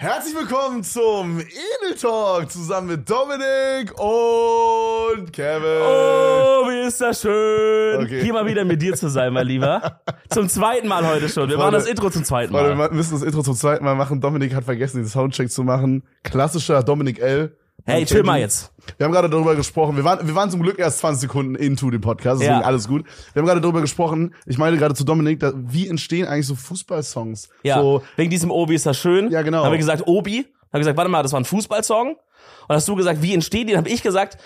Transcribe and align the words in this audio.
Herzlich 0.00 0.36
willkommen 0.36 0.84
zum 0.84 1.40
Edel 1.40 1.96
Talk 2.00 2.48
zusammen 2.52 2.86
mit 2.86 3.10
Dominik 3.10 3.90
und 3.98 5.32
Kevin. 5.32 5.82
Oh, 5.82 6.68
wie 6.68 6.86
ist 6.86 7.00
das 7.00 7.20
schön. 7.20 8.04
Okay. 8.04 8.22
Hier 8.22 8.32
mal 8.32 8.46
wieder 8.46 8.64
mit 8.64 8.80
dir 8.80 8.94
zu 8.94 9.08
sein, 9.08 9.32
mein 9.32 9.48
Lieber. 9.48 10.00
Zum 10.30 10.48
zweiten 10.48 10.86
Mal 10.86 11.04
heute 11.04 11.28
schon. 11.28 11.48
Wir 11.48 11.56
Freunde, 11.56 11.72
machen 11.72 11.72
das 11.72 11.88
Intro 11.88 12.10
zum 12.10 12.22
zweiten 12.22 12.52
Freunde, 12.52 12.76
Mal. 12.76 12.90
wir 12.90 12.96
müssen 12.96 13.14
das 13.14 13.24
Intro 13.24 13.42
zum 13.42 13.56
zweiten 13.56 13.84
Mal 13.84 13.96
machen. 13.96 14.20
Dominik 14.20 14.54
hat 14.54 14.62
vergessen, 14.62 14.98
den 14.98 15.06
Soundcheck 15.08 15.50
zu 15.50 15.64
machen. 15.64 16.04
Klassischer 16.22 16.84
Dominik 16.84 17.18
L. 17.18 17.56
Hey, 17.84 18.04
chill 18.04 18.22
mal 18.22 18.38
jetzt. 18.38 18.70
Wir 18.96 19.04
haben 19.04 19.12
gerade 19.12 19.30
darüber 19.30 19.54
gesprochen. 19.54 19.96
Wir 19.96 20.04
waren, 20.04 20.26
wir 20.26 20.34
waren 20.34 20.50
zum 20.50 20.62
Glück 20.62 20.78
erst 20.78 20.98
20 20.98 21.22
Sekunden 21.22 21.54
into 21.54 21.90
dem 21.90 22.00
Podcast, 22.00 22.40
deswegen 22.40 22.60
Ja. 22.60 22.66
alles 22.66 22.86
gut. 22.88 23.04
Wir 23.32 23.40
haben 23.40 23.46
gerade 23.46 23.60
darüber 23.60 23.80
gesprochen. 23.80 24.34
Ich 24.46 24.58
meine 24.58 24.76
gerade 24.76 24.94
zu 24.94 25.04
Dominik, 25.04 25.40
da, 25.40 25.52
wie 25.54 25.88
entstehen 25.88 26.26
eigentlich 26.26 26.46
so 26.46 26.54
Fußballsongs? 26.54 27.48
Ja, 27.62 27.80
So, 27.80 28.02
wegen 28.16 28.30
diesem 28.30 28.50
Obi 28.50 28.74
ist 28.74 28.84
das 28.86 28.98
schön. 28.98 29.30
Ja, 29.30 29.42
genau. 29.42 29.64
Haben 29.64 29.72
wir 29.72 29.78
gesagt, 29.78 30.02
Obi. 30.06 30.46
Haben 30.72 30.80
gesagt, 30.80 30.96
warte 30.98 31.10
mal, 31.10 31.22
das 31.22 31.32
war 31.32 31.40
ein 31.40 31.44
Fußballsong. 31.46 32.10
Und 32.68 32.74
hast 32.74 32.86
du 32.88 32.94
gesagt, 32.94 33.22
wie 33.22 33.32
entsteht 33.32 33.68
die? 33.68 33.72
Dann 33.72 33.78
habe 33.78 33.88
ich 33.88 34.02
gesagt, 34.02 34.36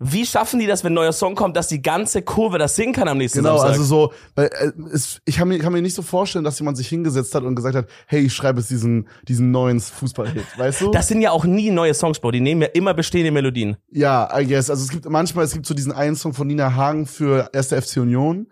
wie 0.00 0.24
schaffen 0.24 0.60
die 0.60 0.66
das, 0.66 0.84
wenn 0.84 0.92
ein 0.92 0.94
neuer 0.94 1.12
Song 1.12 1.34
kommt, 1.34 1.56
dass 1.56 1.66
die 1.68 1.82
ganze 1.82 2.22
Kurve 2.22 2.58
das 2.58 2.76
singen 2.76 2.92
kann 2.92 3.08
am 3.08 3.18
nächsten 3.18 3.38
Genau, 3.40 3.56
Samstag? 3.58 3.70
also 3.70 3.84
so, 3.84 4.12
weil, 4.36 4.46
äh, 4.46 4.70
es, 4.92 5.20
ich 5.24 5.36
kann 5.36 5.48
mir, 5.48 5.58
kann 5.58 5.72
mir 5.72 5.82
nicht 5.82 5.94
so 5.94 6.02
vorstellen, 6.02 6.44
dass 6.44 6.58
jemand 6.60 6.76
sich 6.76 6.86
hingesetzt 6.88 7.34
hat 7.34 7.42
und 7.42 7.56
gesagt 7.56 7.74
hat, 7.74 7.86
hey, 8.06 8.20
ich 8.20 8.32
schreibe 8.32 8.60
jetzt 8.60 8.70
diesen, 8.70 9.08
diesen 9.26 9.50
neuen 9.50 9.80
Fußballhit, 9.80 10.44
weißt 10.56 10.80
du? 10.82 10.90
das 10.92 11.08
sind 11.08 11.20
ja 11.20 11.32
auch 11.32 11.44
nie 11.44 11.70
neue 11.70 11.94
Songs, 11.94 12.20
Bro. 12.20 12.30
Die 12.30 12.40
nehmen 12.40 12.62
ja 12.62 12.68
immer 12.68 12.94
bestehende 12.94 13.30
Melodien. 13.32 13.76
ja, 13.90 14.28
I 14.38 14.46
guess. 14.46 14.70
Also 14.70 14.84
es 14.84 14.90
gibt 14.90 15.08
manchmal, 15.08 15.44
es 15.44 15.52
gibt 15.52 15.66
so 15.66 15.74
diesen 15.74 15.92
einen 15.92 16.14
Song 16.16 16.32
von 16.32 16.46
Nina 16.46 16.74
Hagen 16.76 17.06
für 17.06 17.50
1. 17.52 17.68
FC 17.72 17.96
Union. 17.96 18.46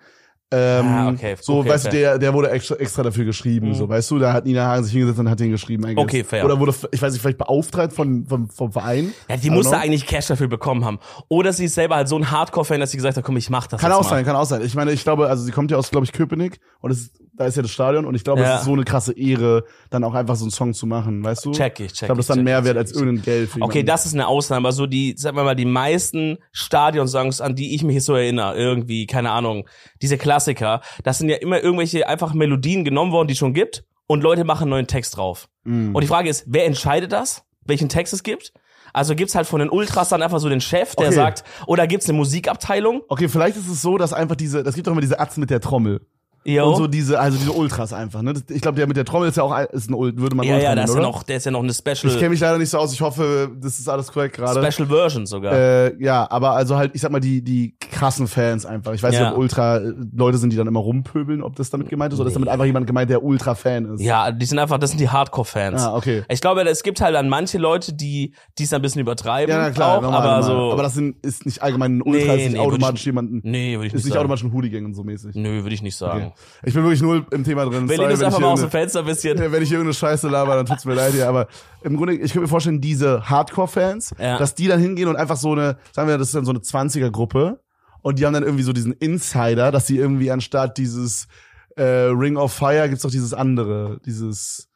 Ähm, 0.53 0.87
Ah, 0.87 1.09
okay, 1.09 1.35
So, 1.41 1.59
okay, 1.59 1.71
weißt 1.71 1.87
du, 1.87 1.91
fair. 1.91 2.01
der, 2.01 2.19
der 2.19 2.33
wurde 2.35 2.51
extra, 2.51 2.77
extra 2.77 3.03
dafür 3.03 3.25
geschrieben, 3.25 3.75
so, 3.75 3.89
weißt 3.89 4.09
du, 4.13 4.19
da 4.21 4.33
hat 4.33 4.45
Nina 4.47 4.65
Hagen 4.65 4.85
sich 4.85 4.93
hingesetzt 4.93 5.19
und 5.19 5.29
hat 5.29 5.41
den 5.41 5.51
geschrieben, 5.51 5.83
guess. 5.83 6.05
Okay, 6.05 6.23
fair. 6.23 6.45
Oder 6.45 6.61
wurde, 6.61 6.73
ich 6.93 7.03
weiß 7.03 7.13
nicht, 7.13 7.21
vielleicht 7.21 7.39
beauftragt 7.39 7.93
von, 7.93 8.25
vom, 8.27 8.49
vom 8.49 8.71
Verein. 8.71 9.13
Ja, 9.29 9.37
die 9.37 9.51
musste 9.51 9.77
eigentlich 9.77 10.07
Cash 10.07 10.27
dafür 10.29 10.47
bekommen 10.47 10.85
haben. 10.85 11.01
Oder 11.29 11.53
sie 11.53 11.65
ist 11.65 11.75
selber 11.75 11.97
halt 11.97 12.07
so 12.09 12.17
ein 12.17 12.31
Hardcore-Fan, 12.31 12.79
dass 12.79 12.93
sie 12.93 12.97
gesagt 12.97 13.17
hat, 13.17 13.25
komm, 13.25 13.37
ich 13.37 13.51
mach 13.51 13.67
das 13.67 13.81
Kann 13.81 13.91
auch 13.91 14.05
mal. 14.05 14.09
sein, 14.09 14.25
kann 14.25 14.37
auch 14.37 14.45
sein. 14.45 14.63
Ich 14.63 14.77
meine, 14.77 14.93
ich 14.93 15.03
glaube, 15.03 15.29
also 15.29 15.43
sie 15.43 15.51
kommt 15.51 15.73
ja 15.73 15.79
aus, 15.79 15.91
glaube 15.91 16.05
ich, 16.07 16.13
Köpenick 16.13 16.61
und 16.81 16.93
es, 16.93 17.11
da 17.37 17.45
ist 17.47 17.57
ja 17.57 17.63
das 17.63 17.71
Stadion 17.71 18.05
und 18.07 18.15
ich 18.15 18.25
glaube, 18.25 18.41
Ja. 18.41 18.55
es 18.55 18.61
ist 18.61 18.65
so 18.67 18.73
eine 18.73 18.85
krasse 18.85 19.13
Ehre, 19.13 19.65
dann 19.91 20.05
auch 20.05 20.15
einfach 20.15 20.37
so 20.37 20.45
einen 20.45 20.51
Song 20.51 20.73
zu 20.75 20.87
machen, 20.87 21.23
weißt 21.23 21.45
du? 21.45 21.53
Check 21.53 21.81
ich, 21.81 21.93
check 21.93 22.03
Ich 22.03 22.07
glaube, 22.07 22.17
das 22.17 22.27
ist 22.27 22.31
ich, 22.31 22.37
dann 22.37 22.45
mehr 22.45 22.61
ich, 22.61 22.65
wert 22.65 22.77
als 22.79 22.91
ich. 22.93 22.97
irgendein 22.97 23.23
Geld. 23.25 23.51
Für 23.51 23.61
Okay, 23.63 23.75
jemanden. 23.79 23.87
das 23.87 24.07
ist 24.07 24.15
eine 24.15 24.27
Ausnahme, 24.27 24.69
aber 24.69 24.73
so 24.73 24.87
die, 24.87 25.15
sagen 25.19 25.37
wir 25.37 25.45
mal, 25.45 25.55
die 25.57 25.65
meisten 25.67 26.39
Stadionsongs, 26.53 27.41
an 27.41 27.55
die 27.55 27.75
ich 27.75 27.83
mich 27.85 28.05
so 28.05 28.15
erinnere, 28.15 28.57
irgendwie, 28.57 29.07
keine 29.07 29.31
Ahnung, 29.31 29.69
diese 30.03 30.19
Klassiker, 30.19 30.81
das 31.05 31.19
sind 31.19 31.29
ja 31.29 31.37
immer 31.37 31.63
irgendwelche 31.63 32.09
einfach 32.09 32.35
Melodien 32.35 32.85
genommen 32.85 33.13
worden, 33.13 33.29
die 33.29 33.33
es 33.33 33.39
schon 33.39 33.55
gibt 33.55 33.85
und 34.07 34.23
Leute 34.23 34.45
machen 34.45 34.63
einen 34.65 34.71
neuen 34.71 34.87
Text 34.87 35.17
drauf. 35.17 35.49
Mm. 35.65 35.95
Und 35.95 36.03
die 36.03 36.09
Frage 36.09 36.29
ist, 36.29 36.45
wer 36.47 36.67
entscheidet 36.67 37.13
das, 37.13 37.45
welchen 37.65 37.89
Text 37.89 38.13
es 38.15 38.23
gibt? 38.23 38.53
Also 38.93 39.15
gibt's 39.15 39.35
halt 39.35 39.47
von 39.47 39.61
den 39.61 39.69
Ultras 39.69 40.09
dann 40.09 40.23
einfach 40.23 40.39
so 40.41 40.49
den 40.49 40.61
Chef, 40.61 40.95
der 40.97 41.07
Okay. 41.09 41.15
sagt, 41.17 41.45
oder 41.67 41.87
gibt's 41.87 42.09
eine 42.09 42.17
Musikabteilung? 42.17 43.03
Okay, 43.09 43.29
vielleicht 43.29 43.57
ist 43.57 43.69
es 43.69 43.83
so, 43.83 43.99
dass 43.99 44.13
einfach 44.13 44.37
diese, 44.37 44.63
das 44.63 44.75
gibt 44.75 44.87
doch 44.87 44.93
immer 44.93 45.01
diese 45.03 45.21
Atzen 45.21 45.41
mit 45.41 45.51
der 45.51 45.61
Trommel. 45.61 46.01
Jo. 46.49 46.69
Und 46.69 46.77
so 46.77 46.87
diese, 46.87 47.19
also 47.19 47.37
diese 47.37 47.51
Ultras 47.53 47.93
einfach, 47.93 48.23
ne? 48.23 48.33
Ich 48.51 48.61
glaube, 48.61 48.77
der 48.77 48.87
mit 48.87 48.97
der 48.97 49.05
Trommel 49.05 49.29
ist 49.29 49.37
ja 49.37 49.43
auch, 49.43 49.51
ein- 49.51 49.67
ist 49.73 49.91
ein 49.91 49.95
Ult, 49.95 50.17
würde 50.21 50.37
man 50.37 50.47
ja, 50.47 50.55
Ultra 50.55 50.63
ja, 50.69 50.75
nennen, 50.77 50.83
das 50.83 50.91
ist 50.91 50.95
ja 50.97 51.01
oder? 51.03 51.11
noch, 51.11 51.23
der 51.25 51.37
ist 51.39 51.45
ja 51.47 51.51
noch 51.51 51.63
eine 51.63 51.73
Ich 51.73 51.83
kenne 51.85 51.97
Special, 51.97 52.31
mich 52.31 52.41
leider 52.41 52.59
nicht 52.59 52.71
so 52.71 52.79
aus, 52.79 52.93
ich 52.93 53.01
hoffe, 53.01 53.51
das 53.61 53.79
ist 53.81 53.89
alles 53.89 54.13
korrekt 54.13 54.37
gerade. 54.37 54.71
Special 54.73 54.89
Version 54.89 55.27
sogar. 55.27 55.53
Äh, 55.53 56.03
ja, 56.03 56.31
aber 56.31 56.53
also 56.53 56.77
halt, 56.77 56.93
ich 56.95 57.01
sag 57.01 57.11
mal, 57.11 57.19
die, 57.21 57.43
die 57.43 57.75
krassen 57.81 58.29
Fans 58.29 58.65
einfach. 58.65 58.93
Ich 58.95 59.03
weiß 59.03 59.15
Ja. 59.15 59.23
nicht, 59.23 59.33
ob 59.33 59.39
Ultra 59.39 59.79
äh, 59.79 59.93
Leute 60.15 60.39
sind, 60.39 60.51
die 60.53 60.57
dann 60.57 60.69
immer 60.69 60.81
rumpöbeln, 60.81 61.43
ob 61.43 61.57
das 61.57 61.71
damit 61.71 61.89
gemeint 61.89 62.13
ist, 62.13 62.21
oder 62.21 62.29
ist 62.29 62.35
damit 62.35 62.49
einfach 62.49 62.65
jemand 62.65 62.87
gemeint, 62.87 63.11
der 63.11 63.25
Ultra-Fan 63.25 63.95
ist. 63.95 64.01
ja, 64.03 64.31
die 64.31 64.47
sind 64.47 64.59
einfach, 64.61 64.79
das 64.79 64.91
sind 64.91 65.01
die 65.01 65.09
Hardcore-Fans. 65.09 65.83
Ah, 65.83 65.97
okay. 65.97 66.23
Ich 66.29 66.41
glaube, 66.41 66.63
es 66.63 66.83
gibt 66.85 67.01
halt 67.01 67.15
dann 67.17 67.29
manche 67.29 67.59
Leute, 67.59 67.93
die 67.93 68.35
die 68.59 68.63
es 68.65 68.73
ein 68.73 68.83
bisschen 68.83 69.01
übertreiben. 69.01 69.53
Ja, 69.53 69.63
na 69.63 69.71
klar, 69.71 69.99
auch, 69.99 70.03
normal, 70.03 70.21
aber 70.21 70.47
normal. 70.47 70.69
so. 70.69 70.73
aber 70.73 70.83
das 70.85 70.95
sind, 70.95 71.17
ist 71.25 71.45
nicht 71.45 71.63
allgemein 71.63 71.99
ein 71.99 72.03
Ultra, 72.03 72.35
Nee, 72.35 72.37
ist 72.39 72.43
nicht 72.45 72.53
nee, 72.53 72.59
automatisch 72.61 73.01
würd 73.01 73.07
jemanden, 73.07 73.41
nee, 73.43 73.75
würde 73.77 73.87
ich 73.89 73.93
ist 73.93 73.97
nicht 73.99 74.05
nicht 74.05 74.13
sagen. 74.15 74.21
automatisch 74.21 74.45
ein 74.45 74.53
Hooligan 74.53 74.85
und 74.85 74.95
so 74.95 75.03
mäßig. 75.03 75.35
Nö, 75.35 75.63
würde 75.63 75.75
ich 75.75 75.83
nicht 75.83 75.97
sagen. 75.97 76.33
Ich 76.65 76.75
bin 76.75 76.83
wirklich 76.83 77.03
null 77.03 77.25
im 77.31 77.45
Thema 77.45 77.65
drin. 77.65 77.89
Wir 77.89 77.97
Sorry, 77.97 78.09
wenn 78.19 78.25
einfach 78.25 78.39
ich 78.39 78.45
mal 78.45 78.51
aus 78.53 78.61
dem 78.61 78.71
Fenster 78.71 79.01
ein 79.01 79.05
bisschen. 79.07 79.39
wenn 79.39 79.63
ich 79.63 79.71
irgendeine 79.71 79.95
Scheiße 79.95 80.29
laber, 80.29 80.57
dann 80.57 80.67
tut's 80.67 80.85
mir 80.85 80.95
leid 80.95 81.13
hier, 81.13 81.29
aber 81.29 81.49
im 81.83 81.97
Grunde, 81.97 82.15
ich 82.15 82.33
könnte 82.33 82.41
mir 82.41 82.49
vorstellen, 82.49 82.81
diese 82.81 83.29
Hardcore-Fans, 83.29 84.15
Ja. 84.19 84.39
dass 84.39 84.55
die 84.55 84.67
dann 84.69 84.81
hingehen 84.81 85.09
und 85.09 85.17
einfach 85.17 85.37
so 85.37 85.53
eine, 85.53 85.77
sagen 85.93 86.09
wir, 86.09 86.19
das 86.19 86.29
ist 86.29 86.35
dann 86.35 86.45
so 86.45 86.51
eine 86.53 86.61
20er-Gruppe 86.61 87.61
und 88.03 88.19
die 88.19 88.27
haben 88.27 88.33
dann 88.35 88.43
irgendwie 88.45 88.63
so 88.65 88.73
diesen 88.73 88.93
Insider, 88.93 89.71
dass 89.73 89.87
die 89.87 89.97
irgendwie 89.99 90.31
anstatt 90.31 90.79
dieses 90.79 91.29
äh, 91.77 91.83
Ring 91.83 92.37
of 92.37 92.53
Fire 92.53 92.89
gibt's 92.89 93.03
doch 93.03 93.11
dieses 93.11 93.35
andere, 93.35 94.01
dieses 94.07 94.69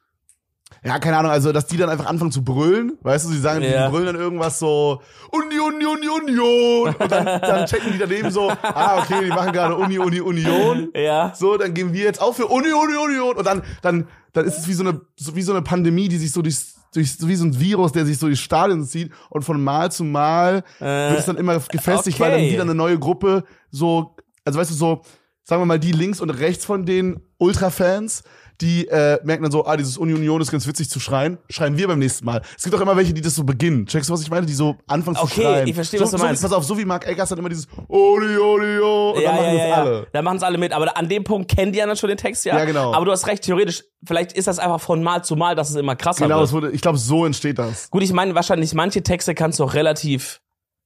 ja, 0.83 0.99
keine 0.99 1.19
Ahnung, 1.19 1.31
also 1.31 1.53
dass 1.53 1.67
die 1.67 1.77
dann 1.77 1.91
einfach 1.91 2.07
anfangen 2.07 2.33
zu 2.33 2.43
brüllen, 2.43 2.97
weißt 3.03 3.27
du, 3.27 3.31
sie 3.31 3.41
sagen, 3.41 3.63
Ja. 3.63 3.87
die 3.87 3.91
brüllen 3.91 4.07
dann 4.07 4.17
irgendwas 4.17 4.59
so 4.59 5.03
Union, 5.31 5.75
Union, 5.75 5.99
Union 6.23 6.95
und 6.99 7.13
dann, 7.13 7.25
dann 7.41 7.67
checken 7.67 7.93
die 7.93 7.99
daneben 7.99 8.31
so, 8.31 8.51
ah, 8.63 8.99
okay, 8.99 9.25
die 9.25 9.29
machen 9.29 9.53
gerade 9.53 9.77
Uni, 9.77 9.99
Uni, 9.99 10.21
Union. 10.21 10.89
Ja. 10.95 11.33
So, 11.37 11.57
dann 11.59 11.75
gehen 11.75 11.93
wir 11.93 12.05
jetzt 12.05 12.21
auch 12.21 12.35
für 12.35 12.47
Uni, 12.47 12.73
Uni, 12.73 12.97
Union 12.97 13.37
und 13.37 13.47
dann, 13.47 13.63
dann, 13.83 14.09
dann 14.33 14.47
ist 14.47 14.59
es 14.59 14.69
wie 14.69 14.73
so 14.73 14.83
eine, 14.83 15.01
so 15.17 15.37
wie 15.37 15.43
so 15.43 15.53
eine 15.53 15.63
Pandemie, 15.63 16.09
die 16.09 16.17
sich 16.19 16.33
so 16.33 16.41
durch, 16.41 16.57
durch 16.95 17.17
wie 17.21 17.37
so 17.37 17.45
ein 17.45 17.61
Virus, 17.61 17.93
der 17.93 18.07
sich 18.07 18.19
so 18.19 18.27
durch 18.27 18.41
Stadien 18.41 18.85
zieht 18.85 19.13
und 19.29 19.43
von 19.43 19.63
Mal 19.63 19.93
zu 19.93 20.05
Mal 20.05 20.65
wird 20.79 21.19
es 21.19 21.27
dann 21.27 21.37
immer 21.37 21.59
gefestigt, 21.61 22.19
weil 22.21 22.31
dann 22.31 22.41
okay. 22.41 22.53
wieder 22.53 22.63
eine 22.63 22.75
neue 22.75 22.99
Gruppe 22.99 23.45
so, 23.71 24.17
also 24.45 24.59
weißt 24.59 24.71
du 24.71 24.75
so, 24.75 25.03
sagen 25.45 25.63
wir 25.63 25.67
mal 25.67 25.79
die 25.79 25.93
links 25.93 26.21
und 26.21 26.31
rechts 26.31 26.65
von 26.65 26.87
den 26.87 27.21
Ultra-Fans, 27.39 28.23
die 28.61 28.89
äh, 28.89 29.19
merken 29.25 29.43
dann 29.43 29.53
so, 29.53 29.65
ah, 29.65 29.77
dieses 29.77 29.97
Uni 29.97 30.15
Union 30.15 30.41
ist 30.41 30.51
ganz 30.51 30.67
witzig 30.67 30.91
zu 30.91 31.01
schreien, 31.01 31.39
schreien 31.49 31.77
wir 31.77 31.89
beim 31.89 31.99
nächsten 31.99 32.25
Mal. 32.25 32.43
Es 32.57 32.65
gibt 32.65 32.75
auch 32.75 32.81
immer 32.81 32.97
welche, 32.97 33.15
die 33.15 33.21
das 33.21 33.35
so 33.35 33.45
beginnen. 33.45 33.87
Checkst 33.87 34.09
du, 34.09 34.13
was 34.13 34.23
ich 34.23 34.31
meine? 34.31 34.47
Die 34.47 34.53
so 34.53 34.77
anfangen 34.87 35.17
zu 35.17 35.23
Okay, 35.23 35.43
schreien. 35.43 35.69
ich 35.69 35.75
verstehe, 35.75 35.99
so, 35.99 36.05
was 36.05 36.11
du 36.13 36.19
so, 36.19 36.25
meinst. 36.25 36.43
Pass 36.43 36.53
auf, 36.53 36.65
so 36.65 36.77
wie 36.79 36.85
Mark 36.85 37.07
Eggers 37.07 37.29
dann 37.29 37.39
immer 37.39 37.49
dieses 37.49 37.67
Uni, 37.89 38.37
Uni, 38.37 38.79
Uni 38.79 38.79
und 38.81 39.23
ja, 39.23 39.33
dann 39.33 39.37
machen 39.37 39.47
ja, 39.47 39.53
das 39.53 39.61
ja, 39.61 39.69
ja. 39.69 39.75
alle. 39.77 40.07
Da 40.13 40.23
machen 40.23 40.37
es 40.37 40.43
alle 40.43 40.59
mit. 40.59 40.73
Aber 40.73 40.97
an 40.97 41.09
dem 41.09 41.25
Punkt 41.25 41.51
kennen 41.51 41.73
die 41.73 41.79
ja 41.79 41.87
dann 41.87 41.97
schon 41.97 42.09
den 42.09 42.19
Text, 42.19 42.45
ja. 42.45 42.59
Ja, 42.59 42.65
genau. 42.65 42.93
Aber 42.93 43.05
du 43.05 43.13
hast 43.13 43.27
recht, 43.27 43.43
theoretisch, 43.43 43.85
vielleicht 44.05 44.33
ist 44.33 44.47
das 44.47 44.59
einfach 44.59 44.81
von 44.81 45.03
Mal 45.03 45.25
zu 45.25 45.37
Mal, 45.37 45.55
dass 45.55 45.71
es 45.71 45.77
immer 45.77 45.97
krasser 45.97 46.25
Genau, 46.27 46.43
es 46.43 46.53
wird. 46.53 46.65
wurde, 46.65 46.75
ich 46.75 46.81
glaube, 46.83 46.99
so 46.99 47.25
entsteht 47.27 47.59
das. 47.59 47.91
Gut, 47.91 48.03
ich 48.03 48.13
meine, 48.13 48.35
wahrscheinlich 48.35 48.75
manche 48.75 49.03
Texte 49.03 49.35
kannst 49.35 49.59
du 49.59 49.65
auch 49.65 49.75
relativ 49.75 50.41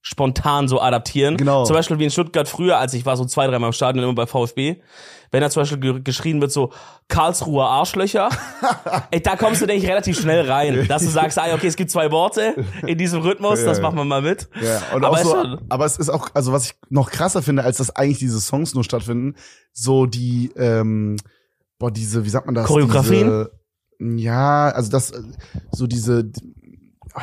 spontan 0.07 0.67
so 0.67 0.79
adaptieren. 0.79 1.35
Genau. 1.35 1.65
Zum 1.65 1.75
Beispiel 1.75 1.97
wie 1.97 2.03
in 2.03 2.11
Stuttgart 2.11 2.47
früher, 2.47 2.77
als 2.77 2.93
ich 2.93 3.07
war 3.07 3.17
so 3.17 3.25
zwei, 3.25 3.47
dreimal 3.47 3.69
im 3.69 3.73
Stadion 3.73 4.03
immer 4.03 4.13
bei 4.13 4.27
VfB. 4.27 4.75
Wenn 5.31 5.41
da 5.41 5.49
zum 5.49 5.63
Beispiel 5.63 5.79
ge 5.79 6.01
geschrien 6.03 6.39
wird 6.41 6.51
so 6.51 6.71
Karlsruher 7.07 7.65
Arschlöcher, 7.67 8.29
ey, 9.11 9.19
da 9.21 9.35
kommst 9.35 9.61
du, 9.61 9.65
denke 9.65 9.83
ich, 9.83 9.89
relativ 9.89 10.19
schnell 10.19 10.49
rein. 10.49 10.85
Dass 10.87 11.01
du 11.01 11.09
sagst, 11.09 11.39
ah, 11.39 11.51
okay, 11.55 11.65
es 11.65 11.75
gibt 11.75 11.89
zwei 11.89 12.11
Worte 12.11 12.53
in 12.85 12.99
diesem 12.99 13.21
Rhythmus, 13.21 13.59
Ja, 13.61 13.65
das 13.65 13.81
machen 13.81 13.97
wir 13.97 14.05
mal 14.05 14.21
mit. 14.21 14.47
Ja, 14.61 14.79
Aber 14.93 15.17
so, 15.23 15.31
schon- 15.31 15.61
aber 15.69 15.85
es 15.85 15.97
ist 15.97 16.09
auch, 16.09 16.29
also 16.35 16.53
was 16.53 16.67
ich 16.67 16.73
noch 16.89 17.09
krasser 17.09 17.41
finde, 17.41 17.63
als 17.63 17.77
dass 17.77 17.89
eigentlich 17.95 18.19
diese 18.19 18.39
Songs 18.39 18.75
nur 18.75 18.83
stattfinden, 18.83 19.35
so 19.73 20.05
die, 20.05 20.51
ähm, 20.55 21.17
boah, 21.79 21.89
diese, 21.89 22.23
wie 22.25 22.29
sagt 22.29 22.45
man 22.45 22.53
das? 22.53 22.67
Choreografien? 22.67 23.49
Diese, 23.99 24.17
ja, 24.21 24.69
also 24.69 24.91
das, 24.91 25.11
so 25.71 25.87
diese, 25.87 26.29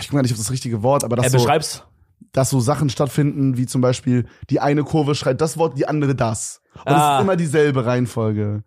ich 0.01 0.09
komme 0.09 0.19
gar 0.19 0.23
nicht 0.23 0.33
auf 0.33 0.39
das 0.39 0.51
richtige 0.51 0.83
Wort, 0.83 1.05
aber 1.05 1.17
Er 1.19 1.23
das 1.23 1.33
so, 1.33 1.39
beschreib's. 1.39 1.85
Dass 2.33 2.51
so 2.51 2.61
Sachen 2.61 2.89
stattfinden, 2.91 3.57
wie 3.57 3.67
zum 3.67 3.81
Beispiel 3.81 4.27
die 4.51 4.61
eine 4.61 4.85
Kurve 4.85 5.15
schreit 5.15 5.41
das 5.41 5.59
Wort, 5.59 5.79
die 5.79 5.87
andere 5.87 6.15
das. 6.15 6.61
Und 6.75 6.93
es 6.93 6.95
Ah. 6.95 7.17
ist 7.19 7.23
immer 7.25 7.37
dieselbe 7.37 7.85
Reihenfolge. 7.85 8.63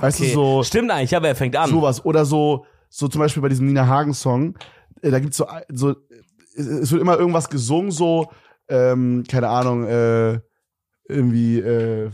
Weißt 0.00 0.20
Okay. 0.20 0.30
du, 0.30 0.34
so, 0.34 0.62
Stimmt 0.64 0.90
eigentlich, 0.90 1.14
aber 1.14 1.28
er 1.28 1.36
fängt 1.36 1.54
an. 1.56 1.70
sowas. 1.70 2.04
Oder 2.04 2.24
so, 2.24 2.64
so 2.88 3.06
zum 3.08 3.20
Beispiel 3.20 3.42
bei 3.42 3.48
diesem 3.48 3.66
Nina 3.66 3.86
Hagen 3.86 4.12
Song, 4.14 4.56
äh, 5.02 5.10
da 5.10 5.20
gibt's 5.20 5.36
so, 5.36 5.46
so, 5.72 5.94
es- 6.56 6.66
es 6.66 6.90
wird 6.92 7.00
immer 7.02 7.16
irgendwas 7.18 7.48
gesungen, 7.48 7.92
so, 7.92 8.26
ähm, 8.68 9.22
keine 9.30 9.48
Ahnung, 9.48 9.84
äh, 9.86 10.40
irgendwie, 11.08 11.60
äh, 11.60 12.10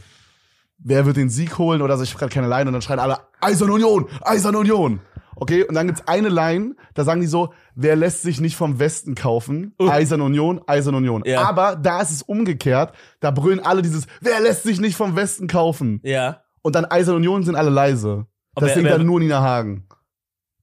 wer 0.88 1.04
wird 1.04 1.16
den 1.16 1.28
Sieg 1.28 1.58
holen 1.58 1.82
oder 1.82 1.96
so, 1.96 2.04
ich 2.04 2.16
grad 2.16 2.30
keine 2.30 2.48
Line 2.48 2.66
und 2.68 2.72
dann 2.72 2.82
schreien 2.82 3.00
alle, 3.00 3.18
Eisern 3.40 3.70
Union, 3.70 4.06
Eisern 4.22 4.54
Union. 4.54 5.00
Okay, 5.38 5.64
und 5.64 5.74
dann 5.74 5.86
gibt's 5.88 6.06
eine 6.06 6.28
Line, 6.30 6.76
da 6.94 7.04
sagen 7.04 7.20
die 7.20 7.26
so, 7.26 7.52
wer 7.74 7.94
lässt 7.96 8.22
sich 8.22 8.40
nicht 8.40 8.56
vom 8.56 8.78
Westen 8.78 9.14
kaufen? 9.14 9.74
Eisern 9.78 10.22
Union, 10.22 10.62
Eisern 10.66 10.94
Union. 10.94 11.22
Ja. 11.26 11.42
Aber 11.46 11.76
da 11.76 12.00
ist 12.00 12.10
es 12.10 12.22
umgekehrt, 12.22 12.94
da 13.20 13.30
brüllen 13.32 13.60
alle 13.60 13.82
dieses, 13.82 14.06
wer 14.22 14.40
lässt 14.40 14.62
sich 14.62 14.80
nicht 14.80 14.96
vom 14.96 15.14
Westen 15.16 15.46
kaufen? 15.46 16.00
Ja. 16.04 16.40
Und 16.62 16.74
dann 16.74 16.86
Eisern 16.86 17.16
Union 17.16 17.42
sind 17.42 17.54
alle 17.56 17.68
leise. 17.70 18.26
Das 18.54 18.68
wer- 18.68 18.74
singt 18.76 18.88
dann 18.90 19.04
nur 19.04 19.20
Nina 19.20 19.42
Hagen. 19.42 19.86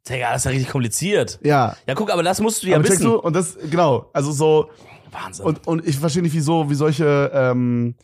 Digga, 0.09 0.31
das 0.31 0.41
ist 0.41 0.45
ja 0.45 0.51
richtig 0.51 0.69
kompliziert. 0.69 1.39
Ja. 1.43 1.75
Ja, 1.87 1.93
guck, 1.95 2.11
aber 2.11 2.23
das 2.23 2.41
musst 2.41 2.63
du 2.63 2.67
ja 2.67 2.77
aber 2.77 2.87
wissen. 2.89 3.03
du? 3.05 3.15
Und 3.19 3.35
das, 3.35 3.57
genau, 3.69 4.09
also 4.13 4.31
so, 4.31 4.69
Wahnsinn. 5.11 5.45
und, 5.45 5.67
und 5.67 5.87
ich 5.87 5.97
verstehe 5.97 6.23
nicht, 6.23 6.33
wieso, 6.33 6.69
wie 6.69 6.75
solche, 6.75 7.31
ähm, 7.33 7.95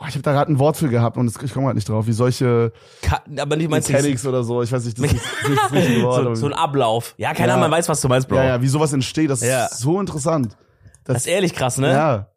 oh, 0.00 0.04
ich 0.08 0.14
habe 0.14 0.22
da 0.22 0.32
gerade 0.32 0.52
ein 0.52 0.58
Wort 0.58 0.76
für 0.76 0.88
gehabt 0.88 1.16
und 1.16 1.26
das, 1.26 1.42
ich 1.42 1.52
komme 1.52 1.66
halt 1.66 1.76
nicht 1.76 1.88
drauf, 1.88 2.06
wie 2.06 2.12
solche 2.12 2.72
Ka 3.02 3.22
aber 3.38 3.56
nicht 3.56 3.70
meinst 3.70 3.90
Mechanics 3.90 4.26
oder 4.26 4.42
so, 4.44 4.62
ich 4.62 4.70
weiß 4.72 4.84
nicht, 4.84 4.98
das 4.98 5.04
ist 5.12 5.14
das, 5.14 5.48
ist 5.50 5.58
das 5.62 5.72
richtige 5.72 6.02
Wort. 6.04 6.24
so, 6.24 6.34
so 6.34 6.46
ein 6.46 6.52
Ablauf. 6.52 7.14
Ja, 7.18 7.32
keine 7.34 7.48
Ja. 7.48 7.54
Ahnung, 7.54 7.70
man 7.70 7.78
weiß, 7.78 7.88
was 7.88 8.00
du 8.00 8.08
meinst, 8.08 8.28
Bro. 8.28 8.36
ja, 8.36 8.44
ja, 8.44 8.62
wie 8.62 8.68
sowas 8.68 8.92
entsteht, 8.92 9.30
das 9.30 9.40
Ja. 9.42 9.66
ist 9.66 9.78
so 9.78 10.00
interessant. 10.00 10.56
Das 11.04 11.18
ist 11.18 11.26
ehrlich 11.26 11.54
krass, 11.54 11.78
ne? 11.78 11.90
Ja. 11.92 12.28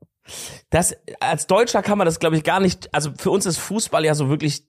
Das, 0.69 0.93
als 1.21 1.47
Deutscher 1.47 1.81
kann 1.81 1.97
man 1.97 2.05
das, 2.05 2.19
glaube 2.19 2.35
ich, 2.35 2.43
gar 2.43 2.59
nicht, 2.59 2.93
also 2.93 3.11
für 3.17 3.31
uns 3.31 3.45
ist 3.45 3.57
Fußball 3.57 4.03
ja 4.03 4.13
so 4.13 4.29
wirklich 4.29 4.63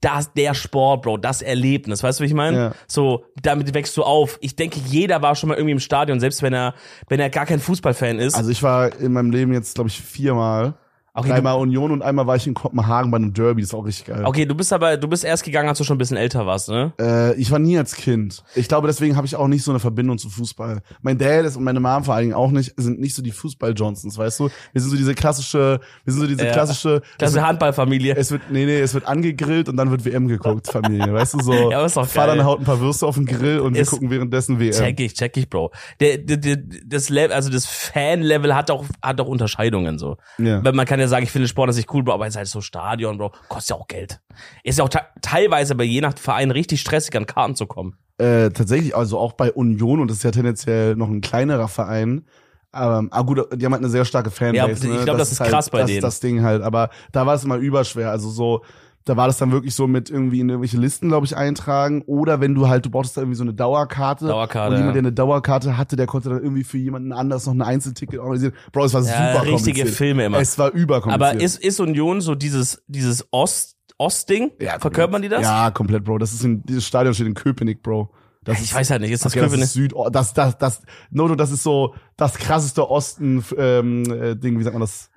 das, 0.00 0.32
der 0.32 0.54
Sport, 0.54 1.02
Bro, 1.02 1.18
das 1.18 1.42
Erlebnis, 1.42 2.02
weißt 2.02 2.18
du, 2.20 2.22
wie 2.22 2.26
ich 2.28 2.34
meine? 2.34 2.56
Ja. 2.56 2.72
So, 2.88 3.24
damit 3.42 3.72
wächst 3.74 3.96
du 3.98 4.02
auf. 4.02 4.38
Ich 4.40 4.56
denke, 4.56 4.80
jeder 4.86 5.20
war 5.20 5.34
schon 5.36 5.48
mal 5.48 5.56
irgendwie 5.56 5.72
im 5.72 5.78
Stadion, 5.80 6.18
selbst 6.20 6.42
wenn 6.42 6.54
er, 6.54 6.74
wenn 7.08 7.20
er 7.20 7.28
gar 7.30 7.44
kein 7.46 7.60
Fußballfan 7.60 8.18
ist. 8.18 8.34
Also 8.34 8.50
ich 8.50 8.62
war 8.62 8.96
in 8.98 9.12
meinem 9.12 9.30
Leben 9.30 9.52
jetzt, 9.52 9.74
glaube 9.74 9.88
ich, 9.90 10.00
viermal. 10.00 10.74
Okay, 11.12 11.28
Dreimal 11.28 11.58
Union 11.58 11.90
und 11.90 12.02
einmal 12.02 12.26
war 12.28 12.36
ich 12.36 12.46
in 12.46 12.54
Kopenhagen 12.54 13.10
bei 13.10 13.16
einem 13.16 13.32
Derby, 13.32 13.62
das 13.62 13.72
war 13.72 13.80
auch 13.80 13.84
richtig 13.86 14.06
geil. 14.06 14.22
okay, 14.24 14.46
du 14.46 14.54
bist 14.54 14.72
aber, 14.72 14.96
du 14.96 15.08
bist 15.08 15.24
erst 15.24 15.42
gegangen, 15.42 15.68
als 15.68 15.78
du 15.78 15.84
schon 15.84 15.96
ein 15.96 15.98
bisschen 15.98 16.16
älter 16.16 16.46
warst, 16.46 16.68
ne? 16.68 16.92
Äh, 17.00 17.34
ich 17.34 17.50
war 17.50 17.58
nie 17.58 17.76
als 17.76 17.96
Kind. 17.96 18.44
Ich 18.54 18.68
glaube, 18.68 18.86
deswegen 18.86 19.16
habe 19.16 19.26
ich 19.26 19.34
auch 19.34 19.48
nicht 19.48 19.64
so 19.64 19.72
eine 19.72 19.80
Verbindung 19.80 20.18
zu 20.18 20.28
Fußball. 20.30 20.82
Mein 21.02 21.18
Dad 21.18 21.44
ist 21.44 21.56
und 21.56 21.64
meine 21.64 21.80
Mom 21.80 22.04
vor 22.04 22.14
allen 22.14 22.26
Dingen 22.26 22.34
auch 22.34 22.52
nicht, 22.52 22.74
sind 22.76 23.00
nicht 23.00 23.14
so 23.16 23.22
die 23.22 23.32
Fußball-Johnsons, 23.32 24.16
weißt 24.16 24.38
du? 24.40 24.50
Wir 24.72 24.80
sind 24.80 24.90
so 24.90 24.96
diese 24.96 25.14
klassische, 25.14 25.80
wir 26.04 26.12
sind 26.12 26.22
so 26.22 26.28
diese 26.28 26.44
Ja. 26.46 26.52
klassische, 26.52 27.02
wird, 27.18 27.40
Handballfamilie. 27.42 28.14
es 28.16 28.30
wird, 28.30 28.42
nee, 28.50 28.64
nee, 28.64 28.78
es 28.78 28.94
wird 28.94 29.06
angegrillt 29.08 29.68
und 29.68 29.76
dann 29.76 29.90
wird 29.90 30.04
WM 30.04 30.28
geguckt, 30.28 30.68
Familie, 30.68 31.12
weißt 31.12 31.34
du, 31.34 31.40
so. 31.40 31.52
Ja, 31.70 31.84
ist 31.84 31.96
doch 31.96 32.06
Vater 32.06 32.36
geil. 32.36 32.44
haut 32.44 32.60
ein 32.60 32.64
paar 32.64 32.80
Würste 32.80 33.04
auf 33.06 33.16
den 33.16 33.26
Grill 33.26 33.58
und 33.58 33.74
wir 33.74 33.82
Ist- 33.82 33.90
gucken 33.90 34.10
währenddessen 34.10 34.60
WM. 34.60 34.72
Check 34.72 35.00
ich, 35.00 35.14
check 35.14 35.36
ich, 35.36 35.50
Bro. 35.50 35.72
Der, 35.98 36.18
der, 36.18 36.36
der, 36.36 36.56
das 36.86 37.08
Level, 37.08 37.32
also 37.32 37.50
das 37.50 37.66
Fan-Level 37.66 38.54
hat 38.54 38.70
auch, 38.70 38.84
hat 39.02 39.20
auch 39.20 39.26
Unterscheidungen 39.26 39.98
so. 39.98 40.16
Ja. 40.38 40.62
Weil 40.64 40.72
man 40.72 40.86
kann 40.86 40.99
ja 41.00 41.08
sagen, 41.08 41.24
ich 41.24 41.30
finde 41.30 41.48
Sport 41.48 41.68
an 41.68 41.74
sich 41.74 41.92
cool, 41.92 42.02
Bro, 42.02 42.14
aber 42.14 42.26
es 42.26 42.34
ist 42.34 42.36
halt 42.38 42.48
so 42.48 42.60
Stadion, 42.60 43.18
Bro, 43.18 43.32
kostet 43.48 43.76
ja 43.76 43.82
auch 43.82 43.88
Geld. 43.88 44.20
Ist 44.64 44.78
ja 44.78 44.84
auch 44.84 44.88
te 44.88 45.00
teilweise 45.22 45.74
bei 45.74 45.84
je 45.84 46.00
nach 46.00 46.16
Verein 46.16 46.50
richtig 46.50 46.80
stressig, 46.80 47.16
an 47.16 47.26
Karten 47.26 47.54
zu 47.54 47.66
kommen. 47.66 47.96
Äh, 48.18 48.50
tatsächlich, 48.50 48.94
also 48.94 49.18
auch 49.18 49.32
bei 49.32 49.52
Union, 49.52 50.00
und 50.00 50.08
das 50.08 50.18
ist 50.18 50.24
ja 50.24 50.30
tendenziell 50.30 50.94
noch 50.96 51.08
ein 51.08 51.20
kleinerer 51.20 51.68
Verein, 51.68 52.24
ähm, 52.72 53.08
ah 53.10 53.22
gut, 53.22 53.48
die 53.52 53.64
haben 53.64 53.72
halt 53.72 53.82
eine 53.82 53.90
sehr 53.90 54.04
starke 54.04 54.30
Fanbase. 54.30 54.86
Ja, 54.86 54.92
ich 54.92 54.98
ne? 54.98 55.04
glaub, 55.04 55.18
das 55.18 55.32
ist 55.32 55.42
krass 55.42 55.70
bei 55.70 55.80
das, 55.80 55.86
denen. 55.88 56.00
Das 56.02 56.20
Ding 56.20 56.42
halt, 56.42 56.62
aber 56.62 56.90
da 57.10 57.26
war 57.26 57.34
es 57.34 57.44
immer 57.44 57.56
überschwer. 57.56 58.10
Also 58.10 58.30
so, 58.30 58.62
da 59.10 59.16
war 59.16 59.26
das 59.26 59.38
dann 59.38 59.50
wirklich 59.50 59.74
so 59.74 59.88
mit 59.88 60.08
irgendwie 60.08 60.38
in 60.40 60.48
irgendwelche 60.48 60.76
Listen, 60.78 61.08
glaube 61.08 61.26
ich, 61.26 61.36
eintragen. 61.36 62.02
Oder 62.06 62.40
wenn 62.40 62.54
du 62.54 62.68
halt, 62.68 62.86
du 62.86 62.90
brauchtest 62.90 63.16
da 63.16 63.22
irgendwie 63.22 63.36
so 63.36 63.42
eine 63.42 63.52
Dauerkarte. 63.52 64.28
Dauerkarte, 64.28 64.72
Und 64.72 64.78
jemand, 64.78 64.94
der 64.94 65.00
eine 65.00 65.12
Dauerkarte 65.12 65.76
hatte, 65.76 65.96
der 65.96 66.06
konnte 66.06 66.28
dann 66.28 66.42
irgendwie 66.42 66.62
für 66.64 66.78
jemanden 66.78 67.12
anders 67.12 67.46
noch 67.46 67.54
ein 67.54 67.62
Einzelticket 67.62 68.20
organisieren. 68.20 68.52
Bro, 68.72 68.84
es 68.84 68.94
war 68.94 69.02
Ja, 69.02 69.08
super 69.32 69.46
richtige 69.46 69.56
kompliziert. 69.80 69.88
Filme 69.88 70.24
immer. 70.26 70.38
Es 70.38 70.58
war 70.58 70.70
überkompliziert. 70.70 71.34
Aber 71.34 71.42
ist, 71.42 71.58
ist 71.62 71.80
Union 71.80 72.20
so 72.20 72.34
dieses, 72.36 72.82
dieses 72.86 73.26
Ost, 73.32 73.76
Ostding? 73.98 74.52
ja, 74.60 74.78
Verkörpert 74.78 75.12
man 75.12 75.22
die 75.22 75.28
das? 75.28 75.42
Ja, 75.42 75.70
komplett, 75.72 76.04
Bro. 76.04 76.18
Das 76.18 76.32
ist 76.32 76.44
in, 76.44 76.62
dieses 76.62 76.86
Stadion 76.86 77.12
steht 77.12 77.26
in 77.26 77.34
Köpenick, 77.34 77.82
Bro. 77.82 78.10
Das 78.44 78.56
Ich 78.58 78.64
ist, 78.70 78.74
weiß 78.74 78.90
halt 78.90 79.02
nicht, 79.02 79.10
ist 79.10 79.24
das 79.24 79.32
Okay, 79.32 79.40
das 79.40 79.48
Köpenick? 79.50 79.64
ist 79.66 79.72
Süd, 79.74 79.92
das, 80.12 80.32
das, 80.32 80.56
das, 80.56 80.82
no, 81.10 81.28
no, 81.28 81.34
das 81.34 81.50
ist 81.50 81.62
so 81.62 81.94
das 82.16 82.38
krasseste 82.38 82.88
Osten, 82.88 83.44
ähm, 83.58 84.04
äh, 84.10 84.36
Ding, 84.36 84.58
wie 84.58 84.62
sagt 84.62 84.72
man 84.78 84.80
das? 84.80 85.10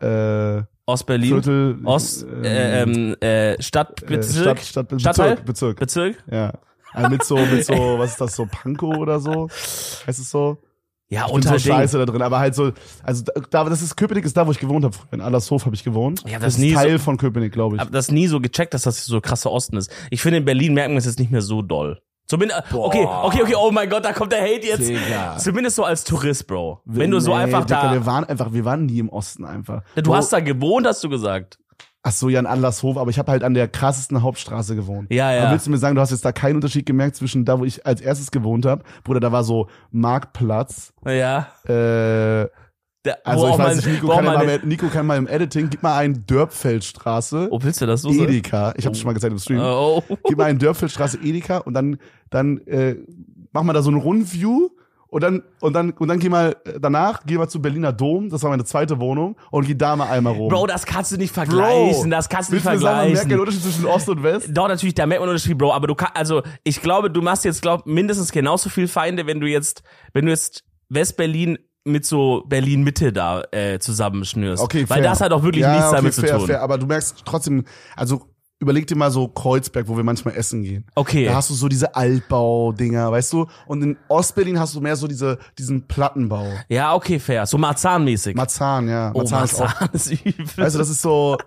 Äh, 0.00 0.64
Ostberlin? 0.88 1.28
Viertel, 1.28 1.78
Ost, 1.84 2.26
äh, 2.42 2.82
ähm, 2.82 3.14
äh, 3.20 3.60
Stadtbezirk? 3.62 4.58
Stadt, 4.58 4.60
Stadt, 4.60 4.88
Bezirk, 4.88 5.00
Stadtteil? 5.14 5.36
Bezirk, 5.44 5.78
Bezirk? 5.78 6.16
ja. 6.30 6.52
Also 6.94 7.10
mit 7.10 7.22
so, 7.22 7.36
mit 7.36 7.64
so, 7.66 7.74
was 7.98 8.12
ist 8.12 8.20
das, 8.20 8.34
so 8.34 8.46
Pankow 8.50 8.96
oder 8.96 9.20
so? 9.20 9.48
Heißt 10.06 10.18
es 10.18 10.30
so? 10.30 10.56
Ja, 11.10 11.26
Ich 11.26 11.32
bin 11.32 11.42
so 11.42 11.48
Unterding. 11.50 11.72
scheiße 11.72 11.98
da 11.98 12.06
drin, 12.06 12.22
aber 12.22 12.38
halt 12.38 12.54
so, 12.54 12.72
also 13.02 13.24
da, 13.50 13.64
das 13.64 13.82
ist, 13.82 13.96
Köpenick 13.96 14.24
ist 14.24 14.36
da, 14.36 14.46
wo 14.46 14.50
ich 14.50 14.58
gewohnt 14.58 14.84
habe. 14.86 14.96
In 15.10 15.20
Allershof 15.20 15.66
habe 15.66 15.74
ich 15.74 15.84
gewohnt. 15.84 16.20
Hab 16.24 16.30
das 16.32 16.40
das 16.40 16.54
ist 16.54 16.60
nie 16.60 16.72
Teil 16.72 16.98
von 16.98 17.16
Köpenick, 17.18 17.52
glaube 17.52 17.76
ich. 17.76 17.80
hab 17.80 17.92
das 17.92 18.10
nie 18.10 18.26
so 18.26 18.40
gecheckt, 18.40 18.72
dass 18.74 18.82
das 18.82 19.04
so 19.04 19.20
krasser 19.20 19.50
Osten 19.52 19.76
ist. 19.76 19.90
Ich 20.10 20.22
finde, 20.22 20.38
in 20.38 20.44
Berlin 20.46 20.74
merken 20.74 20.94
wir 20.94 20.98
es 20.98 21.04
jetzt 21.06 21.18
nicht 21.18 21.30
mehr 21.30 21.42
so 21.42 21.60
doll. 21.62 22.00
Zumindest, 22.28 22.74
okay, 22.74 23.06
okay, 23.22 23.42
okay, 23.42 23.54
oh 23.56 23.70
mein 23.70 23.88
Gott, 23.88 24.04
da 24.04 24.12
kommt 24.12 24.32
der 24.32 24.42
Hate 24.42 24.66
jetzt. 24.66 24.86
Digga. 24.86 25.38
Zumindest 25.38 25.76
so 25.76 25.84
als 25.84 26.04
Tourist, 26.04 26.46
Bro. 26.46 26.82
Wenn 26.84 27.10
du 27.10 27.20
so 27.20 27.30
Nee, 27.34 27.44
einfach 27.44 27.64
Digga, 27.64 27.82
da, 27.84 27.92
Wir 27.94 28.04
waren 28.04 28.24
einfach, 28.24 28.52
wir 28.52 28.64
waren 28.66 28.84
nie 28.84 28.98
im 28.98 29.08
Osten 29.08 29.46
einfach. 29.46 29.82
du 29.94 30.02
Bro, 30.02 30.16
hast 30.16 30.32
da 30.32 30.40
gewohnt, 30.40 30.86
hast 30.86 31.02
du 31.02 31.08
gesagt. 31.08 31.58
Ach 32.02 32.12
so, 32.12 32.28
ja, 32.28 32.38
in 32.38 32.46
Anlasshof, 32.46 32.96
aber 32.96 33.10
ich 33.10 33.18
habe 33.18 33.32
halt 33.32 33.42
an 33.42 33.54
der 33.54 33.66
krassesten 33.66 34.22
Hauptstraße 34.22 34.76
gewohnt. 34.76 35.10
Ja, 35.10 35.32
ja. 35.32 35.42
Aber 35.42 35.52
willst 35.52 35.66
du 35.66 35.70
mir 35.70 35.78
sagen, 35.78 35.94
du 35.94 36.00
hast 36.00 36.10
jetzt 36.10 36.24
da 36.24 36.32
keinen 36.32 36.56
Unterschied 36.56 36.86
gemerkt 36.86 37.16
zwischen 37.16 37.44
da, 37.44 37.58
wo 37.58 37.64
ich 37.64 37.84
als 37.86 38.00
erstes 38.00 38.30
gewohnt 38.30 38.66
habe? 38.66 38.84
Bruder, 39.04 39.20
da 39.20 39.32
war 39.32 39.42
so 39.42 39.68
Marktplatz. 39.90 40.92
Ja. 41.06 41.48
Äh, 41.66 42.46
Da, 43.04 43.14
also 43.24 43.48
ich 43.48 43.58
weiß 43.58 43.76
nicht, 43.76 44.02
Nico 44.02 44.08
kann, 44.08 44.24
ja 44.24 44.32
mal, 44.32 44.60
Nico 44.64 44.88
kann 44.88 45.06
mal 45.06 45.16
im 45.18 45.28
Editing, 45.28 45.70
gib 45.70 45.82
mal 45.82 45.96
ein 45.98 46.26
Dörpfeldstraße, 46.26 47.48
Oh, 47.50 47.58
willst 47.62 47.80
du 47.80 47.86
das 47.86 48.02
so? 48.02 48.10
Edeka. 48.10 48.74
Ich 48.76 48.86
habe 48.86 48.96
schon 48.96 49.06
mal 49.06 49.12
gezeigt 49.12 49.32
im 49.32 49.38
Stream. 49.38 49.60
Oh, 49.60 50.02
oh. 50.08 50.16
Gib 50.26 50.36
mal 50.36 50.44
ein 50.44 50.58
Dörpfeldstraße, 50.58 51.18
Edeka 51.22 51.58
und 51.58 51.74
dann, 51.74 51.98
dann 52.30 52.58
äh, 52.66 52.96
mach 53.52 53.62
mal 53.62 53.72
da 53.72 53.82
so 53.82 53.90
ein 53.90 53.96
Rundview 53.96 54.70
und 55.10 55.22
dann 55.22 55.42
und 55.60 55.72
dann 55.72 55.92
und 55.92 56.08
dann 56.08 56.18
geh 56.18 56.28
mal 56.28 56.56
äh, 56.64 56.78
danach 56.80 57.22
geh 57.24 57.38
mal 57.38 57.48
zu 57.48 57.62
Berliner 57.62 57.92
Dom, 57.92 58.28
das 58.28 58.42
war 58.42 58.50
meine 58.50 58.64
zweite 58.64 58.98
Wohnung 59.00 59.36
und 59.50 59.66
geh 59.66 59.74
da 59.74 59.96
mal 59.96 60.08
einmal 60.08 60.34
rum. 60.34 60.48
Bro, 60.48 60.66
das 60.66 60.84
kannst 60.84 61.12
du 61.12 61.16
nicht 61.16 61.32
vergleichen, 61.32 62.10
das 62.10 62.28
kannst 62.28 62.50
du 62.50 62.56
nicht 62.56 62.64
man 62.64 62.78
merkt 62.78 63.06
den 63.06 63.16
vergleichen. 63.16 63.40
Unterschied 63.40 63.62
zwischen 63.62 63.86
Ost 63.86 64.08
und 64.08 64.22
West? 64.22 64.48
Doch, 64.52 64.68
natürlich, 64.68 64.94
da 64.94 65.06
merkt 65.06 65.22
man 65.22 65.30
Unterschied, 65.30 65.56
Bro, 65.56 65.72
aber 65.72 65.86
du 65.86 65.94
kannst, 65.94 66.16
also, 66.16 66.42
ich 66.62 66.82
glaube, 66.82 67.10
du 67.10 67.22
machst 67.22 67.44
jetzt, 67.46 67.62
glaub, 67.62 67.86
mindestens 67.86 68.32
genauso 68.32 68.68
viel 68.68 68.88
Feinde, 68.88 69.26
wenn 69.26 69.40
du 69.40 69.46
jetzt, 69.46 69.82
wenn 70.12 70.26
du 70.26 70.30
jetzt 70.32 70.64
West-Berlin 70.90 71.58
mit 71.84 72.04
so 72.04 72.44
Berlin-Mitte 72.46 73.12
da 73.12 73.42
äh, 73.50 73.78
zusammenschnürst. 73.78 74.62
Okay, 74.62 74.84
Weil 74.88 75.00
fair. 75.00 75.10
das 75.10 75.20
hat 75.20 75.32
auch 75.32 75.42
wirklich 75.42 75.62
ja, 75.62 75.72
nichts 75.72 75.88
okay, 75.88 75.96
damit 75.96 76.14
fair, 76.14 76.28
zu 76.28 76.38
tun. 76.38 76.46
Fair, 76.46 76.62
aber 76.62 76.78
du 76.78 76.86
merkst 76.86 77.22
trotzdem, 77.24 77.64
also 77.96 78.26
überleg 78.60 78.86
dir 78.86 78.96
mal 78.96 79.10
so 79.10 79.28
Kreuzberg, 79.28 79.86
wo 79.88 79.96
wir 79.96 80.04
manchmal 80.04 80.34
essen 80.34 80.62
gehen. 80.62 80.84
Okay. 80.94 81.26
Da 81.26 81.34
hast 81.34 81.50
du 81.50 81.54
so 81.54 81.68
diese 81.68 81.94
Altbau-Dinger, 81.94 83.10
weißt 83.12 83.32
du? 83.32 83.46
Und 83.66 83.82
in 83.82 83.96
Ostberlin 84.08 84.58
hast 84.58 84.74
du 84.74 84.80
mehr 84.80 84.96
so 84.96 85.06
diese, 85.06 85.38
diesen 85.58 85.86
Plattenbau. 85.86 86.46
Ja, 86.68 86.94
okay, 86.94 87.18
fair. 87.18 87.46
So 87.46 87.56
Marzahn-mäßig. 87.56 88.34
Marzahn, 88.34 88.88
ja. 88.88 89.12
oh, 89.14 89.18
Marzahn 89.18 89.44
ist 89.44 89.54
auch. 89.60 89.80
Marzahn 89.80 89.88
ist 89.92 90.10
übel. 90.10 90.46
Weißt 90.56 90.74
du, 90.74 90.78
das 90.78 90.90
ist 90.90 91.02
so. 91.02 91.38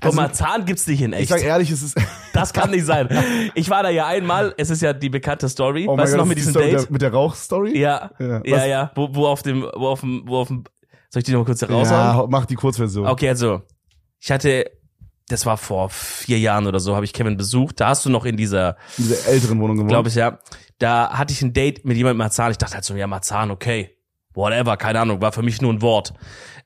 Also- 0.00 0.16
Marzahn 0.16 0.64
gibt's 0.64 0.86
nicht 0.86 1.00
in 1.02 1.12
Ich 1.12 1.20
echt. 1.20 1.28
sag 1.30 1.42
ehrlich, 1.44 1.70
es 1.70 1.82
ist. 1.82 1.96
Das 2.32 2.52
kann 2.52 2.70
nicht 2.70 2.86
sein. 2.86 3.08
Ich 3.56 3.68
war 3.70 3.82
da 3.82 3.88
ja 3.90 4.06
einmal, 4.06 4.54
es 4.56 4.70
ist 4.70 4.82
ja 4.82 4.92
die 4.92 5.10
bekannte 5.10 5.48
Story. 5.48 5.86
Oh 5.88 5.96
weißt 5.98 6.12
du 6.14 6.16
noch 6.18 6.26
mit 6.26 6.38
diesem 6.38 6.54
Date? 6.54 6.72
Mit 6.72 6.82
der, 6.84 6.92
mit 6.92 7.02
der 7.02 7.12
Rauchstory? 7.12 7.76
Ja, 7.76 8.10
Ja. 8.20 8.40
ja, 8.44 8.64
ja. 8.66 8.92
Wo, 8.94 9.08
wo 9.12 9.26
auf 9.26 9.42
dem, 9.42 9.62
wo 9.74 9.88
auf 9.88 10.00
dem, 10.00 10.22
wo 10.26 10.36
auf 10.38 10.46
dem, 10.48 10.62
soll 11.08 11.18
ich 11.20 11.24
die 11.24 11.32
noch 11.32 11.40
mal 11.40 11.44
kurz 11.46 11.62
raushauen? 11.64 11.88
Ja, 11.88 12.26
mach 12.28 12.46
die 12.46 12.54
Kurzversion. 12.54 13.08
Okay, 13.08 13.28
also, 13.28 13.62
ich 14.20 14.30
hatte, 14.30 14.70
das 15.28 15.44
war 15.44 15.56
vor 15.56 15.90
vier 15.90 16.38
Jahren 16.38 16.66
oder 16.68 16.78
so, 16.78 16.94
habe 16.94 17.04
ich 17.04 17.12
Kevin 17.12 17.36
besucht. 17.36 17.80
Da 17.80 17.88
hast 17.88 18.04
du 18.06 18.10
noch 18.10 18.24
in 18.24 18.36
dieser, 18.36 18.76
Diese 18.96 19.26
älteren 19.26 19.60
Wohnung 19.60 19.76
gewohnt. 19.76 19.90
glaube 19.90 20.08
ich, 20.08 20.14
ja, 20.14 20.38
da 20.78 21.10
hatte 21.10 21.32
ich 21.32 21.42
ein 21.42 21.52
Date 21.52 21.84
mit 21.84 21.96
jemandem 21.96 22.18
Marzahn. 22.18 22.52
Ich 22.52 22.58
dachte 22.58 22.74
halt 22.74 22.84
so, 22.84 22.94
ja, 22.94 23.08
Marzahn, 23.08 23.50
okay. 23.50 23.96
Whatever, 24.34 24.76
keine 24.76 25.00
Ahnung, 25.00 25.20
war 25.20 25.32
für 25.32 25.42
mich 25.42 25.60
nur 25.60 25.72
ein 25.72 25.82
Wort. 25.82 26.14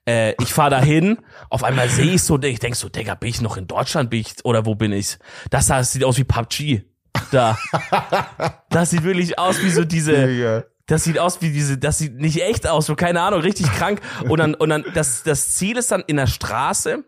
Äh, 0.07 0.35
ich 0.41 0.53
fahre 0.53 0.69
dahin, 0.69 1.17
auf 1.49 1.63
einmal 1.63 1.89
sehe 1.89 2.13
ich 2.13 2.23
so, 2.23 2.39
ich 2.41 2.59
denk 2.59 2.75
so, 2.75 2.89
Digga, 2.89 3.15
bin 3.15 3.29
ich 3.29 3.41
noch 3.41 3.57
in 3.57 3.67
Deutschland, 3.67 4.11
bin 4.11 4.19
ich, 4.21 4.33
oder 4.43 4.65
wo 4.65 4.75
bin 4.75 4.91
ich? 4.91 5.17
Das, 5.49 5.67
da 5.67 5.83
sieht 5.83 6.03
aus 6.03 6.17
wie 6.17 6.23
PUBG. 6.23 6.83
Da. 7.31 7.57
Das 8.69 8.89
sieht 8.89 9.03
wirklich 9.03 9.39
aus 9.39 9.63
wie 9.63 9.69
so 9.69 9.85
diese, 9.85 10.27
Digga. 10.27 10.63
das 10.85 11.05
sieht 11.05 11.17
aus 11.17 11.41
wie 11.41 11.49
diese, 11.49 11.77
das 11.77 11.97
sieht 11.97 12.15
nicht 12.15 12.43
echt 12.43 12.67
aus, 12.67 12.87
so 12.87 12.95
keine 12.95 13.21
Ahnung, 13.21 13.39
richtig 13.39 13.71
krank. 13.71 14.01
Und 14.27 14.37
dann, 14.37 14.53
und 14.53 14.69
dann, 14.69 14.83
das, 14.93 15.23
das 15.23 15.53
Ziel 15.53 15.77
ist 15.77 15.91
dann 15.91 16.03
in 16.07 16.17
der 16.17 16.27
Straße, 16.27 17.05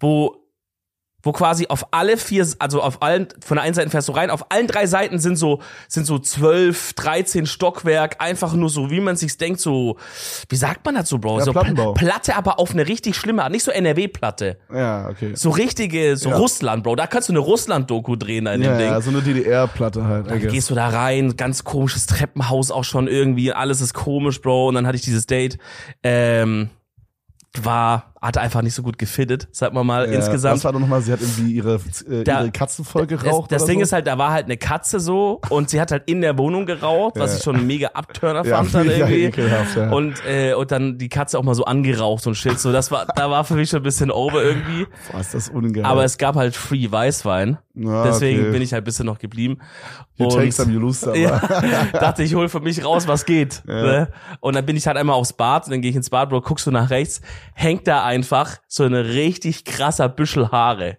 wo, 0.00 0.39
wo 1.22 1.32
quasi 1.32 1.66
auf 1.68 1.86
alle 1.92 2.16
vier, 2.16 2.46
also 2.58 2.82
auf 2.82 3.02
allen, 3.02 3.28
von 3.44 3.56
der 3.56 3.64
einen 3.64 3.74
Seite 3.74 3.90
fährst 3.90 4.08
du 4.08 4.12
rein, 4.12 4.30
auf 4.30 4.50
allen 4.50 4.66
drei 4.66 4.86
Seiten 4.86 5.18
sind 5.18 5.36
so, 5.36 5.60
sind 5.88 6.06
so 6.06 6.18
zwölf, 6.18 6.92
dreizehn 6.94 7.46
Stockwerk, 7.46 8.16
einfach 8.20 8.54
nur 8.54 8.70
so, 8.70 8.90
wie 8.90 9.00
man 9.00 9.16
sich's 9.16 9.36
denkt, 9.36 9.60
so, 9.60 9.96
wie 10.48 10.56
sagt 10.56 10.84
man 10.84 10.94
das 10.94 11.08
so, 11.08 11.18
Bro? 11.18 11.38
Ja, 11.40 11.44
so 11.44 11.52
Plattenbau. 11.52 11.92
Platte, 11.94 12.36
aber 12.36 12.58
auf 12.58 12.70
eine 12.72 12.86
richtig 12.86 13.16
schlimme 13.16 13.42
Art, 13.42 13.52
nicht 13.52 13.64
so 13.64 13.70
NRW-Platte. 13.70 14.58
Ja, 14.72 15.08
okay. 15.08 15.32
So 15.34 15.50
richtige, 15.50 16.16
so 16.16 16.30
Ja. 16.30 16.36
Russland, 16.36 16.84
Bro. 16.84 16.96
Da 16.96 17.06
kannst 17.06 17.28
du 17.28 17.32
eine 17.32 17.40
Russland-Doku 17.40 18.16
drehen 18.16 18.46
in 18.46 18.62
dem 18.62 18.72
Ja, 18.72 18.78
Ding. 18.78 18.86
ja, 18.86 19.00
so 19.00 19.10
eine 19.10 19.20
DDR-Platte 19.22 20.04
halt. 20.04 20.30
Dann 20.30 20.40
gehst 20.40 20.70
du 20.70 20.74
da 20.74 20.88
rein, 20.88 21.36
ganz 21.36 21.64
komisches 21.64 22.06
Treppenhaus 22.06 22.70
auch 22.70 22.84
schon 22.84 23.08
irgendwie, 23.08 23.52
alles 23.52 23.80
ist 23.80 23.94
komisch, 23.94 24.40
Bro. 24.40 24.68
Und 24.68 24.76
dann 24.76 24.86
hatte 24.86 24.96
ich 24.96 25.02
dieses 25.02 25.26
Date. 25.26 25.58
Ähm, 26.02 26.70
war, 27.60 28.09
hat 28.22 28.36
einfach 28.36 28.60
nicht 28.60 28.74
so 28.74 28.82
gut 28.82 28.98
gefittet, 28.98 29.48
sag 29.50 29.72
mal 29.72 29.82
mal, 29.82 30.06
Ja, 30.06 30.16
insgesamt. 30.16 30.56
Was 30.56 30.64
war 30.64 30.72
doch 30.72 30.80
nochmal, 30.80 31.00
sie 31.00 31.10
hat 31.12 31.20
irgendwie 31.22 31.52
ihre, 31.52 31.80
äh, 32.10 32.22
Da- 32.24 32.40
ihre 32.42 32.50
Katzen 32.50 32.84
voll 32.84 33.06
Das, 33.06 33.22
geraucht 33.22 33.50
das 33.50 33.62
oder 33.62 33.70
Ding 33.70 33.78
so? 33.80 33.84
ist 33.84 33.92
halt, 33.92 34.06
da 34.06 34.18
war 34.18 34.32
halt 34.32 34.44
eine 34.44 34.58
Katze 34.58 35.00
so 35.00 35.40
und 35.48 35.70
sie 35.70 35.80
hat 35.80 35.90
halt 35.90 36.02
in 36.06 36.20
der 36.20 36.36
Wohnung 36.36 36.66
geraucht, 36.66 37.14
was 37.18 37.30
Ja. 37.32 37.36
ich 37.38 37.42
schon 37.44 37.56
ein 37.56 37.66
mega 37.66 37.88
Abturner 37.94 38.44
Ja, 38.46 38.58
fand 38.58 38.74
dann 38.74 38.90
irgendwie. 38.90 39.24
ekelhaft, 39.24 39.74
ja. 39.76 39.90
Und, 39.90 40.22
äh, 40.26 40.52
und 40.52 40.70
dann 40.70 40.98
die 40.98 41.08
Katze 41.08 41.38
auch 41.38 41.42
mal 41.44 41.54
so 41.54 41.64
angeraucht 41.64 42.26
und 42.26 42.34
shit. 42.34 42.60
So, 42.60 42.72
das 42.72 42.90
war, 42.90 43.06
da 43.06 43.30
war 43.30 43.44
für 43.44 43.54
mich 43.54 43.70
schon 43.70 43.80
ein 43.80 43.84
bisschen 43.84 44.10
over 44.10 44.42
irgendwie. 44.42 44.86
Boah, 45.10 45.20
ist 45.20 45.32
das 45.32 45.48
ungeil. 45.48 45.84
Aber 45.86 46.04
es 46.04 46.18
gab 46.18 46.36
halt 46.36 46.54
Free 46.56 46.90
Weißwein. 46.92 47.56
Ja, 47.74 48.02
Deswegen 48.04 48.40
okay. 48.42 48.50
bin 48.50 48.62
ich 48.62 48.72
halt 48.74 48.82
ein 48.82 48.84
bisschen 48.84 49.06
noch 49.06 49.18
geblieben. 49.18 49.58
You 50.16 50.26
Und- 50.26 50.34
take 50.34 50.52
some, 50.52 50.70
you 50.70 50.78
lose 50.80 51.00
some. 51.00 51.16
Ja, 51.18 51.40
dachte 51.92 52.22
ich 52.22 52.34
hol 52.34 52.48
für 52.50 52.60
mich 52.60 52.84
raus, 52.84 53.08
was 53.08 53.24
geht. 53.24 53.62
Ne? 53.64 54.08
Und 54.40 54.54
dann 54.56 54.66
bin 54.66 54.76
ich 54.76 54.86
halt 54.86 54.98
einmal 54.98 55.16
aufs 55.16 55.32
Bad 55.32 55.64
und 55.64 55.70
dann 55.70 55.80
gehe 55.80 55.90
ich 55.90 55.96
ins 55.96 56.10
Bad, 56.10 56.28
Bro, 56.28 56.42
guckst 56.42 56.66
du 56.66 56.70
nach 56.70 56.90
rechts, 56.90 57.22
hängt 57.54 57.86
da 57.86 58.02
einfach 58.10 58.58
so 58.66 58.82
eine 58.82 59.04
richtig 59.10 59.64
krasser 59.64 60.08
Büschel 60.08 60.50
Haare. 60.50 60.98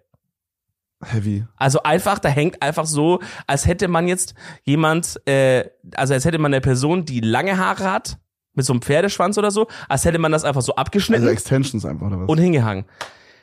Heavy. 1.04 1.44
Also 1.56 1.82
einfach, 1.82 2.18
da 2.18 2.28
hängt 2.30 2.62
einfach 2.62 2.86
so, 2.86 3.20
als 3.46 3.66
hätte 3.66 3.88
man 3.88 4.08
jetzt 4.08 4.34
jemand, 4.62 5.20
äh, 5.28 5.68
also 5.94 6.14
als 6.14 6.24
hätte 6.24 6.38
man 6.38 6.54
eine 6.54 6.62
Person, 6.62 7.04
die 7.04 7.20
lange 7.20 7.58
Haare 7.58 7.90
hat, 7.90 8.18
mit 8.54 8.64
so 8.64 8.72
einem 8.72 8.80
Pferdeschwanz 8.82 9.36
oder 9.36 9.50
so, 9.50 9.66
als 9.88 10.04
hätte 10.04 10.18
man 10.18 10.32
das 10.32 10.44
einfach 10.44 10.62
so 10.62 10.74
abgeschnitten 10.74 11.22
Also 11.24 11.32
Extensions 11.32 11.84
einfach 11.84 12.06
oder 12.06 12.20
was? 12.20 12.28
und 12.28 12.38
hingehangen. 12.38 12.84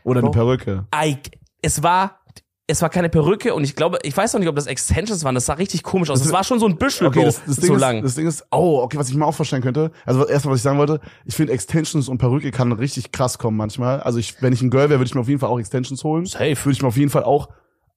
oder 0.04 0.22
eine. 0.22 0.32
Perücke. 0.32 0.86
Ei, 0.92 1.20
es 1.62 1.84
war, 1.84 2.19
es 2.70 2.84
war 2.84 2.90
keine 2.90 3.10
Perücke 3.10 3.56
und 3.56 3.64
ich 3.64 3.76
glaube, 3.76 3.98
ich 4.04 4.16
weiß 4.16 4.34
noch 4.34 4.40
nicht, 4.40 4.48
ob 4.48 4.56
das 4.56 4.68
Extensions 4.68 5.24
waren. 5.24 5.34
Das 5.34 5.48
sah 5.48 5.54
richtig 5.54 5.82
komisch 5.82 6.12
aus. 6.12 6.22
Es 6.22 6.32
war 6.32 6.44
schon 6.44 6.60
so 6.60 6.68
ein 6.68 6.78
Büschel, 6.78 7.08
Okay, 7.08 7.26
das, 7.26 7.42
das, 7.44 7.56
so 7.56 7.74
ist, 7.74 7.80
lang. 7.82 8.04
das 8.04 8.14
Ding 8.14 8.28
ist, 8.28 8.46
oh, 8.52 8.82
okay, 8.84 8.98
was 8.98 9.10
ich 9.10 9.16
mir 9.16 9.26
auch 9.26 9.34
vorstellen 9.34 9.64
könnte. 9.64 9.92
Also 10.06 10.28
erstmal, 10.28 10.54
was 10.54 10.60
ich 10.60 10.64
sagen 10.64 10.78
wollte, 10.78 11.02
ich 11.26 11.36
finde 11.36 11.54
Extensions 11.54 12.08
und 12.08 12.20
Perücke 12.20 12.52
kann 12.52 12.72
richtig 12.72 13.12
krass 13.12 13.40
kommen 13.40 13.58
manchmal. 13.58 14.02
Also 14.02 14.20
ich, 14.20 14.42
wenn 14.44 14.54
ich 14.54 14.62
ein 14.62 14.70
Girl 14.70 14.90
wäre, 14.90 15.00
würde 15.00 15.08
ich 15.08 15.16
mir 15.16 15.22
auf 15.22 15.28
jeden 15.28 15.40
Fall 15.40 15.50
auch 15.50 15.60
Extensions 15.60 16.04
holen. 16.04 16.28
Safe. 16.28 16.56
Würde 16.56 16.72
ich 16.72 16.82
mir 16.84 16.88
auf 16.88 16.98
jeden 16.98 17.10
Fall 17.10 17.24
auch. 17.24 17.50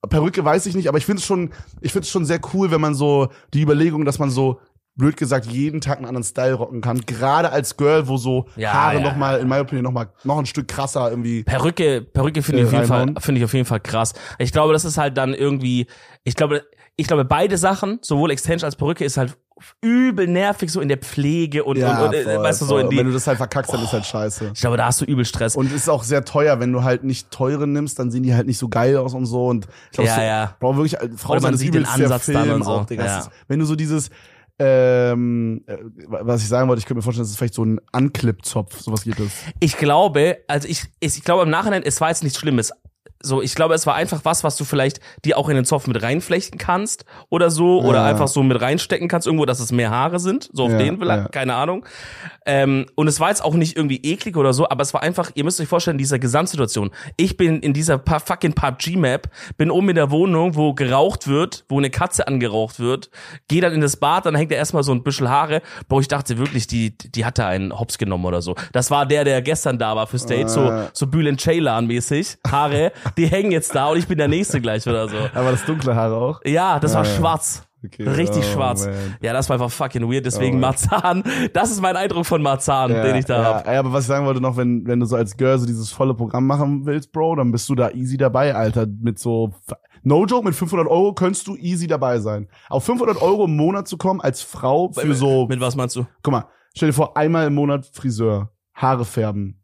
Perücke 0.09 0.43
weiß 0.43 0.65
ich 0.67 0.75
nicht, 0.75 0.89
aber 0.89 0.97
ich 0.99 1.05
finde 1.05 1.21
es 1.21 1.27
schon, 1.27 1.51
ich 1.83 1.93
finde 1.93 2.07
es 2.07 2.11
schon 2.11 2.25
sehr 2.25 2.41
cool, 2.55 2.71
wenn 2.71 2.81
man 2.81 2.95
so 2.95 3.29
die 3.53 3.61
Überlegung, 3.61 4.07
dass 4.07 4.19
man 4.19 4.31
so 4.31 4.59
blöd 4.95 5.17
gesagt 5.17 5.47
jeden 5.47 5.81
Tag 5.81 5.99
einen 5.99 6.07
anderen 6.07 6.25
Style 6.25 6.55
rocken 6.55 6.81
kann. 6.81 7.01
Gerade 7.07 7.51
als 7.51 7.77
Girl, 7.77 8.09
wo 8.09 8.17
so 8.17 8.47
Ja, 8.57 8.73
Haare 8.73 8.97
ja, 8.97 9.01
noch 9.01 9.17
mal, 9.17 9.41
in 9.41 9.49
meiner 9.49 9.63
Opinion 9.63 9.85
noch 9.85 9.93
mal 9.93 10.09
noch 10.25 10.39
ein 10.39 10.47
Stück 10.47 10.69
krasser 10.69 11.11
irgendwie. 11.11 11.45
Perücke, 11.45 12.03
Perücke 12.03 12.43
finde 12.43 12.63
ich 12.63 12.67
Äh, 12.67 12.69
auf 12.69 12.73
jeden 12.75 12.87
Fall, 12.87 13.15
finde 13.19 13.39
ich 13.41 13.45
auf 13.45 13.55
jeden 13.55 13.67
Fall 13.67 13.81
krass. 13.81 14.13
Ich 14.39 14.53
glaube, 14.53 14.73
das 14.73 14.85
ist 14.85 14.99
halt 14.99 15.17
dann 15.17 15.35
irgendwie, 15.35 15.87
ich 16.25 16.35
glaube, 16.35 16.63
ich 16.97 17.07
glaube, 17.07 17.25
beide 17.25 17.57
Sachen, 17.57 17.99
sowohl 18.03 18.31
Extension 18.31 18.67
als 18.67 18.77
Perücke, 18.77 19.05
ist 19.05 19.17
halt 19.17 19.37
übel 19.81 20.27
nervig 20.27 20.71
so 20.71 20.81
in 20.81 20.89
der 20.89 20.99
Pflege 20.99 21.65
und, 21.65 21.79
und, 21.79 21.85
und 21.85 22.15
äh, 22.15 22.25
voll, 22.25 22.43
weißt 22.43 22.61
du, 22.63 22.65
so 22.65 22.73
voll. 22.73 22.81
in 22.81 22.87
Und 22.89 22.97
wenn 22.97 22.99
die, 22.99 23.05
du 23.05 23.13
das 23.13 23.27
halt 23.27 23.39
verkackst, 23.39 23.73
dann 23.73 23.83
ist 23.83 23.93
halt 23.93 24.05
scheiße. 24.05 24.51
ich 24.55 24.61
glaube, 24.61 24.77
da 24.77 24.87
hast 24.87 25.01
du 25.01 25.05
übel 25.05 25.25
Stress. 25.25 25.57
Und 25.57 25.67
es 25.67 25.73
ist 25.73 25.89
auch 25.89 26.03
sehr 26.03 26.25
teuer, 26.25 26.61
wenn 26.61 26.73
du 26.73 26.83
halt 26.83 27.05
nicht 27.05 27.31
teure 27.31 27.67
nimmst, 27.67 27.99
dann 27.99 28.11
sehen 28.11 28.25
die 28.25 28.35
halt 28.35 28.47
nicht 28.47 28.59
so 28.59 28.69
geil 28.69 28.97
aus 28.97 29.15
und 29.15 29.27
so. 29.27 29.47
Und 29.47 29.67
ich 29.91 29.97
glaub, 29.97 30.07
Ja, 30.07 30.15
so, 30.17 30.21
ja. 30.21 30.57
Brauch 30.59 30.77
wirklich, 30.77 30.99
äh, 30.99 31.09
Frau 31.17 31.33
Oder 31.35 31.43
man 31.43 31.57
sieht 31.57 31.75
den 31.75 31.87
Ansatz 31.87 32.27
dann 32.27 32.51
und 32.51 32.65
so. 32.65 32.71
Auch, 32.73 32.87
Digga. 32.87 33.05
Ja. 33.05 33.29
Wenn 33.49 33.61
du 33.61 33.65
so 33.65 33.77
dieses, 33.77 34.11
ähm, 34.59 35.65
äh, 35.67 35.79
was 36.07 36.43
ich 36.43 36.49
sagen 36.49 36.69
wollte, 36.69 36.81
ich 36.81 36.87
könnte 36.87 36.99
mir 36.99 37.03
vorstellen, 37.03 37.25
das 37.25 37.31
ist 37.31 37.39
vielleicht 37.39 37.55
so 37.55 37.65
ein 37.65 37.81
Anklippzopf, 37.93 38.81
sowas 38.81 39.05
geht 39.05 39.19
es. 39.19 39.33
ich 39.61 39.77
glaube, 39.77 40.39
also 40.47 40.69
ich, 40.69 40.85
ich, 41.01 41.17
ich 41.17 41.25
glaube 41.25 41.43
im 41.43 41.51
Nachhinein, 41.51 41.83
es 41.83 42.01
war 42.01 42.09
jetzt 42.09 42.23
nichts 42.23 42.39
Schlimmes. 42.39 42.73
So, 43.23 43.41
ich 43.43 43.55
glaube, 43.55 43.75
es 43.75 43.87
war 43.87 43.95
einfach 43.95 44.21
was, 44.25 44.45
was 44.45 44.57
du 44.57 44.65
vielleicht 44.65 45.01
dir 45.25 45.39
auch 45.39 45.49
in 45.49 45.57
den 45.57 45.65
Zopf 45.65 45.87
mit 45.87 46.03
reinflechten 46.03 46.59
kannst 46.59 47.05
oder 47.31 47.51
so, 47.51 47.81
oder 47.83 47.99
Ja. 48.01 48.05
einfach 48.07 48.29
so 48.29 48.43
mit 48.43 48.61
reinstecken 48.61 49.09
kannst, 49.09 49.27
irgendwo, 49.27 49.45
dass 49.47 49.61
es 49.61 49.73
mehr 49.73 49.91
Haare 49.91 50.19
sind, 50.19 50.49
so 50.53 50.65
auf 50.65 50.73
Ja, 50.73 50.79
den 50.79 50.99
vielleicht, 50.99 51.23
ja. 51.25 51.29
keine 51.29 51.55
Ahnung. 51.55 51.85
Ähm, 52.45 52.87
und 52.97 53.07
es 53.09 53.21
war 53.21 53.29
jetzt 53.29 53.45
auch 53.45 53.55
nicht 53.55 53.77
irgendwie 53.77 53.99
eklig 54.03 54.37
oder 54.37 54.53
so, 54.53 54.69
aber 54.69 54.83
es 54.83 54.93
war 54.95 55.03
einfach, 55.03 55.31
ihr 55.35 55.45
müsst 55.45 55.61
euch 55.61 55.69
vorstellen, 55.69 55.99
dieser 55.99 56.19
Gesamtsituation. 56.19 56.91
Ich 57.17 57.37
bin 57.37 57.61
in 57.61 57.73
dieser 57.73 57.99
pa 57.99 58.19
fucking 58.19 58.55
PUBG-Map, 58.55 59.29
bin 59.57 59.71
oben 59.71 59.91
in 59.91 59.95
der 59.95 60.11
Wohnung, 60.11 60.57
wo 60.57 60.75
geraucht 60.75 61.29
wird, 61.29 61.65
wo 61.69 61.79
eine 61.79 61.91
Katze 61.91 62.27
angeraucht 62.27 62.81
wird, 62.81 63.11
gehe 63.49 63.61
dann 63.61 63.73
in 63.73 63.81
das 63.81 63.97
Bad, 63.97 64.27
dann 64.27 64.35
hängt 64.35 64.51
da 64.51 64.57
erstmal 64.57 64.83
so 64.83 64.93
ein 64.93 65.03
Büschel 65.03 65.29
Haare. 65.31 65.63
Boah, 65.89 66.01
ich 66.01 66.09
dachte 66.09 66.39
wirklich, 66.39 66.67
die, 66.67 66.97
die 66.99 67.25
hat 67.25 67.39
da 67.39 67.47
einen 67.49 67.79
Hops 67.79 67.99
genommen 67.99 68.25
oder 68.25 68.43
so. 68.43 68.55
Das 68.73 68.91
war 68.91 69.07
der, 69.07 69.25
der 69.25 69.41
gestern 69.43 69.79
da 69.79 69.95
war 69.95 70.07
für 70.07 70.19
Stage, 70.19 70.49
so, 70.49 70.61
Ah. 70.63 70.89
so 70.93 71.07
Bülent 71.07 71.41
Ceylan 71.41 71.87
mäßig. 71.87 72.39
Haare, 72.51 72.93
die 73.17 73.27
hängen 73.27 73.51
jetzt 73.53 73.75
da 73.75 73.89
und 73.89 73.99
ich 73.99 74.07
bin 74.07 74.19
der 74.19 74.29
Nächste 74.29 74.61
gleich 74.61 74.87
oder 74.87 75.09
so. 75.09 75.17
Aber 75.35 75.51
das 75.51 75.65
dunkle 75.65 75.95
Haare 75.95 76.17
auch. 76.17 76.41
Ja, 76.45 76.79
das 76.81 76.95
war 76.95 77.05
Ja, 77.05 77.11
ja. 77.11 77.17
schwarz. 77.17 77.67
Okay. 77.85 78.09
Richtig 78.09 78.45
Oh, 78.49 78.53
schwarz. 78.55 78.87
man. 78.87 78.95
Ja, 79.23 79.33
das 79.33 79.49
war 79.49 79.55
einfach 79.57 79.71
fucking 79.73 80.09
weird. 80.09 80.25
Deswegen 80.25 80.59
Oh. 80.59 80.61
Marzahn. 80.61 81.25
Das 81.53 81.71
ist 81.73 81.81
mein 81.83 81.97
Eindruck 81.97 82.25
von 82.27 82.41
Marzahn, 82.41 82.91
den 82.93 83.17
ich 83.17 83.25
da 83.25 83.43
ja, 83.43 83.55
hab. 83.57 83.67
Ja, 83.67 83.81
aber 83.81 83.93
was 83.93 84.05
ich 84.05 84.07
sagen 84.09 84.25
wollte 84.25 84.41
noch, 84.41 84.57
wenn, 84.57 84.87
wenn 84.87 85.01
du 85.01 85.07
so 85.07 85.17
als 85.17 85.37
Girl 85.37 85.59
so 85.59 85.67
dieses 85.67 85.91
volle 85.91 86.15
Programm 86.15 86.47
machen 86.47 86.87
willst, 86.87 87.11
Bro, 87.11 87.35
dann 87.37 87.51
bist 87.51 87.69
du 87.69 87.75
da 87.75 87.91
easy 87.91 88.17
dabei, 88.17 88.55
Alter. 88.55 88.87
Mit 88.87 89.19
so, 89.19 89.51
no 90.05 90.25
joke, 90.27 90.45
mit 90.45 90.55
500 90.55 90.87
Euro 90.87 91.13
könntest 91.13 91.49
du 91.49 91.57
easy 91.57 91.89
dabei 91.89 92.21
sein. 92.21 92.49
Auf 92.69 92.85
500 92.85 93.21
Euro 93.21 93.47
im 93.47 93.57
Monat 93.57 93.89
zu 93.89 93.97
kommen 93.97 94.21
als 94.21 94.43
Frau 94.43 94.93
für 94.93 95.13
so, 95.15 95.47
Mit 95.49 95.61
was 95.61 95.75
meinst 95.75 95.97
du? 95.97 96.07
guck 96.23 96.31
mal, 96.33 96.45
stell 96.77 96.91
dir 96.91 96.95
vor, 96.95 97.17
einmal 97.17 97.49
im 97.49 97.55
Monat 97.57 97.91
Friseur, 97.93 98.51
Haare 98.75 99.05
färben. 99.05 99.59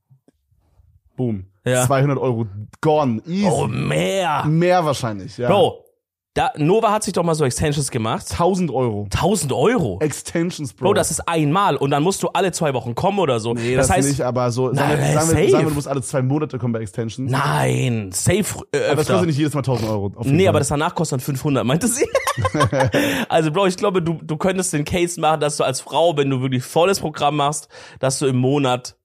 Boom. 1.17 1.47
Ja. 1.69 1.87
200 1.87 2.19
Euro, 2.19 2.47
gone, 2.81 3.23
easy. 3.27 3.49
Oh, 3.51 3.67
mehr. 3.67 4.45
Mehr 4.47 4.85
wahrscheinlich, 4.85 5.37
ja. 5.39 5.49
Bro, 5.49 5.85
da, 6.39 6.53
Nova 6.57 6.93
hat 6.93 7.03
sich 7.03 7.13
doch 7.13 7.25
mal 7.25 7.35
so 7.35 7.45
Extensions 7.45 7.91
gemacht. 7.91 8.27
1000 8.31 8.71
Euro. 8.71 9.09
1000 9.13 9.53
Euro. 9.53 9.99
Extensions, 10.01 10.73
Bro. 10.73 10.87
Bro, 10.87 10.95
das 10.95 11.11
ist 11.11 11.27
einmal 11.27 11.75
und 11.75 11.91
dann 11.91 12.05
musst 12.05 12.23
du 12.23 12.29
alle 12.29 12.53
zwei 12.53 12.75
Wochen 12.75 12.95
kommen 12.95 13.19
oder 13.19 13.41
so. 13.41 13.55
nee, 13.55 13.75
das, 13.75 13.89
das, 13.89 13.97
heißt, 13.97 14.09
nicht, 14.09 14.21
aber 14.21 14.53
so, 14.53 14.73
sagen 14.73 14.91
wir, 14.91 14.99
Nein, 14.99 15.15
sagen, 15.15 15.37
wir, 15.37 15.51
sagen 15.51 15.65
wir, 15.65 15.69
du 15.71 15.75
musst 15.75 15.89
alle 15.89 16.01
zwei 16.01 16.23
Monate 16.23 16.59
kommen 16.59 16.73
bei 16.73 16.81
Extensions. 16.81 17.29
nein, 17.29 18.11
safe 18.13 18.37
äh, 18.39 18.43
aber 18.43 18.45
das 18.45 18.71
öfter. 18.71 19.13
kostet 19.15 19.27
nicht 19.27 19.39
jedes 19.39 19.55
Mal 19.55 19.61
1000 19.61 19.91
Euro. 19.91 20.13
Nee, 20.23 20.45
Fall. 20.45 20.49
aber 20.49 20.59
das 20.61 20.69
danach 20.69 20.95
kostet 20.95 21.19
dann 21.19 21.25
500, 21.25 21.65
meinte 21.65 21.89
sie. 21.89 22.07
also, 23.29 23.51
Bro, 23.51 23.67
ich 23.67 23.77
glaube, 23.77 24.01
du, 24.01 24.21
du 24.23 24.37
könntest 24.37 24.73
den 24.73 24.85
Case 24.85 25.21
machen, 25.21 25.41
dass 25.41 25.57
du 25.57 25.65
als 25.65 25.81
Frau, 25.81 26.17
wenn 26.17 26.31
du 26.31 26.41
wirklich 26.41 26.63
volles 26.63 27.01
Programm 27.01 27.35
machst, 27.35 27.69
dass 27.99 28.21
du 28.21 28.27
im 28.27 28.37
Monat 28.37 28.98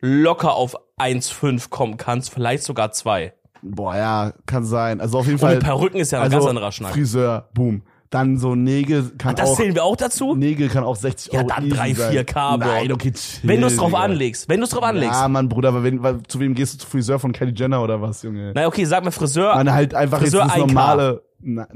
locker 0.00 0.54
auf 0.54 0.76
1,5 0.98 1.70
kommen 1.70 1.96
kannst, 1.96 2.30
vielleicht 2.30 2.62
sogar 2.64 2.92
zwei. 2.92 3.32
Boah, 3.62 3.96
ja, 3.96 4.32
kann 4.46 4.64
sein. 4.64 5.00
Also 5.00 5.18
auf 5.18 5.26
jeden 5.26 5.34
Und 5.36 5.40
Fall. 5.40 5.54
mit 5.56 5.64
Perücken 5.64 5.98
ist 5.98 6.12
ja 6.12 6.18
ein 6.18 6.24
also 6.24 6.36
ganz 6.38 6.48
anderer 6.48 6.72
Schnack. 6.72 6.92
Friseur, 6.92 7.48
boom. 7.54 7.82
Dann 8.10 8.38
so 8.38 8.54
Nägel 8.54 9.10
kann 9.18 9.34
Das 9.34 9.50
auch. 9.50 9.56
zählen 9.56 9.74
wir 9.74 9.84
auch 9.84 9.96
dazu? 9.96 10.34
Nägel 10.34 10.68
kann 10.70 10.82
auch 10.82 10.96
60 10.96 11.30
Ja, 11.32 11.40
Euro. 11.40 11.48
dann 11.48 11.64
easy 11.66 11.76
3, 11.76 11.94
sein. 11.94 12.12
4K, 12.16 12.56
Bro. 12.58 12.66
Nein, 12.66 12.92
okay, 12.92 13.12
chill, 13.12 13.40
Wenn 13.50 13.60
du 13.60 13.66
es 13.66 13.76
drauf 13.76 13.88
Digga. 13.88 13.98
anlegst, 14.00 14.48
wenn 14.48 14.60
du 14.60 14.64
es 14.64 14.70
drauf 14.70 14.82
anlegst. 14.84 15.12
Ja, 15.20 15.28
Mann, 15.28 15.48
Bruder, 15.50 15.68
aber 15.68 15.82
wenn, 15.84 16.02
weil, 16.02 16.22
zu 16.26 16.40
wem 16.40 16.54
gehst 16.54 16.74
du? 16.74 16.78
Zu 16.78 16.86
Friseur 16.86 17.18
von 17.18 17.32
Kylie 17.32 17.52
Jenner 17.54 17.82
oder 17.82 18.00
was, 18.00 18.22
Junge? 18.22 18.52
Na 18.54 18.66
okay, 18.66 18.84
sag 18.86 19.04
mal 19.04 19.10
Friseur. 19.10 19.54
Man 19.56 19.70
halt 19.72 19.94
einfach 19.94 20.20
Friseur 20.20 20.44
jetzt 20.44 20.54
das 20.54 20.62
1K. 20.62 20.66
normale. 20.68 21.22
Na, 21.40 21.66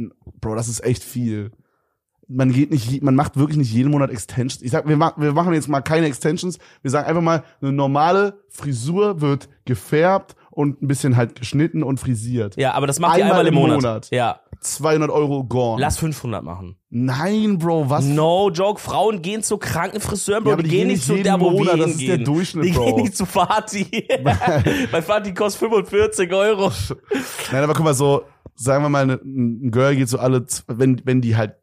Bro, 0.40 0.54
das 0.54 0.68
ist 0.68 0.82
echt 0.84 1.02
viel. 1.04 1.50
Man 2.34 2.52
geht 2.52 2.70
nicht, 2.70 3.02
man 3.02 3.14
macht 3.14 3.36
wirklich 3.36 3.58
nicht 3.58 3.72
jeden 3.72 3.90
Monat 3.90 4.10
Extensions. 4.10 4.62
Ich 4.62 4.70
sag, 4.70 4.88
wir, 4.88 4.96
ma 4.96 5.12
wir 5.16 5.32
machen 5.32 5.52
jetzt 5.54 5.68
mal 5.68 5.80
keine 5.82 6.06
Extensions. 6.06 6.58
Wir 6.82 6.90
sagen 6.90 7.06
einfach 7.08 7.22
mal, 7.22 7.42
eine 7.60 7.72
normale 7.72 8.38
Frisur 8.48 9.20
wird 9.20 9.48
gefärbt 9.64 10.34
und 10.50 10.82
ein 10.82 10.86
bisschen 10.88 11.16
halt 11.16 11.34
geschnitten 11.38 11.82
und 11.82 11.98
frisiert. 11.98 12.56
ja, 12.56 12.74
aber 12.74 12.86
das 12.86 12.98
macht 13.00 13.16
ihr 13.16 13.24
Einmal 13.24 13.38
einmal 13.40 13.46
im 13.48 13.54
Monat. 13.54 13.76
Monat. 13.82 14.08
Ja, 14.10 14.40
200 14.60 15.10
Euro 15.10 15.44
gone. 15.44 15.80
lass 15.80 15.98
500 15.98 16.44
machen. 16.44 16.76
Nein, 16.90 17.58
Bro, 17.58 17.88
was? 17.90 18.04
No 18.04 18.50
joke, 18.50 18.78
Frauen 18.80 19.22
gehen 19.22 19.42
zu 19.42 19.56
kranken 19.56 20.00
Friseuren, 20.00 20.44
Bro. 20.44 20.50
Ja, 20.50 20.54
aber 20.54 20.62
die, 20.62 20.68
die 20.68 20.76
gehen 20.76 20.88
nicht 20.88 21.04
zu 21.04 21.14
der, 21.16 21.38
Monat, 21.38 21.80
das 21.80 21.92
ist 21.92 22.02
der. 22.02 22.18
Durchschnitt, 22.18 22.66
Die 22.66 22.70
Bro. 22.72 22.84
gehen 22.84 22.96
nicht 22.96 23.16
zu 23.16 23.24
Fatih. 23.26 24.06
Bei 24.92 25.00
Fatih 25.02 25.32
kostet 25.34 25.60
45 25.70 26.32
Euro. 26.32 26.70
Nein, 27.50 27.64
aber 27.64 27.72
guck 27.74 27.84
mal, 27.84 27.94
so, 27.94 28.22
sagen 28.62 28.85
wir 28.85 28.88
mal, 28.88 29.07
ne- 29.07 29.21
ein 29.25 29.71
Girl 29.71 29.97
geht 29.97 30.09
so 30.09 30.19
alle, 30.19 30.45
wenn, 30.66 31.00
wenn 31.04 31.21
die 31.21 31.37
halt 31.37 31.54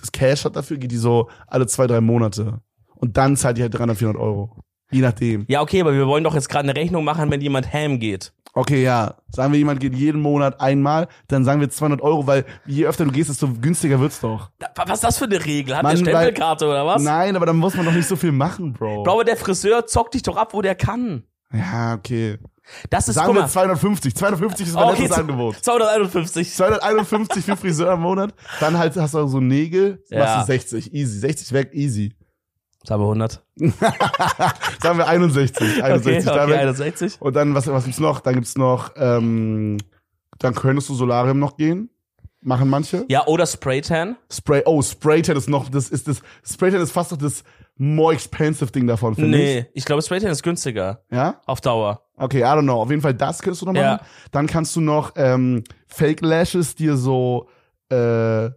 das 0.00 0.10
Cash 0.12 0.44
hat 0.44 0.56
dafür, 0.56 0.78
geht 0.78 0.90
die 0.92 0.96
so 0.96 1.28
alle 1.46 1.66
zwei, 1.66 1.86
drei 1.86 2.00
Monate. 2.00 2.60
Und 2.96 3.16
dann 3.16 3.36
zahlt 3.36 3.58
die 3.58 3.62
halt 3.62 3.74
300, 3.78 3.98
400 3.98 4.22
Euro. 4.22 4.56
Je 4.90 5.00
nachdem. 5.00 5.44
Ja, 5.48 5.60
okay, 5.62 5.80
aber 5.80 5.92
wir 5.92 6.06
wollen 6.06 6.22
doch 6.24 6.34
jetzt 6.34 6.48
gerade 6.48 6.68
eine 6.68 6.78
Rechnung 6.78 7.04
machen, 7.04 7.30
wenn 7.30 7.40
jemand 7.40 7.72
ham 7.72 7.98
geht. 7.98 8.32
Okay, 8.54 8.82
ja. 8.82 9.16
Sagen 9.28 9.52
wir, 9.52 9.58
jemand 9.58 9.80
geht 9.80 9.94
jeden 9.94 10.22
Monat 10.22 10.60
einmal, 10.62 11.08
dann 11.28 11.44
sagen 11.44 11.60
wir 11.60 11.68
200 11.68 12.00
Euro, 12.00 12.26
weil 12.26 12.46
je 12.64 12.86
öfter 12.86 13.04
du 13.04 13.10
gehst, 13.10 13.28
desto 13.28 13.48
günstiger 13.60 14.00
wird's 14.00 14.20
doch. 14.20 14.50
Da- 14.58 14.68
Was 14.86 14.94
ist 15.00 15.04
das 15.04 15.18
für 15.18 15.24
eine 15.26 15.44
Regel? 15.44 15.76
Hat 15.76 15.82
Mann, 15.82 15.96
der 15.96 15.98
Stempelkarte 16.12 16.66
oder 16.66 16.86
was? 16.86 17.02
Nein, 17.02 17.36
aber 17.36 17.44
dann 17.44 17.56
muss 17.58 17.74
man 17.76 17.84
doch 17.84 17.92
nicht 17.92 18.08
so 18.08 18.16
viel 18.16 18.32
machen, 18.32 18.72
Bro. 18.72 19.02
Bro, 19.02 19.12
aber 19.12 19.24
der 19.24 19.36
Friseur 19.36 19.86
zockt 19.86 20.14
dich 20.14 20.22
doch 20.22 20.36
ab, 20.38 20.54
wo 20.54 20.62
der 20.62 20.74
kann. 20.74 21.24
Ja, 21.52 21.94
okay. 21.94 22.38
Das 22.90 23.08
ist, 23.08 23.14
Sagen 23.14 23.34
wir 23.34 23.42
mal. 23.42 23.48
250. 23.48 24.14
250 24.14 24.66
ist 24.68 24.74
mein 24.74 24.84
Okay, 24.84 25.02
letztes 25.02 25.18
Angebot. 25.18 25.56
251. 25.56 26.54
251 26.54 27.44
für 27.44 27.56
Friseur 27.56 27.92
im 27.94 28.00
Monat. 28.00 28.34
Dann 28.60 28.76
halt 28.78 28.96
hast 28.96 29.14
du 29.14 29.26
so 29.26 29.40
Nägel, 29.40 30.02
Ja. 30.10 30.18
machst 30.20 30.48
du 30.48 30.52
60. 30.52 30.92
Easy. 30.94 31.18
60 31.20 31.52
weg, 31.52 31.70
easy. 31.72 32.14
Sagen 32.84 33.02
wir 33.02 33.06
100. 33.06 33.42
Sagen 34.80 34.98
wir 34.98 35.06
61. 35.08 35.82
61 35.82 36.28
Okay, 36.28 36.40
okay, 36.40 36.50
weg. 36.50 36.58
61. 36.60 37.16
Und 37.20 37.34
dann, 37.34 37.54
was, 37.54 37.66
was 37.66 37.84
gibt's 37.84 38.00
noch? 38.00 38.20
Dann 38.20 38.34
gibt's 38.34 38.56
noch, 38.56 38.90
ähm, 38.96 39.78
dann 40.38 40.54
könntest 40.54 40.88
du 40.88 40.94
Solarium 40.94 41.38
noch 41.38 41.56
gehen. 41.56 41.90
Machen 42.42 42.68
manche. 42.68 43.04
Ja, 43.08 43.26
oder 43.26 43.44
Spraytan. 43.46 44.16
Spray, 44.30 44.62
oh, 44.66 44.80
Spraytan 44.80 45.36
ist 45.36 45.48
noch, 45.48 45.68
das 45.68 45.88
ist 45.88 46.06
das, 46.06 46.20
Spraytan 46.48 46.80
ist 46.80 46.92
fast 46.92 47.10
noch 47.10 47.18
das 47.18 47.42
more 47.78 48.14
expensive 48.14 48.70
Ding 48.72 48.86
davon, 48.86 49.14
finde 49.14 49.38
ich. 49.38 49.44
Nee, 49.44 49.66
ich 49.74 49.84
glaube, 49.84 50.02
Spraytan 50.02 50.30
ist 50.30 50.42
günstiger. 50.42 51.02
Ja? 51.10 51.40
Auf 51.46 51.60
Dauer. 51.60 52.02
Okay, 52.16 52.40
I 52.40 52.44
don't 52.44 52.62
know. 52.62 52.80
Auf 52.80 52.90
jeden 52.90 53.02
Fall 53.02 53.14
das 53.14 53.42
könntest 53.42 53.62
du 53.62 53.66
noch 53.66 53.74
machen. 53.74 53.84
Ja. 53.84 54.00
Dann 54.30 54.46
kannst 54.46 54.74
du 54.76 54.80
noch, 54.80 55.12
ähm, 55.16 55.62
Fake 55.86 56.22
Lashes 56.22 56.74
dir 56.74 56.96
so, 56.96 57.48
äh, 57.90 58.48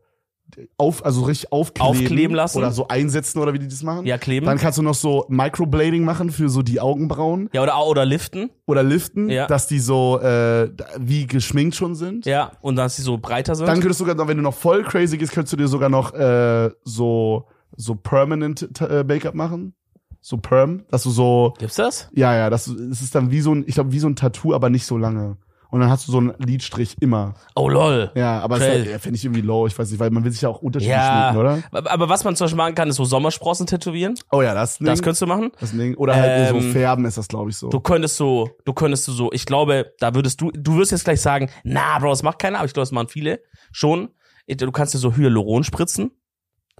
auf, 0.77 1.05
also 1.05 1.23
richtig 1.23 1.51
aufkleben. 1.51 1.89
Aufkleben 1.89 2.35
lassen. 2.35 2.57
Oder 2.57 2.71
so 2.71 2.87
einsetzen 2.87 3.39
oder 3.39 3.53
wie 3.53 3.59
die 3.59 3.67
das 3.67 3.83
machen. 3.83 4.05
Ja, 4.05 4.17
kleben. 4.17 4.45
Dann 4.45 4.57
kannst 4.57 4.77
du 4.77 4.81
noch 4.81 4.95
so 4.95 5.25
Microblading 5.29 6.03
machen 6.03 6.31
für 6.31 6.49
so 6.49 6.61
die 6.63 6.79
Augenbrauen. 6.79 7.49
Ja, 7.53 7.61
oder, 7.61 7.85
oder 7.85 8.03
liften. 8.05 8.49
Oder 8.65 8.81
liften, 8.83 9.29
Ja. 9.29 9.45
dass 9.47 9.67
die 9.67 9.79
so, 9.79 10.19
äh, 10.19 10.69
wie 10.97 11.27
geschminkt 11.27 11.75
schon 11.75 11.93
sind. 11.95 12.25
Ja, 12.25 12.51
und 12.61 12.77
dass 12.77 12.95
sie 12.95 13.03
so 13.03 13.17
breiter 13.17 13.55
sind. 13.55 13.67
Dann 13.67 13.79
könntest 13.79 13.99
du 13.99 14.05
sogar 14.05 14.15
noch, 14.15 14.27
wenn 14.27 14.37
du 14.37 14.43
noch 14.43 14.55
voll 14.55 14.83
crazy 14.83 15.17
gehst, 15.17 15.33
könntest 15.33 15.53
du 15.53 15.57
dir 15.57 15.67
sogar 15.67 15.89
noch 15.89 16.13
äh, 16.13 16.71
so 16.83 17.45
so 17.81 17.95
permanent 17.95 18.81
äh, 18.81 19.03
Make-up 19.03 19.35
machen. 19.35 19.73
So 20.21 20.35
Perm, 20.37 20.83
dass 20.91 21.03
du 21.03 21.11
so 21.11 21.53
Gibt's 21.59 21.75
das? 21.77 22.09
ja, 22.13 22.35
ja, 22.35 22.49
das 22.49 22.67
es 22.67 23.01
ist 23.01 23.15
dann 23.15 23.31
wie 23.31 23.39
so 23.39 23.53
ein 23.55 23.63
ich 23.65 23.75
glaube 23.75 23.93
wie 23.93 23.99
so 23.99 24.07
ein 24.07 24.17
Tattoo, 24.17 24.53
aber 24.53 24.69
nicht 24.69 24.85
so 24.85 24.97
lange. 24.97 25.37
und 25.71 25.79
dann 25.79 25.89
hast 25.89 26.07
du 26.07 26.11
so 26.11 26.17
einen 26.17 26.33
Lidstrich 26.39 26.97
immer. 26.99 27.35
Oh 27.55 27.69
lol. 27.69 28.11
Ja, 28.15 28.41
aber 28.41 28.57
Trail. 28.57 28.81
ist 28.83 28.91
halt, 28.91 29.01
finde 29.01 29.15
ich 29.15 29.23
irgendwie 29.23 29.39
low, 29.41 29.65
ich 29.65 29.79
weiß 29.79 29.89
nicht, 29.91 29.99
weil 29.99 30.09
man 30.09 30.25
will 30.25 30.31
sich 30.33 30.41
ja 30.41 30.49
auch 30.49 30.61
unterschiedlich 30.61 30.97
Ja. 30.97 31.29
schminken, 31.31 31.37
oder? 31.39 31.63
Aber 31.89 32.09
was 32.09 32.25
man 32.25 32.35
zum 32.35 32.45
Beispiel 32.45 32.57
machen 32.57 32.75
kann, 32.75 32.89
ist 32.89 32.97
so 32.97 33.05
Sommersprossen 33.05 33.65
tätowieren. 33.65 34.15
Oh 34.31 34.41
ja, 34.41 34.53
das 34.53 34.81
ein 34.81 34.85
Das 34.85 34.95
Ding. 34.99 35.03
könntest 35.05 35.21
du 35.21 35.27
machen. 35.27 35.51
das 35.59 35.71
Ding. 35.71 35.95
Oder 35.95 36.15
halt 36.15 36.49
so 36.49 36.55
Ähm, 36.57 36.71
färben 36.73 37.05
ist 37.05 37.17
das, 37.17 37.29
glaube 37.29 37.51
ich, 37.51 37.55
so. 37.55 37.69
Du 37.69 37.79
könntest 37.79 38.17
so, 38.17 38.49
du 38.65 38.73
könntest 38.73 39.07
du 39.07 39.13
so, 39.13 39.31
ich 39.31 39.45
glaube, 39.45 39.93
da 39.99 40.15
würdest 40.15 40.41
du, 40.41 40.51
du 40.51 40.75
wirst 40.77 40.91
jetzt 40.91 41.05
gleich 41.05 41.21
sagen, 41.21 41.49
na, 41.63 41.97
Bro, 41.99 42.09
das 42.09 42.23
macht 42.23 42.39
keiner, 42.39 42.57
aber 42.57 42.65
ich 42.65 42.73
glaube, 42.73 42.83
das 42.85 42.91
machen 42.91 43.07
viele 43.07 43.39
schon. 43.71 44.09
Du 44.47 44.71
kannst 44.71 44.95
dir 44.95 44.97
so 44.97 45.15
Hyaluron 45.15 45.63
spritzen, 45.63 46.09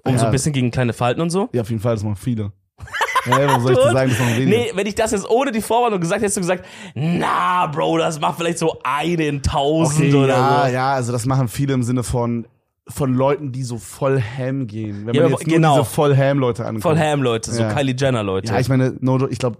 um 0.06 0.14
Ja. 0.14 0.20
so 0.20 0.26
ein 0.26 0.32
bisschen 0.32 0.54
gegen 0.54 0.72
kleine 0.72 0.94
Falten 0.94 1.22
und 1.22 1.30
so. 1.30 1.50
Ja, 1.54 1.62
auf 1.62 1.70
jeden 1.70 1.82
Fall, 1.82 1.96
das 1.96 2.04
machen 2.04 2.16
viele. 2.16 2.52
ja, 3.26 3.48
warum 3.48 3.62
soll 3.64 3.74
ich 3.74 3.78
dir 3.78 3.92
sagen, 3.92 4.10
das 4.10 4.20
machen 4.20 4.38
wenige? 4.38 4.50
Nee, 4.58 4.72
wenn 4.74 4.88
ich 4.88 4.96
das 4.96 5.12
jetzt 5.12 5.30
ohne 5.30 5.52
die 5.52 5.62
Vorwarnung 5.62 6.00
gesagt 6.00 6.18
hätte, 6.22 6.26
hättest 6.26 6.38
du 6.38 6.42
gesagt, 6.42 6.66
na, 6.96 7.68
Bro, 7.68 7.98
das 7.98 8.20
macht 8.20 8.38
vielleicht 8.38 8.58
so 8.60 8.80
eine 8.84 9.26
in 9.28 9.42
tausend 9.42 10.00
Okay, 10.08 10.14
oder 10.16 10.28
ja, 10.38 10.66
so. 10.68 10.74
ja, 10.74 10.92
also 10.94 11.12
das 11.12 11.26
machen 11.26 11.48
viele 11.48 11.74
im 11.74 11.84
Sinne 11.84 12.04
von 12.04 12.48
von 12.92 13.14
Leuten, 13.14 13.52
die 13.52 13.62
so 13.62 13.78
voll 13.78 14.20
ham 14.20 14.66
gehen. 14.66 15.06
Wenn 15.06 15.14
Ja, 15.14 15.22
man 15.22 15.32
jetzt 15.34 15.46
nur 15.46 15.56
genau. 15.58 15.78
diese 15.80 15.86
voll 15.92 16.18
ham 16.18 16.40
Leute 16.40 16.66
anguckt. 16.66 16.82
Voll 16.82 16.98
Ham-Leute, 16.98 17.52
so 17.52 17.62
Ja. 17.62 17.72
Kylie 17.72 17.94
Jenner-Leute. 17.96 18.52
Ja, 18.52 18.60
ich 18.60 18.68
meine, 18.68 18.96
no, 19.00 19.28
ich 19.28 19.38
glaube 19.38 19.58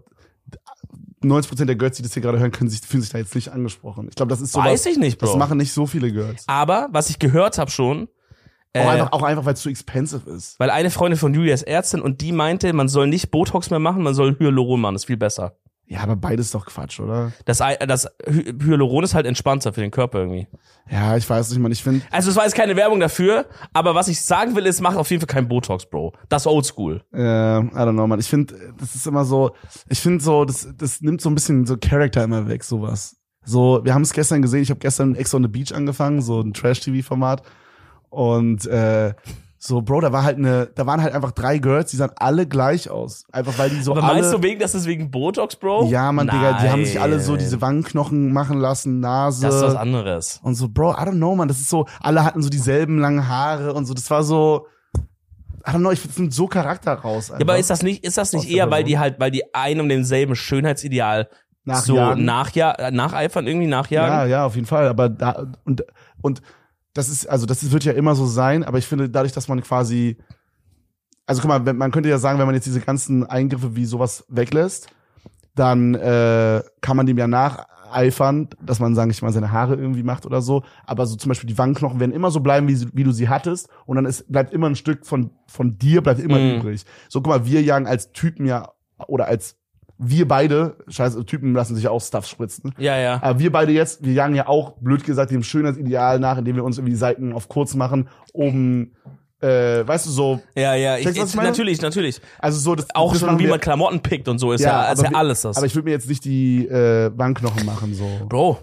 90% 1.24 1.66
der 1.66 1.76
Girls, 1.76 1.98
die 1.98 2.02
das 2.04 2.14
hier 2.14 2.24
gerade 2.24 2.40
hören, 2.40 2.52
können 2.52 2.70
sich, 2.70 2.82
fühlen 2.82 3.02
sich 3.04 3.12
da 3.12 3.18
jetzt 3.18 3.36
nicht 3.36 3.50
angesprochen. 3.52 4.08
Ich 4.10 4.16
glaube, 4.16 4.30
das 4.32 4.42
ist 4.42 4.54
so 4.54 4.60
Weiß 4.60 4.86
ich 4.86 4.98
nicht, 4.98 5.20
Bro. 5.20 5.28
Das 5.28 5.36
machen 5.38 5.58
nicht 5.58 5.74
so 5.74 5.86
viele 5.86 6.12
Girls. 6.12 6.44
aber, 6.48 6.88
was 6.92 7.10
ich 7.10 7.20
gehört 7.20 7.58
habe 7.58 7.70
schon, 7.70 8.08
äh, 8.74 8.82
auch 8.84 8.90
einfach, 8.90 9.12
auch 9.12 9.24
einfach 9.24 9.46
weil 9.46 9.54
es 9.54 9.62
zu 9.62 9.70
expensive 9.70 10.30
ist. 10.30 10.60
weil 10.60 10.70
eine 10.70 10.90
Freundin 10.92 11.18
von 11.18 11.34
Julia 11.34 11.54
ist 11.54 11.64
Ärztin 11.64 12.02
und 12.02 12.22
die 12.22 12.32
meinte, 12.32 12.72
man 12.74 12.88
soll 12.88 13.08
nicht 13.08 13.32
Botox 13.32 13.70
mehr 13.70 13.80
machen, 13.80 14.04
man 14.04 14.14
soll 14.14 14.38
Hyaluron 14.40 14.80
machen, 14.82 14.94
das 14.96 15.04
ist 15.04 15.08
viel 15.08 15.18
besser. 15.18 15.56
Ja, 15.92 16.02
aber 16.02 16.16
beides 16.16 16.46
ist 16.48 16.54
doch 16.54 16.68
Quatsch, 16.68 17.00
oder? 17.00 17.32
Das, 17.46 17.58
das 17.58 18.06
Hy- 18.28 18.64
Hyaluron 18.64 19.04
ist 19.04 19.16
halt 19.16 19.26
entspannter 19.26 19.74
für 19.74 19.82
den 19.82 19.90
Körper 19.90 20.20
irgendwie. 20.20 20.48
Ja, 20.88 21.18
ich 21.18 21.28
weiß 21.28 21.50
nicht, 21.50 21.58
man. 21.58 21.72
Ich 21.72 21.82
finde, 21.82 22.06
Also 22.12 22.30
es 22.30 22.36
war 22.36 22.44
jetzt 22.44 22.54
keine 22.54 22.76
Werbung 22.76 23.00
dafür, 23.00 23.48
aber 23.74 23.96
was 23.96 24.08
ich 24.08 24.22
sagen 24.22 24.56
will, 24.56 24.68
ist, 24.68 24.82
macht 24.82 24.98
auf 24.98 25.10
jeden 25.10 25.22
Fall 25.22 25.34
kein 25.34 25.48
Botox, 25.48 25.88
Bro. 25.88 26.14
Das 26.30 26.44
ist 26.44 26.48
oldschool. 26.48 27.04
äh, 27.12 27.18
I 27.20 27.22
don't 27.72 27.94
know, 27.94 28.06
man. 28.06 28.20
Ich 28.20 28.28
finde, 28.30 28.54
das 28.80 28.94
ist 28.94 29.08
immer 29.08 29.26
so. 29.26 29.56
Ich 29.90 30.00
finde 30.00 30.24
so, 30.24 30.46
das, 30.46 30.70
das 30.78 31.02
nimmt 31.02 31.22
so 31.22 31.30
ein 31.32 31.34
bisschen 31.34 31.66
so 31.66 31.76
Charakter 31.76 32.24
immer 32.24 32.48
weg, 32.48 32.64
sowas. 32.64 33.16
So, 33.44 33.82
wir 33.84 33.96
haben 33.96 34.04
es 34.04 34.14
gestern 34.14 34.44
gesehen. 34.44 34.62
Ich 34.62 34.70
habe 34.70 34.80
gestern 34.80 35.16
Ex 35.16 35.34
on 35.34 35.42
the 35.42 35.50
Beach 35.50 35.74
angefangen, 35.74 36.22
so 36.22 36.40
ein 36.42 36.54
Trash-TV-Format. 36.54 37.42
Und 38.10 38.66
äh, 38.68 39.14
so, 39.62 39.82
Bro, 39.82 40.00
da 40.02 40.14
war 40.14 40.24
halt 40.24 40.38
eine, 40.38 40.70
da 40.74 40.86
waren 40.86 41.02
halt 41.02 41.14
einfach 41.14 41.32
drei 41.32 41.58
Girls, 41.58 41.92
die 41.92 41.98
sahen 41.98 42.12
alle 42.16 42.48
gleich 42.48 42.90
aus. 42.90 43.26
Einfach 43.32 43.58
weil 43.58 43.70
die 43.70 43.82
so 43.82 43.92
Aber 43.92 44.04
alle. 44.04 44.22
meinst 44.22 44.34
du 44.34 44.42
wegen, 44.42 44.60
dass 44.60 44.74
es 44.74 44.86
wegen 44.86 45.12
Botox, 45.12 45.58
Bro? 45.58 45.88
ja, 45.90 46.14
man, 46.14 46.28
Digga, 46.28 46.62
die 46.62 46.70
haben 46.70 46.86
sich 46.86 47.00
alle 47.00 47.20
so 47.20 47.36
diese 47.36 47.62
Wangenknochen 47.62 48.32
machen 48.32 48.58
lassen, 48.58 49.02
Nase. 49.02 49.46
Das 49.46 49.56
ist 49.56 49.62
was 49.62 49.76
anderes. 49.76 50.40
Und 50.44 50.56
so, 50.56 50.70
Bro, 50.70 50.94
I 50.94 51.02
don't 51.02 51.18
know, 51.18 51.36
man, 51.36 51.50
das 51.50 51.60
ist 51.60 51.70
so, 51.70 51.88
alle 52.00 52.24
hatten 52.24 52.42
so 52.42 52.50
dieselben 52.50 53.00
langen 53.00 53.28
Haare 53.28 53.74
und 53.74 53.86
so, 53.86 53.94
das 53.94 54.10
war 54.10 54.24
so, 54.24 54.66
I 55.68 55.72
don't 55.72 55.80
know, 55.80 55.92
ich 55.92 56.00
finde, 56.00 56.32
so 56.32 56.48
Charakter 56.48 56.94
raus. 56.94 57.28
Ja, 57.28 57.36
aber 57.42 57.58
ist 57.58 57.70
das 57.70 57.84
nicht, 57.84 58.06
ist 58.06 58.18
das 58.18 58.32
nicht 58.32 58.50
eher, 58.50 58.72
weil 58.72 58.86
die 58.86 58.98
halt, 58.98 59.20
weil 59.20 59.30
die 59.30 59.54
einem 59.54 59.82
und 59.82 59.90
demselben 59.90 60.36
Schönheitsideal 60.36 61.28
so 61.66 61.94
Nachjagen? 61.96 62.26
nachja 62.26 62.72
äh, 62.72 62.92
nacheifern, 62.92 63.46
irgendwie 63.46 63.68
nachjagen? 63.68 64.16
Ja, 64.20 64.26
ja, 64.26 64.46
auf 64.46 64.56
jeden 64.56 64.68
Fall, 64.68 64.88
aber 64.88 65.10
da, 65.10 65.48
und, 65.66 65.84
und 66.22 66.42
das 66.94 67.10
ist, 67.10 67.28
also 67.28 67.46
das 67.46 67.72
wird 67.72 67.84
ja 67.84 67.94
immer 67.94 68.16
so 68.16 68.26
sein, 68.26 68.64
aber 68.64 68.78
ich 68.78 68.88
finde, 68.88 69.10
dadurch, 69.10 69.32
dass 69.34 69.48
man 69.48 69.62
quasi, 69.62 70.18
also 71.26 71.42
guck 71.42 71.50
mal, 71.50 71.74
man 71.74 71.92
könnte 71.92 72.10
ja 72.10 72.18
sagen, 72.18 72.40
wenn 72.40 72.46
man 72.48 72.56
jetzt 72.56 72.66
diese 72.66 72.82
ganzen 72.82 73.26
Eingriffe 73.26 73.76
wie 73.76 73.86
sowas 73.86 74.26
weglässt, 74.30 74.88
dann 75.56 75.94
äh, 75.96 76.64
kann 76.82 76.98
man 76.98 77.06
dem 77.06 77.18
ja 77.18 77.28
nacheifern, 77.28 78.50
dass 78.62 78.80
man, 78.80 78.96
sagen 78.96 79.12
ich 79.12 79.22
mal, 79.22 79.32
seine 79.32 79.52
Haare 79.52 79.76
irgendwie 79.76 80.04
macht 80.04 80.26
oder 80.26 80.42
so. 80.42 80.64
Aber 80.86 81.06
so 81.06 81.16
zum 81.16 81.30
Beispiel 81.30 81.48
die 81.48 81.58
Wangenknochen 81.58 82.00
werden 82.00 82.14
immer 82.14 82.32
so 82.32 82.40
bleiben, 82.40 82.68
wie, 82.68 82.88
wie 82.94 83.04
du 83.04 83.12
sie 83.12 83.30
hattest. 83.30 83.68
Und 83.86 83.98
dann 83.98 84.06
ist, 84.06 84.32
bleibt 84.32 84.54
immer 84.54 84.68
ein 84.68 84.76
Stück 84.76 85.06
von, 85.06 85.32
von 85.48 85.78
dir, 85.78 86.02
bleibt 86.02 86.20
immer 86.22 86.40
Mhm. 86.40 86.58
übrig. 86.58 86.86
So, 87.10 87.22
guck 87.22 87.28
mal, 87.34 87.46
wir 87.46 87.62
jagen 87.62 87.88
als 87.88 88.12
Typen 88.12 88.46
ja, 88.46 88.72
oder 89.08 89.28
als 89.28 89.58
wir 90.02 90.28
beide, 90.28 90.78
scheiße, 90.88 91.26
Typen 91.26 91.54
lassen 91.54 91.76
sich 91.76 91.84
ja 91.84 91.92
auch 91.92 92.02
Stuff 92.02 92.26
spritzen. 92.26 92.74
Ja, 92.78 92.98
ja. 92.98 93.22
Aber 93.22 93.38
wir 93.38 93.52
beide 93.52 93.74
jetzt, 93.74 94.04
wir 94.04 94.14
jagen 94.14 94.34
ja 94.34 94.48
auch, 94.48 94.78
blöd 94.80 95.04
gesagt, 95.04 95.30
dem 95.30 95.44
Schönheitsideal 95.44 96.20
nach, 96.20 96.38
indem 96.38 96.56
wir 96.56 96.64
uns 96.64 96.78
irgendwie 96.78 96.94
die 96.94 96.98
Seiten 96.98 97.34
auf 97.34 97.50
kurz 97.50 97.76
machen, 97.76 98.08
oben, 98.32 98.96
äh, 99.42 99.86
weißt 99.86 100.06
du, 100.06 100.10
so, 100.10 100.42
Ja, 100.56 100.74
ja. 100.74 100.98
Ich, 100.98 101.04
Checkst 101.04 101.18
ich, 101.18 101.26
ich 101.26 101.36
natürlich, 101.36 101.82
natürlich. 101.82 102.22
also 102.40 102.60
so, 102.60 102.76
das, 102.76 102.88
Auch 102.96 103.12
das 103.12 103.20
schon, 103.20 103.40
wie 103.40 103.48
man 103.48 103.60
Klamotten 103.60 104.00
pickt 104.00 104.30
und 104.30 104.40
so, 104.40 104.54
ist 104.54 104.62
ja, 104.62 104.90
ist 104.90 105.00
aber 105.00 105.12
ja 105.12 105.18
alles 105.18 105.42
das. 105.42 105.58
Aber 105.58 105.66
ich 105.66 105.76
würde 105.76 105.86
mir 105.86 105.92
jetzt 105.92 106.08
nicht 106.08 106.24
die 106.24 106.66
äh, 106.66 107.12
Wangenknochen 107.14 107.66
machen, 107.66 107.94
so. 107.94 108.08
Bro. 108.30 108.60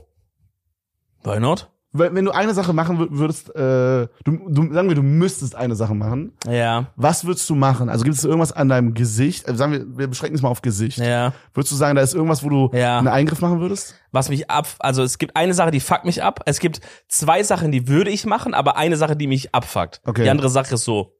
Why 1.23 1.39
not? 1.39 1.71
Wenn 1.99 2.25
du 2.25 2.31
eine 2.33 2.55
Sache 2.55 2.73
machen 2.73 2.99
wür- 2.99 3.09
würdest, 3.11 3.49
äh, 3.55 4.09
du, 4.25 4.39
du, 4.49 4.73
sagen 4.73 4.89
wir, 4.89 4.95
du 4.95 5.03
müsstest 5.03 5.55
eine 5.55 5.75
Sache 5.77 5.95
machen, 5.95 6.33
Ja, 6.49 6.87
was 6.97 7.25
würdest 7.25 7.49
du 7.51 7.55
machen? 7.55 7.89
Also 7.89 8.05
gibt 8.05 8.17
es 8.17 8.25
irgendwas 8.25 8.53
an 8.53 8.69
deinem 8.69 8.95
Gesicht, 8.95 9.47
also 9.47 9.59
sagen 9.59 9.73
wir, 9.73 9.99
wir 9.99 10.07
beschränken 10.09 10.37
es 10.37 10.43
mal 10.43 10.49
auf 10.49 10.63
Gesicht. 10.63 10.99
ja. 10.99 11.33
Würdest 11.55 11.73
du 11.73 11.77
sagen, 11.77 11.97
da 11.97 12.03
ist 12.03 12.15
irgendwas, 12.15 12.43
wo 12.45 12.49
du 12.49 12.71
Ja. 12.77 12.99
einen 12.99 13.09
Eingriff 13.09 13.41
machen 13.41 13.61
würdest? 13.61 13.95
Was 14.13 14.29
mich 14.29 14.51
ab, 14.51 14.69
also 14.79 15.03
es 15.03 15.19
gibt 15.19 15.37
eine 15.37 15.55
Sache, 15.55 15.71
die 15.71 15.81
fuckt 15.81 16.05
mich 16.05 16.23
ab. 16.23 16.41
Es 16.47 16.59
gibt 16.61 16.81
zwei 17.09 17.43
Sachen, 17.43 17.73
die 17.73 17.89
würde 17.89 18.11
ich 18.11 18.27
machen, 18.27 18.55
aber 18.55 18.77
eine 18.77 18.97
Sache, 18.97 19.17
die 19.17 19.27
mich 19.27 19.55
abfuckt. 19.55 20.01
Okay. 20.05 20.25
Die 20.25 20.31
andere 20.31 20.49
Sache 20.49 20.75
ist 20.75 20.85
so 20.85 21.13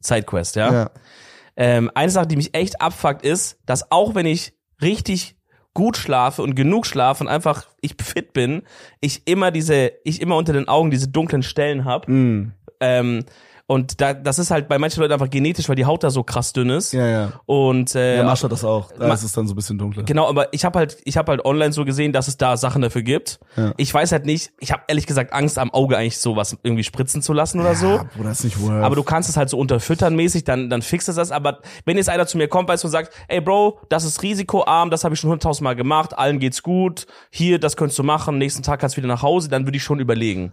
Sidequest, 0.00 0.56
ja. 0.56 0.72
ja. 0.72 0.90
Ähm, 1.56 1.90
eine 1.94 2.10
Sache, 2.10 2.26
die 2.26 2.36
mich 2.36 2.54
echt 2.54 2.80
abfuckt, 2.80 3.24
ist, 3.24 3.58
dass 3.66 3.90
auch 3.92 4.14
wenn 4.14 4.26
ich 4.26 4.54
richtig 4.80 5.36
gut 5.74 5.96
schlafe 5.96 6.42
und 6.42 6.54
genug 6.54 6.86
schlafe 6.86 7.24
und 7.24 7.28
einfach 7.28 7.66
ich 7.80 7.94
fit 8.02 8.32
bin, 8.32 8.62
ich 9.00 9.26
immer 9.26 9.50
diese, 9.50 9.92
ich 10.04 10.20
immer 10.20 10.36
unter 10.36 10.52
den 10.52 10.68
Augen 10.68 10.90
diese 10.90 11.08
dunklen 11.08 11.42
Stellen 11.42 11.84
hab. 11.84 12.08
Mm. 12.08 12.52
Ähm, 12.80 13.24
und 13.66 14.00
da, 14.00 14.12
das 14.12 14.38
ist 14.38 14.50
halt 14.50 14.68
bei 14.68 14.78
manchen 14.78 15.00
Leuten 15.00 15.12
einfach 15.12 15.30
genetisch, 15.30 15.68
weil 15.68 15.76
die 15.76 15.84
Haut 15.84 16.02
da 16.02 16.10
so 16.10 16.22
krass 16.22 16.52
dünn 16.52 16.70
ist. 16.70 16.92
Ja, 16.92 17.06
ja. 17.06 17.32
Und 17.46 17.94
äh, 17.94 18.18
Ja, 18.18 18.24
Mascha 18.24 18.48
das 18.48 18.64
auch. 18.64 18.92
Da 18.92 19.12
ist 19.12 19.22
es 19.22 19.32
dann 19.32 19.46
so 19.46 19.54
ein 19.54 19.56
bisschen 19.56 19.78
dunkler. 19.78 20.02
Genau, 20.02 20.28
aber 20.28 20.52
ich 20.52 20.64
habe 20.64 20.78
halt, 20.78 20.98
ich 21.04 21.16
habe 21.16 21.30
halt 21.30 21.44
online 21.44 21.72
so 21.72 21.84
gesehen, 21.84 22.12
dass 22.12 22.28
es 22.28 22.36
da 22.36 22.56
Sachen 22.56 22.82
dafür 22.82 23.02
gibt. 23.02 23.40
Ja. 23.56 23.72
Ich 23.76 23.92
weiß 23.92 24.12
halt 24.12 24.26
nicht, 24.26 24.52
ich 24.58 24.72
habe 24.72 24.82
ehrlich 24.88 25.06
gesagt 25.06 25.32
Angst 25.32 25.58
am 25.58 25.72
Auge 25.72 25.96
eigentlich 25.96 26.18
sowas 26.18 26.56
irgendwie 26.62 26.84
spritzen 26.84 27.22
zu 27.22 27.32
lassen 27.32 27.60
oder 27.60 27.74
so. 27.74 27.86
Ja, 27.86 28.04
Bruder, 28.16 28.30
ist 28.30 28.44
nicht 28.44 28.60
worth. 28.60 28.82
Aber 28.84 28.96
du 28.96 29.02
kannst 29.02 29.28
es 29.28 29.36
halt 29.36 29.48
so 29.48 29.58
unterfüttern 29.58 30.16
mäßig, 30.16 30.44
dann, 30.44 30.68
dann 30.68 30.82
fixt 30.82 31.08
es 31.08 31.16
das. 31.16 31.30
Aber 31.30 31.60
wenn 31.84 31.96
jetzt 31.96 32.08
einer 32.08 32.26
zu 32.26 32.36
mir 32.36 32.48
kommt, 32.48 32.68
weißt 32.68 32.82
du, 32.82 32.88
und 32.88 32.92
sagt, 32.92 33.14
ey 33.28 33.40
Bro, 33.40 33.78
das 33.88 34.04
ist 34.04 34.22
risikoarm, 34.22 34.90
das 34.90 35.04
habe 35.04 35.14
ich 35.14 35.20
schon 35.20 35.30
hunderttausend 35.30 35.64
Mal 35.64 35.76
gemacht, 35.76 36.18
allen 36.18 36.38
geht's 36.40 36.62
gut, 36.62 37.06
hier, 37.30 37.58
das 37.58 37.76
könntest 37.76 37.98
du 37.98 38.02
machen, 38.02 38.38
nächsten 38.38 38.62
Tag 38.62 38.80
kannst 38.80 38.96
du 38.96 38.98
wieder 38.98 39.08
nach 39.08 39.22
Hause, 39.22 39.48
dann 39.48 39.66
würde 39.66 39.76
ich 39.76 39.82
schon 39.82 40.00
überlegen. 40.00 40.52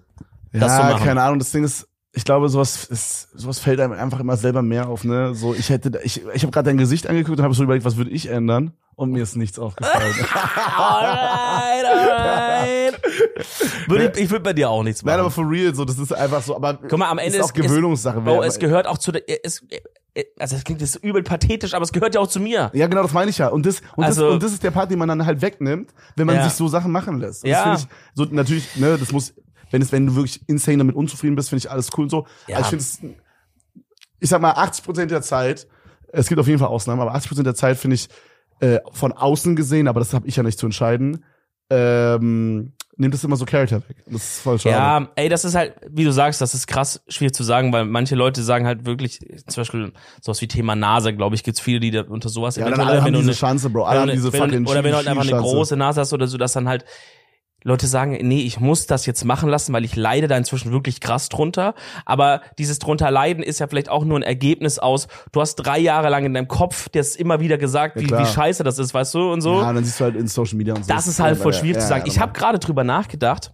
das 0.54 0.76
zu 0.76 0.82
ja, 0.82 0.98
keine 1.00 1.22
Ahnung, 1.22 1.40
das 1.40 1.52
Ding 1.52 1.64
ist, 1.64 1.89
ich 2.14 2.24
glaube, 2.24 2.50
sowas 2.50 2.86
ist, 2.86 3.30
sowas 3.38 3.60
fällt 3.60 3.80
einem 3.80 3.94
einfach 3.94 4.20
immer 4.20 4.36
selber 4.38 4.62
mehr 4.62 4.90
auf, 4.90 5.04
ne? 5.04 5.36
So, 5.36 5.54
ich 5.54 5.70
hätte, 5.70 6.00
ich, 6.04 6.24
ich 6.34 6.42
habe 6.44 6.52
gerade 6.52 6.66
dein 6.70 6.78
Gesicht 6.78 7.08
angeguckt 7.08 7.38
und 7.38 7.44
habe 7.44 7.54
so 7.54 7.64
überlegt, 7.64 7.86
was 7.86 7.98
würde 7.98 8.10
ich 8.12 8.28
ändern? 8.30 8.74
Und 8.96 9.12
mir 9.12 9.24
ist 9.24 9.36
nichts 9.38 9.58
aufgefallen. 9.60 10.14
Alright, 10.78 11.86
alright. 11.86 13.02
Würde 13.88 14.12
ich, 14.20 14.30
würde 14.30 14.44
bei 14.44 14.54
dir 14.54 14.70
auch 14.70 14.84
nichts 14.84 15.04
machen. 15.04 15.12
Nein, 15.14 15.20
aber 15.22 15.32
for 15.32 15.50
real, 15.50 15.74
so, 15.74 15.86
das 15.86 15.98
ist 15.98 16.12
einfach 16.14 16.42
so, 16.42 16.56
aber 16.56 16.74
Guck 16.76 16.98
mal, 17.00 17.10
am 17.10 17.18
Ende 17.18 17.38
ist 17.38 17.46
ist 17.46 17.52
auch 17.52 17.54
Gewöhnungssache. 17.54 18.20
Bro, 18.22 18.42
Wer- 18.42 18.48
es 18.48 18.60
gehört 18.60 18.88
auch 18.88 18.98
zu 18.98 19.12
der, 19.12 19.24
es, 19.46 19.64
also 20.38 20.56
es 20.58 20.64
klingt 20.64 20.82
jetzt 20.82 20.96
übel 20.98 21.24
pathetisch, 21.24 21.74
aber 21.74 21.84
es 21.84 21.92
gehört 21.94 22.16
ja 22.16 22.22
auch 22.22 22.28
zu 22.28 22.40
mir. 22.42 22.72
ja, 22.74 22.88
genau, 22.88 23.04
das 23.04 23.14
meine 23.14 23.30
ich 23.30 23.38
ja. 23.38 23.48
Und 23.48 23.66
das, 23.66 23.82
und, 23.96 24.04
Also- 24.04 24.26
das, 24.26 24.34
und 24.34 24.44
das 24.44 24.52
ist 24.54 24.64
der 24.64 24.72
Part, 24.72 24.92
den 24.92 25.00
man 25.00 25.08
dann 25.08 25.26
halt 25.26 25.42
wegnimmt, 25.42 25.92
wenn 26.18 26.28
man 26.28 26.36
Ja. 26.36 26.44
sich 26.44 26.54
so 26.54 26.68
Sachen 26.68 26.92
machen 26.92 27.20
lässt. 27.20 27.44
Und 27.44 27.50
Ja. 27.52 27.72
Das 27.72 27.84
ich, 27.84 27.88
so, 28.16 28.26
natürlich, 28.30 28.76
ne, 28.76 28.98
das 29.00 29.12
muss, 29.12 29.34
wenn 29.72 29.82
es, 29.82 29.92
wenn 29.92 30.08
du 30.08 30.16
wirklich 30.16 30.42
insane 30.48 30.78
damit 30.78 30.96
unzufrieden 30.96 31.36
bist, 31.36 31.50
finde 31.50 31.60
ich 31.66 31.72
alles 31.72 31.90
cool 31.98 32.04
und 32.04 32.10
so. 32.10 32.26
Ja. 32.48 32.58
Also 32.58 32.78
ich 32.78 32.84
finde 32.84 32.84
es, 32.84 33.00
ich 34.20 34.30
sag 34.30 34.42
mal, 34.42 34.52
80 34.52 34.84
Prozent 34.86 35.12
der 35.12 35.22
Zeit, 35.22 35.68
es 36.12 36.28
gibt 36.28 36.40
auf 36.40 36.48
jeden 36.48 36.60
Fall 36.60 36.70
Ausnahmen, 36.70 37.02
aber 37.02 37.14
80 37.14 37.30
Prozent 37.30 37.48
der 37.48 37.56
Zeit 37.56 37.78
finde 37.78 37.96
ich, 37.96 38.10
äh, 38.60 38.80
von 38.92 39.14
außen 39.14 39.56
gesehen, 39.56 39.88
aber 39.88 40.00
das 40.00 40.14
habe 40.14 40.28
ich 40.28 40.36
ja 40.36 40.44
nicht 40.44 40.60
zu 40.60 40.66
entscheiden, 40.66 41.24
ähm, 41.70 42.74
nimmt 42.98 43.14
es 43.14 43.24
immer 43.24 43.38
so 43.38 43.46
Charakter 43.46 43.78
weg. 43.88 43.98
Das 44.08 44.16
ist 44.24 44.42
voll 44.42 44.60
schade. 44.60 44.76
Ja, 44.76 45.08
ey, 45.16 45.30
das 45.30 45.46
ist 45.46 45.56
halt, 45.56 45.76
wie 45.90 46.04
du 46.04 46.12
sagst, 46.12 46.42
das 46.42 46.54
ist 46.54 46.68
krass 46.68 47.02
schwierig 47.08 47.34
zu 47.34 47.44
sagen, 47.44 47.72
weil 47.72 47.86
manche 47.86 48.16
Leute 48.16 48.44
sagen 48.44 48.66
halt 48.66 48.86
wirklich, 48.86 49.20
zum 49.48 49.62
Beispiel 49.62 49.94
sowas 50.22 50.42
wie 50.42 50.48
Thema 50.48 50.76
Nase, 50.76 51.14
glaube 51.14 51.36
ich, 51.36 51.44
gibt's 51.44 51.62
viele, 51.62 51.80
die 51.80 51.92
da 51.92 52.02
unter 52.02 52.28
sowas 52.28 52.58
Ja, 52.58 52.70
dann 52.70 52.80
alle 52.82 53.02
haben 53.02 53.14
diese 53.14 53.24
eine- 53.24 53.32
Chance, 53.34 53.70
Bro. 53.70 53.84
Alle 53.86 54.02
wenn 54.02 54.10
haben 54.10 54.16
diese 54.18 54.34
wenn 54.34 54.42
fucking 54.42 54.68
Oder 54.68 54.84
wenn 54.84 54.92
du 54.92 54.98
halt 54.98 55.08
einfach 55.08 55.24
eine 55.24 55.40
große 55.40 55.78
Nase 55.78 56.02
hast 56.02 56.12
oder 56.12 56.28
so, 56.28 56.38
dass 56.38 56.54
dann 56.54 56.68
halt 56.68 56.84
Leute 57.64 57.88
sagen, 57.88 58.18
nee, 58.22 58.42
ich 58.42 58.60
muss 58.60 58.88
das 58.88 59.06
jetzt 59.06 59.26
machen 59.26 59.50
lassen, 59.50 59.74
weil 59.74 59.84
ich 59.84 59.96
leide 59.96 60.28
da 60.28 60.38
inzwischen 60.38 60.72
wirklich 60.72 61.02
krass 61.02 61.28
drunter. 61.30 61.76
Aber 62.06 62.42
dieses 62.58 62.80
drunter 62.80 63.12
leiden 63.12 63.44
ist 63.44 63.60
ja 63.60 63.68
vielleicht 63.68 63.90
auch 63.90 64.06
nur 64.06 64.18
ein 64.18 64.24
Ergebnis 64.24 64.80
aus, 64.80 65.08
du 65.32 65.42
hast 65.42 65.56
drei 65.56 65.78
Jahre 65.78 66.10
lang 66.10 66.26
in 66.26 66.34
deinem 66.34 66.48
Kopf 66.48 66.90
das 66.90 67.16
immer 67.16 67.40
wieder 67.40 67.58
gesagt, 67.58 67.98
Ja, 67.98 68.04
wie, 68.04 68.12
wie 68.12 68.26
scheiße 68.26 68.64
das 68.64 68.80
ist, 68.80 68.94
weißt 68.94 69.14
du, 69.14 69.32
und 69.32 69.42
so. 69.42 69.62
Ja, 69.62 69.74
dann 69.74 69.84
siehst 69.84 70.00
du 70.00 70.06
halt 70.06 70.16
in 70.16 70.28
Social 70.28 70.58
Media 70.58 70.74
und 70.74 70.86
so. 70.86 70.94
Das 70.94 71.08
ist 71.08 71.20
halt 71.20 71.38
voll 71.38 71.54
schwierig 71.54 71.76
ja, 71.76 71.82
zu 71.82 71.88
sagen. 71.88 72.06
ja, 72.06 72.12
ich 72.12 72.20
habe 72.20 72.34
gerade 72.34 72.60
drüber 72.60 72.84
nachgedacht, 72.84 73.54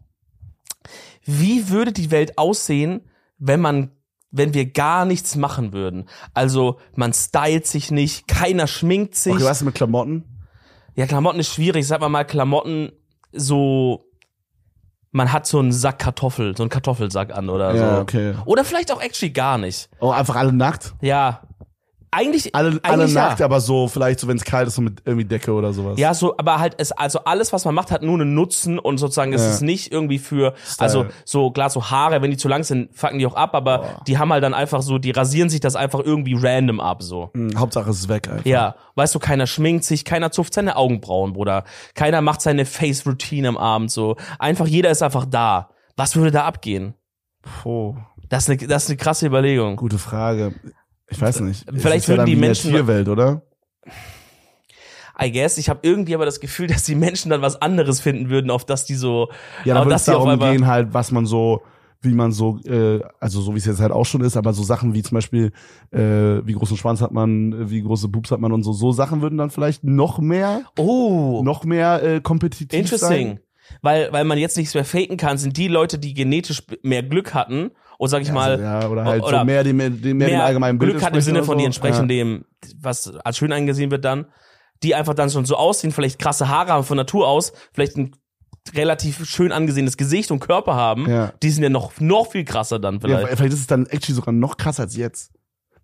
wie 1.24 1.70
würde 1.70 1.92
die 1.92 2.12
Welt 2.12 2.38
aussehen, 2.38 3.02
wenn 3.38 3.60
man 3.60 3.92
wenn 4.32 4.54
wir 4.54 4.70
gar 4.70 5.06
nichts 5.06 5.38
machen 5.38 5.72
würden. 5.72 6.10
Also 6.34 6.78
man 6.96 7.14
stylt 7.14 7.68
sich 7.68 7.90
nicht, 7.90 8.28
keiner 8.28 8.68
schminkt 8.68 9.16
sich. 9.16 9.34
Okay, 9.34 9.46
was 9.46 9.62
ist 9.62 9.64
mit 9.64 9.76
Klamotten? 9.76 10.26
Ja, 10.96 11.06
Klamotten 11.06 11.40
ist 11.40 11.54
schwierig. 11.54 11.88
Sag 11.88 12.02
mal 12.02 12.10
mal 12.10 12.26
Klamotten 12.26 12.92
so 13.36 14.06
man 15.12 15.32
hat 15.32 15.46
so 15.48 15.60
einen 15.60 15.72
Sack 15.72 16.00
Kartoffel, 16.00 16.58
so 16.58 16.64
einen 16.64 16.70
Kartoffelsack 16.70 17.34
an 17.34 17.50
oder 17.50 17.74
Ja, 17.74 17.96
so. 17.96 18.02
okay. 18.02 18.34
Oder 18.46 18.66
vielleicht 18.66 18.92
auch 18.92 19.02
actually 19.02 19.32
gar 19.32 19.58
nicht. 19.58 19.90
Oh, 20.02 20.12
einfach 20.12 20.36
alle 20.36 20.52
nackt? 20.52 20.94
Ja. 21.02 21.42
Eigentlich, 22.18 22.56
Alle, 22.56 22.80
alle 22.84 22.94
eigentlich 23.04 23.14
nackt, 23.14 23.40
ja. 23.42 23.46
aber 23.46 23.60
so, 23.60 23.88
vielleicht 23.88 24.20
so, 24.22 24.28
wenn 24.28 24.38
es 24.38 24.46
kalt 24.46 24.68
ist, 24.68 24.76
so 24.76 24.82
mit 24.82 25.02
irgendwie 25.06 25.26
Decke 25.26 25.52
oder 25.52 25.74
sowas. 25.74 26.00
Ja, 26.00 26.14
so, 26.14 26.36
aber 26.38 26.60
halt, 26.60 26.76
es, 26.78 26.92
also 26.94 27.20
alles, 27.26 27.52
was 27.52 27.66
man 27.66 27.76
macht, 27.76 27.92
hat 27.92 28.04
nur 28.04 28.14
einen 28.16 28.34
Nutzen 28.34 28.80
und 28.80 28.98
sozusagen 28.98 29.34
es 29.34 29.42
Ja. 29.42 29.50
ist 29.50 29.62
nicht 29.62 29.92
irgendwie 29.92 30.18
für, 30.20 30.54
also 30.78 31.08
so, 31.26 31.52
klar, 31.52 31.70
so 31.70 31.90
Haare, 31.92 32.22
wenn 32.22 32.32
die 32.32 32.38
zu 32.38 32.48
lang 32.48 32.64
sind, 32.64 32.96
fucken 32.96 33.20
die 33.20 33.28
auch 33.28 33.36
ab, 33.36 33.54
aber 33.54 34.00
die 34.08 34.18
haben 34.18 34.32
halt 34.32 34.44
dann 34.44 34.54
einfach 34.54 34.82
so, 34.82 34.98
die 34.98 35.12
rasieren 35.12 35.50
sich 35.50 35.60
das 35.60 35.76
einfach 35.76 36.00
irgendwie 36.00 36.36
random 36.40 36.80
ab, 36.80 37.04
so. 37.04 37.32
Hm, 37.34 37.60
Hauptsache 37.60 37.90
es 37.90 38.00
ist 38.00 38.10
weg 38.10 38.30
einfach. 38.30 38.46
Ja, 38.46 38.76
weißt 38.96 39.14
du, 39.14 39.20
keiner 39.20 39.46
schminkt 39.46 39.84
sich, 39.84 40.06
keiner 40.06 40.32
zupft 40.32 40.54
seine 40.54 40.78
Augenbrauen, 40.78 41.34
Bruder. 41.34 41.64
Keiner 41.96 42.22
macht 42.22 42.42
seine 42.42 42.66
Face-Routine 42.66 43.50
am 43.50 43.58
Abend, 43.58 43.92
so. 43.92 44.16
Einfach, 44.40 44.68
jeder 44.68 44.90
ist 44.90 45.04
einfach 45.04 45.26
da. 45.30 45.70
Was 45.98 46.16
würde 46.16 46.32
da 46.32 46.46
abgehen? 46.46 46.94
Oh, 47.64 47.96
Das 48.30 48.48
ist 48.48 48.50
eine, 48.50 48.68
das 48.68 48.84
ist 48.86 48.90
eine 48.90 48.98
krasse 48.98 49.26
Überlegung. 49.28 49.76
gute 49.76 49.98
Frage. 50.00 50.54
Ich 51.10 51.22
weiß 51.22 51.42
nicht. 51.42 51.66
Vielleicht 51.72 51.86
Es 51.86 52.04
ist 52.04 52.08
ja 52.08 52.14
würden 52.14 52.18
dann 52.18 52.26
die 52.26 52.36
Menschen- 52.36 52.72
Tierwelt, 52.72 53.08
oder? 53.10 53.42
I 55.22 55.32
guess, 55.32 55.58
ich 55.58 55.70
habe 55.70 55.80
irgendwie 55.84 56.14
aber 56.16 56.26
das 56.26 56.40
Gefühl, 56.40 56.68
dass 56.68 56.84
die 56.84 56.96
Menschen 56.96 57.30
dann 57.30 57.42
was 57.42 57.62
anderes 57.62 58.02
finden 58.02 58.30
würden, 58.30 58.52
auf 58.52 58.66
das 58.66 58.86
die 58.86 58.96
so, 58.96 59.30
Ja, 59.64 59.76
dann 59.76 59.86
würde 59.86 59.96
es 59.96 60.06
darum 60.06 60.38
gehen, 60.40 60.68
halt, 60.68 60.94
was 60.94 61.12
man 61.12 61.26
so, 61.26 61.62
wie 62.02 62.14
man 62.14 62.32
so, 62.32 62.60
äh, 62.66 63.02
also 63.20 63.42
so 63.42 63.54
wie 63.54 63.58
es 63.58 63.66
jetzt 63.66 63.80
halt 63.80 63.92
auch 63.92 64.06
schon 64.06 64.22
ist, 64.22 64.36
aber 64.38 64.54
so 64.54 64.64
Sachen 64.64 64.94
wie 64.94 65.02
zum 65.04 65.16
Beispiel, 65.16 65.52
äh, 65.92 66.00
wie 66.46 66.54
großen 66.54 66.78
Schwanz 66.78 67.02
hat 67.02 67.12
man, 67.12 67.70
wie 67.70 67.82
große 67.82 68.10
Boobs 68.10 68.32
hat 68.32 68.40
man 68.40 68.52
und 68.52 68.64
so, 68.64 68.74
so 68.74 68.92
Sachen 68.92 69.22
würden 69.22 69.38
dann 69.38 69.50
vielleicht 69.50 69.84
noch 69.84 70.20
mehr, 70.20 70.64
Oh, 70.78 71.42
noch 71.44 71.64
mehr 71.64 72.04
äh, 72.04 72.22
kompetitiv 72.22 72.78
interesting. 72.78 73.28
sein. 73.28 73.40
Weil, 73.82 74.12
weil 74.14 74.26
man 74.26 74.38
jetzt 74.38 74.58
nichts 74.58 74.76
mehr 74.76 74.86
faken 74.86 75.18
kann, 75.18 75.40
sind 75.40 75.58
die 75.58 75.68
Leute, 75.68 75.98
die 75.98 76.14
genetisch 76.14 76.62
mehr 76.84 77.02
Glück 77.02 77.34
hatten 77.34 77.72
und 77.98 78.10
sag 78.10 78.22
ich 78.22 78.32
mal, 78.32 78.52
Also, 78.52 78.64
ja, 78.64 78.88
oder 78.90 79.06
halt 79.06 79.24
oder 79.24 79.40
so 79.40 79.46
mehr 79.46 79.64
dem, 79.64 80.02
dem, 80.02 80.18
mehr, 80.18 80.28
dem 80.30 80.40
allgemeinen 80.42 80.78
Bild 80.80 80.92
Glück 80.92 81.04
hat 81.04 81.14
im 81.16 81.22
Sinne 81.22 81.40
oder 81.40 81.46
von 81.46 81.56
so. 81.56 81.60
die 81.60 81.66
entsprechen 81.66 82.02
ja. 82.02 82.06
dem, 82.08 82.46
was 82.80 83.14
als 83.24 83.38
schön 83.38 83.52
angesehen 83.52 83.92
wird 83.92 84.04
dann, 84.06 84.26
die 84.84 84.96
einfach 84.96 85.14
dann 85.14 85.30
schon 85.30 85.46
so 85.46 85.56
aussehen, 85.56 85.92
vielleicht 85.92 86.20
krasse 86.20 86.48
Haare 86.50 86.74
haben 86.74 86.84
von 86.84 86.98
Natur 86.98 87.28
aus, 87.28 87.54
vielleicht 87.74 87.96
ein 87.98 88.12
relativ 88.74 89.26
schön 89.28 89.52
angesehenes 89.52 89.96
Gesicht 89.98 90.32
und 90.32 90.40
Körper 90.40 90.74
haben, 90.76 91.08
Ja. 91.10 91.32
die 91.44 91.50
sind 91.52 91.64
ja 91.64 91.70
noch, 91.70 91.92
noch 92.00 92.32
viel 92.32 92.44
krasser 92.46 92.80
dann 92.80 92.96
Ja, 92.96 93.00
vielleicht. 93.02 93.28
vielleicht 93.38 93.54
ist 93.54 93.60
es 93.62 93.68
dann 93.68 93.86
actually 93.86 94.16
sogar 94.16 94.34
noch 94.34 94.58
krasser 94.58 94.84
als 94.84 94.96
jetzt. 94.96 95.32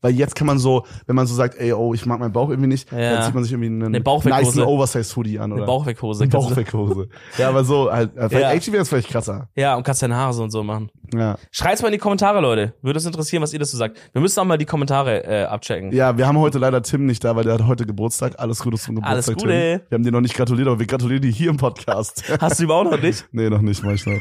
Weil 0.02 0.14
jetzt 0.14 0.36
kann 0.36 0.48
man 0.48 0.58
so, 0.58 0.86
wenn 1.06 1.16
man 1.16 1.28
so 1.28 1.36
sagt, 1.36 1.56
ey, 1.60 1.74
oh, 1.74 1.94
ich 1.94 2.06
mag 2.08 2.20
meinen 2.20 2.34
Bauch 2.34 2.50
irgendwie 2.50 2.68
nicht, 2.68 2.92
Ja. 2.92 3.14
dann 3.16 3.24
zieht 3.24 3.36
man 3.36 3.44
sich 3.44 3.54
irgendwie 3.54 3.68
einen 3.68 3.96
Eine 3.96 4.00
nice 4.00 4.58
Oversize-Hoodie 4.58 5.40
an, 5.40 5.52
oder? 5.52 5.62
Eine 5.62 5.68
Bauchweckhose. 5.68 6.24
Eine 6.24 6.32
Bauchweckhose. 6.32 7.08
ja, 7.38 7.50
aber 7.50 7.64
so, 7.64 7.92
halt, 7.92 8.16
äh, 8.18 8.28
vielleicht, 8.30 8.34
Ja. 8.44 8.52
actually 8.52 8.74
wäre 8.74 8.82
es 8.82 8.90
vielleicht 8.90 9.10
krasser. 9.10 9.50
Ja, 9.56 9.76
und 9.76 9.84
kannst 9.84 10.02
deine 10.02 10.16
Haare 10.16 10.34
so 10.34 10.42
und 10.44 10.50
so 10.52 10.64
machen. 10.64 10.90
Ja. 11.14 11.38
Schreibt's 11.52 11.82
mal 11.82 11.90
in 11.90 11.94
die 11.94 11.98
Kommentare, 12.00 12.42
Leute. 12.42 12.74
Würde 12.82 12.98
es 12.98 13.06
interessieren, 13.06 13.44
was 13.44 13.54
ihr 13.54 13.60
dazu 13.60 13.78
sagt. 13.78 13.98
Wir 14.14 14.22
müssen 14.22 14.40
auch 14.40 14.46
mal 14.46 14.58
die 14.58 14.66
Kommentare 14.66 15.24
äh, 15.24 15.44
abchecken. 15.44 15.92
Ja, 15.92 16.18
wir 16.18 16.28
haben 16.28 16.40
heute 16.40 16.58
leider 16.58 16.82
Tim 16.82 17.06
nicht 17.06 17.24
da, 17.24 17.36
weil 17.36 17.44
der 17.44 17.54
hat 17.54 17.68
heute 17.68 17.86
Geburtstag. 17.86 18.40
Alles 18.40 18.60
Gute 18.60 18.78
zum 18.78 18.96
Geburtstag, 18.96 19.14
Alles 19.14 19.28
Gute. 19.28 19.48
Tim. 19.50 19.82
Wir 19.90 19.96
haben 19.98 20.04
dir 20.04 20.12
noch 20.12 20.22
nicht 20.22 20.34
gratuliert, 20.36 20.68
aber 20.68 20.80
wir 20.80 20.88
gratulieren 20.88 21.22
dir 21.22 21.32
hier 21.32 21.50
im 21.52 21.58
Podcast. 21.58 22.24
Hast 22.42 22.60
du 22.60 22.64
überhaupt 22.64 22.90
noch 22.92 23.02
nicht? 23.02 23.26
nee, 23.32 23.50
noch 23.50 23.62
nicht, 23.62 23.84
mach 23.84 23.92
ich 23.92 24.06
noch. 24.06 24.14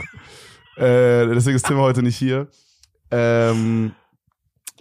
Äh, 0.77 1.27
deswegen 1.35 1.57
ist 1.57 1.67
Tim 1.67 1.79
heute 1.79 2.03
nicht 2.03 2.17
hier. 2.17 2.49
Ähm, 3.11 3.93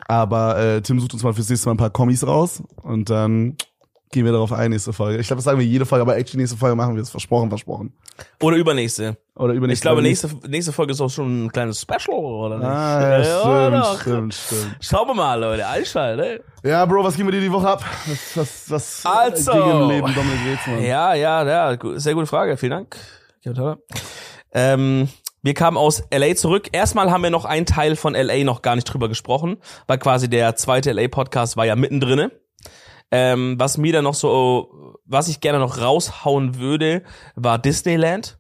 aber 0.08 0.58
äh, 0.58 0.82
Tim 0.82 1.00
sucht 1.00 1.14
uns 1.14 1.24
mal 1.24 1.34
fürs 1.34 1.50
nächste 1.50 1.68
Mal 1.70 1.74
ein 1.74 1.78
paar 1.78 1.90
Kommis 1.90 2.26
raus 2.26 2.64
und 2.84 3.10
dann 3.10 3.56
gehen 4.12 4.26
wir 4.26 4.32
darauf 4.32 4.52
ein, 4.52 4.72
nächste 4.72 4.92
Folge. 4.92 5.20
Ich 5.20 5.28
glaube, 5.28 5.38
das 5.38 5.46
sagen 5.46 5.60
wir 5.60 5.66
jede 5.66 5.86
Folge, 5.86 6.02
aber 6.02 6.18
actually 6.18 6.42
nächste 6.42 6.58
Folge 6.58 6.76
machen 6.76 6.96
wir 6.96 7.02
es. 7.04 7.12
Versprochen, 7.12 7.50
versprochen. 7.50 7.94
Oder 8.42 8.58
übernächste. 8.58 9.18
Oder 9.36 9.54
übernächste 9.54 9.74
Ich 9.80 9.82
glaube, 9.82 10.02
nächste, 10.02 10.30
nächste 10.48 10.74
Folge 10.74 10.94
ist 10.94 11.02
auch 11.02 11.10
schon 11.10 11.46
ein 11.46 11.52
kleines 11.52 11.82
Special, 11.82 12.18
oder 12.18 12.58
nicht? 12.58 12.68
Ah, 12.68 13.20
ja, 13.20 13.84
stimmt, 13.94 14.02
stimmt, 14.02 14.34
stimmt. 14.34 14.78
Schauen 14.82 15.08
wir 15.10 15.14
mal, 15.14 15.40
Leute. 15.40 15.68
Einschalten, 15.68 16.44
Ja, 16.64 16.86
Bro, 16.86 17.04
was 17.04 17.16
gehen 17.16 17.28
wir 17.28 17.32
dir 17.32 17.42
die 17.42 17.52
Woche 17.52 17.68
ab? 17.70 17.86
Was, 18.08 18.36
was, 18.36 18.72
was 18.72 19.06
Also. 19.06 19.52
im 19.52 19.90
Leben 19.90 20.14
Dominik 20.14 20.40
Reetzmann? 20.46 20.84
Ja, 20.84 21.14
ja, 21.14 21.44
ja. 21.72 21.78
Sehr 22.00 22.16
gute 22.16 22.26
Frage. 22.28 22.58
Vielen 22.58 22.72
Dank. 22.72 22.98
Ja. 23.44 23.78
Ähm, 24.54 25.08
wir 25.42 25.54
kamen 25.54 25.78
aus 25.78 26.04
LA 26.14 26.36
zurück. 26.36 26.70
Erstmal 26.72 27.12
haben 27.12 27.24
wir 27.24 27.30
noch 27.30 27.46
einen 27.46 27.66
Teil 27.66 27.96
von 27.96 28.14
LA 28.14 28.44
noch 28.44 28.62
gar 28.62 28.76
nicht 28.76 28.86
drüber 28.86 29.08
gesprochen, 29.08 29.58
weil 29.88 29.98
quasi 29.98 30.30
der 30.30 30.56
zweite 30.56 30.92
LA-Podcast 30.92 31.58
war 31.58 31.66
ja 31.66 31.76
mittendrin. 31.76 32.32
Ähm, 33.12 33.56
was 33.58 33.78
mir 33.78 33.94
dann 33.94 34.04
noch 34.04 34.14
so, 34.14 34.96
was 35.06 35.28
ich 35.28 35.42
gerne 35.42 35.60
noch 35.60 35.80
raushauen 35.82 36.58
würde, 36.60 37.04
war 37.36 37.58
Disneyland. 37.58 38.39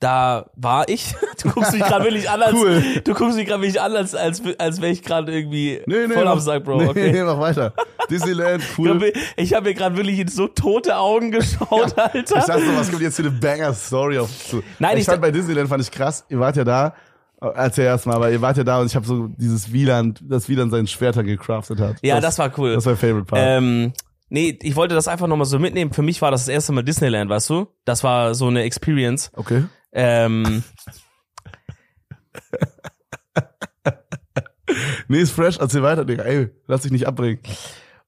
Da 0.00 0.46
war 0.54 0.88
ich. 0.88 1.14
Du 1.40 1.50
guckst 1.50 1.72
mich 1.72 1.82
gerade 1.84 2.04
wirklich 2.04 2.28
an, 2.28 2.42
als 2.42 2.52
Cool. 2.52 2.82
du 3.04 3.14
guckst 3.14 3.36
mich 3.36 3.46
gerade 3.46 3.62
wirklich 3.62 3.80
an, 3.80 3.94
als 3.94 4.12
als, 4.16 4.42
als 4.58 4.80
wäre 4.80 4.90
ich 4.90 5.04
gerade 5.04 5.30
irgendwie 5.32 5.80
Nee, 5.86 6.08
nee, 6.08 6.14
voll 6.14 6.26
am 6.26 6.36
mach- 6.38 6.42
Sack, 6.44 6.64
Bro. 6.64 6.78
Nee, 6.82 6.88
Okay. 6.88 7.12
nee, 7.12 7.22
mach 7.24 7.38
weiter. 7.38 7.72
Disneyland, 8.10 8.60
cool. 8.76 9.12
Ich 9.36 9.54
habe 9.54 9.68
mir 9.68 9.74
gerade 9.74 9.96
wirklich 9.96 10.18
in 10.18 10.26
so 10.26 10.48
tote 10.48 10.96
Augen 10.96 11.30
geschaut, 11.30 11.96
Alter. 11.96 12.18
Ich 12.38 12.44
dachte 12.44 12.64
so, 12.66 12.76
was 12.76 12.90
kommt 12.90 13.02
jetzt 13.02 13.14
für 13.16 13.22
eine 13.22 13.30
Banger-Story 13.30 14.18
auf 14.18 14.30
zu? 14.48 14.64
Nein, 14.80 14.94
ich 14.96 15.02
ich- 15.02 15.06
fand 15.06 15.22
bei 15.22 15.30
Disneyland 15.30 15.68
fand 15.68 15.80
ich 15.82 15.92
krass. 15.92 16.24
Ihr 16.28 16.40
wart 16.40 16.56
ja 16.56 16.64
da, 16.64 16.94
äh, 17.40 17.46
erzähl 17.54 17.84
erst 17.84 18.06
mal, 18.06 18.16
aber 18.16 18.32
ihr 18.32 18.40
wart 18.42 18.56
ja 18.56 18.64
da 18.64 18.80
und 18.80 18.86
ich 18.86 18.96
habe 18.96 19.06
so 19.06 19.28
dieses 19.36 19.72
Wieland, 19.72 20.20
das 20.28 20.48
Wieland 20.48 20.72
seinen 20.72 20.88
Schwerter 20.88 21.22
gecraftet 21.22 21.78
hat. 21.78 21.96
Ja, 22.02 22.20
das, 22.20 22.36
war 22.40 22.50
cool. 22.58 22.74
Das 22.74 22.84
war 22.84 22.94
mein 22.94 22.98
Favorite 23.00 23.26
Part. 23.26 23.40
ähm, 23.44 23.92
nee, 24.28 24.58
ich 24.60 24.74
wollte 24.74 24.96
das 24.96 25.06
einfach 25.06 25.28
nochmal 25.28 25.46
so 25.46 25.60
mitnehmen. 25.60 25.92
Für 25.92 26.02
mich 26.02 26.20
war 26.20 26.32
das 26.32 26.46
das 26.46 26.48
erste 26.52 26.72
Mal 26.72 26.82
Disneyland, 26.82 27.30
weißt 27.30 27.48
du? 27.50 27.68
Das 27.84 28.02
war 28.02 28.34
so 28.34 28.48
eine 28.48 28.62
Experience. 28.64 29.30
okay. 29.36 29.62
Ähm, 29.92 30.62
Nee, 35.08 35.20
ist 35.20 35.30
fresh, 35.32 35.56
erzähl 35.58 35.82
weiter, 35.82 36.04
Digga. 36.04 36.24
Ey, 36.24 36.50
lass 36.66 36.82
dich 36.82 36.92
nicht 36.92 37.06
abbringen. 37.06 37.40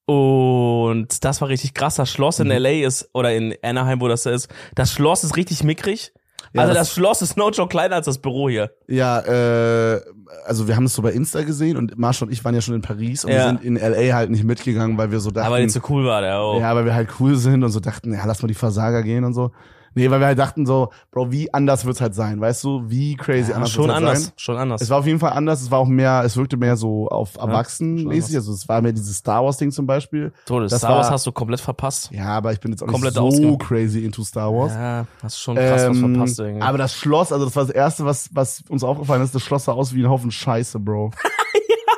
und 0.07 1.25
das 1.25 1.41
war 1.41 1.49
richtig 1.49 1.73
krass. 1.73 1.95
Das 1.95 2.11
Schloss 2.11 2.39
Mhm. 2.41 2.51
in 2.51 2.63
LA 2.63 2.85
ist, 2.87 3.09
oder 3.15 3.33
in 3.35 3.55
Anaheim, 3.63 4.01
wo 4.01 4.09
das 4.09 4.27
ist, 4.27 4.49
das 4.75 4.93
Schloss 4.93 5.23
ist 5.25 5.37
richtig 5.37 5.63
mickrig. 5.65 6.13
Ja, 6.53 6.63
also 6.63 6.75
das- 6.75 6.89
das, 6.89 6.95
Schloss 6.97 7.23
ist 7.23 7.37
no 7.37 7.49
joke 7.51 7.69
kleiner 7.69 7.95
als 7.95 8.07
das 8.07 8.19
Büro 8.19 8.49
hier. 8.49 8.73
Ja, 8.89 9.21
äh, 9.21 10.01
also 10.47 10.67
wir 10.67 10.75
haben 10.77 10.85
es 10.85 10.95
so 10.95 11.03
bei 11.03 11.13
Insta 11.13 11.43
gesehen 11.43 11.77
und 11.77 11.97
Marsch 11.97 12.21
und 12.23 12.33
ich 12.33 12.45
waren 12.45 12.55
ja 12.57 12.61
schon 12.61 12.75
in 12.75 12.83
Paris 12.83 13.25
und 13.25 13.31
wir 13.31 13.37
Ja. 13.39 13.47
sind 13.47 13.63
in 13.65 13.77
LA 13.77 14.13
halt 14.15 14.31
nicht 14.31 14.43
mitgegangen, 14.45 14.99
weil 14.99 15.13
wir 15.13 15.21
so 15.21 15.31
dachten, 15.31 15.47
Aber 15.47 15.61
nicht 15.61 15.71
so 15.73 15.81
cool 15.89 16.05
war 16.05 16.21
der 16.23 16.39
auch. 16.41 16.59
ja, 16.61 16.75
weil 16.75 16.85
wir 16.85 16.95
halt 16.95 17.09
cool 17.21 17.37
sind 17.37 17.63
und 17.63 17.71
so 17.71 17.79
dachten, 17.81 18.13
ja, 18.13 18.25
lass 18.27 18.43
mal 18.43 18.49
die 18.49 18.55
Versager 18.55 19.03
gehen 19.05 19.23
und 19.25 19.33
so. 19.33 19.53
Nee, 19.95 20.11
weil 20.11 20.21
wir 20.21 20.27
halt 20.29 20.39
dachten 20.39 20.67
so, 20.67 20.91
Bro, 21.11 21.33
wie 21.33 21.53
anders 21.53 21.85
wird's 21.85 22.01
halt 22.01 22.15
sein, 22.15 22.41
weißt 22.41 22.63
du? 22.65 22.83
Wie 22.87 23.17
crazy 23.17 23.51
Ja, 23.51 23.57
anders 23.57 23.71
schon 23.73 23.85
wird's 23.89 23.95
halt 23.95 24.05
anders, 24.07 24.23
sein? 24.25 24.33
schon 24.37 24.57
anders. 24.57 24.81
Es 24.83 24.91
war 24.91 24.99
auf 24.99 25.07
jeden 25.07 25.19
Fall 25.19 25.33
anders, 25.33 25.61
es 25.63 25.71
war 25.71 25.79
auch 25.81 25.87
mehr, 25.89 26.23
es 26.25 26.37
wirkte 26.37 26.57
mehr 26.57 26.77
so 26.77 27.09
auf 27.09 27.37
Erwachsenenmäßig, 27.37 28.37
also 28.37 28.53
es 28.53 28.69
war 28.69 28.81
mehr 28.83 28.93
dieses 28.93 29.17
Star 29.17 29.45
Wars 29.45 29.57
Ding 29.57 29.71
zum 29.73 29.87
Beispiel. 29.87 30.33
das 30.47 30.71
das 30.71 30.79
Star 30.81 30.97
Wars 30.97 31.07
war- 31.07 31.13
hast 31.15 31.27
du 31.27 31.33
komplett 31.33 31.61
verpasst. 31.61 32.11
Ja, 32.13 32.27
aber 32.29 32.53
ich 32.53 32.61
bin 32.61 32.71
jetzt 32.73 32.83
auch 32.83 32.87
Komplett 32.87 33.17
nicht 33.21 33.37
so 33.37 33.57
crazy 33.59 34.05
into 34.05 34.23
Star 34.23 34.53
Wars. 34.53 34.73
Ja, 34.73 35.07
hast 35.23 35.41
schon 35.41 35.57
krass 35.57 35.89
was 35.89 35.97
Ähm, 35.97 36.15
verpasst 36.15 36.39
irgendwie. 36.39 36.63
aber 36.63 36.79
das 36.79 36.95
Schloss, 36.95 37.33
also 37.33 37.45
das 37.45 37.57
war 37.57 37.65
das 37.67 37.75
erste, 37.75 38.05
was, 38.05 38.29
was 38.33 38.63
uns 38.69 38.85
aufgefallen 38.85 39.23
ist, 39.23 39.35
das 39.35 39.43
Schloss 39.43 39.65
sah 39.65 39.73
aus 39.73 39.93
wie 39.95 40.03
ein 40.05 40.09
Haufen 40.09 40.31
Scheiße, 40.31 40.79
Bro. 40.79 41.11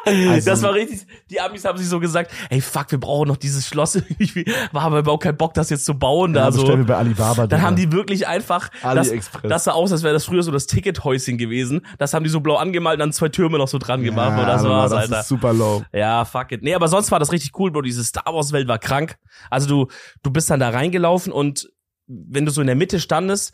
Also- 0.04 0.50
das 0.50 0.62
war 0.62 0.74
richtig, 0.74 1.06
die 1.30 1.40
Amis 1.40 1.64
haben 1.64 1.78
sich 1.78 1.88
so 1.88 2.00
gesagt, 2.00 2.32
ey 2.50 2.60
fuck, 2.60 2.90
wir 2.90 2.98
brauchen 2.98 3.28
noch 3.28 3.36
dieses 3.36 3.66
Schloss. 3.66 4.00
Ich 4.18 4.34
war 4.72 4.82
aber 4.82 5.00
überhaupt 5.00 5.22
keinen 5.22 5.36
Bock, 5.36 5.54
das 5.54 5.70
jetzt 5.70 5.84
zu 5.84 5.98
bauen. 5.98 6.34
Ja, 6.34 6.46
da 6.46 6.52
so. 6.52 6.60
bestellen 6.60 6.80
wir 6.80 6.86
bei 6.86 6.96
Alibaba. 6.96 7.46
Dann 7.46 7.62
haben 7.62 7.76
die 7.76 7.90
wirklich 7.92 8.26
einfach, 8.26 8.68
das, 8.82 9.12
das 9.42 9.64
sah 9.64 9.72
aus, 9.72 9.92
als 9.92 10.02
wäre 10.02 10.12
das 10.14 10.24
früher 10.24 10.42
so 10.42 10.50
das 10.52 10.66
Tickethäuschen 10.66 11.38
gewesen. 11.38 11.84
Das 11.98 12.14
haben 12.14 12.24
die 12.24 12.30
so 12.30 12.40
blau 12.40 12.56
angemalt 12.56 12.96
und 12.96 13.00
dann 13.00 13.12
zwei 13.12 13.28
Türme 13.28 13.58
noch 13.58 13.68
so 13.68 13.78
dran 13.78 14.02
gemacht 14.02 14.40
oder 14.40 14.58
so 14.58 14.66
aber 14.68 14.84
was, 14.84 14.90
das 14.90 15.00
Alter. 15.00 15.20
ist 15.20 15.28
super 15.28 15.52
low. 15.52 15.82
Ja, 15.92 16.24
fuck 16.24 16.52
it. 16.52 16.62
Nee, 16.62 16.74
aber 16.74 16.88
sonst 16.88 17.10
war 17.10 17.18
das 17.18 17.32
richtig 17.32 17.58
cool, 17.58 17.70
Bro. 17.70 17.82
Diese 17.82 18.04
Star 18.04 18.32
Wars 18.32 18.52
Welt 18.52 18.68
war 18.68 18.78
krank. 18.78 19.16
Also 19.50 19.68
du, 19.68 19.88
du 20.22 20.30
bist 20.30 20.50
dann 20.50 20.60
da 20.60 20.70
reingelaufen 20.70 21.32
und 21.32 21.68
wenn 22.06 22.44
du 22.44 22.52
so 22.52 22.60
in 22.60 22.66
der 22.66 22.76
Mitte 22.76 23.00
standest, 23.00 23.52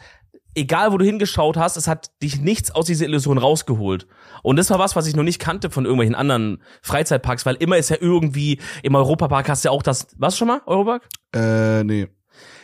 egal 0.54 0.92
wo 0.92 0.98
du 0.98 1.04
hingeschaut 1.04 1.56
hast, 1.56 1.76
es 1.76 1.86
hat 1.88 2.10
dich 2.22 2.40
nichts 2.40 2.70
aus 2.70 2.86
dieser 2.86 3.04
Illusion 3.06 3.38
rausgeholt. 3.38 4.06
Und 4.42 4.56
das 4.56 4.70
war 4.70 4.78
was, 4.78 4.96
was 4.96 5.06
ich 5.06 5.14
noch 5.16 5.22
nicht 5.22 5.38
kannte 5.40 5.70
von 5.70 5.84
irgendwelchen 5.84 6.14
anderen 6.14 6.62
Freizeitparks, 6.82 7.46
weil 7.46 7.54
immer 7.56 7.76
ist 7.76 7.90
ja 7.90 7.96
irgendwie, 8.00 8.60
im 8.82 8.94
Europapark 8.94 9.48
hast 9.48 9.64
du 9.64 9.68
ja 9.68 9.72
auch 9.72 9.82
das, 9.82 10.08
was 10.16 10.36
schon 10.36 10.48
mal, 10.48 10.60
Europark? 10.66 11.08
Äh, 11.34 11.84
nee. 11.84 12.08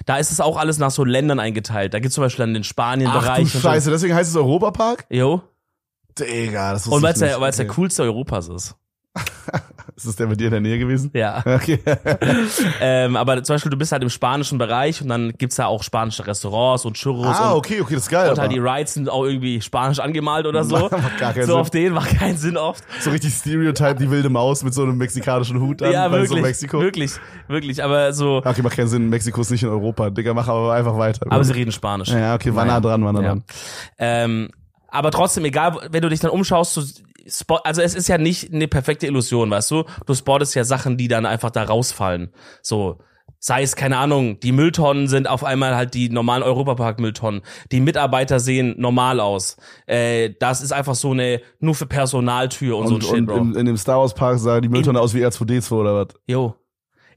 Da 0.07 0.18
ist 0.18 0.31
es 0.31 0.40
auch 0.40 0.57
alles 0.57 0.79
nach 0.79 0.90
so 0.90 1.05
Ländern 1.05 1.40
eingeteilt. 1.40 1.94
Da 1.94 1.99
gibt's 2.01 2.14
zum 2.14 2.23
Beispiel 2.23 2.44
dann 2.44 2.55
den 2.55 2.62
Ach 2.62 2.66
Spanien-Bereich. 2.66 3.40
und 3.40 3.49
so. 3.49 3.59
Scheiße, 3.61 3.90
deswegen 3.90 4.14
heißt 4.14 4.31
es 4.31 4.37
Europapark? 4.37 5.07
Jo. 5.11 5.42
Digga, 6.18 6.73
das 6.75 6.87
wusste 6.87 6.97
Und 6.97 7.03
weil 7.03 7.12
es 7.14 7.18
der, 7.18 7.40
weil's 7.40 7.57
der 7.57 7.66
Okay. 7.66 7.75
coolste 7.75 8.03
Europas 8.05 8.49
ist. 8.49 8.77
Ist 9.96 10.09
das 10.09 10.16
der 10.16 10.26
bei 10.26 10.35
dir 10.35 10.46
in 10.46 10.50
der 10.50 10.61
Nähe 10.61 10.78
gewesen? 10.78 11.11
Ja. 11.14 11.38
Okay. 11.46 11.78
ähm, 12.80 13.14
aber 13.16 13.42
zum 13.44 13.54
Beispiel, 13.54 13.70
du 13.70 13.76
bist 13.76 13.92
halt 13.92 14.02
im 14.02 14.11
spanischen 14.11 14.59
Bereich 14.59 15.00
und 15.00 15.09
dann 15.09 15.33
gibt's 15.38 15.57
da 15.57 15.66
auch 15.66 15.85
spanische 15.85 16.26
Restaurants 16.26 16.85
und 16.85 16.96
Churros 16.96 17.37
ah, 17.38 17.52
und, 17.52 17.59
okay, 17.59 17.80
okay, 17.80 17.94
das 17.94 18.04
ist 18.04 18.09
geil. 18.11 18.30
und 18.30 18.38
halt 18.38 18.50
die. 18.50 18.59
Rides 18.59 18.94
sind 18.94 19.09
auch 19.09 19.24
irgendwie 19.24 19.61
spanisch 19.61 20.00
angemalt 20.00 20.46
oder 20.46 20.64
so. 20.64 20.76
Macht 20.90 21.18
gar 21.18 21.33
keinen 21.33 21.46
so 21.46 21.52
Sinn. 21.52 21.61
auf 21.61 21.70
den 21.70 21.92
macht 21.92 22.18
keinen 22.18 22.37
Sinn 22.37 22.57
oft. 22.57 22.83
So 23.00 23.11
richtig 23.11 23.35
Stereotype, 23.35 23.96
die 23.96 24.11
wilde 24.11 24.30
Maus 24.30 24.64
mit 24.64 24.74
so 24.74 24.83
einem 24.83 24.96
mexikanischen 24.96 25.61
Hut 25.61 25.80
an, 25.83 25.92
ja, 25.92 26.11
wirklich. 26.11 26.30
so 26.30 26.37
Mexiko. 26.38 26.80
Wirklich, 26.80 27.12
wirklich. 27.46 27.85
Aber 27.85 28.12
so, 28.12 28.42
Okay, 28.44 28.62
macht 28.62 28.76
keinen 28.76 28.88
Sinn. 28.88 29.09
Mexiko 29.11 29.42
ist 29.42 29.50
nicht 29.50 29.62
in 29.62 29.68
Europa. 29.68 30.11
Digga, 30.11 30.35
mach 30.35 30.48
aber 30.48 30.72
einfach 30.74 30.98
weiter. 30.98 31.26
aber 31.30 31.44
sie 31.44 31.52
reden 31.52 31.72
Spanisch. 31.72 32.09
ja, 32.09 32.35
okay, 32.35 32.54
war 32.54 32.64
nah 32.64 32.80
dran, 32.80 33.04
war 33.04 33.12
nah 33.12 33.20
Ja. 33.20 33.28
dran. 33.28 33.44
Ähm, 33.98 34.48
aber 34.88 35.11
trotzdem, 35.11 35.44
egal, 35.44 35.76
wenn 35.90 36.02
du 36.02 36.09
dich 36.09 36.20
dann 36.20 36.30
umschaust, 36.30 36.76
du 36.76 36.83
spot, 37.28 37.58
also 37.64 37.82
es 37.82 37.94
ist 37.94 38.08
ja 38.08 38.18
nicht 38.18 38.52
eine 38.52 38.68
perfekte 38.68 39.06
Illusion, 39.06 39.50
weißt 39.50 39.70
du? 39.70 39.84
Du 40.06 40.14
spottest 40.14 40.54
ja 40.54 40.64
Sachen, 40.64 40.96
die 40.96 41.08
dann 41.08 41.26
einfach 41.26 41.50
da 41.50 41.64
rausfallen. 41.64 42.32
So. 42.62 42.98
Sei 43.38 43.62
es, 43.62 43.76
keine 43.76 43.98
Ahnung, 43.98 44.40
die 44.40 44.52
Mülltonnen 44.52 45.06
sind 45.06 45.28
auf 45.28 45.44
einmal 45.44 45.76
halt 45.76 45.92
die 45.92 46.08
normalen 46.08 46.42
Europapark-Mülltonnen. 46.42 47.42
Die 47.72 47.80
Mitarbeiter 47.80 48.40
sehen 48.40 48.74
normal 48.78 49.20
aus. 49.20 49.58
Äh, 49.87 50.30
das 50.40 50.62
ist 50.62 50.72
einfach 50.72 50.94
so 50.94 51.10
eine, 51.10 51.42
nur 51.60 51.74
für 51.74 51.84
Personaltür 51.84 52.78
und, 52.78 52.88
so 52.88 52.94
ein 52.94 52.96
Und, 52.96 53.04
Shit, 53.04 53.12
und 53.12 53.26
Bro. 53.26 53.37
in, 53.37 53.54
in 53.54 53.66
dem 53.66 53.76
Star 53.76 54.00
Wars 54.00 54.14
Park 54.14 54.38
sah 54.38 54.62
die 54.62 54.70
Mülltonne 54.70 54.98
aus 54.98 55.12
wie 55.12 55.24
R2D2 55.24 55.72
oder 55.72 55.94
was? 55.94 56.14
Jo. 56.26 56.54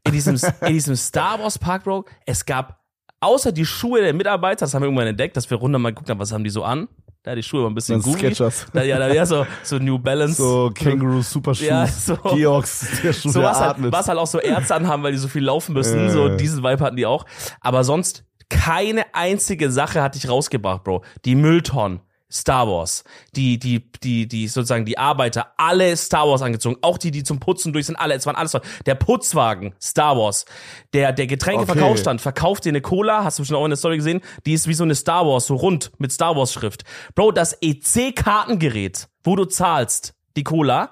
In 0.03 0.11
diesem, 0.11 0.37
in 0.61 0.73
diesem 0.73 0.95
Star 0.97 1.39
Wars 1.39 1.57
Park, 1.57 1.85
Bro, 1.85 2.03
es 2.25 2.45
gab 2.45 2.81
außer 3.21 3.53
die 3.53 3.65
Schuhe 3.65 4.01
der 4.01 4.13
Mitarbeiter, 4.13 4.65
das 4.65 4.73
haben 4.73 4.81
wir 4.81 4.87
irgendwann 4.87 5.07
entdeckt, 5.07 5.37
dass 5.37 5.49
wir 5.49 5.57
runter 5.57 5.79
mal 5.79 5.89
geguckt 5.89 6.09
haben, 6.09 6.19
was 6.19 6.33
haben 6.33 6.43
die 6.43 6.49
so 6.49 6.63
an. 6.63 6.89
Da 7.27 7.35
die 7.35 7.43
Schuhe 7.43 7.63
waren 7.63 7.73
ein 7.73 7.75
bisschen 7.75 7.95
Dann 7.95 8.03
Gummi. 8.03 8.19
Skechers. 8.19 8.67
Da, 8.71 8.83
ja, 8.83 8.97
da, 8.97 9.13
ja, 9.13 9.25
so, 9.25 9.45
so 9.61 9.77
New 9.79 9.99
Balance. 9.99 10.35
So 10.35 10.71
Känguru 10.73 11.21
Super 11.21 11.53
Shoes. 11.53 11.67
Ja, 11.67 11.85
so. 11.85 12.15
Georgs, 12.15 13.01
der 13.03 13.11
Schuh, 13.11 13.27
so 13.27 13.41
der 13.41 13.49
was 13.49 13.59
halt, 13.59 13.71
atmet. 13.71 13.91
was 13.91 14.07
halt 14.07 14.17
auch 14.17 14.27
so 14.27 14.39
Ärzte 14.39 14.73
anhaben, 14.73 15.03
weil 15.03 15.11
die 15.11 15.17
so 15.17 15.27
viel 15.27 15.43
laufen 15.43 15.73
müssen. 15.73 16.07
Äh. 16.07 16.09
So 16.09 16.29
diesen 16.29 16.63
Vibe 16.63 16.81
hatten 16.81 16.95
die 16.95 17.05
auch. 17.05 17.25
Aber 17.59 17.83
sonst 17.83 18.23
keine 18.47 19.13
einzige 19.13 19.69
Sache 19.69 20.01
hatte 20.01 20.17
ich 20.17 20.29
rausgebracht, 20.29 20.85
Bro. 20.85 21.03
Die 21.25 21.35
Mülltonnen. 21.35 21.99
Star 22.31 22.67
Wars, 22.67 23.03
die, 23.35 23.57
die, 23.57 23.89
die, 24.03 24.27
die 24.27 24.47
sozusagen 24.47 24.85
die 24.85 24.97
Arbeiter, 24.97 25.53
alle 25.57 25.95
Star 25.95 26.27
Wars 26.27 26.41
angezogen, 26.41 26.77
auch 26.81 26.97
die, 26.97 27.11
die 27.11 27.23
zum 27.23 27.39
Putzen 27.39 27.71
durch 27.71 27.85
sind, 27.85 27.95
alle, 27.95 28.15
es 28.15 28.25
waren 28.25 28.35
alles, 28.35 28.57
der 28.85 28.95
Putzwagen, 28.95 29.75
Star 29.81 30.17
Wars, 30.17 30.45
der, 30.93 31.13
der 31.13 31.27
Getränkeverkaufsstand, 31.27 32.19
verkauft 32.19 32.65
dir 32.65 32.69
eine 32.69 32.81
Cola, 32.81 33.23
hast 33.23 33.39
du 33.39 33.45
schon 33.45 33.55
auch 33.55 33.63
in 33.63 33.71
der 33.71 33.77
Story 33.77 33.97
gesehen, 33.97 34.21
die 34.45 34.53
ist 34.53 34.67
wie 34.67 34.73
so 34.73 34.83
eine 34.83 34.95
Star 34.95 35.25
Wars, 35.25 35.47
so 35.47 35.55
rund, 35.55 35.91
mit 35.99 36.11
Star 36.11 36.35
Wars 36.35 36.51
Schrift. 36.51 36.83
Bro, 37.15 37.31
das 37.31 37.57
EC-Kartengerät, 37.61 39.07
wo 39.23 39.35
du 39.35 39.45
zahlst, 39.45 40.13
die 40.35 40.43
Cola, 40.43 40.91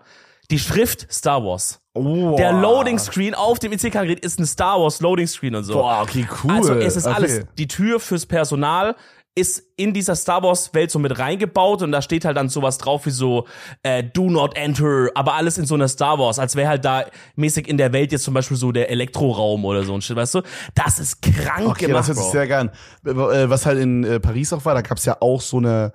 die 0.51 0.59
Schrift 0.59 1.11
Star 1.11 1.43
Wars. 1.43 1.81
Wow. 1.93 2.35
Der 2.35 2.51
Loading 2.51 2.99
Screen 2.99 3.33
auf 3.33 3.59
dem 3.59 3.71
EC-Gerät 3.71 4.19
ist 4.19 4.39
ein 4.39 4.45
Star 4.45 4.79
Wars 4.79 4.99
Loading 4.99 5.27
Screen 5.27 5.55
und 5.55 5.63
so. 5.63 5.73
Boah, 5.73 6.01
okay, 6.01 6.27
cool. 6.43 6.51
Also 6.51 6.73
es 6.73 6.95
ist 6.95 7.07
okay. 7.07 7.15
alles. 7.15 7.45
Die 7.57 7.67
Tür 7.67 7.99
fürs 7.99 8.25
Personal 8.25 8.95
ist 9.37 9.63
in 9.75 9.93
dieser 9.93 10.15
Star 10.15 10.41
Wars 10.43 10.73
Welt 10.73 10.89
so 10.89 10.97
mit 10.97 11.19
reingebaut 11.19 11.81
und 11.81 11.91
da 11.91 12.01
steht 12.01 12.23
halt 12.23 12.37
dann 12.37 12.47
sowas 12.47 12.77
drauf 12.77 13.05
wie 13.05 13.09
so 13.11 13.45
äh, 13.83 14.01
Do 14.01 14.29
not 14.29 14.55
enter, 14.55 15.09
aber 15.13 15.33
alles 15.33 15.57
in 15.57 15.65
so 15.65 15.75
einer 15.75 15.89
Star 15.89 16.17
Wars, 16.17 16.39
als 16.39 16.55
wäre 16.55 16.69
halt 16.69 16.85
da 16.85 17.05
mäßig 17.35 17.67
in 17.67 17.77
der 17.77 17.91
Welt 17.91 18.13
jetzt 18.13 18.23
zum 18.23 18.33
Beispiel 18.33 18.55
so 18.55 18.71
der 18.71 18.89
Elektroraum 18.89 19.65
oder 19.65 19.83
so 19.83 19.93
ein 19.93 20.01
Shit, 20.01 20.15
weißt 20.15 20.35
du? 20.35 20.41
Das 20.73 20.99
ist 20.99 21.21
krank 21.21 21.67
Okay, 21.67 21.87
gemacht, 21.87 21.99
das 21.99 22.07
hört 22.07 22.17
sich 22.17 22.25
Bro. 22.27 22.31
sehr 22.31 22.47
geil 22.47 22.69
an. 23.03 23.11
Äh, 23.11 23.49
Was 23.49 23.65
halt 23.65 23.79
in 23.79 24.03
äh, 24.05 24.19
Paris 24.21 24.53
auch 24.53 24.63
war, 24.63 24.73
da 24.73 24.81
gab's 24.81 25.03
ja 25.03 25.17
auch 25.19 25.41
so 25.41 25.57
eine, 25.57 25.91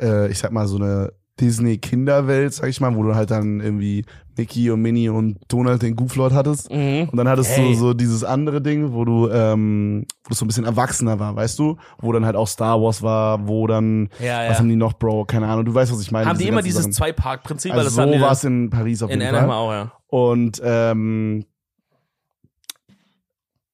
äh, 0.00 0.28
ich 0.28 0.38
sag 0.38 0.50
mal, 0.50 0.66
so 0.66 0.76
eine 0.76 1.12
Disney-Kinderwelt, 1.40 2.52
sag 2.54 2.68
ich 2.68 2.80
mal, 2.80 2.94
wo 2.94 3.02
du 3.02 3.14
halt 3.14 3.30
dann 3.30 3.60
irgendwie 3.60 4.04
Mickey 4.36 4.70
und 4.70 4.80
Minnie 4.80 5.08
und 5.08 5.38
Donald 5.48 5.82
den 5.82 5.96
Gooflord 5.96 6.32
hattest. 6.32 6.70
Mhm. 6.70 7.08
Und 7.10 7.16
dann 7.16 7.28
hattest 7.28 7.50
Hey. 7.56 7.68
du 7.72 7.74
so 7.78 7.94
dieses 7.94 8.24
andere 8.24 8.62
Ding, 8.62 8.92
wo 8.92 9.04
du, 9.04 9.28
ähm, 9.28 10.06
wo 10.24 10.28
du 10.30 10.34
so 10.34 10.44
ein 10.44 10.48
bisschen 10.48 10.64
erwachsener 10.64 11.18
war, 11.18 11.36
weißt 11.36 11.58
du? 11.58 11.76
Wo 11.98 12.12
dann 12.12 12.24
halt 12.24 12.36
auch 12.36 12.48
Star 12.48 12.80
Wars 12.80 13.02
war, 13.02 13.46
wo 13.46 13.66
dann, 13.66 14.08
Ja, 14.18 14.40
was 14.48 14.52
ja. 14.52 14.58
haben 14.60 14.68
die 14.68 14.76
noch, 14.76 14.94
Bro? 14.94 15.26
Keine 15.26 15.46
Ahnung, 15.48 15.64
du 15.66 15.74
weißt, 15.74 15.92
was 15.92 16.00
ich 16.00 16.10
meine. 16.10 16.28
Haben 16.28 16.38
die 16.38 16.48
immer 16.48 16.62
dieses. 16.62 16.88
Zwei-Park-Prinzip, 16.90 17.72
Also 17.74 17.90
so 17.90 18.20
war 18.20 18.32
es 18.32 18.44
in 18.44 18.70
Paris 18.70 19.02
auf 19.02 19.10
in 19.10 19.20
jeden 19.20 19.28
Anaheim 19.34 19.48
Fall. 19.50 19.58
auch, 19.58 19.72
ja. 19.72 19.92
Und 20.08 20.60
ähm, 20.64 21.44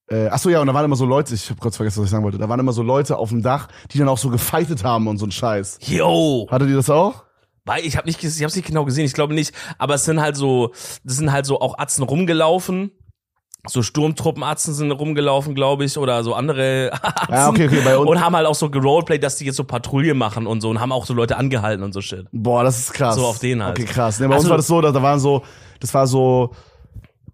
äh, 0.09 0.27
ach 0.29 0.39
so 0.39 0.49
ja, 0.49 0.61
und 0.61 0.67
da 0.67 0.73
waren 0.73 0.85
immer 0.85 0.95
so 0.95 1.05
Leute, 1.05 1.33
ich 1.33 1.49
habe 1.49 1.59
kurz 1.59 1.75
vergessen, 1.75 1.99
was 1.99 2.05
ich 2.05 2.11
sagen 2.11 2.23
wollte. 2.23 2.37
Da 2.37 2.47
waren 2.47 2.59
immer 2.59 2.71
so 2.73 2.81
Leute 2.83 3.17
auf 3.17 3.29
dem 3.29 3.41
Dach, 3.41 3.67
die 3.91 3.97
dann 3.97 4.07
auch 4.07 4.17
so 4.17 4.29
gefightet 4.29 4.83
haben 4.83 5.07
und 5.07 5.17
so 5.17 5.25
ein 5.25 5.31
Scheiß. 5.31 5.79
Yo! 5.81 6.47
Hattet 6.49 6.69
ihr 6.69 6.75
das 6.77 6.89
auch? 6.89 7.23
Weil 7.67 7.85
ich 7.85 7.95
habe 7.97 8.07
nicht, 8.07 8.23
ich 8.23 8.43
habe 8.43 8.53
nicht 8.55 8.65
genau 8.65 8.85
gesehen, 8.85 9.05
ich 9.05 9.13
glaube 9.13 9.33
nicht, 9.35 9.53
aber 9.77 9.93
es 9.95 10.05
sind 10.05 10.19
halt 10.21 10.35
so, 10.35 10.71
das 11.03 11.17
sind 11.17 11.31
halt 11.31 11.45
so 11.45 11.59
auch 11.61 11.77
Atzen 11.77 12.03
rumgelaufen. 12.03 12.91
So 13.69 13.81
Sturmtruppenatzen 13.83 14.73
sind 14.73 14.91
rumgelaufen, 14.91 15.53
glaube 15.53 15.83
ich, 15.83 15.97
oder 15.97 16.23
so 16.23 16.33
andere 16.33 16.89
Atzen. 17.01 17.33
Ja, 17.33 17.49
okay, 17.49 17.65
okay, 17.67 17.81
bei 17.83 17.97
uns- 17.97 18.09
Und 18.09 18.21
haben 18.23 18.33
halt 18.35 18.47
auch 18.47 18.55
so 18.55 18.69
geroleplayt, 18.69 19.21
dass 19.21 19.35
die 19.35 19.45
jetzt 19.45 19.57
so 19.57 19.65
Patrouille 19.65 20.13
machen 20.13 20.47
und 20.47 20.61
so 20.61 20.69
und 20.69 20.79
haben 20.79 20.93
auch 20.93 21.05
so 21.05 21.13
Leute 21.13 21.35
angehalten 21.35 21.83
und 21.83 21.91
so 21.93 21.99
shit. 21.99 22.25
Boah, 22.31 22.63
das 22.63 22.77
ist 22.79 22.93
krass. 22.93 23.15
So 23.15 23.25
auf 23.25 23.39
den 23.39 23.61
halt. 23.61 23.77
Okay, 23.77 23.85
krass. 23.85 24.19
Ne, 24.21 24.29
bei 24.29 24.35
uns 24.35 24.45
Also- 24.45 24.51
war 24.51 24.57
das 24.57 24.67
so, 24.67 24.79
dass 24.79 24.93
da 24.93 25.01
waren 25.01 25.19
so, 25.19 25.43
das 25.81 25.93
war 25.93 26.07
so, 26.07 26.51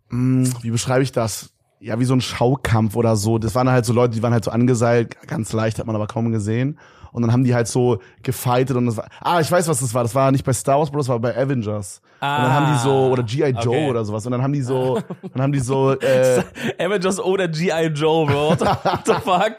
mh, 0.10 0.50
wie 0.62 0.72
beschreibe 0.72 1.04
ich 1.04 1.12
das? 1.12 1.52
Ja, 1.80 2.00
wie 2.00 2.06
so 2.06 2.14
ein 2.16 2.22
Schaukampf 2.22 2.96
oder 2.96 3.16
so. 3.16 3.38
Das 3.38 3.54
waren 3.56 3.70
halt 3.70 3.86
so 3.86 3.94
Leute, 3.94 4.16
die 4.16 4.24
waren 4.24 4.34
halt 4.34 4.46
so 4.46 4.52
angeseilt, 4.52 5.16
ganz 5.28 5.52
leicht, 5.54 5.78
hat 5.80 5.86
man 5.86 5.96
aber 5.96 6.08
kaum 6.08 6.32
gesehen. 6.32 6.80
Und 7.14 7.22
dann 7.22 7.32
haben 7.32 7.44
die 7.46 7.54
halt 7.56 7.68
so 7.68 8.00
gefightet 8.24 8.76
und 8.76 8.88
das 8.88 8.98
war, 8.98 9.08
ah, 9.22 9.40
ich 9.40 9.50
weiß, 9.50 9.68
was 9.70 9.80
das 9.80 9.94
war. 9.94 10.04
Das 10.04 10.14
war 10.16 10.32
nicht 10.32 10.44
bei 10.44 10.52
Star 10.52 10.80
Wars, 10.80 10.90
Bro, 10.92 10.98
das 10.98 11.08
war 11.10 11.20
bei 11.20 11.38
Avengers. 11.38 12.02
und 12.20 12.28
dann 12.28 12.52
haben 12.54 12.74
die 12.74 12.80
so, 12.80 12.92
oder 13.12 13.24
G.I. 13.24 13.50
Joe 13.52 13.56
Ah, 13.56 13.60
okay. 13.68 13.90
oder 13.90 14.04
sowas. 14.06 14.26
Und 14.26 14.32
dann 14.34 14.42
haben 14.42 14.54
die 14.54 14.62
so, 14.62 15.00
dann 15.34 15.42
haben 15.44 15.52
die 15.54 15.60
so, 15.60 15.92
äh, 16.00 16.44
Avengers 16.80 17.20
oder 17.20 17.48
G.I. 17.48 17.88
Joe, 17.94 18.26
Bro. 18.26 18.50
What 18.60 19.06
the- 19.06 19.14
fuck? 19.14 19.56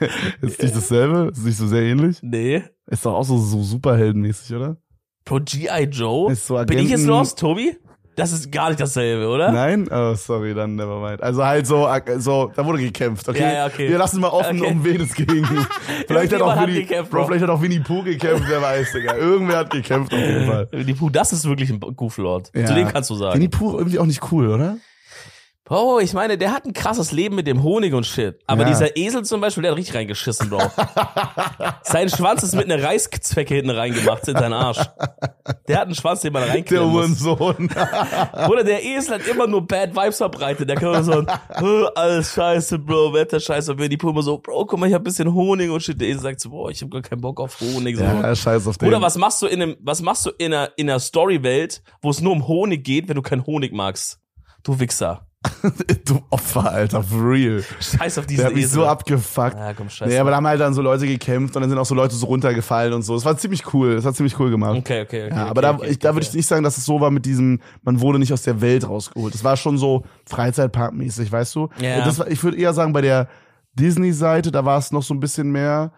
ist 0.42 0.62
nicht 0.62 0.76
dasselbe? 0.76 1.30
Ist 1.32 1.44
nicht 1.44 1.56
so 1.56 1.66
sehr 1.66 1.82
ähnlich? 1.82 2.18
Nee. 2.22 2.62
Ist 2.86 3.04
doch 3.06 3.14
auch 3.14 3.24
so, 3.24 3.38
so 3.38 3.62
superheldenmäßig, 3.62 4.54
oder? 4.56 4.76
Bro, 5.24 5.40
G.I. 5.44 5.84
Joe? 5.90 6.30
Ist 6.32 6.46
so 6.46 6.54
Bin 6.64 6.78
ich 6.78 6.84
jetzt 6.90 7.00
Agenten- 7.00 7.06
lost, 7.08 7.38
Tobi? 7.38 7.76
Das 8.18 8.32
ist 8.32 8.50
gar 8.50 8.68
nicht 8.68 8.80
dasselbe, 8.80 9.28
oder? 9.28 9.52
Nein? 9.52 9.88
Oh, 9.90 10.14
sorry, 10.14 10.52
dann 10.52 10.74
never 10.74 10.98
mind. 11.00 11.22
Also 11.22 11.44
halt 11.44 11.66
so, 11.66 11.88
so, 12.18 12.50
da 12.54 12.66
wurde 12.66 12.80
gekämpft, 12.80 13.28
okay? 13.28 13.40
Ja, 13.40 13.52
ja, 13.52 13.66
okay. 13.66 13.88
Wir 13.88 13.96
lassen 13.96 14.20
mal 14.20 14.28
offen, 14.28 14.60
Okay. 14.60 14.70
um 14.72 14.84
wen 14.84 15.00
es 15.00 15.14
ging. 15.14 15.46
vielleicht 16.08 16.32
hat 16.32 16.42
auch 16.42 16.60
Winnie, 16.60 16.80
gekämpft, 16.80 17.10
Bro, 17.12 17.26
vielleicht 17.26 17.42
hat 17.44 17.50
auch 17.50 17.62
Winnie 17.62 17.80
Pooh 17.80 18.02
gekämpft, 18.02 18.44
wer 18.48 18.60
weiß, 18.60 18.92
Digga. 18.92 19.14
Irgendwer 19.16 19.58
hat 19.58 19.70
gekämpft 19.70 20.12
auf 20.12 20.18
jeden 20.18 20.46
Fall. 20.46 20.66
Die 20.72 20.94
Puh, 20.94 21.10
das 21.10 21.32
ist 21.32 21.48
wirklich 21.48 21.70
ein 21.70 21.78
Gooflord. 21.78 22.50
Ja. 22.54 22.66
Zu 22.66 22.74
dem 22.74 22.88
kannst 22.88 23.08
du 23.10 23.14
sagen. 23.14 23.34
Winnie 23.34 23.48
Pooh 23.48 23.78
irgendwie 23.78 23.98
auch 24.00 24.06
nicht 24.06 24.20
cool, 24.32 24.48
oder? 24.48 24.78
Bro, 25.68 26.00
ich 26.00 26.14
meine, 26.14 26.38
der 26.38 26.52
hat 26.52 26.64
ein 26.64 26.72
krasses 26.72 27.12
Leben 27.12 27.34
mit 27.34 27.46
dem 27.46 27.62
Honig 27.62 27.92
und 27.92 28.06
Shit. 28.06 28.38
Aber 28.46 28.62
Ja. 28.62 28.68
dieser 28.68 28.96
Esel 28.96 29.22
zum 29.24 29.42
Beispiel, 29.42 29.62
der 29.62 29.72
hat 29.72 29.78
richtig 29.78 29.94
reingeschissen, 29.94 30.48
Bro. 30.48 30.60
Sein 31.82 32.08
Schwanz 32.08 32.42
ist 32.42 32.54
mit 32.54 32.64
einer 32.70 32.82
Reißzwecke 32.82 33.54
hinten 33.54 33.70
reingemacht 33.70 34.26
in 34.28 34.34
seinen 34.36 34.54
Arsch. 34.54 34.78
Der 35.68 35.76
hat 35.76 35.84
einen 35.84 35.94
Schwanz, 35.94 36.22
den 36.22 36.32
man 36.32 36.44
Der 36.44 36.54
reinklemmen 36.54 36.88
muss. 36.88 37.20
Uhrensohn. 37.22 37.68
Oder 38.48 38.64
der 38.64 38.82
Esel 38.82 39.16
hat 39.16 39.26
immer 39.26 39.46
nur 39.46 39.66
Bad 39.66 39.94
Vibes 39.94 40.16
verbreitet. 40.16 40.68
Der 40.70 40.76
kann 40.76 40.88
immer 40.88 41.02
so, 41.04 41.20
"Äh, 41.20 41.86
alles 41.94 42.32
scheiße, 42.32 42.78
Bro, 42.78 43.12
Wetter 43.12 43.38
scheiße. 43.38 43.72
Und 43.72 43.78
wenn 43.78 43.90
die 43.90 43.98
immer 44.02 44.22
so, 44.22 44.38
Bro, 44.38 44.64
guck 44.66 44.80
mal, 44.80 44.86
ich 44.88 44.94
hab 44.94 45.02
ein 45.02 45.04
bisschen 45.04 45.32
Honig 45.34 45.70
und 45.70 45.82
Shit. 45.82 46.00
Der 46.00 46.08
Esel 46.08 46.20
sagt 46.22 46.40
so, 46.40 46.48
boah, 46.50 46.70
ich 46.70 46.80
hab 46.80 46.90
gar 46.90 47.02
keinen 47.02 47.20
Bock 47.20 47.40
auf 47.40 47.60
Honig. 47.60 47.96
So. 47.98 48.04
ja, 48.04 48.34
scheiß 48.34 48.66
auf 48.66 48.78
den. 48.78 48.88
Oder 48.88 49.02
was 49.02 49.16
machst 49.18 49.42
du 49.42 49.46
in 49.46 49.60
einem, 49.62 49.76
was 49.80 50.00
machst 50.00 50.24
du 50.24 50.30
in 50.38 50.54
einer, 50.54 50.70
in 50.76 50.88
einer 50.88 50.98
Story-Welt, 50.98 51.82
wo 52.00 52.08
es 52.10 52.22
nur 52.22 52.32
um 52.32 52.48
Honig 52.48 52.84
geht, 52.84 53.08
wenn 53.08 53.16
du 53.16 53.22
keinen 53.22 53.44
Honig 53.44 53.74
magst? 53.74 54.18
Du 54.62 54.80
Wichser. 54.80 55.27
du 56.04 56.20
Opfer, 56.30 56.72
Alter, 56.72 57.02
for 57.02 57.30
real. 57.30 57.62
Scheiß 57.80 58.18
auf 58.18 58.26
diesen 58.26 58.38
Der 58.38 58.46
hat 58.46 58.54
mich 58.54 58.64
Esel. 58.64 58.74
so 58.74 58.86
abgefuckt. 58.86 59.56
Ja, 59.56 59.72
komm, 59.72 59.88
scheiß 59.88 60.08
Nee, 60.08 60.18
aber 60.18 60.30
da 60.30 60.36
haben 60.36 60.46
halt 60.46 60.60
dann 60.60 60.74
so 60.74 60.82
Leute 60.82 61.06
gekämpft 61.06 61.54
und 61.54 61.62
dann 61.62 61.70
sind 61.70 61.78
auch 61.78 61.86
so 61.86 61.94
Leute 61.94 62.14
so 62.14 62.26
runtergefallen 62.26 62.92
und 62.92 63.02
so. 63.02 63.14
Das 63.14 63.24
war 63.24 63.36
ziemlich 63.36 63.72
cool. 63.72 63.94
Das 63.94 64.04
hat 64.04 64.16
ziemlich 64.16 64.38
cool 64.40 64.50
gemacht. 64.50 64.76
Okay, 64.78 65.02
okay, 65.02 65.26
okay. 65.26 65.34
Ja, 65.34 65.42
okay, 65.42 65.50
aber 65.50 65.62
da, 65.62 65.74
okay, 65.74 65.86
ich, 65.90 65.98
da 66.00 66.08
okay. 66.08 66.16
würde 66.16 66.26
ich 66.26 66.34
nicht 66.34 66.46
sagen, 66.46 66.64
dass 66.64 66.76
es 66.76 66.84
so 66.84 67.00
war 67.00 67.10
mit 67.10 67.24
diesem, 67.24 67.60
man 67.82 68.00
wurde 68.00 68.18
nicht 68.18 68.32
aus 68.32 68.42
der 68.42 68.60
Welt 68.60 68.88
rausgeholt. 68.88 69.32
Das 69.32 69.44
war 69.44 69.56
schon 69.56 69.78
so 69.78 70.04
Freizeitparkmäßig, 70.26 71.30
weißt 71.30 71.54
du? 71.54 71.68
Ja. 71.80 72.04
Das 72.04 72.18
war, 72.18 72.28
ich 72.28 72.42
würde 72.42 72.56
eher 72.58 72.72
sagen, 72.72 72.92
bei 72.92 73.00
der 73.00 73.28
Disney-Seite, 73.74 74.50
da 74.50 74.64
war 74.64 74.78
es 74.78 74.90
noch 74.90 75.04
so 75.04 75.14
ein 75.14 75.20
bisschen 75.20 75.52
mehr 75.52 75.92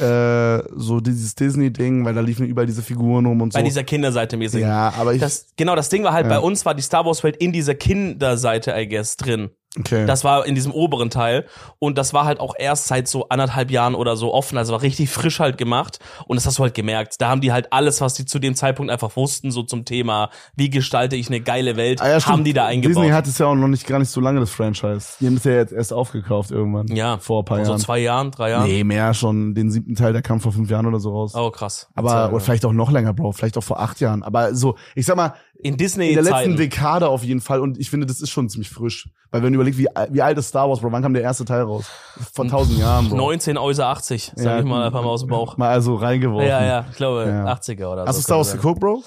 äh, 0.00 0.62
so 0.76 1.00
dieses 1.00 1.34
Disney-Ding, 1.34 2.04
weil 2.04 2.14
da 2.14 2.20
liefen 2.20 2.46
überall 2.46 2.66
diese 2.66 2.82
Figuren 2.82 3.26
rum 3.26 3.40
und 3.40 3.52
so. 3.52 3.58
Bei 3.58 3.62
dieser 3.62 3.84
Kinderseite 3.84 4.36
mäßig. 4.36 4.60
ja, 4.62 4.92
aber 4.98 5.14
ich. 5.14 5.20
Das, 5.20 5.46
genau, 5.56 5.76
das 5.76 5.88
Ding 5.88 6.04
war 6.04 6.12
halt, 6.12 6.26
Ja. 6.26 6.34
bei 6.34 6.38
uns 6.40 6.64
war 6.66 6.74
die 6.74 6.82
Star 6.82 7.04
Wars 7.06 7.22
Welt 7.22 7.36
in 7.36 7.52
dieser 7.52 7.74
Kinderseite, 7.74 8.74
I 8.76 8.88
guess, 8.88 9.16
drin. 9.16 9.50
Okay. 9.78 10.06
Das 10.06 10.24
war 10.24 10.46
in 10.46 10.54
diesem 10.54 10.72
oberen 10.72 11.10
Teil. 11.10 11.46
Und 11.78 11.98
das 11.98 12.12
war 12.14 12.24
halt 12.24 12.40
auch 12.40 12.54
erst 12.58 12.86
seit 12.86 13.08
so 13.08 13.28
anderthalb 13.28 13.70
Jahren 13.70 13.94
oder 13.94 14.16
so 14.16 14.32
offen. 14.32 14.58
Also 14.58 14.72
war 14.72 14.82
richtig 14.82 15.10
frisch 15.10 15.40
halt 15.40 15.58
gemacht. 15.58 15.98
Und 16.26 16.36
das 16.36 16.46
hast 16.46 16.58
du 16.58 16.62
halt 16.62 16.74
gemerkt. 16.74 17.20
Da 17.20 17.28
haben 17.28 17.40
die 17.40 17.52
halt 17.52 17.72
alles, 17.72 18.00
was 18.00 18.14
die 18.14 18.24
zu 18.24 18.38
dem 18.38 18.54
Zeitpunkt 18.54 18.90
einfach 18.92 19.16
wussten, 19.16 19.50
so 19.50 19.62
zum 19.62 19.84
Thema, 19.84 20.30
wie 20.56 20.70
gestalte 20.70 21.16
ich 21.16 21.28
eine 21.28 21.40
geile 21.40 21.76
Welt, 21.76 22.00
Ah 22.00 22.10
ja, 22.10 22.24
haben 22.26 22.44
die 22.44 22.52
da 22.52 22.66
eingebaut. 22.66 22.96
Disney 23.02 23.10
hat 23.10 23.26
es 23.26 23.38
ja 23.38 23.46
auch 23.46 23.54
noch 23.54 23.68
nicht 23.68 23.86
gar 23.86 23.98
nicht 23.98 24.10
so 24.10 24.20
lange, 24.20 24.40
das 24.40 24.50
Franchise. 24.50 25.16
Die 25.20 25.26
haben 25.26 25.36
es 25.36 25.44
ja 25.44 25.52
jetzt 25.52 25.72
erst 25.72 25.92
aufgekauft 25.92 26.50
irgendwann. 26.50 26.86
ja, 26.88 27.18
Vor 27.18 27.42
ein 27.42 27.44
paar 27.44 27.64
so 27.64 27.72
Jahren. 27.72 27.80
zwei 27.80 27.98
Jahren, 27.98 28.30
drei 28.30 28.50
Jahren. 28.50 28.66
Nee, 28.68 28.84
mehr 28.84 29.14
schon. 29.14 29.54
Den 29.54 29.70
siebten 29.70 29.94
Teil, 29.94 30.12
der 30.12 30.22
kam 30.22 30.40
vor 30.40 30.52
fünf 30.52 30.70
Jahren 30.70 30.86
oder 30.86 31.00
so 31.00 31.10
raus. 31.10 31.34
Oh, 31.34 31.50
krass. 31.50 31.88
Aber 31.94 32.30
oder 32.30 32.40
vielleicht 32.40 32.64
auch 32.64 32.72
noch 32.72 32.90
länger, 32.90 33.12
Bro. 33.12 33.32
Vielleicht 33.32 33.58
auch 33.58 33.64
vor 33.64 33.80
acht 33.80 34.00
Jahren. 34.00 34.22
Aber 34.22 34.54
so, 34.54 34.76
ich 34.94 35.06
sag 35.06 35.16
mal, 35.16 35.34
In 35.64 35.76
in 35.78 36.14
der 36.14 36.22
letzten. 36.22 36.56
Dekade 36.56 37.08
auf 37.08 37.24
jeden 37.24 37.40
Fall. 37.40 37.58
Und 37.60 37.78
ich 37.78 37.88
finde, 37.88 38.04
das 38.04 38.20
ist 38.20 38.28
schon 38.28 38.50
ziemlich 38.50 38.68
frisch. 38.68 39.08
Weil 39.30 39.42
wenn 39.42 39.52
du 39.52 39.56
überlegst, 39.56 39.78
wie, 39.80 39.88
wie 40.10 40.20
alt 40.20 40.36
ist 40.36 40.48
Star 40.48 40.68
Wars, 40.68 40.80
Bro, 40.80 40.92
wann 40.92 41.02
kam 41.02 41.14
der 41.14 41.22
erste 41.22 41.46
Teil 41.46 41.62
raus? 41.62 41.86
Vor 42.34 42.46
tausend 42.46 42.78
Jahren, 42.78 43.08
Bro. 43.08 43.16
19 43.16 43.56
außer 43.56 43.86
80, 43.86 44.32
sag 44.36 44.44
Ja, 44.44 44.58
ich 44.58 44.64
mal 44.66 44.84
einfach 44.84 45.02
mal 45.02 45.08
aus 45.08 45.20
dem 45.22 45.30
Bauch. 45.30 45.56
Mal 45.56 45.70
also 45.70 45.94
reingeworfen. 45.94 46.46
Ja, 46.46 46.62
ja, 46.62 46.84
ich 46.90 46.96
glaube 46.96 47.24
Ja. 47.26 47.50
80er 47.50 47.86
oder 47.86 48.04
Hast 48.04 48.16
so. 48.16 48.20
du 48.20 48.24
Star 48.24 48.36
Wars 48.36 48.52
geguckt, 48.52 48.80
Bro? 48.80 49.02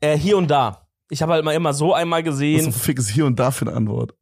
Äh, 0.00 0.16
hier 0.16 0.38
und 0.38 0.48
da. 0.48 0.86
Ich 1.10 1.20
habe 1.20 1.32
halt 1.32 1.44
mal 1.44 1.52
immer 1.54 1.74
so 1.74 1.92
einmal 1.92 2.20
Was 2.20 2.26
gesehen. 2.26 2.66
ein 2.66 2.72
Fick 2.72 2.98
ist 3.00 3.08
hier 3.10 3.26
und 3.26 3.36
da 3.40 3.50
für 3.50 3.66
eine 3.66 3.74
Antwort? 3.76 4.14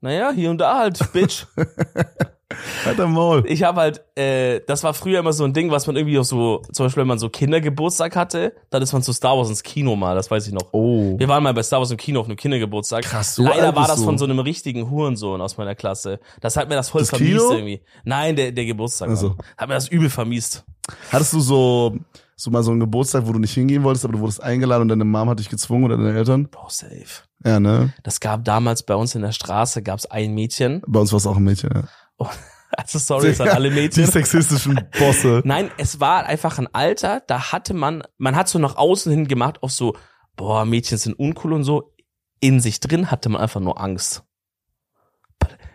Naja, 0.00 0.30
hier 0.32 0.50
und 0.50 0.58
da 0.58 0.78
halt, 0.78 1.12
Bitch. 1.12 1.46
Alter 2.84 3.08
Maul. 3.08 3.42
ich 3.48 3.64
habe 3.64 3.80
halt, 3.80 4.04
äh, 4.16 4.60
das 4.68 4.84
war 4.84 4.94
früher 4.94 5.18
immer 5.18 5.32
so 5.32 5.42
ein 5.42 5.52
Ding, 5.52 5.70
was 5.72 5.86
man 5.88 5.96
irgendwie 5.96 6.16
auch 6.18 6.24
so, 6.24 6.62
zum 6.72 6.86
Beispiel 6.86 7.00
wenn 7.00 7.08
man 7.08 7.18
so 7.18 7.28
Kindergeburtstag 7.28 8.14
hatte, 8.14 8.52
dann 8.70 8.82
ist 8.82 8.92
man 8.92 9.02
zu 9.02 9.12
Star 9.12 9.36
Wars 9.36 9.48
ins 9.48 9.64
Kino 9.64 9.96
mal, 9.96 10.14
das 10.14 10.30
weiß 10.30 10.46
ich 10.46 10.52
noch. 10.52 10.72
Oh. 10.72 11.18
Wir 11.18 11.26
waren 11.26 11.42
mal 11.42 11.52
bei 11.54 11.64
Star 11.64 11.80
Wars 11.80 11.90
im 11.90 11.96
Kino 11.96 12.20
auf 12.20 12.26
einem 12.26 12.36
Kindergeburtstag. 12.36 13.02
Krass, 13.04 13.34
so 13.34 13.42
Leider 13.42 13.74
war 13.74 13.88
das 13.88 13.96
du. 13.96 14.04
von 14.04 14.16
so 14.16 14.24
einem 14.26 14.38
richtigen 14.38 14.88
Hurensohn 14.88 15.40
aus 15.40 15.56
meiner 15.56 15.74
Klasse. 15.74 16.20
Das 16.40 16.56
hat 16.56 16.68
mir 16.68 16.76
das 16.76 16.90
voll 16.90 17.00
Das 17.02 17.10
vermiest 17.10 17.32
Kino? 17.38 17.52
irgendwie. 17.52 17.82
Nein, 18.04 18.36
der, 18.36 18.52
der 18.52 18.64
Geburtstag. 18.64 19.10
So. 19.16 19.30
Mann. 19.30 19.38
Hat 19.56 19.68
mir 19.68 19.74
das 19.74 19.88
übel 19.88 20.08
vermiest. 20.08 20.64
Hattest 21.10 21.32
du 21.32 21.40
so, 21.40 21.96
so 22.36 22.50
mal 22.52 22.62
so 22.62 22.70
einen 22.70 22.78
Geburtstag, 22.78 23.26
wo 23.26 23.32
du 23.32 23.40
nicht 23.40 23.54
hingehen 23.54 23.82
wolltest, 23.82 24.04
aber 24.04 24.12
du 24.14 24.20
wurdest 24.20 24.40
eingeladen 24.40 24.82
und 24.82 24.88
deine 24.88 25.04
Mom 25.04 25.28
hat 25.28 25.40
dich 25.40 25.48
gezwungen 25.48 25.84
oder 25.84 25.96
deine 25.96 26.16
Eltern? 26.16 26.46
Bro, 26.48 26.68
safe. 26.68 27.24
Ja, 27.44 27.58
ne? 27.58 27.92
Das 28.04 28.20
gab 28.20 28.44
damals 28.44 28.84
bei 28.84 28.94
uns 28.94 29.16
in 29.16 29.22
der 29.22 29.32
Straße, 29.32 29.82
gab's 29.82 30.06
ein 30.06 30.32
Mädchen. 30.34 30.82
Bei 30.86 31.00
uns 31.00 31.12
war 31.12 31.16
es 31.18 31.26
auch 31.26 31.36
ein 31.36 31.44
Mädchen, 31.44 31.70
ja. 31.74 31.82
Oh, 32.18 32.28
also 32.76 32.98
sorry, 32.98 33.28
es 33.28 33.40
an 33.40 33.48
alle 33.48 33.70
Die 33.70 33.74
Mädchen. 33.76 34.06
sexistischen 34.06 34.80
Bosse. 34.98 35.42
Nein, 35.44 35.70
es 35.78 36.00
war 36.00 36.26
einfach 36.26 36.58
ein 36.58 36.68
Alter, 36.74 37.20
da 37.26 37.52
hatte 37.52 37.74
man, 37.74 38.02
man 38.18 38.36
hat 38.36 38.48
so 38.48 38.58
nach 38.58 38.76
außen 38.76 39.10
hin 39.12 39.28
gemacht 39.28 39.62
auf 39.62 39.70
so, 39.72 39.96
boah, 40.36 40.64
Mädchen 40.64 40.98
sind 40.98 41.14
uncool 41.18 41.52
und 41.52 41.64
so. 41.64 41.92
In 42.40 42.60
sich 42.60 42.80
drin 42.80 43.10
hatte 43.10 43.28
man 43.28 43.40
einfach 43.40 43.60
nur 43.60 43.80
Angst. 43.80 44.22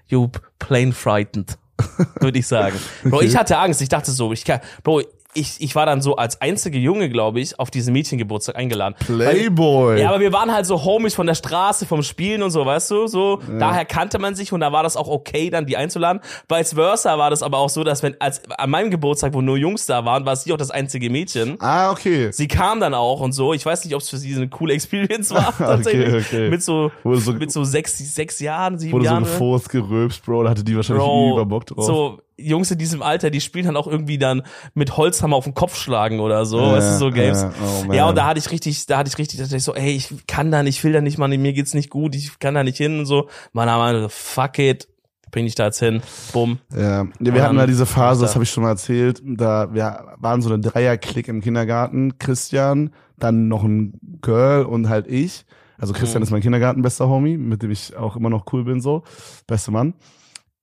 You 0.08 0.28
plain 0.60 0.94
frightened, 0.94 1.58
würde 2.20 2.38
ich 2.40 2.48
sagen. 2.48 2.78
Bro, 3.04 3.18
Okay. 3.18 3.26
ich 3.26 3.36
hatte 3.38 3.58
Angst. 3.58 3.82
Ich 3.82 3.90
dachte 3.90 4.12
so, 4.12 4.32
ich 4.34 4.44
kann, 4.46 4.60
Bro, 4.84 5.02
ich, 5.34 5.56
ich 5.60 5.76
war 5.76 5.86
dann 5.86 6.02
so 6.02 6.16
als 6.18 6.42
einzige 6.42 6.78
Junge, 6.78 7.10
glaube 7.10 7.40
ich, 7.40 7.60
auf 7.60 7.72
diesen 7.72 7.94
Mädchengeburtstag 7.94 8.56
eingeladen. 8.56 8.96
Playboy. 9.00 10.00
Ja, 10.02 10.10
aber 10.10 10.20
wir 10.20 10.34
waren 10.34 10.52
halt 10.54 10.66
so 10.66 10.84
Homies 10.84 11.16
von 11.16 11.26
der 11.28 11.36
Straße, 11.36 11.86
vom 11.86 12.04
Spielen 12.04 12.44
und 12.44 12.52
so, 12.52 12.66
weißt 12.66 12.92
du, 12.92 13.08
so. 13.08 13.40
Daher 13.60 13.86
kannte 13.86 14.20
man 14.20 14.36
sich 14.36 14.52
und 14.54 14.60
da 14.60 14.72
war 14.72 14.84
das 14.84 14.98
auch 14.98 15.08
okay, 15.08 15.50
dann 15.50 15.66
die 15.66 15.78
einzuladen. 15.78 16.22
Vice 16.50 16.74
versa 16.74 17.18
war 17.18 17.30
das 17.30 17.44
aber 17.44 17.60
auch 17.60 17.70
so, 17.70 17.84
dass 17.84 18.04
wenn, 18.04 18.16
als, 18.20 18.42
an 18.58 18.70
meinem 18.70 18.92
Geburtstag, 18.92 19.34
wo 19.34 19.42
nur 19.42 19.58
Jungs 19.58 19.86
da 19.86 20.04
waren, 20.06 20.26
war 20.26 20.36
sie 20.36 20.52
auch 20.54 20.58
das 20.58 20.72
einzige 20.72 21.10
Mädchen. 21.10 21.56
ah, 21.60 21.92
okay. 21.92 22.30
Sie 22.32 22.48
kam 22.48 22.80
dann 22.80 22.94
auch 22.94 23.22
und 23.22 23.32
so. 23.34 23.54
Ich 23.54 23.66
weiß 23.66 23.86
nicht, 23.86 23.96
ob 23.96 24.02
es 24.02 24.10
für 24.10 24.18
sie 24.18 24.36
eine 24.36 24.50
coole 24.50 24.74
Experience 24.74 25.32
war, 25.34 25.54
tatsächlich. 25.58 26.26
okay. 26.26 26.50
Mit 26.50 26.64
so, 26.64 26.92
so- 27.04 27.34
mit 27.34 27.52
so 27.52 27.64
sechs, 27.64 27.98
sechs 27.98 28.40
Jahren, 28.40 28.78
sieben 28.80 28.94
Wurde 28.94 29.06
so 29.06 29.12
Jahren. 29.12 29.24
gefurzt, 29.24 29.70
gerülpst, 29.70 30.26
Bro, 30.26 30.44
da 30.44 30.50
hatte 30.50 30.64
die 30.64 30.76
wahrscheinlich 30.76 31.06
über 31.06 31.46
Bock 31.46 31.66
drauf. 31.66 31.86
so 31.86 32.20
Jungs 32.48 32.72
in 32.72 32.78
diesem 32.78 33.02
Alter, 33.02 33.30
die 33.30 33.42
spielen 33.42 33.66
dann 33.66 33.78
auch 33.78 33.88
irgendwie 33.88 34.18
dann 34.18 34.42
mit 34.74 34.98
Holzhammer 34.98 35.36
auf 35.36 35.44
den 35.46 35.54
Kopf 35.54 35.76
schlagen 35.78 36.20
oder 36.20 36.46
so, 36.46 36.60
Ja, 36.60 36.72
weißt 36.74 36.94
du, 36.94 36.98
so 36.98 37.12
Games. 37.12 37.42
ja, 37.42 37.52
oh 37.64 37.86
man. 37.86 37.96
ja, 37.96 38.10
und 38.10 38.16
da 38.18 38.26
hatte 38.28 38.40
ich 38.40 38.52
richtig, 38.52 38.86
da 38.86 38.98
hatte 39.00 39.10
ich 39.10 39.18
richtig, 39.18 39.38
da 39.40 39.44
dachte 39.46 39.58
ich 39.58 39.64
so, 39.64 39.74
ey, 39.76 39.92
ich 39.92 40.10
kann 40.28 40.52
da 40.52 40.64
nicht, 40.64 40.78
ich 40.78 40.84
will 40.84 40.94
da 40.94 41.02
nicht, 41.02 41.18
Mann, 41.18 41.32
mir 41.32 41.54
geht's 41.54 41.74
nicht 41.74 41.90
gut, 41.90 42.16
ich 42.16 42.40
kann 42.40 42.54
da 42.54 42.64
nicht 42.64 42.78
hin 42.78 43.00
und 43.00 43.06
so. 43.06 43.30
Man 43.54 43.68
meinte, 43.68 44.10
fuck 44.10 44.60
it, 44.60 44.88
bring 45.32 45.46
dich 45.46 45.56
da 45.56 45.66
jetzt 45.66 45.80
hin, 45.80 46.02
bumm. 46.34 46.60
Ja, 46.76 47.06
wir 47.20 47.34
Und 47.34 47.42
hatten 47.42 47.56
ja 47.56 47.62
dann- 47.62 47.68
diese 47.70 47.86
Phase, 47.86 48.22
das 48.22 48.32
da. 48.32 48.36
habe 48.36 48.44
ich 48.44 48.50
schon 48.52 48.64
mal 48.64 48.70
erzählt, 48.70 49.22
da 49.26 49.74
wir 49.74 50.16
waren 50.18 50.42
so 50.42 50.50
eine 50.52 50.60
Dreierklick 50.62 51.28
im 51.28 51.42
Kindergarten, 51.42 52.18
Christian, 52.18 52.92
dann 53.18 53.48
noch 53.48 53.64
ein 53.64 54.00
Girl 54.22 54.66
und 54.66 54.90
halt 54.90 55.08
ich. 55.08 55.46
Also 55.78 55.94
Christian 55.94 56.20
Mhm. 56.22 56.24
ist 56.26 56.32
mein 56.32 56.42
Kindergartenbester 56.42 57.08
Homie, 57.08 57.38
mit 57.38 57.64
dem 57.64 57.72
ich 57.72 57.96
auch 57.96 58.16
immer 58.16 58.30
noch 58.30 58.46
cool 58.54 58.64
bin, 58.66 58.82
so, 58.82 59.04
beste 59.48 59.72
Mann. 59.72 59.94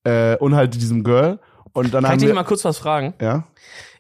Äh, 0.05 0.37
und 0.37 0.55
halt 0.55 0.75
diesem 0.75 1.03
Girl. 1.03 1.41
Und 1.72 1.92
dann 1.94 2.02
Kann 2.02 2.04
ich 2.04 2.11
haben 2.12 2.18
dich 2.20 2.28
wir, 2.28 2.35
mal 2.35 2.44
kurz 2.44 2.64
was 2.64 2.78
fragen? 2.78 3.14
ja. 3.20 3.44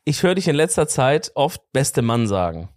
Ich 0.04 0.22
höre 0.22 0.34
dich 0.34 0.48
in 0.48 0.56
letzter 0.56 0.88
Zeit 0.88 1.32
oft 1.34 1.60
beste 1.72 2.00
Mann 2.00 2.26
sagen. 2.26 2.70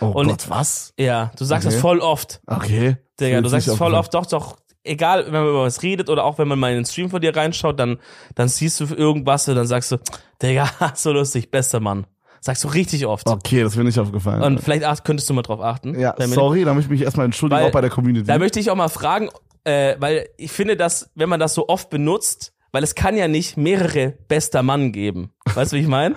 Oh 0.00 0.06
Und- 0.06 0.28
Gott, 0.28 0.48
was? 0.48 0.94
Ja, 0.98 1.30
du 1.36 1.44
sagst 1.44 1.66
Okay. 1.66 1.74
das 1.74 1.80
voll 1.82 1.98
oft. 2.00 2.40
Okay. 2.46 2.96
Digga, 3.20 3.40
du 3.42 3.48
sagst 3.48 3.68
es 3.68 3.76
voll 3.76 3.94
oft, 3.94 4.14
doch, 4.14 4.26
doch. 4.26 4.56
Egal, 4.84 5.26
wenn 5.26 5.32
man 5.34 5.48
über 5.48 5.62
was 5.64 5.82
redet 5.82 6.08
oder 6.10 6.24
auch 6.24 6.38
wenn 6.38 6.48
man 6.48 6.58
mal 6.58 6.70
in 6.70 6.76
den 6.78 6.84
Stream 6.86 7.10
von 7.10 7.20
dir 7.20 7.36
reinschaut, 7.36 7.78
dann, 7.78 7.98
dann 8.34 8.48
siehst 8.48 8.80
du 8.80 8.86
irgendwas 8.94 9.46
und 9.48 9.54
dann 9.56 9.66
sagst 9.66 9.92
du, 9.92 9.98
Digga, 10.42 10.70
so 10.94 11.12
lustig, 11.12 11.50
bester 11.50 11.80
Mann. 11.80 12.06
Sagst 12.40 12.64
du 12.64 12.68
richtig 12.68 13.06
oft. 13.06 13.28
Okay, 13.28 13.62
das 13.62 13.76
mir 13.76 13.84
nicht 13.84 13.98
aufgefallen. 14.00 14.42
Und 14.42 14.60
vielleicht 14.60 14.82
ach, 14.84 15.04
könntest 15.04 15.28
du 15.30 15.34
mal 15.34 15.42
drauf 15.42 15.60
achten. 15.60 15.98
ja, 16.00 16.14
sorry, 16.26 16.64
da 16.64 16.74
möchte 16.74 16.86
ich 16.92 16.98
mich 16.98 17.02
erstmal 17.02 17.26
entschuldigen, 17.26 17.60
Weil- 17.60 17.68
auch 17.68 17.72
bei 17.72 17.80
der 17.82 17.90
Community. 17.90 18.26
Da 18.26 18.38
möchte 18.38 18.58
ich 18.58 18.70
auch 18.70 18.74
mal 18.76 18.88
fragen, 18.88 19.28
äh, 19.64 19.94
weil 20.00 20.28
ich 20.38 20.50
finde, 20.50 20.76
dass, 20.76 21.10
wenn 21.14 21.28
man 21.28 21.38
das 21.38 21.54
so 21.54 21.68
oft 21.68 21.88
benutzt, 21.90 22.52
weil 22.72 22.82
es 22.82 22.94
kann 22.94 23.16
ja 23.16 23.28
nicht 23.28 23.56
mehrere 23.56 24.14
bester 24.28 24.62
Mann 24.62 24.92
geben. 24.92 25.30
Weißt 25.54 25.72
du, 25.72 25.76
wie 25.76 25.80
ich 25.80 25.86
meine? 25.88 26.16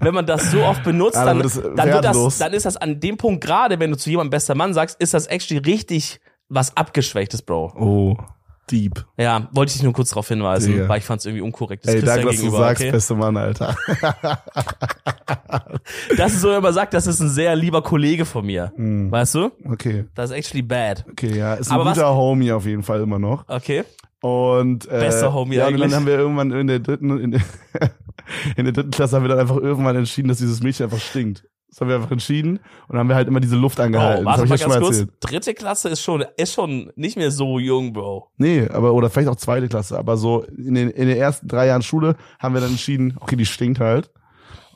Wenn 0.00 0.14
man 0.14 0.24
das 0.26 0.50
so 0.50 0.62
oft 0.64 0.82
benutzt, 0.84 1.16
dann, 1.16 1.38
dann 1.76 1.88
wird 1.92 2.04
das, 2.04 2.38
dann 2.38 2.52
ist 2.52 2.64
das 2.64 2.76
an 2.76 3.00
dem 3.00 3.16
Punkt 3.16 3.42
gerade, 3.44 3.78
wenn 3.80 3.90
du 3.90 3.96
zu 3.96 4.08
jemandem 4.10 4.30
bester 4.30 4.54
Mann 4.54 4.72
sagst, 4.72 5.00
ist 5.00 5.14
das 5.14 5.26
actually 5.26 5.58
richtig 5.60 6.20
was 6.48 6.76
abgeschwächtes, 6.76 7.42
Bro. 7.42 7.72
oh, 7.76 8.16
deep. 8.70 9.04
Ja, 9.16 9.48
wollte 9.52 9.74
ich 9.74 9.82
nur 9.82 9.92
kurz 9.92 10.10
darauf 10.10 10.28
hinweisen, 10.28 10.72
Digga. 10.74 10.88
weil 10.88 10.98
ich 10.98 11.04
fand 11.04 11.18
es 11.20 11.26
irgendwie 11.26 11.42
unkorrekt. 11.42 11.84
Das 11.86 11.94
Ey, 11.94 12.02
danke, 12.02 12.26
dass 12.26 12.40
du 12.40 12.50
sagst, 12.50 12.82
okay? 12.82 12.90
beste 12.92 13.14
Mann, 13.16 13.36
Alter. 13.36 13.76
Das 16.16 16.32
ist 16.32 16.40
so, 16.40 16.50
wenn 16.50 16.62
man 16.62 16.72
sagt, 16.74 16.94
das 16.94 17.06
ist 17.06 17.20
ein 17.20 17.28
sehr 17.28 17.54
lieber 17.56 17.82
Kollege 17.82 18.24
von 18.24 18.44
mir. 18.46 18.72
Hm. 18.76 19.10
Weißt 19.10 19.34
du? 19.34 19.50
Okay, 19.70 20.06
Das 20.14 20.30
ist 20.30 20.36
actually 20.36 20.62
bad. 20.62 21.04
okay, 21.10 21.36
ja, 21.36 21.54
ist 21.54 21.68
ein 21.70 21.74
Aber 21.74 21.86
was- 21.86 21.94
guter 21.98 22.14
Homie 22.14 22.52
auf 22.52 22.66
jeden 22.66 22.82
Fall 22.82 23.00
immer 23.00 23.18
noch. 23.18 23.44
Okay. 23.48 23.84
Und 24.22 24.86
äh, 24.86 25.00
Bester 25.00 25.34
Homie 25.34 25.56
ja, 25.56 25.66
und 25.66 25.74
eigentlich. 25.74 25.90
dann 25.90 26.00
haben 26.00 26.06
wir 26.06 26.18
irgendwann 26.18 26.50
in 26.50 26.66
der 26.66 26.80
dritten 26.80 27.18
in 27.18 27.30
der, 27.32 27.42
in 28.56 28.64
der 28.64 28.72
dritten 28.72 28.90
Klasse 28.90 29.16
haben 29.16 29.24
wir 29.24 29.28
dann 29.28 29.38
einfach 29.38 29.56
irgendwann 29.56 29.96
entschieden, 29.96 30.28
dass 30.28 30.38
dieses 30.38 30.62
Mädchen 30.62 30.84
einfach 30.84 31.00
stinkt. 31.00 31.44
Das 31.68 31.80
haben 31.80 31.88
wir 31.88 31.96
einfach 31.96 32.12
entschieden 32.12 32.58
und 32.58 32.90
dann 32.90 33.00
haben 33.00 33.08
wir 33.08 33.16
halt 33.16 33.28
immer 33.28 33.40
diese 33.40 33.56
Luft 33.56 33.78
angehalten. 33.80 34.26
Oh, 34.26 34.30
das 34.30 34.38
warte 34.38 34.54
ich 34.54 34.66
mal 34.66 34.68
ganz 34.68 34.82
kurz. 34.82 34.98
erzählt. 34.98 35.16
Dritte 35.20 35.54
Klasse 35.54 35.88
ist 35.90 36.00
schon, 36.00 36.24
ist 36.36 36.54
schon 36.54 36.90
nicht 36.96 37.18
mehr 37.18 37.30
so 37.30 37.58
jung, 37.58 37.92
Bro. 37.92 38.30
Nee, 38.38 38.66
aber 38.68 38.94
oder 38.94 39.10
vielleicht 39.10 39.28
auch 39.28 39.36
zweite 39.36 39.68
Klasse, 39.68 39.98
aber 39.98 40.16
so 40.16 40.44
in 40.44 40.74
den 40.74 40.88
in 40.88 41.08
den 41.08 41.18
ersten 41.18 41.48
drei 41.48 41.66
Jahren 41.66 41.82
Schule 41.82 42.16
haben 42.38 42.54
wir 42.54 42.62
dann 42.62 42.70
entschieden, 42.70 43.16
okay, 43.20 43.36
die 43.36 43.46
stinkt 43.46 43.80
halt. 43.80 44.10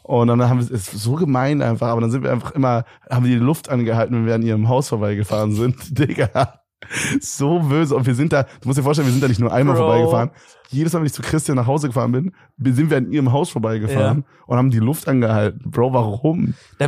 Und 0.03 0.27
dann 0.27 0.47
haben 0.49 0.61
wir 0.61 0.75
es 0.75 0.87
so 0.91 1.15
gemein 1.15 1.63
einfach, 1.63 1.89
aber 1.89 2.01
dann 2.01 2.11
sind 2.11 2.25
wir 2.25 2.33
einfach 2.33 2.51
immer 2.53 2.85
haben 3.09 3.25
wir 3.25 3.33
die 3.33 3.43
Luft 3.43 3.69
angehalten, 3.71 4.15
wenn 4.17 4.27
wir 4.27 4.35
an 4.35 4.43
ihrem 4.43 4.69
Haus 4.69 4.89
vorbeigefahren 4.89 5.53
sind. 5.53 5.77
Digga. 5.99 6.60
So 7.21 7.61
böse. 7.61 7.95
Und 7.95 8.07
wir 8.07 8.15
sind 8.15 8.33
da, 8.33 8.45
du 8.45 8.69
musst 8.69 8.79
dir 8.79 8.83
vorstellen, 8.83 9.07
wir 9.09 9.13
sind 9.13 9.23
da 9.23 9.29
nicht 9.29 9.41
nur 9.41 9.53
einmal 9.53 9.77
Bro. 9.77 9.85
vorbeigefahren. 9.85 10.31
Jedes 10.71 10.93
Mal, 10.93 11.01
wenn 11.01 11.07
ich 11.07 11.13
zu 11.13 11.23
Christian 11.23 11.57
nach 11.57 11.67
Hause 11.67 11.89
gefahren 11.89 12.13
bin, 12.13 12.33
sind 12.75 12.91
wir 12.91 12.97
an 12.97 13.13
ihrem 13.13 13.33
Haus 13.33 13.51
vorbeigefahren 13.51 14.25
und 14.47 14.57
haben 14.57 14.71
die 14.71 14.79
Luft 14.79 15.09
angehalten. 15.09 15.71
Bro, 15.71 15.93
warum? 15.93 16.55
Da 16.79 16.87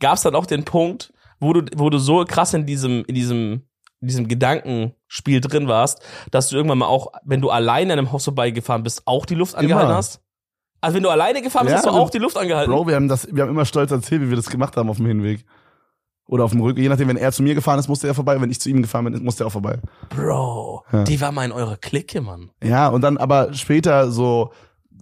gab 0.00 0.14
es 0.14 0.22
dann 0.22 0.34
auch 0.34 0.46
den 0.46 0.64
Punkt, 0.64 1.12
wo 1.38 1.52
du, 1.52 1.64
wo 1.76 1.90
du 1.90 1.98
so 1.98 2.24
krass 2.24 2.54
in 2.54 2.66
diesem, 2.66 3.04
in 3.04 3.14
diesem, 3.14 3.62
in 4.00 4.08
diesem 4.08 4.28
Gedankenspiel 4.28 5.40
drin 5.40 5.68
warst, 5.68 6.02
dass 6.30 6.48
du 6.48 6.56
irgendwann 6.56 6.78
mal 6.78 6.86
auch, 6.86 7.08
wenn 7.24 7.40
du 7.40 7.50
alleine 7.50 7.92
an 7.92 7.98
einem 7.98 8.12
Haus 8.12 8.24
vorbeigefahren 8.24 8.82
bist, 8.82 9.02
auch 9.06 9.26
die 9.26 9.34
Luft 9.34 9.54
angehalten 9.54 9.88
Immer. 9.88 9.96
hast? 9.96 10.22
Also 10.80 10.96
wenn 10.96 11.02
du 11.02 11.10
alleine 11.10 11.42
gefahren 11.42 11.66
bist, 11.66 11.72
Ja, 11.72 11.76
hast 11.78 11.86
du 11.86 11.90
auch 11.90 12.08
die 12.10 12.18
Luft 12.18 12.38
angehalten? 12.38 12.72
Bro, 12.72 12.86
wir 12.86 12.94
haben 12.94 13.08
das, 13.08 13.28
wir 13.30 13.42
haben 13.42 13.50
immer 13.50 13.66
stolz 13.66 13.90
erzählt, 13.90 14.22
wie 14.22 14.30
wir 14.30 14.36
das 14.36 14.48
gemacht 14.48 14.76
haben 14.76 14.88
auf 14.88 14.96
dem 14.96 15.06
Hinweg. 15.06 15.44
Oder 16.30 16.44
auf 16.44 16.52
dem 16.52 16.60
Rücken. 16.60 16.80
Je 16.80 16.88
nachdem, 16.88 17.08
wenn 17.08 17.16
er 17.16 17.32
zu 17.32 17.42
mir 17.42 17.56
gefahren 17.56 17.80
ist, 17.80 17.88
musste 17.88 18.06
er 18.06 18.14
vorbei. 18.14 18.40
Wenn 18.40 18.50
ich 18.50 18.60
zu 18.60 18.70
ihm 18.70 18.82
gefahren 18.82 19.04
bin, 19.04 19.24
musste 19.24 19.42
er 19.42 19.48
auch 19.48 19.52
vorbei. 19.52 19.80
Bro, 20.10 20.84
Ja. 20.92 21.02
die 21.02 21.20
war 21.20 21.32
mal 21.32 21.44
in 21.44 21.50
eurer 21.50 21.76
Clique, 21.76 22.20
Mann. 22.20 22.50
Ja, 22.62 22.86
und 22.88 23.00
dann 23.02 23.16
aber 23.16 23.52
später 23.52 24.12
so, 24.12 24.52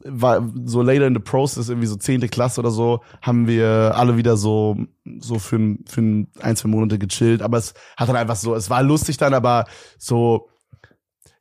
war 0.05 0.43
so 0.64 0.81
later 0.81 1.07
in 1.07 1.12
the 1.14 1.21
process, 1.21 1.69
irgendwie 1.69 1.87
so 1.88 1.97
zehnte 1.97 2.29
Klasse 2.29 2.61
oder 2.61 2.71
so, 2.71 3.01
haben 3.21 3.47
wir 3.47 3.93
alle 3.95 4.17
wieder 4.17 4.38
so, 4.38 4.77
so 5.21 5.38
für, 5.38 5.57
ein- 5.57 5.85
für 5.87 6.01
ein, 6.01 6.29
ein, 6.41 6.57
zwei 6.57 6.69
Monate 6.71 6.99
gechillt. 6.99 7.43
Aber 7.43 7.59
es 7.59 7.75
hat 7.99 8.09
dann 8.09 8.17
einfach 8.17 8.37
so, 8.37 8.55
es 8.55 8.71
war 8.71 8.83
lustig 8.83 9.19
dann, 9.19 9.35
aber 9.35 9.67
so, 9.99 10.49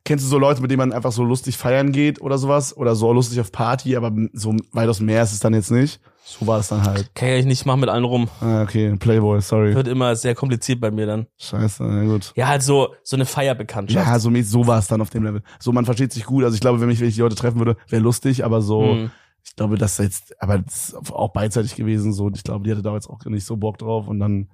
kennst 0.04 0.24
du 0.24 0.28
so 0.28 0.38
Leute, 0.38 0.60
mit 0.60 0.70
denen 0.70 0.78
man 0.80 0.92
einfach 0.92 1.12
so 1.12 1.22
lustig 1.24 1.56
feiern 1.56 1.92
geht 1.92 2.20
oder 2.20 2.36
sowas? 2.36 2.76
Oder 2.76 2.94
so 2.94 3.10
lustig 3.12 3.40
auf 3.40 3.52
Party, 3.52 3.96
aber 3.96 4.12
so 4.34 4.54
weitaus 4.72 5.00
mehr 5.00 5.22
ist 5.22 5.32
es 5.32 5.40
dann 5.40 5.54
jetzt 5.54 5.70
nicht. 5.70 6.00
So 6.30 6.46
war 6.46 6.60
es 6.60 6.68
dann 6.68 6.82
halt. 6.82 7.14
Kann 7.14 7.30
ich 7.30 7.46
nicht, 7.46 7.64
mach 7.64 7.76
mit 7.76 7.88
allen 7.88 8.04
rum. 8.04 8.28
Ah, 8.42 8.62
okay, 8.62 8.94
Playboy, 8.96 9.40
sorry. 9.40 9.74
Wird 9.74 9.88
immer 9.88 10.14
sehr 10.14 10.34
kompliziert 10.34 10.78
bei 10.78 10.90
mir 10.90 11.06
dann. 11.06 11.26
Scheiße, 11.38 11.82
na 11.82 12.04
gut. 12.04 12.34
Ja, 12.36 12.48
halt 12.48 12.62
so, 12.62 12.94
so 13.02 13.16
eine 13.16 13.24
Feierbekanntschaft. 13.24 14.06
Ja, 14.06 14.18
so, 14.18 14.30
so 14.42 14.66
war 14.66 14.78
es 14.78 14.88
dann 14.88 15.00
auf 15.00 15.08
dem 15.08 15.24
Level. 15.24 15.42
So, 15.58 15.72
man 15.72 15.86
versteht 15.86 16.12
sich 16.12 16.24
gut. 16.26 16.44
Also 16.44 16.54
ich 16.54 16.60
glaube, 16.60 16.80
wenn 16.82 16.88
mich 16.88 17.00
wenn 17.00 17.08
ich 17.08 17.14
die 17.14 17.22
Leute 17.22 17.34
treffen 17.34 17.58
würde, 17.58 17.78
wäre 17.88 18.02
lustig, 18.02 18.44
aber 18.44 18.60
so, 18.60 18.82
Hm. 18.92 19.10
ich 19.42 19.56
glaube, 19.56 19.78
das 19.78 19.92
ist 19.98 20.04
jetzt, 20.04 20.42
aber 20.42 20.58
das 20.58 20.90
ist 20.90 20.94
auch 21.12 21.30
beidseitig 21.32 21.74
gewesen. 21.76 22.12
So, 22.12 22.28
ich 22.30 22.42
glaube, 22.42 22.64
die 22.64 22.72
hatte 22.72 22.82
da 22.82 22.92
jetzt 22.92 23.08
auch 23.08 23.24
nicht 23.24 23.46
so 23.46 23.56
Bock 23.56 23.78
drauf 23.78 24.06
und 24.06 24.20
dann, 24.20 24.48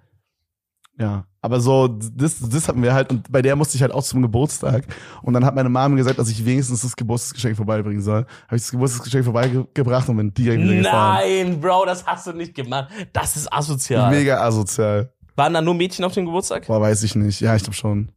ja. 0.99 1.25
Aber 1.41 1.61
so, 1.61 1.89
das, 1.89 2.39
das 2.41 2.69
hatten 2.69 2.83
wir 2.83 2.95
halt 2.95 3.11
und 3.11 3.31
bei 3.31 3.43
der 3.43 3.55
musste 3.55 3.77
ich 3.77 3.83
halt 3.83 3.93
auch 3.93 4.03
zum 4.03 4.23
Geburtstag. 4.23 4.87
Und 5.23 5.35
dann 5.35 5.45
hat 5.45 5.55
meine 5.55 5.69
Mama 5.69 5.95
gesagt, 5.95 6.19
dass 6.19 6.31
ich 6.31 6.45
wenigstens 6.45 6.81
das 6.81 6.97
Geburtstagsgeschenk 6.97 7.57
vorbeibringen 7.57 8.01
soll. 8.01 8.25
Habe 8.47 8.57
ich 8.57 8.63
das 8.63 8.71
Geburtstagsgeschenk 8.71 9.25
vorbeigebracht 9.25 10.09
und 10.09 10.17
bin 10.17 10.33
direkt 10.33 10.63
wieder 10.63 10.77
gefahren. 10.77 11.21
Nein, 11.23 11.61
Bro, 11.61 11.85
das 11.85 12.07
hast 12.07 12.27
du 12.27 12.33
nicht 12.33 12.55
gemacht. 12.55 12.89
Das 13.13 13.37
ist 13.37 13.53
asozial. 13.53 14.11
Mega 14.11 14.41
asozial. 14.41 15.13
Waren 15.37 15.53
da 15.53 15.61
nur 15.61 15.75
Mädchen 15.75 16.05
auf 16.05 16.15
dem 16.15 16.25
Geburtstag? 16.25 16.67
Boah, 16.67 16.81
weiß 16.81 17.03
ich 17.03 17.15
nicht. 17.15 17.41
Ja, 17.41 17.55
ich 17.57 17.63
glaube 17.63 17.77
schon. 17.77 18.11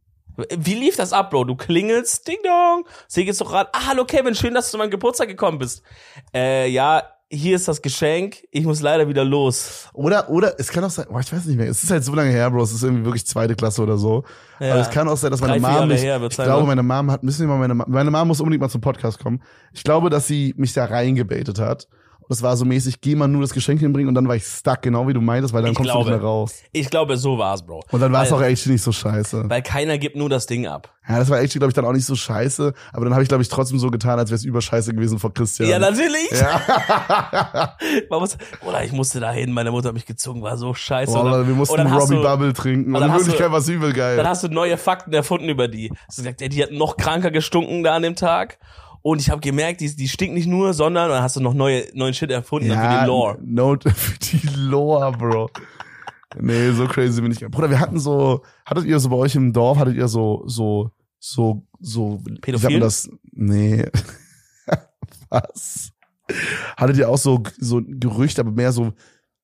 Wie 0.56 0.74
lief 0.74 0.96
das 0.96 1.12
ab, 1.12 1.30
Bro? 1.30 1.44
Du 1.44 1.56
klingelst, 1.56 2.26
ding 2.28 2.38
dong. 2.44 2.86
Sie 3.08 3.24
geht's 3.24 3.38
doch 3.38 3.52
ran. 3.52 3.66
Ah, 3.72 3.88
hallo 3.88 4.04
Kevin, 4.04 4.36
schön, 4.36 4.54
dass 4.54 4.66
du 4.66 4.72
zu 4.72 4.78
meinem 4.78 4.90
Geburtstag 4.90 5.28
gekommen 5.28 5.58
bist. 5.58 5.82
Äh, 6.32 6.70
ja, 6.70 7.02
hier 7.30 7.56
ist 7.56 7.68
das 7.68 7.82
Geschenk. 7.82 8.38
Ich 8.50 8.64
muss 8.64 8.80
leider 8.80 9.08
wieder 9.08 9.24
los. 9.24 9.88
Oder, 9.92 10.30
oder, 10.30 10.58
es 10.58 10.68
kann 10.68 10.82
auch 10.84 10.90
sein, 10.90 11.06
boah, 11.10 11.20
ich 11.20 11.32
weiß 11.32 11.44
nicht 11.44 11.56
mehr. 11.56 11.68
Es 11.68 11.82
ist 11.82 11.90
halt 11.90 12.02
so 12.02 12.14
lange 12.14 12.30
her, 12.30 12.50
Bro. 12.50 12.62
Es 12.62 12.72
ist 12.72 12.82
irgendwie 12.82 13.04
wirklich 13.04 13.26
zweite 13.26 13.54
Klasse 13.54 13.82
oder 13.82 13.98
so. 13.98 14.24
Ja. 14.60 14.72
Aber 14.72 14.80
es 14.80 14.90
kann 14.90 15.08
auch 15.08 15.16
sein, 15.16 15.30
dass 15.30 15.40
meine 15.40 15.60
Mom 15.60 15.88
mich, 15.88 16.02
her 16.02 16.20
ich 16.22 16.36
glaube, 16.36 16.62
ne? 16.62 16.66
meine 16.66 16.82
Mom 16.82 17.10
hat, 17.10 17.22
müssen 17.22 17.46
wir 17.46 17.54
mal 17.54 17.68
meine, 17.68 17.74
meine 17.74 18.10
Mom 18.10 18.28
muss 18.28 18.40
unbedingt 18.40 18.62
mal 18.62 18.70
zum 18.70 18.80
Podcast 18.80 19.18
kommen. 19.18 19.42
Ich 19.72 19.84
glaube, 19.84 20.08
dass 20.08 20.26
sie 20.26 20.54
mich 20.56 20.72
da 20.72 20.86
reingebetet 20.86 21.58
hat. 21.58 21.88
Das 22.28 22.42
war 22.42 22.56
so 22.56 22.64
mäßig, 22.64 23.00
geh 23.00 23.14
mal 23.14 23.26
nur 23.28 23.40
das 23.40 23.52
Geschenk 23.52 23.80
hinbringen 23.80 24.08
und 24.08 24.14
dann 24.14 24.28
war 24.28 24.36
ich 24.36 24.44
stuck, 24.44 24.82
genau 24.82 25.08
wie 25.08 25.14
du 25.14 25.20
meintest, 25.20 25.54
weil 25.54 25.62
dann 25.62 25.70
Ich 25.72 25.76
kommst 25.76 25.90
du 25.90 25.94
glaube. 25.94 26.10
nicht 26.10 26.20
mehr 26.20 26.28
raus. 26.28 26.54
Ich 26.72 26.90
glaube, 26.90 27.16
so 27.16 27.38
war's, 27.38 27.64
Bro. 27.64 27.82
Und 27.90 28.00
dann 28.00 28.12
war 28.12 28.22
es 28.24 28.32
auch 28.32 28.42
echt 28.42 28.66
nicht 28.66 28.82
so 28.82 28.92
scheiße. 28.92 29.44
Weil 29.48 29.62
keiner 29.62 29.96
gibt 29.98 30.14
nur 30.16 30.28
das 30.28 30.46
Ding 30.46 30.66
ab. 30.66 30.92
Ja, 31.08 31.18
das 31.18 31.30
war 31.30 31.40
echt, 31.40 31.54
glaube 31.54 31.68
ich, 31.68 31.74
dann 31.74 31.86
auch 31.86 31.92
nicht 31.92 32.04
so 32.04 32.14
scheiße. 32.14 32.74
Aber 32.92 33.04
dann 33.06 33.14
habe 33.14 33.22
ich, 33.22 33.28
glaube 33.30 33.42
ich, 33.42 33.48
trotzdem 33.48 33.78
so 33.78 33.90
getan, 33.90 34.18
als 34.18 34.28
wäre 34.28 34.36
es 34.36 34.44
überscheiße 34.44 34.92
gewesen 34.92 35.18
vor 35.18 35.32
Christian. 35.32 35.70
Ja, 35.70 35.78
natürlich. 35.78 36.30
Ja. 36.32 37.76
Man 38.10 38.20
muss, 38.20 38.36
oder 38.66 38.84
ich 38.84 38.92
musste 38.92 39.20
dahin, 39.20 39.52
meine 39.52 39.70
Mutter 39.70 39.88
hat 39.88 39.94
mich 39.94 40.04
gezogen, 40.04 40.42
war 40.42 40.58
so 40.58 40.74
scheiße. 40.74 41.18
Und 41.18 41.30
dann- 41.32 41.46
wir 41.48 41.54
mussten 41.54 41.90
hast 41.90 42.02
Robbie 42.02 42.16
du- 42.16 42.22
Bubble 42.22 42.52
trinken. 42.52 42.94
Und 42.94 43.02
in 43.02 43.10
hast 43.10 43.22
du- 43.22 43.26
Wirklichkeit 43.28 43.50
war 43.52 43.58
es 43.60 43.68
übel 43.68 43.92
geil. 43.94 44.18
Dann 44.18 44.26
hast 44.28 44.42
du 44.44 44.48
neue 44.48 44.76
Fakten 44.76 45.12
erfunden 45.14 45.48
über 45.48 45.66
die. 45.68 45.90
Hast 46.06 46.18
du 46.18 46.22
gesagt, 46.22 46.42
ey, 46.42 46.50
die 46.50 46.62
hat 46.62 46.72
noch 46.72 46.96
kranker 46.98 47.30
gestunken 47.30 47.82
da 47.82 47.94
an 47.96 48.02
dem 48.02 48.14
Tag. 48.16 48.58
Und 49.02 49.20
ich 49.20 49.30
habe 49.30 49.40
gemerkt, 49.40 49.80
die, 49.80 49.94
die 49.94 50.08
stinkt 50.08 50.34
nicht 50.34 50.46
nur, 50.46 50.74
sondern 50.74 51.08
dann 51.10 51.22
hast 51.22 51.36
du 51.36 51.40
noch 51.40 51.54
neue, 51.54 51.84
neuen 51.94 52.14
Shit 52.14 52.30
erfunden 52.30 52.70
für 52.70 53.00
die 53.00 53.06
Lore. 53.06 53.38
Note 53.42 53.90
für 53.94 54.18
die 54.18 54.40
Lore, 54.56 55.12
Bro. 55.12 55.50
nee, 56.40 56.70
so 56.72 56.86
crazy 56.86 57.20
bin 57.22 57.32
ich. 57.32 57.40
Bruder, 57.40 57.70
wir 57.70 57.80
hatten 57.80 57.98
so, 57.98 58.42
hattet 58.66 58.84
ihr 58.84 58.98
so 58.98 59.08
bei 59.08 59.16
euch 59.16 59.34
im 59.34 59.52
Dorf, 59.52 59.78
hattet 59.78 59.96
ihr 59.96 60.08
so, 60.08 60.42
so, 60.46 60.90
so, 61.18 61.66
so, 61.80 62.20
Pädophil? 62.40 62.80
das? 62.80 63.08
Nee. 63.32 63.86
Was? 65.30 65.92
Hattet 66.76 66.98
ihr 66.98 67.08
auch 67.08 67.18
so, 67.18 67.42
so 67.58 67.78
ein 67.78 68.00
Gerücht, 68.00 68.38
aber 68.38 68.50
mehr 68.50 68.72
so, 68.72 68.92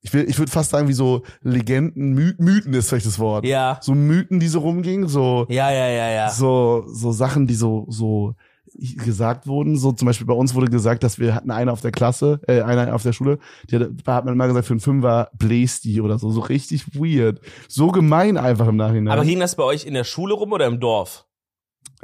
ich 0.05 0.13
will, 0.13 0.29
ich 0.29 0.39
würde 0.39 0.53
fast 0.53 0.71
sagen, 0.71 0.87
wie 0.87 0.93
so 0.93 1.23
Legenden, 1.41 2.13
My 2.13 2.35
Mythen 2.39 2.75
ist 2.75 2.91
vielleicht 2.91 3.07
das 3.07 3.19
Wort. 3.19 3.47
Ja. 3.47 3.79
So 3.81 3.95
Mythen, 3.95 4.39
die 4.39 4.49
so 4.49 4.61
rumgingen, 4.61 5.09
so, 5.09 5.47
Ja, 5.49 5.71
ja, 5.71 5.89
ja, 5.89 6.11
ja. 6.11 6.31
so, 6.31 6.85
so 6.87 7.11
Sachen, 7.11 7.47
die 7.47 7.55
so, 7.55 7.87
so 7.89 8.35
gesagt 8.79 9.47
wurden. 9.47 9.77
So 9.77 9.93
zum 9.93 10.07
Beispiel 10.07 10.27
bei 10.27 10.35
uns 10.35 10.55
wurde 10.55 10.71
gesagt, 10.71 11.03
dass 11.03 11.19
wir 11.19 11.35
hatten 11.35 11.51
eine 11.51 11.73
auf 11.73 11.81
der 11.81 11.93
Klasse, 11.93 12.41
äh, 12.47 12.63
eine 12.63 12.95
auf 12.95 13.03
der 13.03 13.13
Schule, 13.13 13.39
die 13.71 13.77
hat, 13.77 13.89
hat 14.07 14.25
man 14.25 14.35
immer 14.35 14.47
gesagt, 14.47 14.67
für 14.67 14.75
einen 14.75 14.81
Fünfer 14.81 15.31
bläst 15.39 15.85
die 15.85 16.01
oder 16.01 16.19
so. 16.19 16.31
So 16.31 16.41
richtig 16.41 16.95
weird. 16.95 17.41
So 17.69 17.89
gemein 17.89 18.37
einfach 18.37 18.69
im 18.69 18.77
Nachhinein. 18.77 19.13
Aber 19.13 19.25
ging 19.25 19.41
das 19.41 19.57
bei 19.57 19.65
euch 19.65 19.87
in 19.87 19.95
der 19.95 20.05
Schule 20.05 20.35
rum 20.35 20.53
oder 20.53 20.67
im 20.67 20.81
Dorf? 20.81 21.27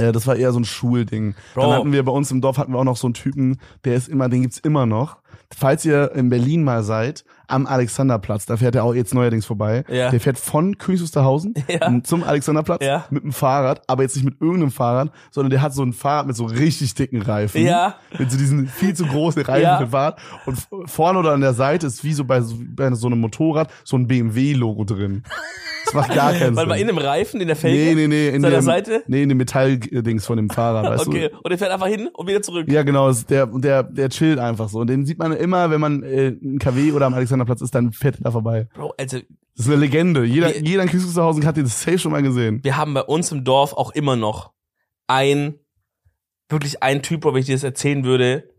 Äh, 0.01 0.13
das 0.13 0.27
war 0.27 0.37
eher 0.37 0.53
so 0.53 0.59
ein 0.61 0.65
Schulding. 0.65 1.35
Bro. 1.55 1.63
Dann 1.63 1.73
hatten 1.73 1.93
wir 1.93 2.05
bei 2.05 2.13
uns 2.13 2.31
im 2.31 2.41
Dorf 2.41 2.59
hatten 2.59 2.73
wir 2.73 2.79
auch 2.79 2.85
noch 2.85 2.97
so 2.97 3.07
einen 3.07 3.15
Typen, 3.15 3.59
der 3.85 3.95
ist 3.97 4.09
immer, 4.09 4.29
den 4.29 4.43
gibt's 4.43 4.59
immer 4.59 4.87
noch. 4.87 5.19
Falls 5.53 5.85
ihr 5.85 6.13
in 6.15 6.29
Berlin 6.29 6.63
mal 6.63 6.85
seid, 6.85 7.25
am 7.49 7.67
Alexanderplatz, 7.67 8.47
da 8.47 8.57
fährt 8.57 8.77
er 8.77 8.85
auch 8.85 8.95
jetzt 8.95 9.13
neuerdings 9.15 9.45
vorbei. 9.47 9.85
Ja. 9.89 10.09
Der 10.11 10.21
fährt 10.21 10.39
von 10.39 10.79
Königs 10.79 11.03
Wusterhausen 11.03 11.55
Ja. 11.69 11.93
zum 12.05 12.23
Alexanderplatz 12.23 12.85
Ja. 12.85 13.05
mit 13.11 13.25
dem 13.25 13.33
Fahrrad, 13.33 13.83
aber 13.89 14.05
jetzt 14.05 14.15
nicht 14.15 14.25
mit 14.25 14.41
irgendeinem 14.41 14.71
Fahrrad, 14.71 15.11
sondern 15.33 15.51
der 15.51 15.61
hat 15.61 15.75
so 15.75 15.83
ein 15.83 15.93
Fahrrad 15.93 16.29
mit 16.29 16.37
so 16.37 16.45
richtig 16.45 16.95
dicken 16.95 17.21
Reifen. 17.23 17.65
Ja. 17.65 17.97
Mit 18.17 18.31
so 18.31 18.39
diesen 18.39 18.69
viel 18.69 18.95
zu 18.95 19.05
großen 19.07 19.43
Reifen 19.43 19.63
Ja. 19.65 19.79
für 19.79 19.89
Fahrrad. 19.89 20.19
Und 20.47 20.59
vorne 20.89 21.19
oder 21.19 21.33
an 21.33 21.41
der 21.41 21.55
Seite 21.55 21.89
ist 21.89 22.05
wie 22.05 22.13
so 22.13 22.25
bei 22.25 22.43
so, 22.43 22.55
bei 22.77 22.93
so 22.95 23.09
einem 23.09 23.19
Motorrad 23.21 23.71
so 23.83 23.97
ein 23.97 24.07
BMW-Logo 24.07 24.85
drin. 24.85 25.25
Das 25.93 25.95
macht 26.09 26.15
gar 26.15 26.33
keinen 26.33 26.55
Weil 26.57 26.65
Sinn. 26.65 26.69
bei 26.69 26.81
in 26.81 26.87
dem 26.87 26.99
Reifen, 26.99 27.41
in 27.41 27.47
der 27.49 27.57
Felge? 27.57 27.79
nee, 27.79 27.95
nee, 27.95 28.07
nee. 28.09 28.29
In 28.29 28.43
Seiner 28.43 28.57
dem, 28.59 28.65
Seite? 28.65 29.03
Nee, 29.07 29.23
in 29.23 29.29
dem 29.29 29.39
Metalldings 29.39 30.25
von 30.27 30.37
dem 30.37 30.49
Fahrrad, 30.51 30.85
weißt 30.85 31.09
Okay, 31.09 31.29
du? 31.31 31.39
und 31.43 31.51
er 31.51 31.59
fährt 31.59 31.71
einfach 31.73 31.87
hin 31.89 32.09
und 32.13 32.29
wieder 32.29 32.43
zurück. 32.43 32.67
Ja, 32.71 32.83
genau, 32.83 33.09
das- 33.09 33.27
der, 33.27 33.47
der, 33.47 33.83
der 33.83 34.09
chillt 34.11 34.39
einfach 34.39 34.69
so. 34.69 34.81
Und 34.81 34.87
den 34.89 35.05
sieht 35.07 35.19
man 35.19 35.33
immer, 35.33 35.71
wenn 35.71 35.81
man 35.81 36.03
äh, 36.03 36.29
in 36.29 36.59
KW 36.59 36.93
oder 36.93 37.07
am 37.07 37.15
Alexanderplatz 37.15 37.61
ist, 37.61 37.75
dann 37.75 37.93
fährt 37.93 38.17
er 38.17 38.23
da 38.25 38.31
vorbei. 38.31 38.69
Bro, 38.75 38.95
also 38.99 39.19
Das 39.19 39.67
ist 39.67 39.73
eine 39.73 39.77
Legende. 39.81 40.25
Jeder, 40.25 40.49
Wir- 40.55 40.61
jeder 40.63 40.83
in 40.83 40.89
Königswusterhausen 40.89 41.45
hat 41.47 41.57
den 41.57 41.67
safe 41.67 41.99
schon 41.99 42.13
mal 42.13 42.23
gesehen. 42.23 42.61
wir 42.63 42.77
haben 42.77 42.95
bei 42.95 43.03
uns 43.03 43.33
im 43.33 43.45
Dorf 43.45 43.73
auch 43.73 43.91
immer 43.93 44.17
noch 44.17 44.53
ein, 45.07 45.55
wirklich 46.49 46.83
ein 46.83 47.03
Typ, 47.03 47.25
wo 47.25 47.35
ich 47.37 47.47
dir 47.47 47.55
das 47.55 47.65
erzählen 47.65 48.05
würde, 48.05 48.50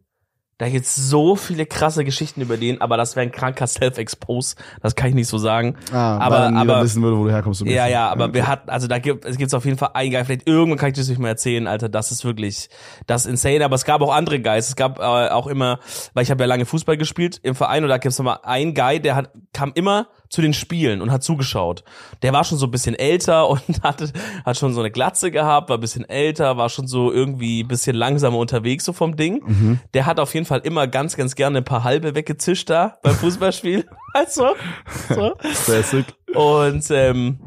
da 0.61 0.69
gibt's 0.69 0.95
so 0.95 1.35
viele 1.35 1.65
krasse 1.65 2.05
Geschichten 2.05 2.39
über 2.41 2.55
den, 2.55 2.81
aber 2.81 2.95
das 2.95 3.15
wäre 3.15 3.25
ein 3.25 3.31
kranker 3.31 3.65
Self-Expose, 3.65 4.55
das 4.83 4.93
kann 4.95 5.09
ich 5.09 5.15
nicht 5.15 5.27
so 5.27 5.39
sagen. 5.39 5.75
Ah, 5.91 6.19
Aber- 6.19 6.55
aber- 6.55 6.83
wissen 6.83 7.01
würde, 7.01 7.17
wo 7.17 7.23
du 7.23 7.31
herkommst. 7.31 7.61
Ja, 7.65 7.87
ja, 7.87 8.07
aber 8.09 8.25
okay. 8.25 8.35
wir 8.35 8.47
hatten, 8.47 8.69
also 8.69 8.85
da 8.85 8.99
gibt 8.99 9.25
es 9.25 9.37
gibt's 9.37 9.55
auf 9.55 9.65
jeden 9.65 9.79
Fall 9.79 9.89
einen 9.95 10.11
Guy, 10.11 10.23
vielleicht 10.23 10.47
irgendwann 10.47 10.77
kann 10.77 10.89
ich 10.89 10.95
das 10.95 11.07
nicht 11.07 11.17
mehr 11.17 11.31
erzählen, 11.31 11.65
Alter, 11.65 11.89
das 11.89 12.11
ist 12.11 12.23
wirklich, 12.25 12.69
das 13.07 13.25
ist 13.25 13.31
insane, 13.31 13.65
aber 13.65 13.73
es 13.73 13.85
gab 13.85 14.01
auch 14.01 14.13
andere 14.13 14.39
Guys, 14.39 14.67
es 14.67 14.75
gab 14.75 14.99
äh, 14.99 15.01
auch 15.01 15.47
immer, 15.47 15.79
weil 16.13 16.21
ich 16.21 16.29
habe 16.29 16.43
ja 16.43 16.47
lange 16.47 16.65
Fußball 16.65 16.95
gespielt 16.95 17.39
im 17.41 17.55
Verein 17.55 17.83
und 17.83 17.89
da 17.89 17.97
gibt's 17.97 18.19
nochmal 18.19 18.37
einen 18.43 18.75
Guy, 18.75 18.99
der 18.99 19.15
hat, 19.15 19.31
kam 19.53 19.71
immer 19.73 20.09
zu 20.31 20.41
den 20.41 20.53
Spielen 20.53 21.01
und 21.01 21.11
hat 21.11 21.23
zugeschaut. 21.23 21.83
Der 22.21 22.31
war 22.31 22.45
schon 22.45 22.57
so 22.57 22.65
ein 22.65 22.71
bisschen 22.71 22.95
älter 22.95 23.49
und 23.49 23.83
hatte, 23.83 24.11
hat 24.43 24.57
schon 24.57 24.73
so 24.73 24.79
eine 24.79 24.89
Glatze 24.89 25.29
gehabt, 25.29 25.69
war 25.69 25.77
ein 25.77 25.81
bisschen 25.81 26.09
älter, 26.09 26.57
war 26.57 26.69
schon 26.69 26.87
so 26.87 27.11
irgendwie 27.11 27.63
ein 27.63 27.67
bisschen 27.67 27.95
langsamer 27.95 28.37
unterwegs 28.37 28.85
so 28.85 28.93
vom 28.93 29.15
Ding. 29.15 29.43
Mhm. 29.45 29.79
Der 29.93 30.05
hat 30.05 30.19
auf 30.19 30.33
jeden 30.33 30.45
Fall 30.45 30.61
immer 30.61 30.87
ganz, 30.87 31.15
ganz 31.17 31.35
gerne 31.35 31.59
ein 31.59 31.65
paar 31.65 31.83
halbe 31.83 32.15
weggezischt 32.15 32.69
da 32.69 32.97
beim 33.03 33.13
Fußballspiel. 33.15 33.85
also, 34.13 34.55
so. 35.09 35.35
Und 36.33 36.89
ähm, 36.91 37.39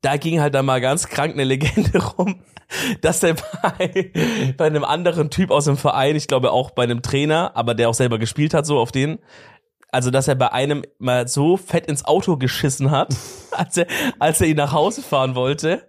da 0.00 0.16
ging 0.16 0.40
halt 0.40 0.54
dann 0.54 0.66
mal 0.66 0.80
ganz 0.80 1.08
krank 1.08 1.34
eine 1.34 1.44
Legende 1.44 2.02
rum, 2.02 2.40
dass 3.00 3.22
er 3.22 3.34
bei, 3.34 4.10
bei 4.56 4.66
einem 4.66 4.84
anderen 4.84 5.30
Typ 5.30 5.50
aus 5.50 5.66
dem 5.66 5.76
Verein, 5.76 6.16
ich 6.16 6.26
glaube 6.26 6.52
auch 6.52 6.70
bei 6.70 6.82
einem 6.82 7.02
Trainer, 7.02 7.52
aber 7.54 7.74
der 7.74 7.88
auch 7.88 7.94
selber 7.94 8.18
gespielt 8.18 8.54
hat, 8.54 8.66
so 8.66 8.78
auf 8.78 8.92
den, 8.92 9.18
also 9.92 10.10
dass 10.10 10.26
er 10.26 10.34
bei 10.34 10.50
einem 10.50 10.82
mal 10.98 11.28
so 11.28 11.56
fett 11.56 11.86
ins 11.86 12.04
Auto 12.04 12.36
geschissen 12.38 12.90
hat, 12.90 13.14
als 13.52 13.76
er, 13.76 13.86
als 14.18 14.40
er 14.40 14.48
ihn 14.48 14.56
nach 14.56 14.72
Hause 14.72 15.02
fahren 15.02 15.34
wollte. 15.36 15.88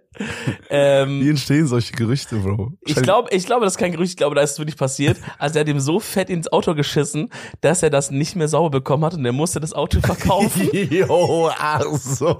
Ähm, 0.70 1.20
Wie 1.22 1.30
entstehen 1.30 1.66
solche 1.66 1.92
Gerüchte, 1.92 2.36
Bro? 2.36 2.74
ich 2.84 2.94
glaube, 2.94 3.30
ich 3.34 3.46
glaube, 3.46 3.64
das 3.64 3.72
ist 3.72 3.78
kein 3.78 3.90
Gerücht, 3.90 4.10
ich 4.10 4.16
glaube, 4.16 4.36
da 4.36 4.42
ist 4.42 4.52
es 4.52 4.58
wirklich 4.58 4.76
passiert. 4.76 5.16
Also 5.38 5.58
er 5.58 5.60
hat 5.62 5.68
ihm 5.68 5.80
so 5.80 5.98
fett 5.98 6.30
ins 6.30 6.52
Auto 6.52 6.74
geschissen, 6.76 7.30
dass 7.62 7.82
er 7.82 7.90
das 7.90 8.12
nicht 8.12 8.36
mehr 8.36 8.46
sauber 8.46 8.70
bekommen 8.70 9.04
hat 9.04 9.14
und 9.14 9.24
er 9.24 9.32
musste 9.32 9.58
das 9.58 9.72
Auto 9.72 10.00
verkaufen. 10.00 10.68
Jo, 10.72 11.50
ach 11.58 11.82
so. 11.96 12.38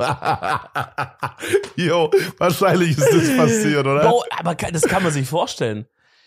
Jo, 1.77 2.11
wahrscheinlich 2.39 2.91
ist 2.91 3.13
das 3.13 3.37
passiert, 3.37 3.87
oder? 3.87 4.09
Bro, 4.09 4.23
aber 4.39 4.55
das 4.55 4.83
kann 4.83 5.03
man 5.03 5.11
sich 5.11 5.27
vorstellen. 5.27 5.87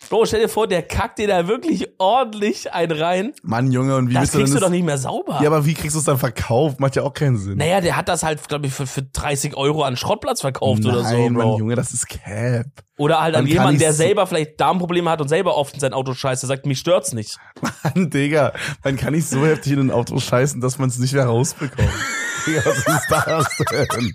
Bro, 0.09 0.25
stell 0.25 0.41
dir 0.41 0.47
vor, 0.49 0.67
der 0.67 0.83
kackt 0.83 1.19
dir 1.19 1.27
da 1.27 1.47
wirklich 1.47 1.87
ordentlich 1.99 2.71
einen 2.73 2.91
rein. 2.97 3.33
Mann, 3.43 3.71
Junge, 3.71 3.95
und 3.95 4.09
wie 4.09 4.13
Das 4.13 4.21
bist 4.23 4.33
du 4.33 4.37
kriegst 4.39 4.53
denn 4.53 4.55
du 4.55 4.59
doch 4.61 4.67
das? 4.67 4.71
nicht 4.71 4.85
mehr 4.85 4.97
sauber. 4.97 5.39
Ja, 5.41 5.47
aber 5.49 5.65
wie 5.65 5.73
kriegst 5.73 5.95
du 5.95 5.99
es 5.99 6.05
dann 6.05 6.17
verkauft? 6.17 6.79
Macht 6.79 6.95
ja 6.95 7.03
auch 7.03 7.13
keinen 7.13 7.37
Sinn. 7.37 7.57
naja, 7.57 7.81
der 7.81 7.97
hat 7.97 8.07
das 8.07 8.23
halt, 8.23 8.47
glaube 8.47 8.67
ich, 8.67 8.73
für, 8.73 8.87
für 8.87 9.01
30 9.03 9.55
Euro 9.57 9.83
an 9.83 9.97
Schrottplatz 9.97 10.41
verkauft 10.41 10.85
oder 10.85 11.03
so, 11.03 11.15
Nein, 11.15 11.33
Bro. 11.33 11.49
Mann, 11.51 11.57
Junge, 11.59 11.75
das 11.75 11.91
ist 11.93 12.07
Cap. 12.07 12.67
Oder 12.97 13.21
halt 13.21 13.35
an 13.35 13.43
Man 13.43 13.49
kann 13.49 13.59
jemanden, 13.61 13.79
der 13.79 13.93
selber 13.93 14.25
vielleicht 14.27 14.59
Darmprobleme 14.59 15.09
hat 15.09 15.21
und 15.21 15.27
selber 15.27 15.55
oft 15.55 15.73
in 15.75 15.79
sein 15.79 15.93
Auto 15.93 16.13
scheißt, 16.13 16.41
der 16.41 16.47
sagt, 16.47 16.65
mich 16.65 16.79
stört's 16.79 17.13
nicht. 17.13 17.37
Mann, 17.83 18.09
Digga, 18.09 18.53
man 18.83 18.95
kann 18.97 19.13
nicht 19.13 19.27
so 19.29 19.45
heftig 19.45 19.73
in 19.73 19.79
ein 19.79 19.91
Auto 19.91 20.19
scheißen, 20.19 20.61
dass 20.61 20.79
man 20.79 20.89
es 20.89 20.97
nicht 20.97 21.13
mehr 21.13 21.25
rausbekommt. 21.25 21.89
Digga, 22.47 22.61
was 22.65 22.77
ist 22.77 22.87
das 23.11 23.87
denn? 23.89 24.13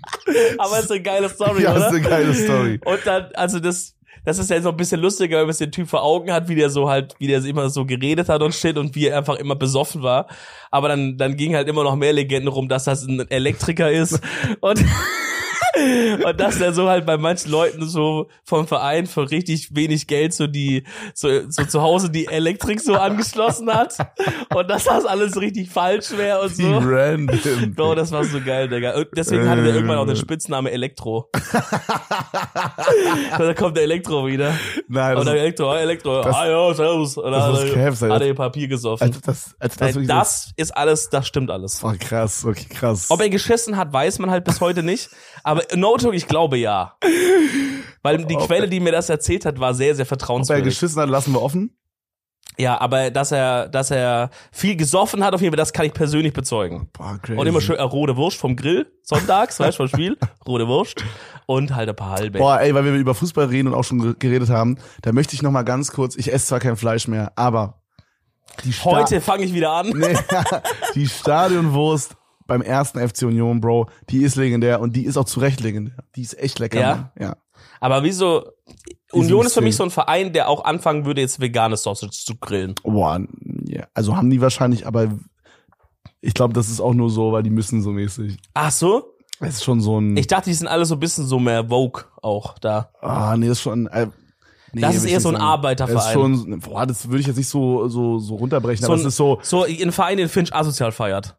Aber 0.57 0.79
ist 0.79 0.91
eine 0.91 1.01
geile 1.01 1.29
Story, 1.29 1.61
Ja, 1.63 1.71
oder? 1.75 1.87
ist 1.87 1.93
eine 1.93 2.01
geile 2.01 2.33
Story. 2.33 2.81
Und 2.83 2.99
dann, 3.05 3.27
also 3.35 3.59
das, 3.59 3.93
das 4.25 4.37
ist 4.37 4.49
ja 4.49 4.61
so 4.61 4.69
ein 4.69 4.77
bisschen 4.77 5.01
lustiger, 5.01 5.39
wenn 5.39 5.47
man 5.47 5.55
den 5.55 5.71
Typ 5.71 5.89
vor 5.89 6.03
Augen 6.03 6.31
hat, 6.31 6.47
wie 6.47 6.55
der 6.55 6.69
so 6.69 6.89
halt, 6.89 7.15
wie 7.19 7.27
der 7.27 7.43
immer 7.43 7.69
so 7.69 7.85
geredet 7.85 8.29
hat 8.29 8.41
und 8.41 8.53
shit 8.53 8.77
und 8.77 8.95
wie 8.95 9.07
er 9.07 9.17
einfach 9.17 9.35
immer 9.35 9.55
besoffen 9.55 10.03
war. 10.03 10.27
Aber 10.71 10.87
dann, 10.87 11.17
dann 11.17 11.35
ging 11.35 11.55
halt 11.55 11.67
immer 11.67 11.83
noch 11.83 11.95
mehr 11.95 12.13
Legenden 12.13 12.47
rum, 12.47 12.69
dass 12.69 12.85
das 12.85 13.03
ein 13.03 13.29
Elektriker 13.29 13.91
ist 13.91 14.19
und, 14.61 14.83
und 16.25 16.39
dass 16.39 16.59
er 16.61 16.73
so 16.73 16.87
halt 16.89 17.05
bei 17.05 17.17
manchen 17.17 17.51
Leuten 17.51 17.87
so 17.87 18.29
vom 18.43 18.67
Verein 18.67 19.07
für 19.07 19.29
richtig 19.31 19.75
wenig 19.75 20.07
Geld 20.07 20.33
so 20.33 20.47
die, 20.47 20.83
so, 21.13 21.49
so 21.49 21.65
zu 21.65 21.81
Hause 21.81 22.09
die 22.09 22.27
Elektrik 22.27 22.81
so 22.81 22.95
angeschlossen 22.95 23.71
hat 23.73 23.95
und 24.53 24.69
dass 24.69 24.85
das 24.85 25.05
alles 25.05 25.39
richtig 25.39 25.69
falsch 25.69 26.11
wäre 26.15 26.41
und 26.41 26.55
so. 26.55 26.77
random. 26.77 27.73
Bro, 27.75 27.95
das 27.95 28.11
war 28.11 28.23
so 28.23 28.39
geil, 28.41 28.67
Digga. 28.69 28.95
Und 28.95 29.07
deswegen 29.15 29.47
hatte 29.49 29.63
der 29.63 29.75
irgendwann 29.75 29.97
auch 29.97 30.05
den 30.05 30.15
Spitzname 30.15 30.71
Elektro. 30.71 31.29
da 33.37 33.53
kommt 33.53 33.77
der 33.77 33.83
Elektro 33.83 34.25
wieder. 34.27 34.53
Nein, 34.87 35.17
Und 35.17 35.25
das 35.25 35.25
der 35.25 35.35
ist, 35.35 35.41
Elektro, 35.41 35.75
Elektro, 35.75 36.21
das- 36.21 36.35
ah 36.35 36.47
ja, 36.47 36.73
servus. 36.73 37.17
Und 37.17 37.31
das 37.31 37.45
dann 37.45 37.55
hat 37.67 37.73
Kev 37.73 37.95
sein. 37.95 38.09
er- 38.09 38.15
hat 38.15 38.21
er 38.21 38.27
ihr 38.27 38.35
Papier 38.35 38.67
gesoffen. 38.67 39.07
als 39.07 39.21
das, 39.21 39.55
als 39.59 39.75
das, 39.77 39.95
Nein, 39.95 40.07
das 40.07 40.51
ist 40.55 40.75
alles, 40.75 41.09
das 41.09 41.27
stimmt 41.27 41.51
alles. 41.51 41.83
Oh, 41.83 41.93
krass, 41.99 42.45
okay, 42.45 42.65
krass. 42.69 43.07
Ob 43.09 43.21
er 43.21 43.29
geschissen 43.29 43.77
hat, 43.77 43.91
weiß 43.93 44.19
man 44.19 44.31
halt 44.31 44.43
bis 44.45 44.61
heute 44.61 44.83
nicht. 44.83 45.09
Aber 45.43 45.61
no 45.75 45.97
joke, 45.97 46.15
ich 46.15 46.27
glaube 46.27 46.57
ja. 46.57 46.97
Weil 48.01 48.25
die 48.25 48.35
Ob 48.35 48.47
Quelle, 48.47 48.67
die 48.67 48.79
mir 48.79 48.91
das 48.91 49.09
erzählt 49.09 49.45
hat, 49.45 49.59
war 49.59 49.73
sehr, 49.73 49.95
sehr 49.95 50.03
Ob 50.03 50.07
er 50.07 50.09
vertrauenswürdig. 50.17 50.65
geschissen 50.65 51.01
hat, 51.01 51.09
lassen 51.09 51.33
wir 51.33 51.41
offen. 51.41 51.77
Ja, 52.57 52.79
aber 52.79 53.09
dass 53.09 53.31
er, 53.31 53.67
dass 53.67 53.89
er 53.89 54.29
viel 54.51 54.75
gesoffen 54.75 55.23
hat, 55.23 55.33
auf 55.33 55.41
jeden 55.41 55.51
Fall, 55.53 55.57
das 55.57 55.73
kann 55.73 55.87
ich 55.87 55.93
persönlich 55.93 56.33
bezeugen. 56.33 56.87
Boah. 56.93 57.19
Und 57.35 57.47
immer 57.47 57.61
schön 57.61 57.77
äh, 57.77 57.81
rote 57.81 58.15
Wurst 58.15 58.37
vom 58.37 58.55
Grill, 58.55 58.85
sonntags, 59.01 59.59
weißt 59.59 59.79
du, 59.79 59.83
vom 59.83 59.87
Spiel, 59.87 60.17
rote 60.47 60.67
Wurst 60.67 61.03
und 61.47 61.73
halt 61.75 61.89
ein 61.89 61.95
paar 61.95 62.11
halbe. 62.11 62.37
Boah, 62.37 62.59
ey, 62.59 62.75
weil 62.75 62.85
wir 62.85 62.93
über 62.93 63.15
Fußball 63.15 63.45
reden 63.47 63.69
und 63.69 63.73
auch 63.73 63.83
schon 63.83 63.99
ge- 63.99 64.15
geredet 64.19 64.49
haben, 64.49 64.77
da 65.01 65.11
möchte 65.13 65.33
ich 65.33 65.41
noch 65.41 65.49
mal 65.49 65.63
ganz 65.63 65.91
kurz, 65.91 66.15
ich 66.15 66.31
esse 66.31 66.45
zwar 66.45 66.59
kein 66.59 66.75
Fleisch 66.77 67.07
mehr, 67.07 67.31
aber 67.35 67.81
die 68.63 68.71
Sta 68.73 68.91
Heute 68.91 69.19
fange 69.19 69.45
ich 69.45 69.53
wieder 69.55 69.71
an. 69.71 69.87
nee, 69.89 70.15
die 70.93 71.07
Stadionwurst 71.09 72.15
beim 72.47 72.61
ersten 72.61 72.99
FC 73.05 73.23
Union, 73.23 73.61
Bro, 73.61 73.87
die 74.09 74.23
ist 74.23 74.35
legendär 74.35 74.79
und 74.81 74.95
die 74.95 75.05
ist 75.05 75.17
auch 75.17 75.25
zu 75.25 75.39
Recht 75.39 75.61
legendär. 75.61 75.97
Die 76.15 76.21
ist 76.21 76.37
echt 76.39 76.59
lecker, 76.59 76.79
Ja? 76.79 76.95
Mann. 76.95 77.11
Ja. 77.19 77.35
Aber 77.79 78.03
wieso, 78.03 78.43
Union 79.11 79.45
ist 79.45 79.53
für 79.53 79.61
mich 79.61 79.75
so 79.75 79.83
ein 79.83 79.89
Verein, 79.91 80.33
der 80.33 80.49
auch 80.49 80.63
anfangen 80.65 81.05
würde, 81.05 81.21
jetzt 81.21 81.39
veganes 81.39 81.83
Sausage 81.83 82.11
zu 82.11 82.35
grillen. 82.37 82.75
Boah, 82.83 83.19
ja. 83.67 83.85
Also 83.93 84.15
haben 84.15 84.29
die 84.29 84.41
wahrscheinlich, 84.41 84.87
aber 84.87 85.07
ich 86.21 86.33
glaube, 86.33 86.53
das 86.53 86.69
ist 86.69 86.79
auch 86.79 86.93
nur 86.93 87.09
so, 87.09 87.31
weil 87.31 87.43
die 87.43 87.49
müssen 87.49 87.81
so 87.81 87.91
mäßig. 87.91 88.37
Ach 88.53 88.71
so? 88.71 89.15
Es 89.39 89.55
ist 89.55 89.63
schon 89.63 89.81
so 89.81 89.99
ein. 89.99 90.15
Ich 90.15 90.27
dachte, 90.27 90.49
die 90.49 90.53
sind 90.53 90.67
alle 90.67 90.85
so 90.85 90.95
ein 90.95 90.99
bisschen 90.99 91.25
so 91.25 91.39
mehr 91.39 91.67
Vogue 91.67 92.03
auch 92.21 92.57
da. 92.59 92.91
ah, 93.01 93.35
nee, 93.37 93.47
das 93.47 93.57
ist 93.57 93.63
schon. 93.63 93.87
Äh, 93.87 94.07
nee, 94.71 94.81
Das 94.81 94.95
ist 94.95 95.05
eher 95.05 95.19
so 95.19 95.29
ein 95.29 95.33
sagen. 95.35 95.43
Arbeiterverein. 95.45 95.95
Das 95.97 96.07
ist 96.07 96.13
schon, 96.13 96.59
boah, 96.61 96.85
das 96.85 97.07
würde 97.09 97.19
ich 97.19 97.27
jetzt 97.27 97.35
nicht 97.37 97.49
so, 97.49 97.87
so, 97.89 98.19
so 98.19 98.35
runterbrechen, 98.35 98.85
So 98.85 98.87
aber 98.91 98.95
ein- 98.95 99.01
es 99.01 99.07
ist 99.07 99.17
so, 99.17 99.39
So 99.41 99.63
ein 99.65 99.91
Verein, 99.91 100.17
den 100.17 100.29
Finch 100.29 100.53
asozial 100.55 100.91
feiert. 100.93 101.35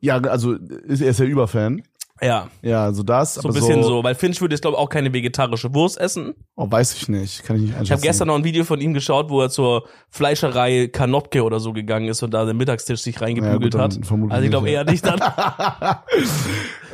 Ja, 0.00 0.18
also 0.18 0.54
ist, 0.54 1.00
er 1.00 1.10
ist 1.10 1.20
ja 1.20 1.26
Überfan. 1.26 1.82
Ja, 2.22 2.48
Ja, 2.60 2.84
also 2.84 3.02
das. 3.02 3.34
so 3.34 3.48
ein 3.48 3.54
bisschen 3.54 3.82
so. 3.82 4.04
Weil 4.04 4.14
Finch 4.14 4.40
würde 4.42 4.54
jetzt, 4.54 4.60
glaube 4.60 4.76
ich, 4.76 4.78
auch 4.82 4.90
keine 4.90 5.12
vegetarische 5.12 5.72
Wurst 5.72 5.98
essen. 5.98 6.34
Oh, 6.54 6.70
weiß 6.70 6.94
ich 6.94 7.08
nicht. 7.08 7.44
Kann 7.44 7.56
ich 7.56 7.62
nicht 7.62 7.70
einschätzen. 7.70 7.84
Ich 7.84 7.92
habe 7.92 8.02
gestern 8.02 8.28
noch 8.28 8.34
ein 8.34 8.44
Video 8.44 8.64
von 8.64 8.78
ihm 8.80 8.92
geschaut, 8.92 9.30
wo 9.30 9.40
er 9.40 9.48
zur 9.48 9.88
Fleischerei 10.10 10.88
Kanopke 10.88 11.42
oder 11.42 11.60
so 11.60 11.72
gegangen 11.72 12.08
ist 12.08 12.22
und 12.22 12.32
da 12.32 12.44
den 12.44 12.58
Mittagstisch 12.58 13.00
sich 13.00 13.20
reingebügelt 13.22 13.74
Ja, 13.74 13.86
gut, 13.86 14.02
hat. 14.02 14.32
Also 14.32 14.44
ich 14.44 14.50
glaube 14.50 14.68
eher 14.68 14.84
nicht 14.84 15.04
dann. 15.06 15.18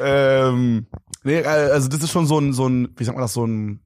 ähm, 0.01 0.87
nee, 1.25 1.41
äh, 1.41 1.45
also 1.45 1.89
das 1.89 2.03
ist 2.05 2.11
schon 2.13 2.27
so 2.27 2.39
ein, 2.39 2.53
so 2.53 2.69
ein, 2.69 2.89
wie 2.97 3.03
sagt 3.05 3.17
man 3.17 3.25
das, 3.25 3.33
so 3.33 3.45
ein, 3.45 3.81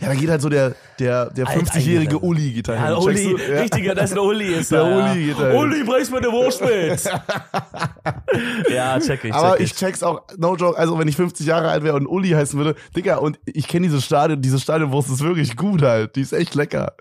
ja, 0.00 0.08
da 0.08 0.14
geht 0.14 0.28
halt 0.28 0.40
so 0.42 0.48
der, 0.48 0.74
der, 0.98 1.30
der 1.30 1.48
Alt 1.48 1.58
50-jährige 1.58 2.16
eingerennt. 2.16 2.22
Uli 2.22 2.52
geht 2.52 2.68
da 2.68 2.72
hin. 2.74 2.82
Ja, 2.84 2.96
Uli, 2.98 3.24
du? 3.24 3.38
Ja. 3.52 3.60
richtiger, 3.60 3.94
das 3.94 4.04
ist 4.10 4.14
der 4.14 4.22
Uli 4.22 4.46
ist 4.54 4.70
Der 4.72 4.84
da, 4.84 5.10
Uli 5.12 5.24
geht 5.26 5.38
da 5.40 5.48
hin. 5.50 5.58
Uli, 5.58 5.84
bringst 5.84 6.10
mir 6.10 6.18
eine 6.18 6.32
Wurst 6.32 6.60
mit. 6.62 7.02
ja, 8.70 8.98
check 9.00 9.24
ich, 9.24 9.30
check 9.30 9.34
Aber 9.34 9.60
ich. 9.60 9.72
ich 9.72 9.74
check's 9.76 10.02
auch, 10.02 10.22
no 10.36 10.54
joke, 10.56 10.78
also 10.78 10.98
wenn 10.98 11.08
ich 11.08 11.16
50 11.16 11.46
Jahre 11.46 11.68
alt 11.68 11.82
wäre 11.82 11.96
und 11.96 12.06
Uli 12.06 12.30
heißen 12.30 12.58
würde, 12.58 12.74
Digga, 12.94 13.16
und 13.16 13.38
ich 13.46 13.68
kenne 13.68 13.86
dieses 13.86 14.04
Stadion, 14.04 14.40
diese 14.40 14.58
Stadionwurst 14.58 15.10
ist 15.10 15.22
wirklich 15.22 15.56
gut 15.56 15.82
halt, 15.82 16.16
die 16.16 16.20
ist 16.22 16.32
echt 16.32 16.54
lecker. 16.54 16.92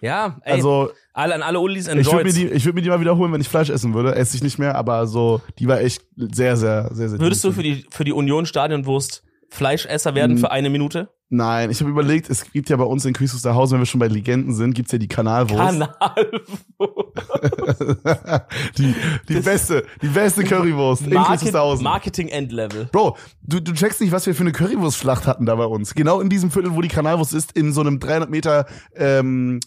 Ja, 0.00 0.38
ey, 0.44 0.54
Also, 0.54 0.90
alle, 1.14 1.34
an 1.34 1.42
alle 1.42 1.60
Ulis 1.60 1.86
ich 1.86 1.94
würde 1.94 2.24
mir, 2.24 2.30
enjoyed. 2.30 2.36
die, 2.36 2.46
ich 2.48 2.64
würd 2.64 2.74
mir 2.74 2.82
die 2.82 2.88
mal 2.88 3.00
wiederholen, 3.00 3.32
wenn 3.32 3.40
ich 3.40 3.48
Fleisch 3.48 3.70
essen 3.70 3.94
würde, 3.94 4.14
esse 4.14 4.36
ich 4.36 4.42
nicht 4.42 4.58
mehr, 4.58 4.74
aber 4.74 5.06
so, 5.06 5.40
die 5.58 5.68
war 5.68 5.80
echt 5.80 6.02
sehr, 6.16 6.56
sehr, 6.56 6.88
sehr, 6.92 7.08
sehr 7.10 7.20
Würdest 7.20 7.44
du 7.44 7.52
für 7.52 7.62
die, 7.62 7.86
für 7.90 8.04
die 8.04 8.12
Union 8.12 8.46
Stadionwurst 8.46 9.22
Fleischesser 9.50 10.14
werden 10.14 10.36
Mhm. 10.36 10.38
für 10.38 10.50
eine 10.50 10.70
Minute? 10.70 11.08
Nein, 11.34 11.70
ich 11.70 11.80
habe 11.80 11.88
überlegt, 11.88 12.28
es 12.28 12.52
gibt 12.52 12.68
ja 12.68 12.76
bei 12.76 12.84
uns 12.84 13.06
in 13.06 13.14
Küchsusterhausen, 13.14 13.72
wenn 13.76 13.80
wir 13.80 13.86
schon 13.86 14.00
bei 14.00 14.08
Legenden 14.08 14.52
sind, 14.54 14.74
gibt's 14.74 14.92
ja 14.92 14.98
die 14.98 15.08
Kanalwurst. 15.08 15.56
Kanal. 15.56 16.42
die, 18.76 18.94
die 19.28 19.40
beste, 19.40 19.84
die 20.02 20.08
beste 20.08 20.44
Currywurst 20.44 21.06
in 21.06 21.14
Market, 21.14 21.30
Küchsusterhausen. 21.38 21.84
Marketing 21.84 22.28
Endlevel. 22.28 22.86
Bro, 22.92 23.16
du, 23.42 23.60
du 23.60 23.72
checkst 23.72 24.02
nicht, 24.02 24.12
was 24.12 24.26
wir 24.26 24.34
für 24.34 24.42
eine 24.42 24.52
Currywurstschlacht 24.52 25.26
hatten 25.26 25.46
da 25.46 25.54
bei 25.54 25.64
uns. 25.64 25.94
Genau 25.94 26.20
in 26.20 26.28
diesem 26.28 26.50
Viertel, 26.50 26.74
wo 26.74 26.82
die 26.82 26.88
Kanalwurst 26.88 27.32
ist, 27.32 27.52
in 27.52 27.72
so 27.72 27.80
einem 27.80 27.98
300 27.98 28.28
Meter, 28.28 28.66
ähm, 28.94 29.60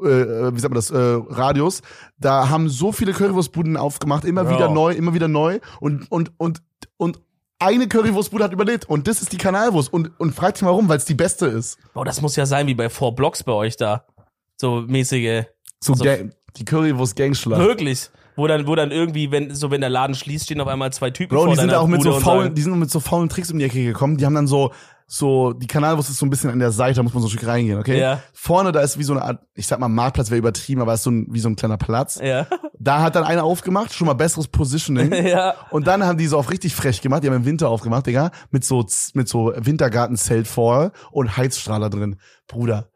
äh, 0.00 0.04
wie 0.04 0.58
sagt 0.58 0.70
man 0.70 0.74
das, 0.74 0.90
äh, 0.90 0.96
Radius. 0.98 1.82
Da 2.18 2.48
haben 2.48 2.68
so 2.68 2.90
viele 2.90 3.12
Currywurstbuden 3.12 3.76
aufgemacht, 3.76 4.24
immer 4.24 4.42
Ja. 4.42 4.50
wieder 4.50 4.70
neu, 4.70 4.92
immer 4.92 5.14
wieder 5.14 5.28
neu. 5.28 5.60
Und, 5.78 6.10
und, 6.10 6.32
und, 6.38 6.62
und 6.96 7.20
eine 7.64 7.88
Currywurstbude 7.88 8.44
hat 8.44 8.52
überlebt. 8.52 8.88
Und 8.88 9.08
das 9.08 9.22
ist 9.22 9.32
die 9.32 9.38
Kanalwurst. 9.38 9.92
Und, 9.92 10.10
und 10.20 10.34
frag 10.34 10.54
dich 10.54 10.62
mal 10.62 10.70
warum, 10.70 10.88
weil 10.88 10.98
es 10.98 11.04
die 11.04 11.14
beste 11.14 11.46
ist. 11.46 11.78
Boah, 11.94 12.04
das 12.04 12.20
muss 12.20 12.36
ja 12.36 12.46
sein 12.46 12.66
wie 12.66 12.74
bei 12.74 12.88
Four 12.88 13.14
Blocks 13.14 13.42
bei 13.42 13.52
euch 13.52 13.76
da. 13.76 14.04
So 14.60 14.82
mäßige. 14.86 15.44
So, 15.80 15.94
So- 15.94 16.04
die 16.56 16.64
Currywurst-Gangschlacht. 16.64 17.60
Wirklich. 17.60 18.10
Wo 18.36 18.46
dann, 18.46 18.66
wo 18.66 18.74
dann 18.74 18.90
irgendwie, 18.90 19.30
wenn, 19.30 19.54
so 19.54 19.70
wenn 19.70 19.80
der 19.82 19.90
Laden 19.90 20.14
schließt, 20.14 20.44
stehen 20.46 20.60
auf 20.60 20.68
einmal 20.68 20.92
zwei 20.92 21.10
Typen 21.10 21.34
Bro, 21.34 21.44
vor 21.44 21.54
die 21.54 21.60
sind 21.60 21.74
auch 21.74 21.86
mit 21.86 21.98
Bude 22.02 22.12
so 22.14 22.20
faulen, 22.20 22.54
die 22.54 22.62
sind 22.62 22.78
mit 22.78 22.90
so 22.90 22.98
faulen 23.00 23.28
Tricks 23.28 23.50
um 23.50 23.58
die 23.58 23.64
Ecke 23.66 23.84
gekommen. 23.84 24.16
Die 24.16 24.24
haben 24.24 24.34
dann 24.34 24.46
so, 24.46 24.72
so, 25.06 25.52
die 25.52 25.66
Kanalwurst 25.66 26.08
ist 26.08 26.18
so 26.18 26.24
ein 26.24 26.30
bisschen 26.30 26.48
an 26.50 26.58
der 26.58 26.72
Seite, 26.72 26.96
da 26.96 27.02
muss 27.02 27.12
man 27.12 27.22
so 27.22 27.26
ein 27.28 27.30
Stück 27.30 27.46
reingehen, 27.46 27.78
okay? 27.78 27.98
Ja. 28.00 28.22
Vorne, 28.32 28.72
da 28.72 28.80
ist 28.80 28.98
wie 28.98 29.02
so 29.04 29.12
eine 29.12 29.22
Art, 29.22 29.40
ich 29.54 29.66
sag 29.66 29.78
mal, 29.80 29.88
Marktplatz 29.88 30.30
wäre 30.30 30.38
übertrieben, 30.38 30.80
aber 30.80 30.94
ist 30.94 31.02
so 31.02 31.10
ein, 31.10 31.26
wie 31.30 31.40
so 31.40 31.48
ein 31.50 31.56
kleiner 31.56 31.76
Platz. 31.76 32.18
Ja. 32.22 32.46
Da 32.84 33.00
hat 33.00 33.14
dann 33.14 33.22
einer 33.22 33.44
aufgemacht, 33.44 33.94
schon 33.94 34.08
mal 34.08 34.14
besseres 34.14 34.48
Positioning. 34.48 35.12
ja. 35.26 35.54
Und 35.70 35.86
dann 35.86 36.04
haben 36.04 36.18
die 36.18 36.26
so 36.26 36.36
auf 36.36 36.50
richtig 36.50 36.74
frech 36.74 37.00
gemacht, 37.00 37.22
die 37.22 37.28
haben 37.28 37.36
im 37.36 37.44
Winter 37.44 37.68
aufgemacht, 37.68 38.06
Digga, 38.06 38.32
mit 38.50 38.64
so, 38.64 38.84
mit 39.14 39.28
so 39.28 39.52
Wintergartenzelt 39.56 40.48
vor 40.48 40.90
und 41.12 41.36
Heizstrahler 41.36 41.90
drin. 41.90 42.16
Bruder. 42.48 42.88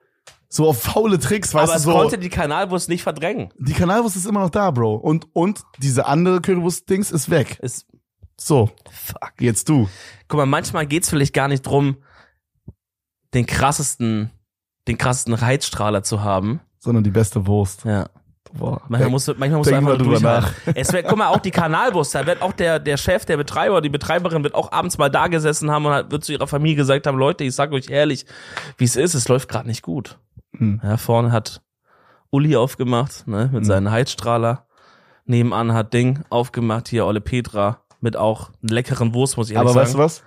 So 0.49 0.69
auf 0.69 0.83
faule 0.83 1.19
Tricks, 1.19 1.55
weißt 1.55 1.65
Aber 1.65 1.73
du, 1.73 1.77
es 1.79 1.83
so. 1.85 1.93
konnte 1.93 2.19
die 2.19 2.29
Kanalwurst 2.29 2.89
nicht 2.89 3.03
verdrängen. 3.03 3.53
Die 3.59 3.75
Kanalwurst 3.75 4.17
ist 4.17 4.27
immer 4.27 4.41
noch 4.41 4.51
da, 4.51 4.71
Bro. 4.71 4.95
Und, 4.97 5.29
und 5.35 5.61
diese 5.79 6.07
andere 6.07 6.41
Currywurst-Dings 6.41 7.13
ist 7.13 7.31
weg. 7.31 7.59
Es, 7.61 7.87
So, 8.37 8.71
fuck. 8.91 9.35
jetzt 9.41 9.69
du. 9.69 9.89
Guck 10.29 10.39
mal, 10.39 10.47
manchmal 10.47 10.87
geht's 10.87 11.11
vielleicht 11.11 11.35
gar 11.35 11.49
nicht 11.49 11.63
drum, 11.63 11.99
den 13.35 13.47
krassesten, 13.47 14.31
den 14.89 14.99
krassesten 14.99 15.41
Heizstrahler 15.41 16.03
zu 16.03 16.23
haben. 16.23 16.61
Sondern 16.79 17.05
die 17.05 17.11
beste 17.11 17.47
Wurst. 17.47 17.85
Ja. 17.85 18.09
Boah. 18.59 18.81
Manchmal 18.89 19.11
musst 19.11 19.29
du, 19.29 19.35
manchmal 19.37 19.59
musst 19.59 19.71
du 19.71 19.75
einfach 19.77 19.91
mal 19.91 19.99
drüber 19.99 20.13
durchhalten. 20.19 20.51
Es 20.75 20.93
wird, 20.93 21.07
guck 21.09 21.19
mal, 21.19 21.29
auch 21.29 21.41
die 21.41 21.51
Kanalwurst, 21.51 22.15
da 22.15 22.27
wird 22.27 22.43
auch 22.43 22.53
der, 22.53 22.79
der 22.79 22.97
Chef, 22.97 23.25
der 23.25 23.37
Betreiber, 23.37 23.81
die 23.81 23.89
Betreiberin 23.89 24.43
wird 24.43 24.55
auch 24.55 24.73
abends 24.73 24.99
mal 24.99 25.09
da 25.11 25.27
gesessen 25.29 25.71
haben 25.71 25.87
und 25.87 25.93
hat, 25.93 26.11
wird 26.11 26.25
zu 26.25 26.33
ihrer 26.33 26.47
Familie 26.47 26.77
gesagt 26.77 27.07
haben, 27.07 27.19
Leute, 27.19 27.45
ich 27.45 27.55
sag 27.55 27.73
euch 27.73 27.91
ehrlich, 27.91 28.27
wie 28.79 28.85
es 28.85 28.97
ist, 28.97 29.15
es 29.15 29.29
läuft 29.29 29.49
gerade 29.49 29.67
nicht 29.69 29.83
gut. 29.83 30.19
Hm. 30.57 30.81
Ja, 30.83 30.97
vorne 30.97 31.33
hat 31.33 31.63
Uli 32.31 32.57
aufgemacht, 32.57 33.27
ne, 33.27 33.45
mit 33.53 33.63
Hm. 33.63 33.65
seinen 33.65 33.91
Heizstrahler. 33.91 34.67
Nebenan 35.25 35.73
hat 35.73 35.93
Ding 35.93 36.23
aufgemacht, 36.31 36.89
hier 36.89 37.05
Olle 37.07 37.21
Petra, 37.21 37.81
mit 38.01 38.17
auch 38.17 38.51
leckeren 38.63 39.13
Wurst, 39.15 39.37
muss 39.37 39.49
ich 39.51 39.57
ehrlich 39.57 39.71
Aber 39.71 39.75
sagen. 39.75 39.85
weißt 39.87 39.95
du 39.95 39.99
was? 39.99 40.23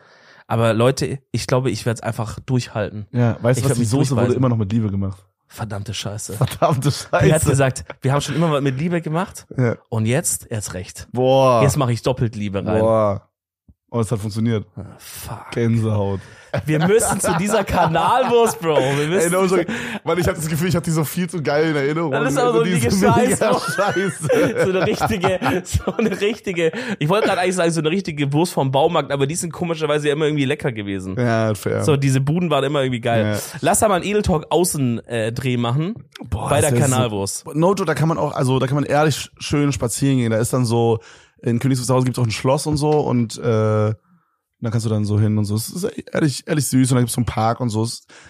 Aber 0.48 0.74
Leute, 0.74 1.20
ich 1.32 1.46
glaube, 1.48 1.70
ich 1.70 1.86
werde 1.86 1.98
es 2.00 2.04
einfach 2.04 2.40
durchhalten. 2.40 3.06
Ja, 3.12 3.38
weißt 3.42 3.60
Ich 3.60 3.64
du 3.66 3.70
was? 3.72 3.78
Die 3.78 3.86
Soße 3.86 4.18
wurde 4.18 4.34
immer 4.34 4.50
noch 4.50 4.58
mit 4.58 4.72
Liebe 4.74 4.90
gemacht. 4.90 5.24
Verdammte 5.52 5.94
Scheiße. 5.96 6.34
Verdammte 6.34 6.90
Er 7.12 7.20
hat 7.22 7.42
Scheiße. 7.42 7.50
gesagt, 7.50 7.84
wir 8.02 8.14
haben 8.14 8.22
schon 8.22 8.36
immer 8.36 8.52
was 8.52 8.62
mit 8.62 8.78
Liebe 8.80 9.02
gemacht 9.02 9.48
Ja. 9.58 9.78
und 9.90 10.06
jetzt 10.06 10.46
erst 10.50 10.74
recht. 10.76 11.08
Boah. 11.12 11.64
Jetzt 11.64 11.76
mache 11.76 11.92
ich 11.92 12.02
doppelt 12.04 12.36
Liebe 12.36 12.64
rein. 12.66 12.80
Boah. 12.80 13.30
Oh, 13.92 14.00
es 14.00 14.12
hat 14.12 14.20
funktioniert. 14.20 14.68
Ah, 14.76 14.84
Fuck. 15.00 15.52
Gänsehaut. 15.52 16.20
Wir 16.66 16.86
müssen 16.88 17.20
zu 17.20 17.32
dieser 17.40 17.64
Kanalwurst, 17.64 18.60
Bro. 18.60 18.78
Wir 18.78 18.84
Ey, 19.02 19.08
müssen. 19.08 19.32
no 19.32 19.46
joke. 19.46 19.66
Mann, 20.04 20.18
ich 20.18 20.28
hatte 20.28 20.38
das 20.40 20.48
Gefühl, 20.48 20.70
ich 20.70 20.76
hatte 20.76 20.86
die 20.86 20.92
so 20.92 21.04
viel 21.04 21.30
zu 21.30 21.42
geil 21.42 21.70
in 21.72 21.76
Erinnerung. 21.76 22.12
Das 22.12 22.32
ist 22.32 22.38
aber 22.40 22.54
so 22.54 22.64
Die 22.64 22.74
eine 22.76 22.86
ist 22.88 23.00
Scheiße. 23.00 23.50
Scheiße. 23.76 24.64
so 24.66 24.70
eine 24.70 24.86
richtige, 24.88 25.40
so 25.64 25.92
eine 25.98 26.22
richtige, 26.22 26.72
ich 27.00 27.10
wollte 27.10 27.28
gerade 27.28 27.42
eigentlich 27.42 27.56
sagen, 27.56 27.72
so 27.72 27.80
eine 27.82 27.90
richtige 27.92 28.32
Wurst 28.34 28.54
vom 28.54 28.72
Baumarkt, 28.72 29.12
aber 29.12 29.28
die 29.28 29.36
sind 29.36 29.52
komischerweise 29.54 30.08
ja 30.08 30.14
immer 30.14 30.26
irgendwie 30.26 30.46
lecker 30.46 30.72
gewesen. 30.72 31.16
Ja, 31.18 31.54
fair. 31.56 31.84
So, 31.84 31.96
diese 31.98 32.22
Buden 32.22 32.50
waren 32.50 32.64
immer 32.64 32.82
irgendwie 32.82 33.02
geil. 33.02 33.34
Ja. 33.36 33.40
Lass 33.62 33.80
da 33.80 33.88
mal 33.88 33.96
einen 33.96 34.06
Edel 34.06 34.22
Talk 34.22 34.46
Außendreh 34.50 35.58
machen. 35.58 35.96
Boah, 36.30 36.50
bei 36.50 36.62
der 36.62 36.70
ist 36.74 36.76
so- 36.78 36.82
Kanalwurst. 36.82 37.46
No 37.56 37.74
da 37.74 37.94
kann 37.94 38.08
man 38.10 38.18
auch, 38.18 38.34
also 38.36 38.60
da 38.60 38.68
kann 38.68 38.76
man 38.76 38.84
ehrlich 38.84 39.30
schön 39.40 39.72
spazieren 39.72 40.18
gehen. 40.18 40.32
Da 40.32 40.38
ist 40.38 40.52
dann 40.54 40.66
so, 40.66 41.00
in 41.42 41.60
Königswusterhausen 41.60 42.06
gibt's 42.06 42.20
auch 42.20 42.26
ein 42.26 42.32
Schloss 42.32 42.68
und 42.68 42.78
so 42.78 42.90
und 42.90 43.38
äh, 43.38 43.94
da 44.62 44.72
kannst 44.72 44.86
du 44.86 44.90
dann 44.90 45.06
so 45.06 45.20
hin 45.20 45.38
und 45.38 45.46
so. 45.46 45.56
Es 45.56 45.70
ist 45.70 45.84
ehrlich, 46.12 46.46
ehrlich 46.46 46.68
süß 46.68 46.92
und 46.92 46.96
dann 46.96 47.04
gibt's 47.04 47.14
so 47.14 47.20
einen 47.20 47.26
Park 47.26 47.62
und 47.62 47.70
so. 47.70 47.88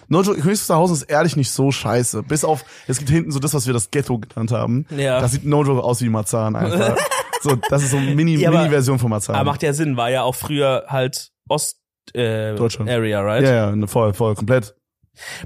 No 0.08 0.22
joke, 0.22 0.40
Königswusterhausen 0.40 0.96
ist 0.96 1.02
ehrlich 1.02 1.36
nicht 1.36 1.50
so 1.50 1.72
scheiße. 1.72 2.22
Bis 2.22 2.44
auf, 2.44 2.64
es 2.86 2.98
gibt 2.98 3.10
hinten 3.10 3.32
so 3.32 3.40
das, 3.40 3.52
was 3.52 3.66
wir 3.66 3.72
das 3.72 3.90
Ghetto 3.90 4.18
genannt 4.18 4.52
haben. 4.52 4.86
Ja. 4.96 5.20
Das 5.20 5.32
sieht 5.32 5.44
no 5.44 5.64
joke 5.64 5.82
aus 5.82 6.00
wie 6.02 6.08
Marzahn 6.08 6.54
einfach. 6.54 6.96
so, 7.40 7.56
das 7.68 7.82
ist 7.82 7.90
so 7.90 7.96
eine 7.96 8.14
Mini, 8.14 8.36
Ja, 8.36 8.50
Mini-Version 8.50 8.98
von 9.00 9.10
Marzahn. 9.10 9.34
Aber 9.34 9.50
macht 9.50 9.62
ja 9.62 9.72
Sinn, 9.72 9.96
war 9.96 10.10
ja 10.10 10.22
auch 10.22 10.36
früher 10.36 10.84
halt 10.86 11.32
Ost 11.48 11.80
äh, 12.14 12.54
Deutschland. 12.54 12.88
Area, 12.88 13.20
right? 13.22 13.42
ja, 13.42 13.74
ja, 13.74 13.86
voll, 13.88 14.14
voll, 14.14 14.36
komplett. 14.36 14.76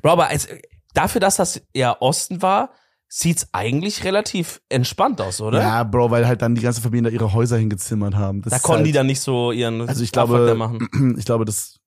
Bro, 0.03 0.11
aber 0.11 0.29
als, 0.29 0.49
dafür, 0.93 1.21
dass 1.21 1.37
das 1.37 1.63
ja 1.75 1.97
Osten 1.99 2.43
war, 2.43 2.71
sieht's 3.17 3.47
eigentlich 3.53 4.03
relativ 4.03 4.61
entspannt 4.69 5.21
aus, 5.21 5.41
oder? 5.41 5.61
Ja, 5.61 5.85
Bro, 5.85 6.11
weil 6.11 6.27
halt 6.27 6.43
dann 6.43 6.57
die 6.57 6.63
ganze 6.63 6.81
Familie 6.81 7.11
da 7.11 7.15
ihre 7.15 7.33
Häuser 7.33 7.57
hingezimmert 7.57 8.17
haben. 8.17 8.43
Das 8.43 8.51
Da 8.53 8.59
konnten 8.59 8.79
halt, 8.79 8.87
die 8.89 8.93
dann 8.93 9.07
nicht 9.07 9.21
so 9.21 9.53
ihren 9.53 9.89
Also 9.89 10.03
ich 10.03 10.11
glaube, 10.11 10.53
machen. 10.57 10.89
ich 11.17 11.25
glaube, 11.25 11.45
das, 11.45 11.79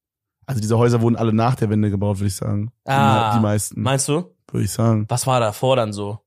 also 0.45 0.61
diese 0.61 0.77
Häuser 0.77 1.01
wurden 1.01 1.17
alle 1.17 1.33
nach 1.33 1.55
der 1.55 1.69
Wende 1.69 1.89
gebaut, 1.89 2.19
würde 2.19 2.27
ich 2.27 2.35
sagen. 2.35 2.71
Ah, 2.85 3.35
die 3.35 3.41
meisten, 3.41 3.81
Meinst 3.81 4.07
du? 4.07 4.33
würde 4.49 4.63
ich 4.63 4.71
sagen. 4.71 5.05
Was 5.09 5.27
war 5.27 5.41
davor 5.41 5.75
dann 5.75 5.91
so? 5.91 6.19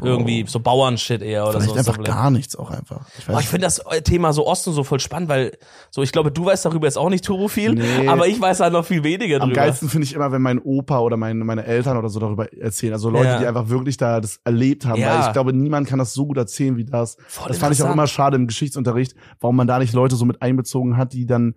Irgendwie 0.00 0.44
so 0.48 0.58
Bauernshit 0.58 1.22
eher 1.22 1.44
oder 1.44 1.60
Vielleicht 1.60 1.84
so. 1.84 1.90
einfach 1.92 2.02
gar 2.02 2.30
nichts 2.30 2.56
auch 2.56 2.70
einfach. 2.70 3.06
Ich 3.18 3.28
weiß 3.28 3.34
Aber 3.34 3.40
ich 3.40 3.48
finde 3.48 3.66
das 3.66 3.80
Thema 4.04 4.32
so 4.32 4.46
Osten 4.46 4.72
so 4.72 4.82
voll 4.84 4.98
spannend, 5.00 5.28
weil 5.28 5.56
so 5.90 6.02
ich 6.02 6.10
glaube, 6.12 6.32
du 6.32 6.44
weißt 6.44 6.64
darüber 6.64 6.86
jetzt 6.86 6.96
auch 6.98 7.08
nicht 7.10 7.24
turbo 7.24 7.46
viel, 7.48 7.74
Nee. 7.74 8.08
aber 8.08 8.26
ich 8.26 8.40
weiß 8.40 8.60
halt 8.60 8.72
noch 8.72 8.84
viel 8.84 9.04
weniger 9.04 9.36
Am 9.40 9.50
drüber. 9.50 9.60
geilsten 9.62 9.88
finde 9.88 10.06
ich 10.06 10.14
immer, 10.14 10.32
wenn 10.32 10.42
mein 10.42 10.58
Opa 10.58 10.98
oder 11.00 11.16
meine, 11.16 11.44
meine 11.44 11.64
Eltern 11.64 11.96
oder 11.96 12.08
so 12.08 12.18
darüber 12.18 12.52
erzählen. 12.52 12.94
Also 12.94 13.10
Leute, 13.10 13.26
Ja. 13.28 13.38
die 13.38 13.46
einfach 13.46 13.68
wirklich 13.68 13.96
da 13.96 14.20
das 14.20 14.40
erlebt 14.44 14.86
haben. 14.86 15.00
Ja. 15.00 15.20
Weil 15.20 15.26
ich 15.28 15.32
glaube, 15.34 15.52
niemand 15.52 15.86
kann 15.86 15.98
das 15.98 16.14
so 16.14 16.26
gut 16.26 16.36
erzählen 16.36 16.76
wie 16.76 16.84
das. 16.84 17.16
Voll 17.28 17.48
das 17.48 17.58
fand 17.58 17.74
ich 17.74 17.82
auch 17.82 17.92
immer 17.92 18.06
schade 18.06 18.36
im 18.36 18.46
Geschichtsunterricht, 18.46 19.14
warum 19.40 19.56
man 19.56 19.66
da 19.66 19.78
nicht 19.78 19.92
Leute 19.92 20.16
so 20.16 20.24
mit 20.24 20.42
einbezogen 20.42 20.96
hat, 20.96 21.12
die 21.12 21.26
dann 21.26 21.54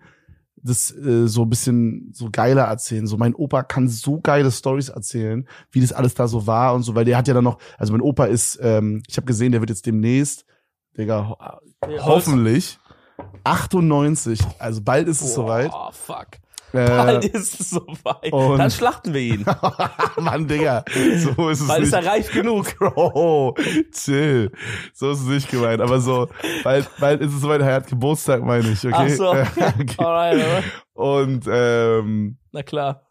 das 0.65 0.91
äh, 0.91 1.27
so 1.27 1.43
ein 1.43 1.49
bisschen 1.49 2.11
so 2.13 2.29
geiler 2.31 2.63
erzählen. 2.63 3.07
So 3.07 3.17
mein 3.17 3.35
Opa 3.35 3.63
kann 3.63 3.87
so 3.87 4.19
geile 4.19 4.51
Stories 4.51 4.89
erzählen, 4.89 5.47
wie 5.71 5.81
das 5.81 5.93
alles 5.93 6.15
da 6.15 6.27
so 6.27 6.47
war 6.47 6.73
und 6.73 6.83
so, 6.83 6.95
weil 6.95 7.05
der 7.05 7.17
hat 7.17 7.27
ja 7.27 7.33
dann 7.33 7.43
noch, 7.43 7.59
also 7.77 7.93
mein 7.93 8.01
Opa 8.01 8.25
ist, 8.25 8.59
ähm, 8.61 9.03
ich 9.07 9.17
habe 9.17 9.27
gesehen, 9.27 9.51
der 9.51 9.61
wird 9.61 9.69
jetzt 9.69 9.85
demnächst, 9.85 10.45
Digga, 10.97 11.29
ho 11.29 11.37
Ja, 11.89 12.05
hoffentlich 12.05 12.79
98, 13.43 14.39
also 14.59 14.81
bald 14.81 15.07
ist 15.07 15.21
es 15.21 15.33
soweit. 15.33 15.71
Oh, 15.73 15.91
fuck. 15.91 16.27
Äh, 16.73 16.87
Bald 16.87 17.25
ist 17.25 17.59
es 17.59 17.69
soweit. 17.69 18.33
und- 18.33 18.57
Dann 18.57 18.69
schlachten 18.71 19.13
wir 19.13 19.21
ihn. 19.21 19.45
Mann, 20.19 20.47
Digga, 20.47 20.83
so 21.17 21.49
ist 21.49 21.61
es 21.61 21.67
Bald 21.67 21.83
ist 21.83 21.93
nicht. 21.93 22.05
er 22.05 22.11
reif 22.11 22.31
genug. 22.33 22.75
Bro, 22.79 23.55
chill. 23.91 24.51
So 24.93 25.11
ist 25.11 25.21
es 25.21 25.25
nicht 25.27 25.49
gemeint. 25.49 25.81
Aber 25.81 25.99
so, 26.01 26.27
bald, 26.63 26.89
bald 26.99 27.21
ist 27.21 27.33
es 27.33 27.41
soweit, 27.41 27.61
er 27.61 27.75
hat 27.75 27.87
Geburtstag, 27.87 28.43
meine 28.43 28.67
ich, 28.69 28.85
okay? 28.85 28.93
Ach 28.95 29.09
so. 29.09 29.29
okay. 29.31 29.85
Alright, 29.97 30.35
oder? 30.35 30.63
Und, 30.93 31.45
ähm, 31.49 32.37
Na 32.51 32.63
klar. 32.63 33.01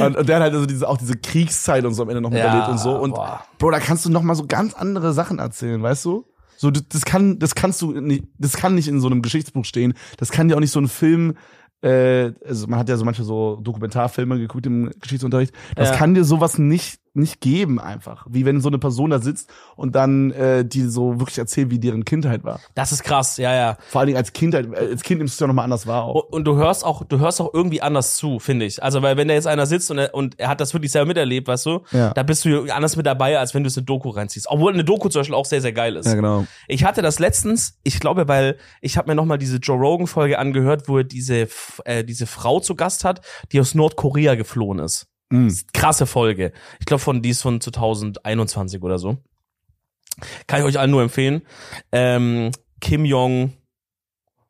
und, 0.00 0.16
und 0.16 0.28
der 0.28 0.36
hat 0.36 0.42
halt 0.44 0.54
also 0.54 0.66
diese, 0.66 0.88
auch 0.88 0.96
diese 0.98 1.16
Kriegszeit 1.16 1.84
und 1.84 1.94
so 1.94 2.02
am 2.02 2.08
Ende 2.10 2.20
noch 2.20 2.30
miterlebt 2.30 2.68
und 2.68 2.78
so. 2.78 2.96
Und, 2.96 3.12
boah. 3.14 3.42
Bro, 3.58 3.72
da 3.72 3.80
kannst 3.80 4.04
du 4.06 4.10
noch 4.10 4.22
mal 4.22 4.34
so 4.36 4.46
ganz 4.46 4.74
andere 4.74 5.12
Sachen 5.12 5.38
erzählen, 5.40 5.82
weißt 5.82 6.04
du? 6.04 6.24
So, 6.56 6.70
das, 6.70 6.88
das 6.88 7.04
kann, 7.04 7.38
das 7.38 7.54
kannst 7.54 7.82
du 7.82 7.92
nicht, 8.00 8.24
das 8.38 8.56
kann 8.56 8.74
nicht 8.74 8.88
in 8.88 9.00
so 9.00 9.08
einem 9.08 9.22
Geschichtsbuch 9.22 9.64
stehen. 9.64 9.94
Das 10.16 10.30
kann 10.30 10.48
dir 10.48 10.56
auch 10.56 10.60
nicht 10.60 10.70
so 10.72 10.80
ein 10.80 10.88
Film, 10.88 11.34
äh, 11.82 12.32
also 12.44 12.66
man 12.66 12.78
hat 12.78 12.88
ja 12.88 12.96
so 12.96 13.04
manche 13.04 13.24
so 13.24 13.56
Dokumentarfilme 13.62 14.38
geguckt 14.38 14.66
im 14.66 14.90
Geschichtsunterricht. 15.00 15.52
Das 15.74 15.90
Ja. 15.90 15.96
kann 15.96 16.14
dir 16.14 16.24
sowas 16.24 16.58
nicht, 16.58 16.98
nicht 17.16 17.40
geben 17.40 17.80
einfach. 17.80 18.26
Wie 18.28 18.44
wenn 18.44 18.60
so 18.60 18.68
eine 18.68 18.78
Person 18.78 19.10
da 19.10 19.18
sitzt 19.20 19.50
und 19.76 19.94
dann, 19.94 20.30
äh, 20.32 20.64
die 20.64 20.82
so 20.82 21.18
wirklich 21.20 21.38
erzählt, 21.38 21.70
wie 21.70 21.78
deren 21.78 22.04
Kindheit 22.04 22.44
war. 22.44 22.60
Das 22.74 22.92
ist 22.92 23.02
krass, 23.04 23.36
ja, 23.36 23.54
ja. 23.54 23.76
Vor 23.88 24.00
allen 24.00 24.06
Dingen 24.08 24.18
als 24.18 24.32
Kindheit, 24.32 24.66
äh, 24.72 24.90
als 24.90 25.02
Kind 25.02 25.18
nimmst 25.18 25.40
du 25.40 25.44
ja 25.44 25.48
noch 25.48 25.54
mal 25.54 25.64
anders 25.64 25.86
wahr 25.86 26.04
auch. 26.04 26.24
Und 26.30 26.44
du 26.44 26.56
hörst 26.56 26.84
auch, 26.84 27.04
du 27.04 27.18
hörst 27.18 27.40
auch 27.40 27.52
irgendwie 27.54 27.82
anders 27.82 28.16
zu, 28.16 28.38
finde 28.38 28.66
ich. 28.66 28.82
Also, 28.82 29.02
weil 29.02 29.16
wenn 29.16 29.28
da 29.28 29.34
jetzt 29.34 29.46
einer 29.46 29.66
sitzt 29.66 29.90
und 29.90 29.98
er, 29.98 30.14
und 30.14 30.38
er 30.38 30.48
hat 30.48 30.60
das 30.60 30.72
wirklich 30.74 30.92
selber 30.92 31.06
miterlebt, 31.08 31.48
weißt 31.48 31.66
du, 31.66 31.80
Ja. 31.92 32.12
da 32.12 32.22
bist 32.22 32.44
du 32.44 32.70
anders 32.72 32.96
mit 32.96 33.06
dabei, 33.06 33.38
als 33.38 33.54
wenn 33.54 33.62
du 33.62 33.68
es 33.68 33.76
eine 33.76 33.84
Doku 33.86 34.10
reinziehst. 34.10 34.46
Obwohl 34.48 34.72
eine 34.72 34.84
Doku 34.84 35.08
zum 35.08 35.20
Beispiel 35.20 35.34
auch 35.34 35.44
sehr, 35.46 35.60
sehr 35.60 35.72
geil 35.72 35.96
ist. 35.96 36.12
genau. 36.12 36.46
Ich 36.68 36.84
hatte 36.84 37.02
das 37.02 37.18
letztens, 37.18 37.78
ich 37.82 38.00
glaube, 38.00 38.28
weil 38.28 38.56
ich 38.80 38.96
habe 38.98 39.08
mir 39.10 39.14
noch 39.14 39.24
mal 39.24 39.38
diese 39.38 39.56
Joe 39.58 39.78
Rogan 39.78 40.06
Folge 40.06 40.38
angehört, 40.38 40.88
wo 40.88 40.98
er 40.98 41.04
diese 41.04 41.48
äh, 41.84 42.04
diese 42.04 42.26
Frau 42.26 42.60
zu 42.60 42.74
Gast 42.74 43.04
hat, 43.04 43.20
die 43.52 43.60
aus 43.60 43.74
Nordkorea 43.74 44.34
geflohen 44.34 44.78
ist. 44.78 45.06
Mhm. 45.30 45.54
Krasse 45.72 46.06
Folge. 46.06 46.52
Ich 46.80 46.86
glaube 46.86 47.00
von 47.02 47.22
die 47.22 47.30
ist 47.30 47.42
von 47.42 47.60
2021 47.60 48.82
oder 48.82 48.98
so. 48.98 49.18
Kann 50.46 50.60
ich 50.60 50.64
euch 50.66 50.78
allen 50.78 50.90
nur 50.90 51.02
empfehlen. 51.02 51.42
Ähm, 51.92 52.50
Kim 52.80 53.04
Jong 53.04 53.52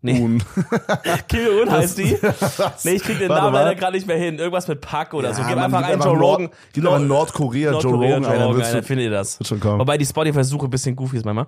Nee. 0.03 0.21
Un. 0.21 0.41
Kim 1.29 1.45
Jong 1.47 1.63
Un 1.63 1.71
heißt 1.73 1.99
die. 1.99 2.17
Nee, 2.85 2.93
ich 2.93 3.03
krieg 3.03 3.19
den 3.19 3.29
Namen 3.29 3.53
leider 3.55 3.75
gerade 3.75 3.97
nicht 3.97 4.07
mehr 4.07 4.19
hin. 4.19 4.39
Irgendwas 4.39 4.69
mit 4.69 4.81
Pack 4.81 5.15
oder 5.15 5.35
so. 5.35 5.41
Ja, 5.43 5.49
Gib 5.49 5.57
Mann, 5.57 5.65
einfach 5.65 5.79
gib 5.79 5.87
einen 5.87 5.95
einfach 5.95 6.13
Joe 6.13 6.19
Nord- 6.19 6.41
Rogan. 6.43 6.51
Gib 6.73 6.85
aber 6.87 6.99
Nordkorea, 7.01 7.73
Joe 7.73 7.93
Rogan, 7.95 8.23
Joe 8.23 8.31
Alter, 8.31 8.45
Rogan, 8.45 8.57
wird's 8.57 8.69
dann 8.71 8.79
schon- 8.83 8.87
findet 8.87 9.05
ihr 9.07 9.11
das. 9.11 9.41
wird 9.41 9.49
schon 9.49 9.59
kommen. 9.61 9.81
Wobei 9.81 9.99
die 9.99 10.07
Spotify-Suche 10.07 10.67
ein 10.67 10.71
bisschen 10.71 10.95
goofy 10.95 11.17
ist 11.17 11.25
manchmal. 11.25 11.47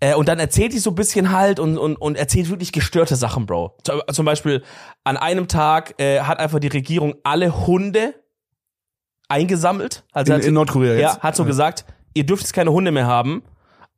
Äh, 0.00 0.14
und 0.14 0.28
dann 0.28 0.38
erzählt 0.38 0.72
die 0.74 0.78
so 0.78 0.90
ein 0.90 0.94
bisschen 0.94 1.32
halt 1.32 1.58
und, 1.58 1.78
und, 1.78 1.96
und 1.96 2.16
erzählt 2.16 2.50
wirklich 2.50 2.70
gestörte 2.72 3.16
Sachen, 3.16 3.46
Bro. 3.46 3.78
Zum- 4.12 4.26
Beispiel, 4.26 4.62
an 5.04 5.16
einem 5.16 5.48
Tag 5.48 5.94
äh, 5.98 6.20
hat 6.20 6.38
einfach 6.38 6.58
die 6.58 6.66
Regierung 6.68 7.14
alle 7.24 7.66
Hunde 7.66 8.14
eingesammelt. 9.28 10.04
Also 10.12 10.32
In, 10.32 10.38
hat, 10.38 10.44
in 10.46 10.54
Nordkorea 10.54 10.92
jetzt? 10.94 11.00
ja, 11.02 11.18
hat 11.20 11.36
so 11.36 11.44
gesagt, 11.44 11.84
ihr 12.14 12.24
dürft 12.26 12.42
jetzt 12.42 12.52
keine 12.52 12.72
Hunde 12.72 12.90
mehr 12.92 13.06
haben. 13.06 13.42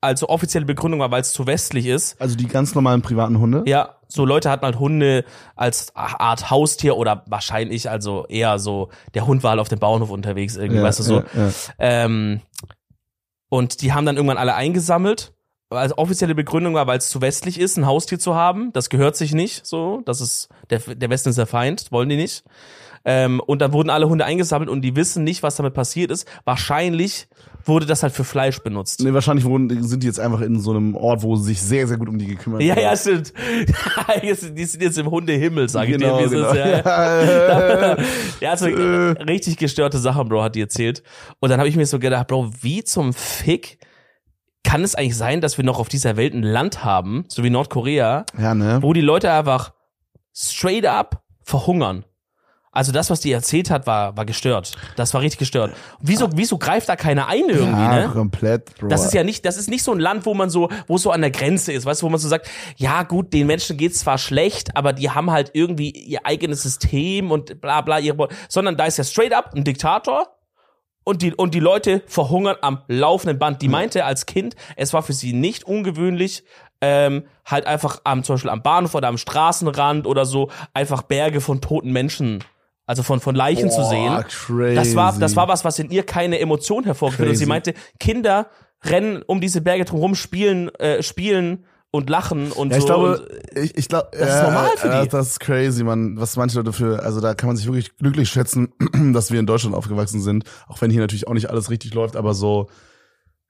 Also 0.01 0.29
offizielle 0.29 0.65
Begründung 0.65 1.01
war, 1.01 1.11
weil 1.11 1.23
es 1.23 1.33
zu 1.33 1.49
westlich 1.49 1.87
ist. 1.87 2.21
Also 2.21 2.37
die 2.37 2.47
ganz 2.47 2.77
normalen 2.77 3.03
privaten 3.03 3.41
Hunde? 3.41 3.65
Ja, 3.67 3.97
so 4.07 4.25
Leute 4.25 4.49
hatten 4.49 4.65
halt 4.65 4.79
Hunde 4.79 5.25
als 5.57 5.95
Art 5.97 6.51
Haustier 6.51 6.97
oder 6.97 7.25
wahrscheinlich 7.27 7.91
also 7.91 8.25
eher 8.29 8.61
so, 8.61 8.91
der 9.15 9.27
Hund 9.27 9.43
war 9.43 9.51
halt 9.51 9.61
auf 9.61 9.69
dem 9.69 9.81
Bauernhof 9.81 10.11
unterwegs, 10.11 10.55
irgendwie, 10.55 10.79
Ja, 10.79 10.85
weißt 10.85 11.01
du 11.01 11.03
so. 11.03 11.15
ja, 11.17 11.25
ja. 11.35 11.51
Ähm, 11.81 12.41
und 13.49 13.83
die 13.83 13.93
haben 13.93 14.07
dann 14.07 14.15
irgendwann 14.17 14.39
alle 14.39 14.55
eingesammelt. 14.55 15.33
Also 15.71 15.97
offizielle 15.99 16.35
Begründung 16.35 16.75
war, 16.75 16.87
weil 16.87 16.99
es 16.99 17.11
zu 17.11 17.21
westlich 17.21 17.61
ist, 17.61 17.77
ein 17.77 17.87
Haustier 17.87 18.19
zu 18.19 18.35
haben. 18.35 18.73
Das 18.73 18.89
gehört 18.89 19.17
sich 19.17 19.35
nicht 19.35 19.67
so. 19.67 20.01
Das 20.07 20.21
ist, 20.23 20.49
der, 20.71 20.79
der 20.79 21.11
Westen 21.11 21.29
ist 21.29 21.37
der 21.39 21.47
Feind, 21.47 21.93
wollen 21.93 22.09
die 22.09 22.17
nicht. 22.17 22.43
Ähm, 23.05 23.41
und 23.41 23.61
dann 23.63 23.73
wurden 23.73 23.91
alle 23.91 24.09
Hunde 24.09 24.25
eingesammelt 24.25 24.69
und 24.69 24.81
die 24.83 24.97
wissen 24.97 25.25
nicht, 25.25 25.43
was 25.43 25.57
damit 25.57 25.73
passiert 25.75 26.11
ist. 26.11 26.27
Wahrscheinlich 26.45 27.29
wurde 27.65 27.87
das 27.87 28.03
halt 28.03 28.13
für 28.13 28.25
Fleisch 28.25 28.61
benutzt. 28.61 29.01
Nee, 29.03 29.13
wahrscheinlich 29.13 29.45
wohnen, 29.45 29.83
sind 29.85 30.03
die 30.03 30.07
jetzt 30.07 30.19
einfach 30.19 30.41
in 30.41 30.59
so 30.59 30.71
einem 30.73 30.95
Ort, 30.97 31.23
wo 31.23 31.37
sie 31.37 31.45
sich 31.45 31.63
sehr, 31.63 31.87
sehr 31.87 31.97
gut 31.99 32.09
um 32.09 32.19
die 32.19 32.27
gekümmert 32.27 32.63
Ja, 32.63 32.75
haben. 32.75 32.83
ja, 32.83 32.97
stimmt. 32.97 33.33
Jetzt- 34.23 34.53
die 34.57 34.65
sind 34.65 34.83
jetzt 34.83 34.99
im 34.99 35.11
Hundehimmel, 35.11 35.69
sag 35.69 35.89
ich 35.89 35.97
Genau, 35.99 36.17
dir, 36.19 36.23
wie 36.23 36.25
es 36.25 36.31
genau. 36.33 36.51
ist. 36.51 36.57
Ja, 36.57 36.67
Ja, 36.79 37.97
ja, 38.41 38.51
also 38.51 38.67
richtig 38.67 39.59
gestörte 39.59 39.99
Sachen, 39.99 40.29
Bro, 40.29 40.43
hat 40.43 40.55
die 40.55 40.61
erzählt. 40.63 41.03
Und 41.41 41.51
dann 41.51 41.61
habe 41.61 41.69
ich 41.69 41.77
mir 41.77 41.87
so 41.87 41.99
gedacht, 41.99 42.27
Bro, 42.27 42.51
wie 42.63 42.83
zum 42.85 43.13
Fick 43.13 43.79
kann 44.65 44.85
es 44.85 44.95
eigentlich 44.95 45.17
sein, 45.17 45.41
dass 45.41 45.57
wir 45.57 45.65
noch 45.65 45.79
auf 45.79 45.89
dieser 45.89 46.17
Welt 46.17 46.35
ein 46.35 46.43
Land 46.43 46.85
haben, 46.85 47.25
so 47.29 47.43
wie 47.43 47.51
Nordkorea, 47.51 48.27
ja, 48.39 48.55
ne? 48.55 48.79
wo 48.83 48.93
die 48.93 49.01
Leute 49.01 49.33
einfach 49.33 49.73
straight 50.35 50.87
up 50.87 51.23
verhungern? 51.43 52.05
Also 52.71 52.93
das, 52.93 53.11
was 53.11 53.21
die 53.21 53.33
erzählt 53.33 53.71
hat, 53.71 53.87
war, 53.87 54.17
war 54.17 54.25
gestört. 54.25 54.77
Das 54.95 55.15
war 55.15 55.21
richtig 55.23 55.39
gestört. 55.39 55.75
Wieso, 56.01 56.29
wieso 56.35 56.59
greift 56.59 56.89
da 56.89 56.97
keiner 56.97 57.27
ein 57.27 57.49
irgendwie, 57.49 57.83
ja, 57.83 58.07
ne? 58.07 58.13
komplett, 58.13 58.79
Bro. 58.79 58.89
Das 58.89 59.05
ist 59.05 59.15
ja 59.15 59.25
nicht, 59.25 59.45
das 59.45 59.57
ist 59.57 59.69
nicht 59.69 59.83
so 59.83 59.93
ein 59.93 59.99
Land, 59.99 60.27
wo 60.27 60.35
man 60.35 60.51
so, 60.51 60.69
wo 60.87 60.97
es 60.97 61.03
so 61.03 61.11
an 61.11 61.23
der 61.23 61.31
Grenze 61.31 61.73
ist, 61.73 61.87
weißt 61.87 62.03
du, 62.03 62.07
wo 62.07 62.11
man 62.11 62.21
so 62.21 62.29
sagt, 62.29 62.49
ja 62.77 63.03
gut, 63.03 63.33
den 63.33 63.47
Menschen 63.47 63.79
geht's 63.79 64.01
zwar 64.01 64.19
schlecht, 64.19 64.77
aber 64.77 64.93
die 64.93 65.11
haben 65.11 65.31
halt 65.31 65.51
irgendwie 65.55 65.91
ihr 65.91 66.25
eigenes 66.25 66.63
System 66.63 67.31
und 67.31 67.61
bla 67.61 67.81
bla, 67.81 67.99
ihre, 67.99 68.29
sondern 68.49 68.77
da 68.77 68.85
ist 68.85 68.99
ja 68.99 69.05
straight 69.05 69.33
up 69.33 69.55
ein 69.55 69.65
Diktator 69.65 70.38
und 71.09 71.23
die, 71.23 71.35
und 71.35 71.55
die 71.55 71.61
Leute 71.61 72.03
verhungern 72.07 72.57
am 72.61 72.83
laufenden 72.87 73.39
Band. 73.39 73.63
Die 73.63 73.69
meinte 73.69 74.05
als 74.05 74.27
Kind, 74.27 74.55
es 74.77 74.93
war 74.93 75.03
für 75.03 75.15
sie 75.15 75.33
nicht 75.33 75.65
ungewöhnlich, 75.65 76.45
ähm, 76.83 77.25
halt 77.47 77.67
einfach 77.67 78.01
am, 78.05 78.23
zum 78.23 78.35
Beispiel 78.35 78.51
am 78.51 78.63
Bahnhof 78.63 78.95
oder 78.95 79.09
am 79.09 79.17
Straßenrand 79.17 80.07
oder 80.07 80.27
so, 80.27 80.51
einfach 80.75 81.03
Berge 81.03 81.41
von 81.41 81.63
toten 81.63 81.93
Menschen, 81.93 82.45
also 82.87 83.03
von, 83.03 83.21
von 83.21 83.35
Leichen 83.35 83.71
zu 83.71 83.85
sehen. 83.85 84.15
Boah, 84.15 84.25
crazy. 84.25 84.75
Das 84.75 84.95
war, 84.95 85.19
das 85.19 85.35
war 85.35 85.49
was, 85.49 85.65
was 85.65 85.79
in 85.79 85.91
ihr 85.91 86.05
keine 86.05 86.39
Emotion 86.41 86.85
hervorgeführt. 86.85 87.31
Und 87.31 87.37
sie 87.37 87.47
meinte, 87.47 87.73
Kinder 87.99 88.49
rennen 88.85 89.23
um 89.27 89.41
diese 89.41 89.63
Berge 89.63 89.87
drumherum, 89.87 90.15
spielen, 90.15 90.69
äh, 90.75 91.03
spielen 91.03 91.65
und 91.91 92.11
lachen 92.11 92.53
und 92.53 92.71
Ja, 92.71 92.77
ich 92.77 92.83
so. 92.83 92.87
glaube, 92.89 93.29
ich, 93.55 93.77
ich 93.79 93.89
glaube, 93.89 94.09
das 94.13 94.35
ist 94.37 94.43
normal 94.43 94.71
für 94.77 94.89
die. 95.03 95.09
Das 95.09 95.29
ist 95.29 95.41
crazy, 95.41 95.85
man. 95.85 96.19
Was 96.21 96.37
manche 96.37 96.59
Leute 96.59 96.73
für, 96.73 97.03
also 97.03 97.21
da 97.21 97.35
kann 97.35 97.47
man 97.49 97.57
sich 97.57 97.67
wirklich 97.67 97.97
glücklich 97.97 98.29
schätzen, 98.29 98.73
dass 99.15 99.31
wir 99.33 99.41
in 99.41 99.47
Deutschland 99.47 99.75
aufgewachsen 99.75 100.21
sind. 100.21 100.45
Auch 100.67 100.81
wenn 100.83 100.91
hier 100.91 101.01
natürlich 101.01 101.27
auch 101.29 101.35
nicht 101.35 101.49
alles 101.51 101.71
richtig 101.71 101.95
läuft, 101.95 102.17
aber 102.17 102.35
so, 102.35 102.69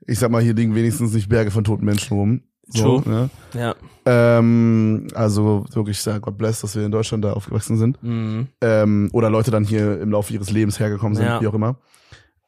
ich 0.07 0.19
sag 0.19 0.31
mal, 0.31 0.41
hier 0.43 0.55
liegen 0.55 0.75
wenigstens 0.75 1.13
nicht 1.13 1.29
Berge 1.29 1.51
von 1.51 1.65
toten 1.65 1.85
Menschen 1.85 2.17
rum. 2.17 2.43
So, 2.71 3.01
True. 3.01 3.11
ne? 3.11 3.31
ja. 3.55 3.75
ähm, 4.05 5.07
also 5.15 5.65
wirklich, 5.73 6.05
ja, 6.05 6.19
Gott 6.19 6.37
bless, 6.37 6.61
dass 6.61 6.77
wir 6.77 6.85
in 6.85 6.93
Deutschland 6.93 7.25
da 7.25 7.33
aufgewachsen 7.33 7.79
sind. 7.79 8.01
Mhm. 8.03 8.49
ähm, 8.61 9.09
oder 9.15 9.31
Leute 9.31 9.51
dann 9.51 9.65
hier 9.65 9.99
im 10.01 10.11
Laufe 10.13 10.35
ihres 10.35 10.51
Lebens 10.51 10.79
hergekommen 10.79 11.15
sind, 11.17 11.25
Ja. 11.25 11.41
wie 11.41 11.47
auch 11.47 11.55
immer. 11.55 11.79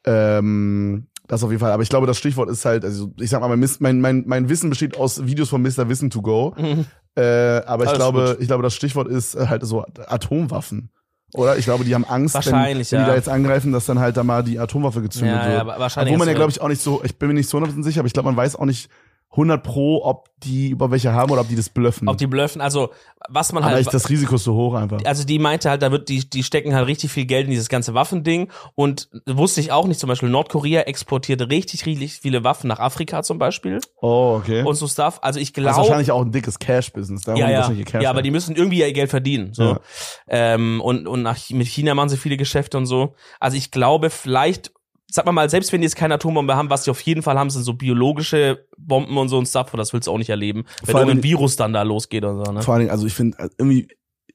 Ähm, 0.04 1.06
das 1.30 1.44
auf 1.44 1.50
jeden 1.50 1.60
Fall. 1.60 1.70
Aber 1.70 1.82
ich 1.82 1.88
glaube, 1.88 2.08
das 2.08 2.18
Stichwort 2.18 2.50
ist 2.50 2.64
halt, 2.64 2.84
also 2.84 3.12
ich 3.18 3.30
sag 3.30 3.40
mal, 3.40 3.56
mein, 3.56 3.70
mein, 3.78 4.00
mein, 4.00 4.24
mein 4.26 4.48
Wissen 4.48 4.68
besteht 4.68 4.96
aus 4.96 5.26
Videos 5.26 5.48
von 5.48 5.62
Mr. 5.62 5.88
Wissen 5.88 6.10
to 6.10 6.22
go. 6.22 6.54
Mhm. 6.58 6.86
Äh, 7.14 7.22
aber 7.66 7.84
ich 7.84 7.92
glaube, 7.92 8.30
gut. 8.30 8.40
ich 8.40 8.48
glaube, 8.48 8.64
das 8.64 8.74
Stichwort 8.74 9.06
ist 9.06 9.36
äh, 9.36 9.46
halt 9.46 9.64
so 9.64 9.84
Atomwaffen. 10.08 10.90
Oder? 11.34 11.56
Ich 11.56 11.66
glaube, 11.66 11.84
die 11.84 11.94
haben 11.94 12.04
Angst, 12.04 12.34
wenn, 12.34 12.52
wenn 12.52 12.78
die 12.82 12.94
ja. 12.94 13.06
da 13.06 13.14
jetzt 13.14 13.28
angreifen, 13.28 13.70
dass 13.70 13.86
dann 13.86 14.00
halt 14.00 14.16
da 14.16 14.24
mal 14.24 14.42
die 14.42 14.58
Atomwaffe 14.58 15.00
gezündet 15.02 15.36
Ja, 15.36 15.44
wird. 15.44 15.54
ja, 15.54 15.60
aber 15.60 15.78
wahrscheinlich 15.78 16.12
Obwohl 16.12 16.26
man 16.26 16.28
ja, 16.28 16.34
glaube 16.34 16.50
ich, 16.50 16.60
auch 16.60 16.66
nicht 16.66 16.82
so, 16.82 17.00
ich 17.04 17.16
bin 17.16 17.28
mir 17.28 17.34
nicht 17.34 17.48
so 17.48 17.58
100% 17.58 17.84
sicher, 17.84 18.00
aber 18.00 18.08
ich 18.08 18.12
glaube, 18.12 18.28
man 18.28 18.36
weiß 18.36 18.56
auch 18.56 18.64
nicht 18.64 18.90
100 19.32 19.62
pro, 19.62 20.02
ob 20.04 20.28
die 20.42 20.70
über 20.70 20.90
welche 20.90 21.12
haben 21.12 21.30
oder 21.30 21.42
ob 21.42 21.48
die 21.48 21.54
das 21.54 21.68
blöffen. 21.68 22.08
Ob 22.08 22.16
die 22.18 22.26
blöffen, 22.26 22.60
also 22.60 22.90
was 23.28 23.52
man 23.52 23.62
aber 23.62 23.74
halt. 23.74 23.86
ich, 23.86 23.92
das 23.92 24.08
Risiko 24.08 24.34
ist 24.36 24.44
so 24.44 24.54
hoch 24.54 24.74
einfach. 24.74 25.04
also 25.04 25.24
die 25.24 25.38
meinte 25.38 25.70
halt, 25.70 25.82
da 25.82 25.92
wird 25.92 26.08
die, 26.08 26.28
die 26.28 26.42
stecken 26.42 26.74
halt 26.74 26.88
richtig 26.88 27.12
viel 27.12 27.26
Geld 27.26 27.44
in 27.44 27.50
dieses 27.50 27.68
ganze 27.68 27.94
Waffending 27.94 28.50
und 28.74 29.08
wusste 29.26 29.60
ich 29.60 29.70
auch 29.70 29.86
nicht, 29.86 30.00
zum 30.00 30.08
Beispiel 30.08 30.30
Nordkorea 30.30 30.82
exportiert 30.82 31.42
richtig, 31.48 31.86
richtig 31.86 32.14
viele 32.14 32.42
Waffen 32.42 32.66
nach 32.66 32.80
Afrika 32.80 33.22
zum 33.22 33.38
Beispiel 33.38 33.80
Oh, 34.00 34.36
okay. 34.40 34.64
und 34.64 34.74
so 34.74 34.88
Stuff. 34.88 35.20
Also 35.22 35.38
ich 35.38 35.52
das 35.52 35.58
ist 35.58 35.64
glaube, 35.64 35.78
wahrscheinlich 35.78 36.10
auch 36.10 36.22
ein 36.22 36.32
dickes 36.32 36.58
Cash-Business. 36.58 37.22
Da 37.22 37.36
ja, 37.36 37.50
ja, 37.50 37.70
Cash 37.84 38.02
ja, 38.02 38.10
aber 38.10 38.22
die 38.22 38.32
müssen 38.32 38.56
irgendwie 38.56 38.80
ihr 38.80 38.92
Geld 38.92 39.10
verdienen. 39.10 39.54
So. 39.54 39.62
Ja. 39.62 39.80
Ähm, 40.26 40.80
und 40.80 41.06
und 41.06 41.22
nach, 41.22 41.38
mit 41.50 41.68
China 41.68 41.94
machen 41.94 42.08
sie 42.08 42.16
viele 42.16 42.36
Geschäfte 42.36 42.78
und 42.78 42.86
so. 42.86 43.14
Also 43.38 43.56
ich 43.56 43.70
glaube, 43.70 44.10
vielleicht 44.10 44.72
sag 45.14 45.26
mal 45.26 45.32
mal, 45.32 45.48
selbst 45.50 45.72
wenn 45.72 45.80
die 45.80 45.86
jetzt 45.86 45.96
keine 45.96 46.14
Atombombe 46.14 46.54
haben, 46.56 46.70
was 46.70 46.84
die 46.84 46.90
auf 46.90 47.00
jeden 47.00 47.22
Fall 47.22 47.38
haben, 47.38 47.50
sind 47.50 47.62
so 47.64 47.74
biologische 47.74 48.66
Bomben 48.78 49.16
und 49.18 49.28
so 49.28 49.38
ein 49.38 49.46
Stuff, 49.46 49.72
und 49.74 49.78
das 49.78 49.92
willst 49.92 50.06
du 50.08 50.12
auch 50.12 50.18
nicht 50.18 50.30
erleben, 50.30 50.64
wenn 50.82 50.90
Vor 50.92 51.00
allem- 51.00 51.08
irgendein 51.08 51.30
Virus 51.30 51.56
dann 51.56 51.72
da 51.72 51.82
losgeht 51.82 52.24
und 52.24 52.44
so, 52.44 52.52
ne? 52.52 52.62
Vor 52.62 52.74
allen 52.74 52.80
Dingen, 52.82 52.90
also 52.90 53.06
ich 53.06 53.14
finde 53.14 53.36
irgendwie, 53.58 53.88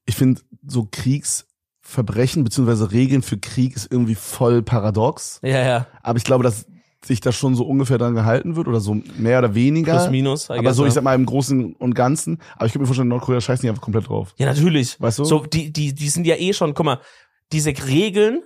ich 0.05 0.15
finde 0.15 0.41
so 0.67 0.87
Kriegsverbrechen 0.91 2.43
beziehungsweise 2.43 2.91
Regeln 2.91 3.21
für 3.21 3.37
Krieg 3.37 3.75
ist 3.75 3.91
irgendwie 3.91 4.15
voll 4.15 4.61
paradox. 4.61 5.39
Ja, 5.43 5.63
ja, 5.63 5.87
Aber 6.03 6.17
ich 6.17 6.23
glaube, 6.23 6.43
dass 6.43 6.65
sich 7.03 7.21
da 7.21 7.31
schon 7.31 7.53
so 7.53 7.65
ungefähr 7.65 7.99
dran 7.99 8.15
gehalten 8.15 8.55
wird 8.55 8.67
oder 8.67 8.79
so 8.79 8.97
mehr 9.17 9.37
oder 9.37 9.53
weniger. 9.53 9.93
plus 9.95 10.09
minus. 10.09 10.49
Aber 10.49 10.73
so, 10.73 10.87
ich 10.87 10.93
sag 10.93 11.03
mal, 11.03 11.13
im 11.13 11.27
Großen 11.27 11.75
und 11.75 11.93
Ganzen. 11.93 12.39
Aber 12.55 12.65
ich 12.65 12.71
könnte 12.71 12.79
mir 12.81 12.87
vorstellen, 12.87 13.09
Nordkorea 13.09 13.41
scheißt 13.41 13.61
nicht 13.61 13.69
einfach 13.69 13.83
komplett 13.83 14.09
drauf. 14.09 14.33
Ja, 14.37 14.47
natürlich. 14.47 14.99
Weißt 14.99 15.19
du? 15.19 15.23
So, 15.23 15.45
die, 15.45 15.71
die, 15.71 15.93
die 15.93 16.09
sind 16.09 16.25
ja 16.25 16.35
eh 16.35 16.51
schon, 16.53 16.73
guck 16.73 16.85
mal, 16.85 16.99
diese 17.51 17.69
Regeln 17.87 18.41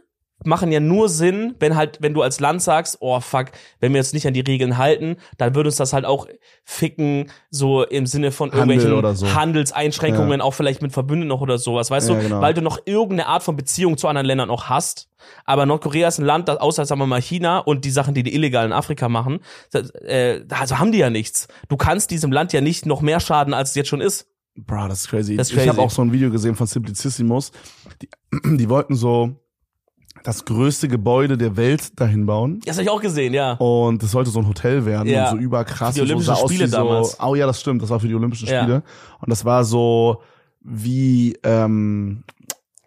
machen 0.46 0.72
ja 0.72 0.80
nur 0.80 1.10
Sinn, 1.10 1.56
wenn 1.60 1.76
halt, 1.76 1.98
wenn 2.02 2.14
du 2.14 2.22
als 2.22 2.40
Land 2.40 2.62
sagst, 2.62 2.98
oh 3.02 3.20
fuck, 3.20 3.48
wenn 3.80 3.92
wir 3.94 4.00
jetzt 4.00 4.14
nicht 4.14 4.26
an 4.26 4.34
die 4.34 4.40
Regeln 4.40 4.78
halten, 4.78 5.18
dann 5.38 5.54
würde 5.56 5.68
uns 5.70 5.76
das 5.78 5.92
halt 5.94 6.06
auch 6.06 6.28
ficken, 6.64 7.30
so 7.50 7.84
im 7.84 8.06
Sinne 8.06 8.32
von 8.32 8.52
Handel 8.52 8.60
irgendwelchen 8.76 8.94
oder 8.98 9.16
so. 9.16 9.34
Handelseinschränkungen, 9.34 10.42
auch 10.42 10.54
vielleicht 10.54 10.82
mit 10.82 10.94
Verbündeten 10.94 11.28
noch 11.28 11.42
oder 11.42 11.58
sowas, 11.58 11.92
weißt 11.92 12.10
Ja, 12.10 12.16
du? 12.16 12.22
genau. 12.22 12.42
Weil 12.42 12.54
du 12.54 12.62
noch 12.62 12.80
irgendeine 12.86 13.28
Art 13.28 13.44
von 13.44 13.56
Beziehung 13.56 13.98
zu 13.98 14.08
anderen 14.08 14.26
Ländern 14.28 14.50
auch 14.50 14.66
hast. 14.70 15.10
Aber 15.46 15.66
Nordkorea 15.66 16.08
ist 16.08 16.20
ein 16.20 16.26
Land, 16.26 16.48
das 16.48 16.58
außer, 16.58 16.86
sagen 16.86 17.02
wir 17.02 17.08
mal, 17.08 17.22
China 17.22 17.60
und 17.60 17.84
die 17.84 17.92
Sachen, 17.92 18.14
die 18.14 18.24
die 18.24 18.34
illegal 18.34 18.66
in 18.66 18.72
Afrika 18.72 19.10
machen, 19.10 19.40
das, 19.72 19.90
äh, 19.92 20.46
also 20.50 20.80
haben 20.80 20.92
die 20.92 21.00
ja 21.00 21.10
nichts. 21.10 21.48
Du 21.68 21.76
kannst 21.78 22.12
diesem 22.12 22.32
Land 22.32 22.54
ja 22.54 22.62
nicht 22.62 22.86
noch 22.86 23.02
mehr 23.02 23.20
schaden, 23.20 23.54
als 23.54 23.70
es 23.72 23.76
jetzt 23.76 23.90
schon 23.90 24.02
ist. 24.02 24.28
Bro, 24.56 24.88
das 24.88 25.02
ist 25.02 25.10
crazy. 25.10 25.36
Das 25.36 25.48
ist 25.50 25.54
Ich 25.54 25.60
habe 25.60 25.70
crazy. 25.72 25.82
auch 25.82 25.92
so 25.92 26.02
ein 26.02 26.12
Video 26.12 26.32
gesehen 26.32 26.56
von 26.56 26.68
Simplicissimus. 26.68 27.52
Die, 28.02 28.10
die 28.58 28.70
wollten 28.70 28.96
so 28.96 29.36
das 30.24 30.46
größte 30.46 30.88
Gebäude 30.88 31.38
der 31.38 31.56
Welt 31.58 32.00
dahin 32.00 32.26
bauen. 32.26 32.60
Das 32.66 32.76
habe 32.78 32.84
ich 32.84 32.90
auch 32.90 33.02
gesehen, 33.02 33.34
ja. 33.34 33.54
Und 33.54 34.04
das 34.04 34.12
sollte 34.12 34.30
so 34.30 34.40
ein 34.40 34.48
Hotel 34.48 34.86
werden 34.86 35.08
Ja. 35.10 35.30
und 35.32 35.38
so 35.38 35.44
überkrass. 35.44 35.96
Für 35.98 36.02
die 36.06 36.08
so 36.08 36.14
Olympischen 36.14 36.32
aus 36.44 36.50
Spiele 36.52 36.68
so, 36.68 36.78
damals. 36.78 37.18
Oh 37.22 37.36
ja, 37.36 37.46
das 37.48 37.60
stimmt. 37.62 37.82
Das 37.82 37.90
war 37.90 38.00
für 38.00 38.08
die 38.08 38.16
Olympischen 38.16 38.48
Ja. 38.48 38.62
Spiele. 38.62 38.84
Und 39.22 39.30
das 39.30 39.46
war 39.46 39.64
so 39.64 40.22
wie, 40.62 41.38
ähm, 41.44 42.24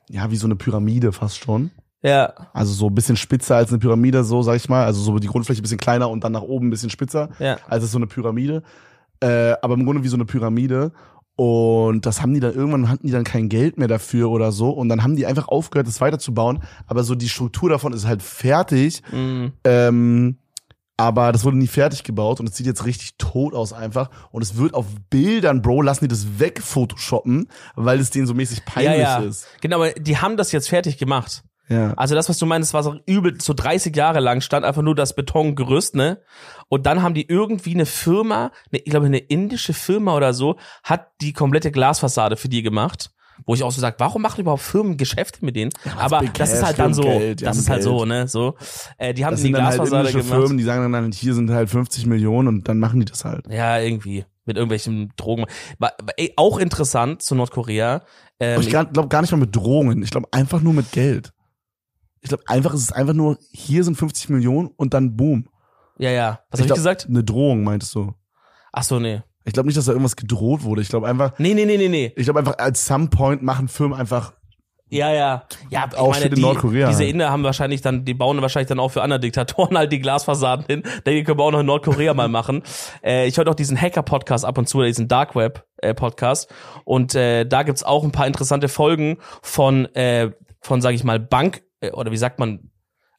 ja, 0.09 0.30
wie 0.30 0.37
so 0.37 0.47
eine 0.47 0.57
Pyramide 0.57 1.12
fast 1.12 1.39
schon. 1.39 1.70
Ja, 2.05 2.33
Also 2.53 2.72
so 2.72 2.89
ein 2.89 2.95
bisschen 2.95 3.16
spitzer 3.16 3.57
als 3.57 3.70
eine 3.70 3.78
Pyramide, 3.78 4.24
so 4.24 4.43
sag 4.43 4.57
ich 4.57 4.68
mal. 4.68 4.85
Also 4.85 5.01
so 5.01 5.18
die 5.18 5.28
Grundfläche 5.28 5.61
ein 5.61 5.62
bisschen 5.62 5.78
kleiner 5.78 6.11
und 6.11 6.24
dann 6.24 6.33
nach 6.33 6.43
oben 6.43 6.66
ein 6.66 6.70
bisschen 6.70 6.91
spitzer. 6.91 7.28
ja. 7.39 7.57
Also 7.68 7.87
so 7.87 7.97
eine 7.99 8.07
Pyramide. 8.09 8.62
Äh, 9.20 9.55
aber 9.62 9.74
im 9.74 9.85
Grunde 9.85 10.03
wie 10.03 10.09
so 10.09 10.16
eine 10.16 10.24
Pyramide. 10.24 10.93
Und 11.43 12.07
das 12.07 12.22
haben 12.22 12.32
die 12.34 12.38
dann 12.38 12.55
irgendwann 12.55 12.88
hatten 12.88 13.05
die 13.05 13.12
dann 13.12 13.24
kein 13.24 13.49
Geld 13.49 13.76
mehr 13.76 13.88
dafür 13.88 14.30
oder 14.30 14.53
so. 14.53 14.70
Und 14.70 14.88
dann 14.88 15.03
haben 15.03 15.16
die 15.16 15.26
einfach 15.26 15.49
aufgehört, 15.49 15.88
das 15.88 16.01
weiterzubauen. 16.01 16.62
Aber 16.86 17.03
so 17.03 17.16
die 17.16 17.28
Struktur 17.28 17.68
davon 17.68 17.93
ist 17.93 18.07
halt 18.07 18.22
fertig. 18.22 19.03
Mhm. 19.11 19.51
Ähm, 19.64 20.38
aber 20.97 21.32
das 21.32 21.45
wurde 21.45 21.59
nie 21.59 21.66
fertig 21.66 22.05
gebaut 22.05 22.38
und 22.38 22.49
es 22.49 22.57
sieht 22.57 22.66
jetzt 22.66 22.86
richtig 22.86 23.16
tot 23.18 23.55
aus 23.55 23.72
einfach. 23.72 24.09
Und 24.30 24.43
es 24.43 24.57
wird 24.57 24.72
auf 24.72 24.86
Bildern, 25.11 25.62
Bro, 25.62 25.82
lassen 25.82 26.05
die 26.05 26.09
das 26.09 26.38
wegphotoshoppen, 26.38 27.49
weil 27.74 27.99
es 27.99 28.11
denen 28.11 28.28
so 28.28 28.34
mäßig 28.34 28.59
Ja, 28.59 28.64
peinlich 28.64 29.01
ja. 29.01 29.18
ist. 29.18 29.49
Genau, 29.61 29.78
aber 29.78 29.90
die 29.95 30.18
haben 30.18 30.36
das 30.36 30.53
jetzt 30.53 30.68
fertig 30.68 30.97
gemacht. 30.97 31.43
Ja. 31.73 31.95
Also 31.95 32.14
das, 32.14 32.29
was 32.29 32.39
du 32.39 32.47
meinst, 32.47 32.75
war 32.75 32.83
so 32.83 32.97
übel, 33.07 33.41
so 33.41 33.55
30 33.55 33.95
Jahre 33.97 34.20
lang 34.20 34.41
stand 34.41 34.64
einfach 34.64 34.83
nur 34.83 34.95
das 34.95 35.14
Betongerüst, 35.14 35.95
ne? 35.95 36.20
Und 36.68 36.87
dann 36.87 37.03
haben 37.03 37.14
die 37.14 37.29
irgendwie 37.29 37.75
eine 37.75 37.87
Firma, 37.87 38.51
ne, 38.70 38.79
ich 38.79 38.91
glaube 38.91 39.07
eine 39.07 39.18
indische 39.18 39.73
Firma 39.73 40.16
oder 40.16 40.35
so, 40.35 40.57
hat 40.83 41.09
die 41.20 41.33
komplette 41.33 41.70
Glasfassade 41.70 42.37
für 42.37 42.49
die 42.49 42.62
gemacht. 42.62 43.11
Wo 43.47 43.55
ich 43.55 43.62
auch 43.62 43.73
so 43.73 43.81
sag, 43.81 43.99
warum 43.99 44.23
machen 44.23 44.41
überhaupt 44.41 44.62
Firmen 44.62 44.97
Geschäfte 44.97 45.45
mit 45.45 45.57
denen? 45.57 45.70
aber 45.99 46.20
Big 46.20 46.35
das 46.35 46.53
ist 46.53 46.62
halt 46.62 46.79
dann 46.79 46.95
so, 46.95 47.03
die 47.03 47.35
das 47.37 47.57
ist 47.57 47.68
halt 47.68 47.83
so, 47.83 47.97
Geld. 47.99 48.09
ne? 48.09 48.29
So, 48.29 48.57
äh, 48.99 49.14
die 49.14 49.25
haben 49.25 49.33
Das 49.33 49.43
die 49.43 49.55
halt 49.55 49.64
Glasfassade 49.64 50.09
indische 50.09 50.18
gemacht. 50.18 50.39
Firmen, 50.39 50.59
die 50.59 50.64
sagen 50.64 50.93
dann, 50.93 51.12
hier 51.12 51.35
sind 51.35 51.51
halt 51.51 51.70
50 51.70 52.07
Millionen 52.07 52.49
und 52.49 52.68
dann 52.68 52.79
machen 52.79 53.01
die 53.01 53.07
das 53.07 53.25
halt. 53.25 53.47
Ja, 53.49 53.79
irgendwie 53.79 54.25
mit 54.45 54.57
irgendwelchen 54.57 55.12
Drogen. 55.16 55.47
War, 55.79 55.93
ey, 56.16 56.33
auch 56.37 56.59
interessant 56.59 57.23
zu 57.23 57.35
Nordkorea. 57.35 58.03
Ähm, 58.41 58.61
ich 58.61 58.68
glaube 58.70 59.09
gar 59.09 59.20
nicht 59.20 59.31
mal 59.31 59.39
mit 59.39 59.55
Drohungen. 59.55 60.03
Ich 60.03 60.11
glaube 60.11 60.29
einfach 60.33 60.61
nur 60.61 60.75
mit 60.75 60.93
Geld. 60.93 61.33
Ich 62.23 62.29
glaube 62.29 62.45
einfach, 62.47 62.73
es 62.73 62.81
ist 62.81 62.93
einfach 62.93 63.14
nur, 63.14 63.37
hier 63.53 63.85
sind 63.85 63.97
50 63.97 64.31
Millionen 64.31 64.68
und 64.77 64.95
dann 64.95 65.16
boom. 65.16 65.49
ja, 65.99 66.11
ja. 66.11 66.41
Was 66.51 66.61
hab 66.61 66.68
ich 66.68 66.75
gesagt? 66.75 67.07
Eine 67.09 67.23
Drohung, 67.23 67.62
meintest 67.64 67.95
du? 67.95 68.14
Ach 68.73 68.83
so, 68.85 68.99
nee. 68.99 69.23
Ich 69.45 69.53
glaube 69.53 69.66
nicht, 69.66 69.77
dass 69.77 69.87
da 69.87 69.93
irgendwas 69.93 70.14
gedroht 70.16 70.62
wurde. 70.62 70.83
Ich 70.83 70.89
glaube 70.89 71.09
einfach, 71.09 71.37
Nee, 71.39 71.53
nee, 71.55 71.64
nee, 71.66 71.77
nee, 71.77 71.89
nee. 71.89 72.12
ich 72.16 72.25
glaube 72.25 72.39
einfach, 72.39 72.59
at 72.59 72.77
some 72.77 73.09
point 73.09 73.43
machen 73.43 73.66
Firmen 73.66 73.99
einfach, 73.99 74.33
Ja, 74.89 75.12
ja. 75.12 75.47
Ja, 75.68 75.87
ich 75.91 75.99
Auch 75.99 76.12
meine, 76.12 76.27
in 76.27 76.35
die, 76.37 76.41
Nordkorea 76.43 76.89
diese. 76.91 77.05
Inder 77.05 77.31
haben 77.31 77.43
wahrscheinlich 77.43 77.81
dann, 77.81 78.05
die 78.05 78.14
bauen 78.14 78.41
wahrscheinlich 78.41 78.68
dann 78.68 78.79
auch 78.79 78.91
für 78.91 79.03
andere 79.03 79.18
Diktatoren 79.18 79.77
halt 79.77 79.91
die 79.91 79.99
Glasfassaden 79.99 80.64
hin. 80.66 80.83
Den 81.05 81.25
können 81.25 81.39
wir 81.41 81.45
auch 81.45 81.51
noch 81.51 81.61
in 81.61 81.66
Nordkorea 81.66 82.14
mal 82.14 82.29
machen. 82.29 82.62
Äh, 83.03 83.27
ich 83.27 83.37
höre 83.37 83.49
auch 83.49 83.57
diesen 83.57 83.81
Hacker-Podcast 83.81 84.45
ab 84.45 84.59
und 84.59 84.68
zu, 84.68 84.81
diesen 84.83 85.09
Dark 85.09 85.35
Web-Podcast. 85.35 86.49
und 86.85 87.16
äh, 87.16 87.45
da 87.45 87.64
gibt's 87.64 87.83
auch 87.83 88.05
ein 88.05 88.12
paar 88.12 88.29
interessante 88.29 88.68
Folgen 88.68 89.18
von, 89.43 89.87
äh, 89.97 90.31
von 90.61 90.81
sage 90.81 90.95
ich 90.95 91.03
mal, 91.03 91.18
Bank, 91.18 91.59
äh, 91.59 91.62
oder 91.91 92.12
wie 92.12 92.16
sagt 92.16 92.39
man, 92.39 92.70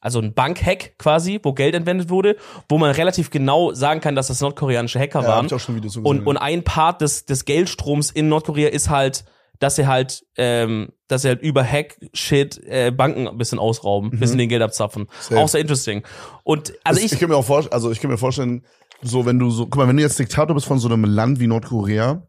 also 0.03 0.19
ein 0.19 0.33
Bankhack 0.33 0.95
quasi, 0.97 1.39
wo 1.41 1.53
Geld 1.53 1.75
entwendet 1.75 2.09
wurde, 2.09 2.35
wo 2.67 2.77
man 2.77 2.91
relativ 2.91 3.29
genau 3.29 3.73
sagen 3.73 4.01
kann, 4.01 4.15
dass 4.15 4.27
das 4.27 4.41
nordkoreanische 4.41 4.99
Hacker 4.99 5.21
ja, 5.21 5.27
hab 5.27 5.35
waren. 5.35 5.45
ich 5.45 5.53
auch 5.53 5.59
schon 5.59 5.75
Videos 5.75 5.93
so 5.93 6.01
Und, 6.01 6.17
gesehen. 6.17 6.27
und 6.27 6.37
ein 6.37 6.63
Part 6.63 7.01
des, 7.01 7.25
des 7.25 7.45
Geldstroms 7.45 8.11
in 8.11 8.27
Nordkorea 8.27 8.69
ist 8.69 8.89
halt, 8.89 9.23
dass 9.59 9.77
sie 9.77 9.87
halt, 9.87 10.25
ähm, 10.35 10.89
dass 11.07 11.21
sie 11.21 11.29
halt 11.29 11.41
über 11.41 11.63
Hack-Shit 11.63 12.61
äh, 12.65 12.91
Banken 12.91 13.29
ein 13.29 13.37
bisschen 13.37 13.59
ausrauben, 13.59 14.11
ein 14.11 14.19
bisschen 14.19 14.37
den 14.37 14.49
Geld 14.49 14.61
abzapfen. 14.61 15.03
Mhm. 15.03 15.07
Safe. 15.21 15.39
Auch 15.39 15.47
sehr 15.47 15.61
interesting. 15.61 16.03
Und 16.43 16.73
also 16.83 16.99
ich, 16.99 17.05
ich, 17.05 17.13
ich 17.13 17.19
kann 17.19 17.29
mir 17.29 17.37
auch 17.37 17.45
vorstellen, 17.45 17.73
also 17.73 17.89
ich 17.89 18.01
kann 18.01 18.11
mir 18.11 18.17
vorstellen, 18.17 18.65
so 19.01 19.25
wenn 19.25 19.39
du 19.39 19.49
so, 19.51 19.65
guck 19.65 19.77
mal, 19.77 19.87
wenn 19.87 19.95
du 19.95 20.03
jetzt 20.03 20.19
Diktator 20.19 20.53
bist 20.53 20.67
von 20.67 20.79
so 20.79 20.89
einem 20.89 21.05
Land 21.05 21.39
wie 21.39 21.47
Nordkorea, 21.47 22.27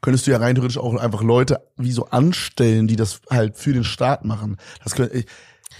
könntest 0.00 0.26
du 0.26 0.30
ja 0.30 0.38
rein 0.38 0.54
theoretisch 0.54 0.78
auch 0.78 0.94
einfach 0.94 1.22
Leute 1.22 1.60
wie 1.76 1.92
so 1.92 2.06
anstellen, 2.06 2.86
die 2.86 2.96
das 2.96 3.20
halt 3.30 3.56
für 3.56 3.72
den 3.72 3.84
Staat 3.84 4.24
machen. 4.24 4.56
Das 4.82 4.94
könnte 4.94 5.16
ich, 5.18 5.26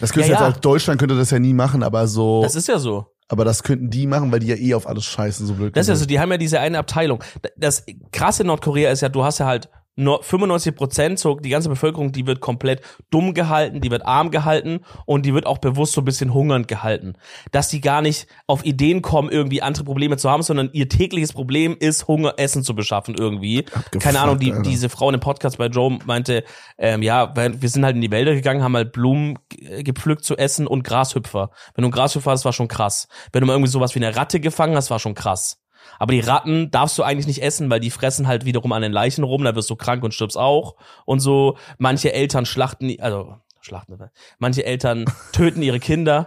das 0.01 0.13
könnte 0.13 0.29
Ja, 0.29 0.35
jetzt 0.35 0.41
ja. 0.41 0.53
halt 0.53 0.65
Deutschland 0.65 0.99
könnte 0.99 1.17
das 1.17 1.31
ja 1.31 1.39
nie 1.39 1.55
machen, 1.55 1.83
aber 1.83 2.07
so, 2.07 2.43
das 2.43 2.55
ist 2.55 2.69
ja 2.69 2.79
so. 2.79 3.07
aber 3.29 3.45
das 3.45 3.63
könnten 3.63 3.91
die 3.91 4.07
machen, 4.07 4.31
weil 4.33 4.41
die 4.41 4.49
ja 4.49 4.57
eh 4.57 4.75
auf 4.75 4.87
alles 4.87 5.05
scheißen, 5.05 5.47
so 5.47 5.55
blöd. 5.55 5.77
Das 5.77 5.87
ist 5.87 5.89
ja 5.89 5.97
so, 5.97 6.07
die 6.07 6.21
haben 6.21 6.31
ja 6.31 6.39
diese 6.39 6.61
eine 6.61 6.79
Abteilung. 6.79 7.23
Das 7.57 7.85
krasse 8.13 8.43
in 8.43 8.49
Nordkorea 8.49 8.91
ist 8.91 9.01
ja, 9.03 9.09
du 9.09 9.25
hast 9.25 9.39
ja 9.39 9.47
halt 9.47 9.69
nur 9.97 10.23
95 10.23 10.75
Prozent, 10.75 11.19
so 11.19 11.37
die 11.37 11.49
ganze 11.49 11.69
Bevölkerung, 11.69 12.13
die 12.13 12.27
wird 12.27 12.41
komplett 12.41 12.83
dumm 13.11 13.35
gehalten, 13.35 13.81
die 13.81 13.91
wird 13.91 14.05
arm 14.05 14.31
gehalten 14.31 14.81
und 15.07 15.25
die 15.25 15.35
wird 15.35 15.47
auch 15.47 15.59
bewusst 15.59 15.95
so 15.95 16.03
ein 16.03 16.05
bisschen 16.05 16.35
hungernd 16.35 16.69
gehalten. 16.69 17.15
Dass 17.51 17.69
die 17.69 17.81
gar 17.81 18.03
nicht 18.03 18.29
auf 18.47 18.65
Ideen 18.65 19.03
kommen, 19.03 19.31
irgendwie 19.31 19.63
andere 19.63 19.85
Probleme 19.85 20.19
zu 20.19 20.31
haben, 20.31 20.43
sondern 20.43 20.71
ihr 20.73 20.89
tägliches 20.89 21.33
Problem 21.33 21.77
ist, 21.79 22.07
Hunger, 22.09 22.35
Essen 22.37 22.63
zu 22.63 22.75
beschaffen 22.75 23.15
irgendwie. 23.19 23.65
Keine 23.99 24.21
Ahnung, 24.21 24.39
die, 24.39 24.53
Alter. 24.53 24.63
diese 24.63 24.89
Frau 24.89 25.09
in 25.09 25.15
dem 25.15 25.21
Podcast 25.21 25.59
bei 25.59 25.67
Joe 25.67 25.99
meinte, 26.05 26.45
ähm, 26.79 27.03
ja, 27.03 27.35
wir 27.35 27.69
sind 27.69 27.85
halt 27.85 27.97
in 27.97 28.03
die 28.03 28.11
Wälder 28.11 28.35
gegangen, 28.35 28.63
haben 28.63 28.77
halt 28.77 28.93
Blumen 28.93 29.39
gepflückt 29.81 30.25
zu 30.25 30.37
essen 30.37 30.67
und 30.67 30.85
Grashüpfer. 30.85 31.51
Wenn 31.75 31.83
du 31.83 31.87
einen 31.87 31.93
Grashüpfer 31.93 32.31
hast, 32.31 32.45
war 32.45 32.53
schon 32.53 32.69
krass. 32.69 33.09
Wenn 33.33 33.41
du 33.41 33.47
mal 33.47 33.55
irgendwie 33.55 33.71
sowas 33.71 33.95
wie 33.95 34.05
eine 34.05 34.15
Ratte 34.15 34.41
gefangen 34.41 34.77
hast, 34.77 34.91
war 34.91 34.99
schon 34.99 35.15
krass. 35.15 35.63
Aber 35.99 36.13
die 36.13 36.21
Ratten 36.21 36.71
darfst 36.71 36.99
du 36.99 37.03
eigentlich 37.03 37.27
nicht 37.27 37.43
essen, 37.43 37.71
weil 37.71 37.81
die 37.81 37.91
fressen 37.91 38.27
halt 38.27 38.45
wiederum 38.45 38.73
an 38.73 38.83
den 38.83 38.93
Leichen 38.93 39.25
rum, 39.25 39.45
da 39.45 39.55
wirst 39.55 39.71
du 39.71 39.77
krank 39.77 40.03
und 40.03 40.15
stirbst 40.15 40.37
auch. 40.37 40.77
Und 41.05 41.21
so, 41.21 41.57
manche 41.79 42.13
Eltern 42.13 42.47
schlachten, 42.47 42.95
also, 43.01 43.37
schlachten, 43.61 43.99
manche 44.39 44.65
Eltern 44.65 45.05
töten 45.33 45.63
ihre 45.63 45.81
Kinder 45.81 46.27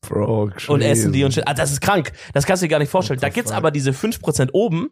Bro, 0.00 0.50
und 0.68 0.80
essen 0.82 1.12
die 1.12 1.24
und 1.24 1.34
shit. 1.34 1.46
Ah, 1.46 1.54
das 1.54 1.72
ist 1.72 1.80
krank. 1.80 2.12
Das 2.34 2.46
kannst 2.46 2.62
du 2.62 2.66
dir 2.66 2.70
gar 2.70 2.78
nicht 2.78 2.90
vorstellen. 2.90 3.20
Da 3.20 3.28
gibt's 3.28 3.52
aber 3.52 3.70
diese 3.70 3.90
5% 3.90 4.50
oben, 4.52 4.90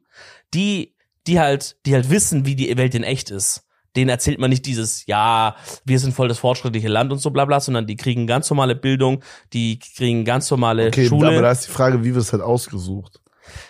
die, 0.53 0.95
die 1.27 1.41
halt, 1.41 1.77
die 1.87 1.95
halt 1.95 2.11
wissen, 2.11 2.45
wie 2.47 2.57
die 2.57 2.77
Welt 2.77 2.95
in 2.95 3.03
echt 3.05 3.31
ist. 3.31 3.63
Denen 3.95 4.11
erzählt 4.11 4.39
man 4.39 4.51
nicht 4.51 4.67
dieses, 4.67 5.07
ja, 5.07 5.57
wir 5.87 5.99
sind 5.99 6.13
voll 6.13 6.29
das 6.29 6.39
fortschrittliche 6.39 6.89
Land 6.89 7.13
und 7.13 7.19
so 7.19 7.31
bla 7.31 7.47
bla, 7.47 7.61
sondern 7.61 7.87
die 7.87 7.97
kriegen 7.97 8.27
ganz 8.27 8.51
normale 8.51 8.75
Bildung, 8.75 9.23
die 9.55 9.79
kriegen 9.79 10.27
ganz 10.27 10.51
normale 10.51 10.89
Okay, 10.89 11.09
Schule. 11.09 11.29
aber 11.29 11.41
da 11.41 11.51
ist 11.51 11.67
die 11.67 11.71
Frage, 11.71 12.05
wie 12.05 12.15
wird 12.15 12.23
es 12.23 12.33
halt 12.33 12.43
ausgesucht? 12.43 13.21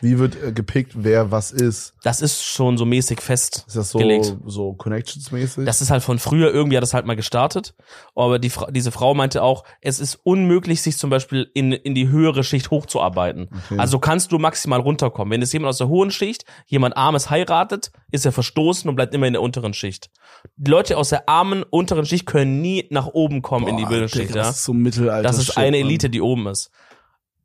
Wie 0.00 0.18
wird 0.18 0.36
äh, 0.42 0.52
gepickt, 0.52 0.92
wer 0.96 1.30
was 1.30 1.50
ist? 1.52 1.94
das 2.02 2.20
ist 2.20 2.42
schon 2.44 2.78
so 2.78 2.84
mäßig 2.84 3.20
fest. 3.20 3.64
Ist 3.66 3.74
das 3.76 3.90
so, 3.90 3.98
Gelegt. 3.98 4.36
so 4.46 4.72
Connections-mäßig? 4.74 5.64
Das 5.66 5.80
ist 5.80 5.90
halt 5.90 6.02
von 6.04 6.18
früher, 6.20 6.52
irgendwie 6.52 6.76
hat 6.76 6.82
das 6.82 6.94
halt 6.94 7.04
mal 7.04 7.16
gestartet. 7.16 7.74
Aber 8.14 8.38
die, 8.38 8.50
Fra- 8.50 8.70
diese 8.70 8.92
Frau 8.92 9.12
meinte 9.14 9.42
auch, 9.42 9.64
es 9.80 9.98
ist 9.98 10.20
unmöglich, 10.22 10.82
sich 10.82 10.96
zum 10.98 11.10
Beispiel 11.10 11.50
in, 11.54 11.72
in 11.72 11.94
die 11.96 12.08
höhere 12.08 12.44
Schicht 12.44 12.70
hochzuarbeiten. 12.70 13.48
Okay. 13.66 13.78
Also 13.80 13.98
kannst 13.98 14.30
du 14.30 14.38
maximal 14.38 14.78
runterkommen. 14.80 15.32
Wenn 15.32 15.42
es 15.42 15.52
jemand 15.52 15.70
aus 15.70 15.78
der 15.78 15.88
hohen 15.88 16.10
Schicht, 16.12 16.44
jemand 16.66 16.96
Armes 16.96 17.28
heiratet, 17.30 17.90
ist 18.12 18.24
er 18.24 18.32
verstoßen 18.32 18.88
und 18.88 18.94
bleibt 18.94 19.12
immer 19.14 19.26
in 19.26 19.32
der 19.32 19.42
unteren 19.42 19.74
Schicht. 19.74 20.10
Die 20.56 20.70
Leute 20.70 20.96
aus 20.96 21.08
der 21.08 21.28
armen 21.28 21.64
unteren 21.64 22.06
Schicht 22.06 22.26
können 22.26 22.60
nie 22.60 22.86
nach 22.90 23.08
oben 23.08 23.42
kommen 23.42 23.66
in 23.66 23.76
die 23.76 23.82
Boah, 23.82 23.88
Bildungsschicht. 23.90 24.30
Ja? 24.34 24.42
Das 24.44 24.58
ist 24.58 24.64
so 24.64 24.72
Mittelalter. 24.72 25.22
Das 25.26 25.38
ist 25.38 25.56
eine. 25.56 25.76
Elite, 25.78 26.08
die 26.08 26.20
oben 26.20 26.46
ist. 26.46 26.70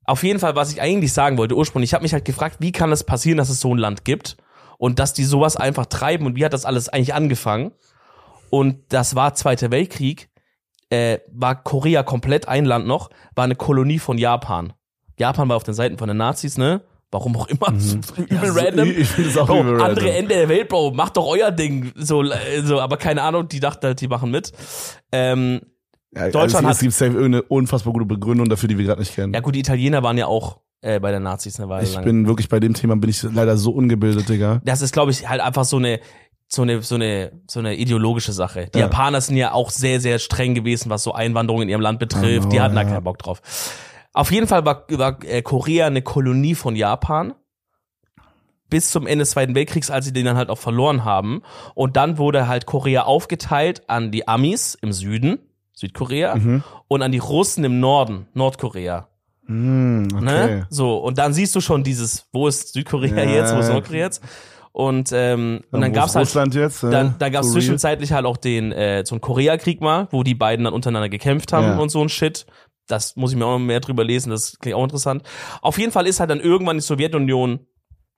Auf 0.06 0.24
jeden 0.24 0.39
Fall, 0.39 0.56
was 0.56 0.72
ich 0.72 0.82
eigentlich 0.82 1.14
sagen 1.14 1.38
wollte 1.38 1.56
ursprünglich, 1.56 1.89
ich 1.89 1.93
habe 1.93 2.04
mich 2.04 2.14
halt 2.14 2.26
gefragt, 2.26 2.58
wie 2.60 2.72
kann 2.72 2.91
es 2.91 3.04
passieren, 3.04 3.38
dass 3.38 3.49
es 3.49 3.60
so 3.60 3.74
ein 3.74 3.78
Land 3.78 4.04
gibt 4.06 4.36
und 4.78 4.99
dass 4.99 5.14
die 5.14 5.24
sowas 5.24 5.56
einfach 5.58 5.86
treiben 5.86 6.26
und 6.26 6.36
wie 6.36 6.43
hat 6.45 6.54
das 6.54 6.66
alles 6.66 6.89
eigentlich 6.89 7.14
angefangen? 7.14 7.72
Und 8.49 8.80
das 8.89 9.16
war 9.16 9.34
Zweiter 9.36 9.72
Weltkrieg. 9.72 10.30
äh, 10.89 11.20
war 11.32 11.56
Korea 11.64 12.04
komplett 12.04 12.47
ein 12.49 12.66
Land 12.66 12.86
noch, 12.88 13.10
war 13.36 13.45
eine 13.45 13.56
Kolonie 13.56 13.99
von 13.99 14.18
Japan. 14.18 14.74
Japan 15.18 15.47
war 15.47 15.56
auf 15.56 15.64
den 15.64 15.74
Seiten 15.74 15.97
von 15.97 16.08
den 16.10 16.18
Nazis, 16.18 16.58
ne? 16.58 16.82
Warum 17.12 17.36
auch 17.38 17.47
immer. 17.47 17.72
Mhm. 17.72 18.02
Übel 18.18 18.28
Ja, 18.43 18.45
so- 18.54 18.60
random. 18.60 18.89
ich- 18.91 18.97
ich 18.99 19.08
finde 19.08 19.30
es 19.30 19.38
auch 19.38 19.47
Bro, 19.47 19.62
übel 19.62 19.82
andere 19.82 20.06
random. 20.06 20.08
Ende 20.08 20.36
der 20.36 20.49
Welt, 20.49 20.68
Bro. 20.68 20.91
Macht 20.91 21.16
doch 21.16 21.28
euer 21.28 21.52
Ding. 21.52 21.91
So, 21.95 22.24
äh, 22.24 22.62
so, 22.64 22.82
aber 22.82 22.97
keine 22.97 23.22
Ahnung, 23.22 23.47
die 23.47 23.60
dachten 23.62 23.86
halt, 23.86 24.02
die 24.02 24.08
machen 24.10 24.32
mit. 24.32 24.52
Ähm, 25.14 25.62
Ja, 26.16 26.24
Deutschland 26.30 26.55
also, 26.55 26.68
hat- 26.68 26.74
es 26.76 26.80
gibt 26.82 26.93
safe 26.93 27.12
irgendeine 27.14 27.43
unfassbar 27.43 27.93
gute 27.93 28.05
Begründung 28.05 28.49
dafür, 28.49 28.68
die 28.70 28.78
wir 28.78 28.86
gerade 28.86 28.99
nicht 29.01 29.16
kennen. 29.16 29.34
ja 29.34 29.39
gut, 29.39 29.55
die 29.55 29.59
Italiener 29.59 30.03
waren 30.03 30.18
ja 30.18 30.28
auch 30.28 30.59
äh, 30.82 30.99
bei 30.99 31.12
den 31.12 31.24
Nazis 31.24 31.59
eine 31.59 31.70
Weile 31.70 31.84
ich 31.88 31.93
lang. 31.93 32.03
bin 32.03 32.28
wirklich 32.28 32.49
bei 32.49 32.59
dem 32.59 32.74
Thema 32.74 32.95
bin 32.97 33.09
ich 33.09 33.22
leider 33.24 33.55
so 33.57 33.72
ungebildet, 33.72 34.28
Digga. 34.28 34.62
das 34.66 34.82
ist, 34.82 34.91
glaube 34.93 35.12
ich, 35.12 35.30
halt 35.30 35.39
einfach 35.39 35.64
so 35.64 35.78
eine, 35.78 35.99
so 36.47 36.64
eine, 36.64 36.82
so 36.82 36.95
eine, 36.95 37.32
so 37.47 37.59
eine 37.59 37.76
ideologische 37.76 38.34
Sache. 38.34 38.68
Die 38.74 38.80
Ja. 38.80 38.86
Japaner 38.86 39.22
sind 39.22 39.38
ja 39.38 39.53
auch 39.53 39.70
sehr, 39.70 40.01
sehr 40.01 40.20
streng 40.20 40.53
gewesen, 40.55 40.89
was 40.89 41.03
so 41.03 41.14
Einwanderung 41.14 41.62
in 41.62 41.70
ihrem 41.70 41.82
Land 41.82 41.99
betrifft. 41.99 42.45
die 42.47 42.55
Genau, 42.57 42.64
hatten 42.64 42.76
da 42.76 42.82
ja. 42.82 42.89
keinen 42.89 43.03
Bock 43.03 43.20
drauf. 43.20 43.41
Auf 44.12 44.32
jeden 44.34 44.47
Fall 44.47 44.66
war, 44.66 44.86
war 44.89 45.24
äh, 45.24 45.41
Korea 45.41 45.88
eine 45.88 46.01
Kolonie 46.01 46.55
von 46.55 46.76
Japan. 46.76 47.34
Bis 48.70 48.89
zum 48.91 49.05
Ende 49.05 49.24
des 49.24 49.32
Zweiten 49.32 49.53
Weltkriegs, 49.55 49.91
als 49.91 50.05
sie 50.05 50.14
den 50.14 50.26
dann 50.26 50.38
halt 50.38 50.49
auch 50.49 50.57
verloren 50.57 51.03
haben. 51.05 51.41
Und 51.76 51.95
dann 51.97 52.18
wurde 52.18 52.47
halt 52.47 52.66
Korea 52.66 53.03
aufgeteilt 53.03 53.89
an 53.89 54.12
die 54.12 54.28
Amis 54.28 54.76
im 54.82 54.93
Süden, 54.93 55.39
Südkorea, 55.82 56.36
Mhm. 56.36 56.63
und 56.88 57.01
an 57.01 57.11
die 57.11 57.17
Russen 57.17 57.63
im 57.63 57.79
Norden, 57.79 58.27
Nordkorea. 58.34 59.07
Hm, 59.47 60.07
okay. 60.13 60.23
Ne? 60.23 60.67
So, 60.69 60.97
und 60.97 61.17
dann 61.17 61.34
siehst 61.34 61.55
du 61.55 61.61
schon 61.61 61.84
dieses, 61.84 62.27
wo 62.32 62.47
ist 62.47 62.73
Südkorea 62.73 63.23
Ja. 63.23 63.29
jetzt, 63.29 63.55
wo 63.55 63.59
ist 63.59 63.69
Nordkorea 63.69 64.05
jetzt? 64.05 64.23
Und, 64.73 65.09
ähm, 65.13 65.61
und 65.71 65.82
dann 65.82 65.91
gab's 65.91 66.15
halt, 66.15 66.27
Russland 66.27 66.55
jetzt. 66.55 66.82
äh, 66.84 66.91
dann, 66.91 67.15
dann 67.19 67.32
gab's 67.34 67.47
real? 67.47 67.53
zwischenzeitlich 67.55 68.13
halt 68.13 68.25
auch 68.25 68.38
den, 68.38 68.71
äh, 68.71 69.03
so 69.05 69.15
einen 69.15 69.21
Koreakrieg 69.21 69.82
mal, 69.82 70.07
wo 70.11 70.23
die 70.23 70.36
beiden 70.36 70.63
dann 70.63 70.73
untereinander 70.73 71.09
gekämpft 71.09 71.51
haben 71.51 71.65
Ja. 71.65 71.77
und 71.77 71.89
so 71.89 72.01
ein 72.01 72.07
Shit. 72.07 72.45
Das 72.88 73.15
muss 73.17 73.32
ich 73.32 73.38
mir 73.38 73.45
auch 73.45 73.57
noch 73.57 73.65
mehr 73.65 73.79
drüber 73.82 74.03
lesen, 74.05 74.29
das 74.29 74.57
klingt 74.59 74.75
auch 74.77 74.84
interessant. 74.84 75.23
Auf 75.61 75.77
jeden 75.77 75.91
Fall 75.91 76.07
ist 76.07 76.19
halt 76.21 76.29
dann 76.29 76.39
irgendwann 76.39 76.77
die 76.77 76.82
Sowjetunion 76.82 77.59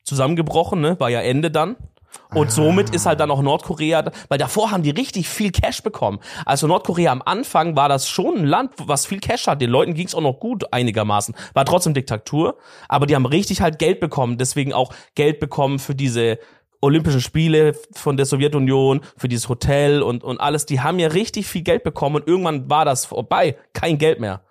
zusammengebrochen, 0.04 0.82
ne? 0.82 1.00
War 1.00 1.10
ja 1.10 1.22
Ende 1.22 1.50
dann. 1.50 1.76
Und 2.34 2.52
somit 2.52 2.90
ist 2.90 3.06
halt 3.06 3.20
dann 3.20 3.32
auch 3.32 3.42
Nordkorea, 3.42 4.12
weil 4.28 4.38
davor 4.38 4.72
haben 4.72 4.84
die 4.84 4.90
richtig 4.90 5.30
viel 5.30 5.52
Cash 5.52 5.84
bekommen. 5.84 6.20
Also 6.46 6.68
Nordkorea 6.68 7.12
am 7.12 7.22
Anfang 7.24 7.76
war 7.76 7.90
das 7.90 8.10
schon 8.10 8.40
ein 8.40 8.46
Land, 8.46 8.72
was 8.78 9.06
viel 9.06 9.20
Cash 9.20 9.48
hat. 9.48 9.62
Den 9.62 9.70
Leuten 9.70 9.94
ging's 9.94 10.16
auch 10.16 10.22
noch 10.22 10.40
gut 10.40 10.74
einigermaßen. 10.74 11.36
War 11.54 11.66
trotzdem 11.66 11.94
Diktatur, 11.94 12.58
aber 12.90 13.06
die 13.06 13.16
haben 13.16 13.26
richtig 13.26 13.62
halt 13.62 13.80
Geld 13.80 14.00
bekommen. 14.00 14.38
Deswegen 14.38 14.74
auch 14.74 14.94
Geld 15.16 15.40
bekommen 15.40 15.80
für 15.80 15.96
diese 15.96 16.40
Olympischen 16.82 17.22
Spiele 17.22 17.78
von 17.94 18.18
der 18.18 18.26
Sowjetunion, 18.26 19.02
für 19.16 19.30
dieses 19.30 19.48
Hotel 19.48 20.02
und, 20.02 20.24
und 20.24 20.42
alles. 20.42 20.66
Die 20.66 20.82
haben 20.82 21.00
ja 21.00 21.08
richtig 21.08 21.48
viel 21.48 21.62
Geld 21.62 21.84
bekommen 21.84 22.18
und 22.18 22.28
irgendwann 22.28 22.70
war 22.70 22.84
das 22.84 23.06
vorbei. 23.06 23.58
Kein 23.72 23.98
Geld 23.98 24.20
mehr. 24.20 24.42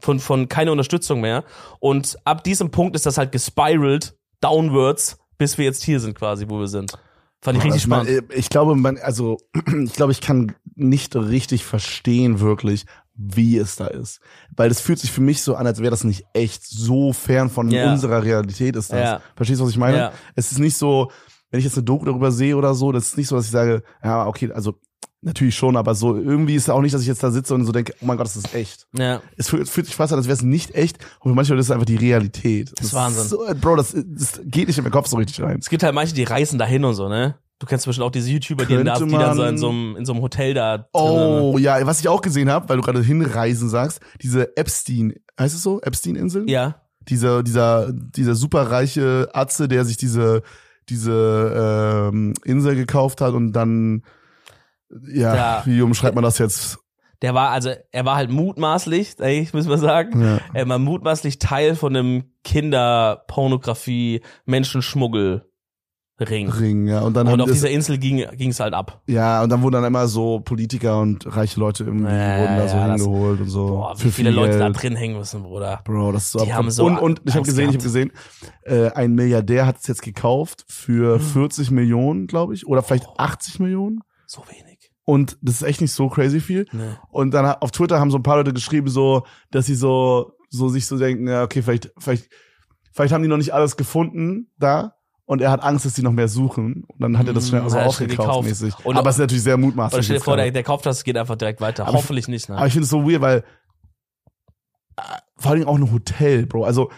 Von, 0.00 0.20
von 0.20 0.48
keine 0.48 0.72
Unterstützung 0.72 1.20
mehr. 1.20 1.44
Und 1.80 2.16
ab 2.24 2.44
diesem 2.44 2.70
Punkt 2.70 2.94
ist 2.94 3.06
das 3.06 3.18
halt 3.18 3.32
gespiralt 3.32 4.14
downwards, 4.40 5.18
bis 5.36 5.58
wir 5.58 5.64
jetzt 5.64 5.82
hier 5.82 6.00
sind 6.00 6.14
quasi, 6.14 6.46
wo 6.48 6.60
wir 6.60 6.68
sind. 6.68 6.96
Fand 7.42 7.56
ich 7.58 7.64
richtig 7.64 7.82
Also 7.82 7.88
man, 7.88 8.06
spannend. 8.06 8.30
äh, 8.32 8.34
ich 8.36 8.48
glaube, 8.50 8.76
man, 8.76 8.98
also 8.98 9.38
ich 9.84 9.94
glaube, 9.94 10.12
ich 10.12 10.20
kann 10.20 10.54
nicht 10.74 11.16
richtig 11.16 11.64
verstehen 11.64 12.40
wirklich, 12.40 12.84
wie 13.14 13.56
es 13.58 13.76
da 13.76 13.86
ist, 13.86 14.20
weil 14.56 14.70
es 14.70 14.80
fühlt 14.80 14.98
sich 14.98 15.10
für 15.12 15.20
mich 15.20 15.42
so 15.42 15.54
an, 15.54 15.66
als 15.66 15.80
wäre 15.80 15.90
das 15.90 16.04
nicht 16.04 16.24
echt 16.32 16.64
so 16.66 17.12
fern 17.12 17.50
von 17.50 17.70
Ja. 17.70 17.90
unserer 17.90 18.22
Realität 18.24 18.76
ist 18.76 18.92
das. 18.92 18.98
Ja. 19.08 19.20
Verstehst 19.36 19.60
du, 19.60 19.64
was 19.64 19.70
ich 19.72 19.78
meine? 19.78 19.96
Ja. 19.98 20.12
Es 20.34 20.52
ist 20.52 20.58
nicht 20.58 20.76
so, 20.76 21.10
wenn 21.50 21.58
ich 21.58 21.64
jetzt 21.64 21.76
eine 21.76 21.84
Doku 21.84 22.04
darüber 22.06 22.30
sehe 22.32 22.56
oder 22.56 22.74
so, 22.74 22.92
das 22.92 23.08
ist 23.08 23.18
nicht 23.18 23.28
so, 23.28 23.36
dass 23.36 23.46
ich 23.46 23.50
sage, 23.50 23.82
ja, 24.02 24.26
okay, 24.26 24.50
also 24.52 24.78
natürlich 25.22 25.54
schon, 25.54 25.76
aber 25.76 25.94
so 25.94 26.16
irgendwie 26.16 26.54
ist 26.54 26.64
es 26.64 26.70
auch 26.70 26.80
nicht, 26.80 26.94
dass 26.94 27.02
ich 27.02 27.08
jetzt 27.08 27.22
da 27.22 27.30
sitze 27.30 27.54
und 27.54 27.64
so 27.64 27.72
denke, 27.72 27.94
oh 28.00 28.06
mein 28.06 28.16
Gott, 28.16 28.26
das 28.26 28.36
ist 28.36 28.54
echt. 28.54 28.86
Ja. 28.96 29.20
Es 29.36 29.48
fühlt, 29.48 29.66
sich 29.68 29.94
fast 29.94 30.12
an, 30.12 30.18
als 30.18 30.26
wäre 30.26 30.36
es 30.36 30.42
nicht 30.42 30.74
echt 30.74 30.98
und 31.20 31.30
für 31.30 31.34
manche 31.34 31.52
Leute 31.52 31.60
ist 31.60 31.66
es 31.66 31.70
einfach 31.70 31.86
die 31.86 31.96
Realität. 31.96 32.72
Das 32.76 32.86
ist 32.86 32.94
Wahnsinn. 32.94 33.28
So, 33.28 33.44
Bro, 33.60 33.76
das, 33.76 33.94
das 33.94 34.40
geht 34.44 34.68
nicht 34.68 34.78
in 34.78 34.84
meinen 34.84 34.92
Kopf 34.92 35.08
so 35.08 35.16
richtig 35.16 35.42
rein. 35.42 35.58
Es 35.60 35.68
gibt 35.68 35.82
halt 35.82 35.94
manche, 35.94 36.14
die 36.14 36.24
reisen 36.24 36.58
dahin 36.58 36.84
und 36.84 36.94
so, 36.94 37.08
ne? 37.08 37.36
Du 37.58 37.66
kennst 37.66 37.84
zum 37.84 37.90
Beispiel 37.90 38.04
auch 38.04 38.10
diese 38.10 38.30
YouTuber, 38.30 38.64
die, 38.64 38.82
da, 38.82 38.98
die 38.98 39.10
dann 39.10 39.36
so 39.36 39.44
in 39.44 39.58
so 39.58 39.68
einem, 39.68 39.96
in 39.96 40.06
so 40.06 40.12
einem 40.14 40.22
Hotel 40.22 40.54
da 40.54 40.78
drin, 40.78 40.86
ne? 40.92 41.40
Oh, 41.42 41.58
ja, 41.58 41.86
was 41.86 42.00
ich 42.00 42.08
auch 42.08 42.22
gesehen 42.22 42.50
habe, 42.50 42.70
weil 42.70 42.78
du 42.78 42.82
gerade 42.82 43.02
hinreisen 43.02 43.68
sagst, 43.68 44.00
diese 44.22 44.56
Epstein, 44.56 45.14
heißt 45.38 45.54
es 45.54 45.62
so? 45.62 45.78
Epstein-Inseln? 45.82 46.48
Ja. 46.48 46.80
Dieser, 47.00 47.42
dieser, 47.42 47.92
dieser 47.92 48.34
superreiche 48.34 49.28
Atze, 49.34 49.68
der 49.68 49.84
sich 49.84 49.98
diese, 49.98 50.42
diese 50.88 52.08
ähm, 52.10 52.32
Insel 52.44 52.76
gekauft 52.76 53.20
hat 53.20 53.34
und 53.34 53.52
dann, 53.52 54.04
ja, 55.12 55.34
Ja. 55.34 55.62
wie 55.66 55.80
umschreibt 55.82 56.14
man 56.14 56.24
das 56.24 56.38
jetzt? 56.38 56.78
Der 57.22 57.34
war, 57.34 57.50
also, 57.50 57.70
er 57.92 58.04
war 58.06 58.16
halt 58.16 58.30
mutmaßlich, 58.30 59.16
ey, 59.18 59.46
müssen 59.52 59.68
wir 59.68 59.76
sagen, 59.78 60.22
Ja. 60.22 60.38
er 60.54 60.68
war 60.68 60.78
mutmaßlich 60.78 61.38
Teil 61.38 61.76
von 61.76 61.94
einem 61.94 62.24
Kinderpornografie, 62.44 64.22
Menschenschmuggel 64.46 65.46
Ring. 66.22 66.50
Ring, 66.50 66.86
ja. 66.86 67.00
Und 67.00 67.14
dann 67.14 67.28
Und 67.28 67.40
auf 67.40 67.46
das, 67.48 67.54
dieser 67.56 67.70
Insel 67.70 67.96
ging 67.96 68.22
ging's 68.36 68.60
halt 68.60 68.74
ab. 68.74 69.00
ja, 69.06 69.42
und 69.42 69.48
dann 69.48 69.62
wurden 69.62 69.72
dann 69.76 69.84
immer 69.84 70.06
so 70.06 70.40
Politiker 70.40 71.00
und 71.00 71.24
reiche 71.34 71.58
Leute 71.58 71.84
irgendwie 71.84 72.12
Ja, 72.12 72.40
wurden 72.40 72.56
da 72.58 72.68
so 72.68 72.76
ja, 72.76 72.88
das- 72.88 73.00
hingeholt 73.02 73.40
und 73.40 73.48
so. 73.48 73.66
Boah, 73.68 73.94
wie 73.96 74.02
für 74.02 74.10
viele 74.10 74.28
viel 74.30 74.36
Leute 74.38 74.58
da 74.58 74.66
Geld. 74.68 74.82
drin 74.82 74.96
hängen 74.96 75.16
müssen, 75.16 75.42
Bruder. 75.42 75.80
Bro, 75.84 76.12
das 76.12 76.24
ist 76.24 76.32
so 76.32 76.44
Die 76.44 76.52
haben 76.52 76.70
so 76.70 76.84
und, 76.84 76.98
und 76.98 77.22
ich 77.24 77.34
habe 77.34 77.46
gesehen, 77.46 77.70
ich 77.70 77.76
habe 77.76 77.84
gesehen, 77.84 78.12
äh, 78.64 78.90
ein 78.90 79.14
Milliardär 79.14 79.64
hat 79.64 79.78
es 79.78 79.86
jetzt 79.86 80.02
gekauft 80.02 80.66
für 80.68 81.14
Hm. 81.14 81.20
40 81.22 81.70
Millionen, 81.70 82.26
glaube 82.26 82.52
ich, 82.52 82.66
oder 82.66 82.82
vielleicht 82.82 83.06
80 83.16 83.58
Millionen. 83.58 84.00
So 84.26 84.42
wenig. 84.46 84.69
Und 85.10 85.36
das 85.42 85.56
ist 85.56 85.62
echt 85.62 85.80
nicht 85.80 85.92
so 85.92 86.08
crazy 86.08 86.40
viel. 86.40 86.66
Ne. 86.72 86.98
Und 87.10 87.32
dann 87.32 87.44
auf 87.46 87.70
Twitter 87.72 87.98
haben 87.98 88.10
so 88.10 88.18
ein 88.18 88.22
paar 88.22 88.36
Leute 88.36 88.52
geschrieben, 88.52 88.88
so, 88.88 89.24
dass 89.50 89.66
sie 89.66 89.74
so, 89.74 90.32
so 90.50 90.68
sich 90.68 90.86
so 90.86 90.98
denken, 90.98 91.26
ja, 91.28 91.42
okay, 91.42 91.62
vielleicht, 91.62 91.92
vielleicht, 91.98 92.28
vielleicht 92.92 93.12
haben 93.12 93.22
die 93.22 93.28
noch 93.28 93.36
nicht 93.38 93.52
alles 93.52 93.76
gefunden 93.76 94.50
da. 94.58 94.94
Und 95.24 95.40
er 95.40 95.50
hat 95.52 95.62
Angst, 95.62 95.84
dass 95.84 95.94
die 95.94 96.02
noch 96.02 96.12
mehr 96.12 96.26
suchen. 96.28 96.84
Und 96.88 97.00
dann 97.00 97.16
hat 97.18 97.26
er 97.28 97.32
das 97.34 97.48
schnell 97.48 97.60
so 97.68 97.76
hat 97.76 97.86
er 97.86 97.92
schnell 97.92 98.08
aufgekauft 98.08 98.28
gekauft. 98.28 98.48
mäßig. 98.48 98.74
Und- 98.84 98.96
aber 98.96 99.10
es 99.10 99.16
ist 99.16 99.20
natürlich 99.20 99.44
sehr 99.44 99.56
mutmaßlich. 99.56 99.94
Oder 99.98 100.02
stell 100.02 100.16
dir 100.18 100.22
vor, 100.24 100.36
der, 100.36 100.50
der 100.50 100.62
kauft 100.64 100.86
das, 100.86 101.04
geht 101.04 101.16
einfach 101.16 101.36
direkt 101.36 101.60
weiter. 101.60 101.84
Aber 101.84 101.92
ich- 101.92 102.02
Hoffentlich 102.04 102.26
nicht, 102.28 102.48
ne? 102.48 102.56
Aber 102.56 102.66
ich 102.66 102.72
finde 102.72 102.84
es 102.84 102.90
so 102.90 103.08
weird, 103.08 103.20
weil 103.20 103.44
äh, 104.96 105.02
vor 105.36 105.52
allem 105.52 105.66
auch 105.68 105.76
ein 105.76 105.92
Hotel, 105.92 106.46
Bro. 106.46 106.64
Also 106.64 106.90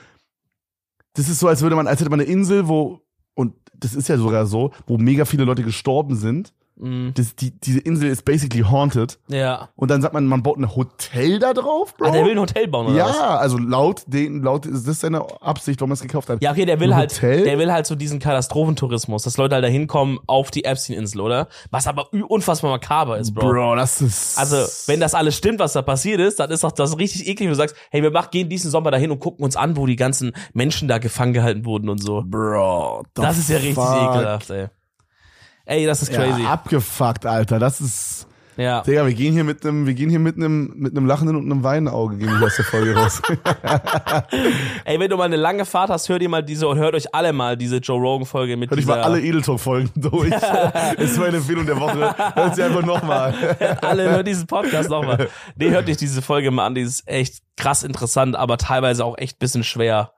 das 1.14 1.28
ist 1.28 1.38
so, 1.40 1.48
als 1.48 1.60
würde 1.62 1.76
man, 1.76 1.86
als 1.86 2.00
hätte 2.00 2.10
man 2.10 2.20
eine 2.20 2.28
Insel, 2.28 2.68
wo 2.68 3.00
und 3.34 3.54
das 3.76 3.94
ist 3.94 4.08
ja 4.08 4.16
sogar 4.16 4.46
so, 4.46 4.72
wo 4.86 4.98
mega 4.98 5.24
viele 5.24 5.44
Leute 5.44 5.62
gestorben 5.62 6.16
sind. 6.16 6.52
Mhm. 6.76 7.12
Das, 7.14 7.36
die, 7.36 7.50
diese 7.60 7.78
Insel 7.80 8.08
ist 8.08 8.24
basically 8.24 8.64
haunted. 8.64 9.18
Ja. 9.28 9.68
Und 9.76 9.90
dann 9.90 10.02
sagt 10.02 10.14
man, 10.14 10.26
man 10.26 10.42
baut 10.42 10.58
ein 10.58 10.74
Hotel 10.74 11.38
da 11.38 11.52
drauf, 11.54 11.94
Bro. 11.96 12.06
Ah, 12.08 12.10
der 12.10 12.24
will 12.24 12.32
ein 12.32 12.40
Hotel 12.40 12.66
bauen, 12.68 12.86
oder 12.88 13.04
was? 13.04 13.16
ja, 13.16 13.36
also 13.36 13.58
laut 13.58 14.02
den, 14.06 14.42
laut 14.42 14.66
ist 14.66 14.88
das 14.88 15.00
seine 15.00 15.24
Absicht, 15.42 15.80
warum 15.80 15.90
er 15.92 15.94
es 15.94 16.00
gekauft 16.02 16.28
hat. 16.28 16.42
Ja, 16.42 16.50
okay, 16.52 16.64
der 16.64 16.80
will 16.80 16.92
Ein 16.92 16.98
halt, 16.98 17.12
Hotel? 17.14 17.44
der 17.44 17.58
will 17.58 17.72
halt 17.72 17.86
so 17.86 17.94
diesen 17.94 18.18
Katastrophentourismus, 18.18 19.22
dass 19.24 19.36
Leute 19.36 19.54
halt 19.54 19.64
da 19.64 19.68
hinkommen 19.68 20.18
auf 20.26 20.50
die 20.50 20.64
Epstein-Insel, 20.64 21.20
oder? 21.20 21.48
Was 21.70 21.86
aber 21.86 22.12
unfassbar 22.12 22.70
makaber 22.70 23.18
ist, 23.18 23.32
Bro. 23.34 23.48
Bro, 23.50 23.76
das 23.76 24.00
ist. 24.00 24.38
Also, 24.38 24.56
wenn 24.86 25.00
das 25.00 25.14
alles 25.14 25.36
stimmt, 25.36 25.58
was 25.58 25.72
da 25.74 25.82
passiert 25.82 26.20
ist, 26.20 26.40
dann 26.40 26.50
ist 26.50 26.64
doch 26.64 26.72
das 26.72 26.98
richtig 26.98 27.22
eklig, 27.28 27.40
wenn 27.46 27.48
du 27.50 27.54
sagst, 27.56 27.76
hey, 27.90 28.02
wir 28.02 28.10
machen, 28.10 28.28
gehen 28.30 28.48
diesen 28.48 28.70
Sommer 28.70 28.90
dahin 28.90 29.10
und 29.10 29.20
gucken 29.20 29.44
uns 29.44 29.56
an, 29.56 29.76
wo 29.76 29.86
die 29.86 29.96
ganzen 29.96 30.32
Menschen 30.52 30.88
da 30.88 30.98
gefangen 30.98 31.32
gehalten 31.32 31.64
wurden 31.64 31.88
und 31.88 31.98
so. 32.02 32.22
Bro, 32.26 33.04
Das 33.14 33.38
ist 33.38 33.48
ja 33.50 33.56
richtig 33.56 33.74
fuck. 33.74 34.14
ekelhaft, 34.14 34.50
ey. 34.50 34.66
Ey, 35.64 35.86
das 35.86 36.02
ist 36.02 36.12
crazy. 36.12 36.42
Ja, 36.42 36.52
abgefuckt, 36.52 37.26
Alter. 37.26 37.58
Das 37.58 37.80
ist. 37.80 38.26
Ja. 38.56 38.82
Digga, 38.82 39.06
wir 39.06 39.14
gehen 39.14 39.32
hier 39.32 39.44
mit 39.44 39.64
einem, 39.64 39.86
wir 39.86 39.94
gehen 39.94 40.10
hier 40.10 40.18
mit 40.18 40.36
einem, 40.36 40.74
mit 40.76 40.94
einem 40.94 41.06
lachenden 41.06 41.36
und 41.36 41.50
einem 41.50 41.64
weinenden 41.64 41.94
Auge 41.94 42.18
gehen 42.18 42.28
wir 42.38 42.46
aus 42.46 42.56
der 42.56 42.66
Folge 42.66 42.94
raus. 42.94 43.22
Ey, 44.84 45.00
wenn 45.00 45.08
du 45.08 45.16
mal 45.16 45.24
eine 45.24 45.36
lange 45.36 45.64
Fahrt 45.64 45.88
hast, 45.88 46.10
hört 46.10 46.20
ihr 46.20 46.28
mal 46.28 46.42
diese 46.42 46.68
und 46.68 46.76
hört 46.76 46.94
euch 46.94 47.14
alle 47.14 47.32
mal 47.32 47.56
diese 47.56 47.78
Joe 47.78 47.98
Rogan 47.98 48.26
Folge 48.26 48.58
mit 48.58 48.70
Hört 48.70 48.80
euch 48.80 48.86
mal 48.86 49.00
alle 49.00 49.22
Edeltalk-Folgen 49.22 49.90
durch. 49.96 50.30
das 50.40 50.98
ist 50.98 51.18
meine 51.18 51.38
Empfehlung 51.38 51.64
der 51.64 51.80
Woche. 51.80 52.14
Hört 52.34 52.54
sie 52.54 52.62
einfach 52.62 52.84
nochmal. 52.84 53.34
alle 53.80 54.10
hört 54.10 54.26
diesen 54.26 54.46
Podcast 54.46 54.90
nochmal. 54.90 55.28
Nee, 55.56 55.70
hört 55.70 55.88
euch 55.88 55.96
diese 55.96 56.20
Folge 56.20 56.50
mal 56.50 56.66
an, 56.66 56.74
die 56.74 56.82
ist 56.82 57.08
echt 57.08 57.42
krass 57.56 57.82
interessant, 57.82 58.36
aber 58.36 58.58
teilweise 58.58 59.02
auch 59.06 59.16
echt 59.16 59.38
bisschen 59.38 59.64
schwer, 59.64 60.12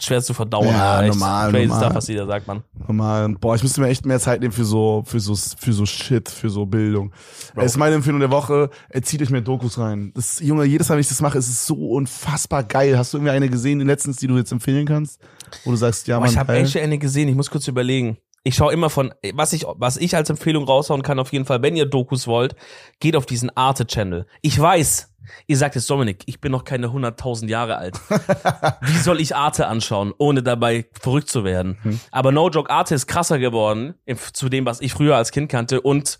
schwer 0.00 0.22
zu 0.22 0.34
verdauen. 0.34 0.68
Ja, 0.68 1.02
echt 1.02 1.12
normal, 1.12 1.50
Crazy 1.50 1.66
normal. 1.66 1.84
Stuff, 1.84 1.96
was 1.96 2.06
da 2.06 2.26
sagt, 2.26 2.46
man. 2.46 2.62
Normal. 2.86 3.28
Boah, 3.40 3.54
ich 3.54 3.62
müsste 3.62 3.80
mir 3.80 3.88
echt 3.88 4.04
mehr 4.04 4.20
Zeit 4.20 4.40
nehmen 4.40 4.52
für 4.52 4.64
so, 4.64 5.02
für 5.06 5.20
so, 5.20 5.34
für 5.34 5.72
so 5.72 5.86
Shit, 5.86 6.28
für 6.28 6.50
so 6.50 6.66
Bildung. 6.66 7.12
Das 7.54 7.66
ist 7.66 7.76
meine 7.76 7.94
Empfehlung 7.94 8.20
der 8.20 8.30
Woche. 8.30 8.70
Äh, 8.90 9.00
Zieht 9.00 9.22
euch 9.22 9.30
mehr 9.30 9.40
Dokus 9.40 9.78
rein. 9.78 10.12
Das, 10.14 10.40
Junge, 10.40 10.64
jedes 10.64 10.88
Mal, 10.88 10.96
wenn 10.96 11.00
ich 11.00 11.08
das 11.08 11.20
mache, 11.20 11.38
ist 11.38 11.48
es 11.48 11.66
so 11.66 11.74
unfassbar 11.74 12.64
geil. 12.64 12.98
Hast 12.98 13.12
du 13.12 13.18
irgendwie 13.18 13.30
eine 13.32 13.48
gesehen, 13.48 13.80
letztens, 13.80 14.16
die 14.16 14.26
du 14.26 14.36
jetzt 14.36 14.52
empfehlen 14.52 14.86
kannst? 14.86 15.20
Wo 15.64 15.70
du 15.70 15.76
sagst, 15.76 16.06
ja, 16.08 16.16
Boah, 16.16 16.22
Mann, 16.22 16.30
ich 16.30 16.38
habe 16.38 16.52
echt 16.54 16.76
eine 16.76 16.98
gesehen, 16.98 17.28
ich 17.28 17.36
muss 17.36 17.50
kurz 17.50 17.68
überlegen. 17.68 18.18
Ich 18.46 18.54
schaue 18.54 18.72
immer 18.72 18.90
von, 18.90 19.12
was 19.34 19.52
ich, 19.52 19.66
was 19.66 19.96
ich 19.96 20.14
als 20.14 20.30
Empfehlung 20.30 20.62
raushauen 20.62 21.02
kann, 21.02 21.18
auf 21.18 21.32
jeden 21.32 21.46
Fall, 21.46 21.62
wenn 21.62 21.74
ihr 21.74 21.84
Dokus 21.84 22.28
wollt, 22.28 22.54
geht 23.00 23.16
auf 23.16 23.26
diesen 23.26 23.50
Arte-Channel. 23.56 24.24
Ich 24.40 24.56
weiß, 24.56 25.12
ihr 25.48 25.56
sagt 25.56 25.74
jetzt, 25.74 25.90
Dominik, 25.90 26.22
ich 26.26 26.40
bin 26.40 26.52
noch 26.52 26.62
keine 26.62 26.86
100.000 26.86 27.48
Jahre 27.48 27.76
alt. 27.76 27.98
Wie 28.82 28.98
soll 28.98 29.20
ich 29.20 29.34
Arte 29.34 29.66
anschauen, 29.66 30.14
ohne 30.16 30.44
dabei 30.44 30.86
verrückt 30.92 31.28
zu 31.28 31.42
werden? 31.42 31.76
Hm. 31.82 31.98
Aber 32.12 32.30
No 32.30 32.48
Joke, 32.48 32.70
Arte 32.70 32.94
ist 32.94 33.08
krasser 33.08 33.40
geworden, 33.40 33.94
im, 34.04 34.16
zu 34.16 34.48
dem, 34.48 34.64
was 34.64 34.80
ich 34.80 34.92
früher 34.92 35.16
als 35.16 35.32
Kind 35.32 35.50
kannte 35.50 35.80
und 35.80 36.16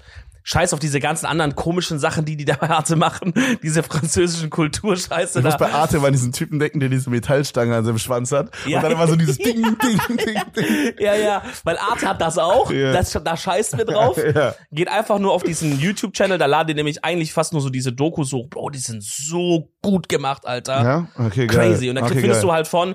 Scheiß 0.48 0.72
auf 0.74 0.78
diese 0.78 1.00
ganzen 1.00 1.26
anderen 1.26 1.56
komischen 1.56 1.98
Sachen, 1.98 2.24
die 2.24 2.36
die 2.36 2.44
da 2.44 2.54
bei 2.54 2.70
Arte 2.70 2.94
machen. 2.94 3.34
Diese 3.64 3.82
französischen 3.82 4.48
Kulturscheiße 4.48 5.40
Ich 5.40 5.44
muss 5.44 5.56
da. 5.56 5.66
bei 5.66 5.72
Arte 5.72 5.98
mal 5.98 6.12
diesen 6.12 6.30
Typen 6.30 6.60
denken, 6.60 6.78
der 6.78 6.88
diese 6.88 7.10
Metallstange 7.10 7.74
an 7.74 7.84
seinem 7.84 7.98
Schwanz 7.98 8.30
hat. 8.30 8.50
Ja. 8.64 8.76
Und 8.76 8.84
dann 8.84 8.92
immer 8.92 9.08
so 9.08 9.16
dieses 9.16 9.38
Ding, 9.46 9.60
Ding, 9.60 10.00
Ding, 10.08 10.42
Ding. 10.54 10.94
Ja, 11.00 11.16
ja, 11.16 11.42
weil 11.64 11.76
Arte 11.78 12.08
hat 12.08 12.20
das 12.20 12.38
auch. 12.38 12.70
Ja. 12.70 12.92
Das, 12.92 13.10
da 13.10 13.36
scheißt 13.36 13.76
wir 13.76 13.84
drauf. 13.84 14.16
Ja. 14.36 14.54
Geht 14.70 14.88
einfach 14.88 15.18
nur 15.18 15.32
auf 15.32 15.42
diesen 15.42 15.78
YouTube-Channel, 15.80 16.36
da 16.36 16.46
laden 16.46 16.68
die 16.68 16.74
nämlich 16.74 17.04
eigentlich 17.04 17.32
fast 17.32 17.52
nur 17.52 17.62
so 17.62 17.70
diese 17.70 17.92
Dokus 17.92 18.32
hoch. 18.32 18.48
Bro, 18.48 18.70
die 18.70 18.78
sind 18.78 19.02
so 19.02 19.72
gut 19.82 20.08
gemacht, 20.08 20.46
Alter. 20.46 20.82
Ja, 20.82 21.08
okay, 21.26 21.46
geil. 21.46 21.72
Crazy. 21.72 21.88
Und 21.88 21.96
dann 21.96 22.04
okay, 22.04 22.14
findest 22.20 22.42
geil. 22.42 22.48
du 22.48 22.52
halt 22.52 22.68
von 22.68 22.94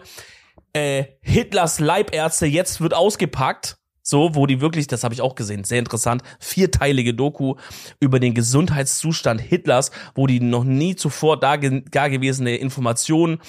äh, 0.74 1.06
Hitlers 1.22 1.80
Leibärzte, 1.80 2.45
jetzt 2.45 2.82
wird 2.82 2.93
ausgepackt. 2.93 3.78
So, 4.12 4.36
wo 4.36 4.45
die 4.45 4.59
wirklich, 4.59 4.88
das 4.88 5.05
habe 5.05 5.14
ich 5.14 5.22
auch 5.22 5.36
gesehen, 5.36 5.64
sehr 5.64 5.80
interessant, 5.80 6.22
vierteilige 6.38 7.14
Doku 7.14 7.55
über 8.01 8.20
den 8.20 8.34
Gesundheitszustand 8.34 9.39
Hitlers, 9.39 9.89
wo 10.16 10.28
die 10.28 10.41
noch 10.41 10.66
nie 10.66 10.97
zuvor 10.97 11.39
da, 11.39 11.55
da 11.55 12.09
gewesene 12.09 12.57
Informationen 12.57 13.39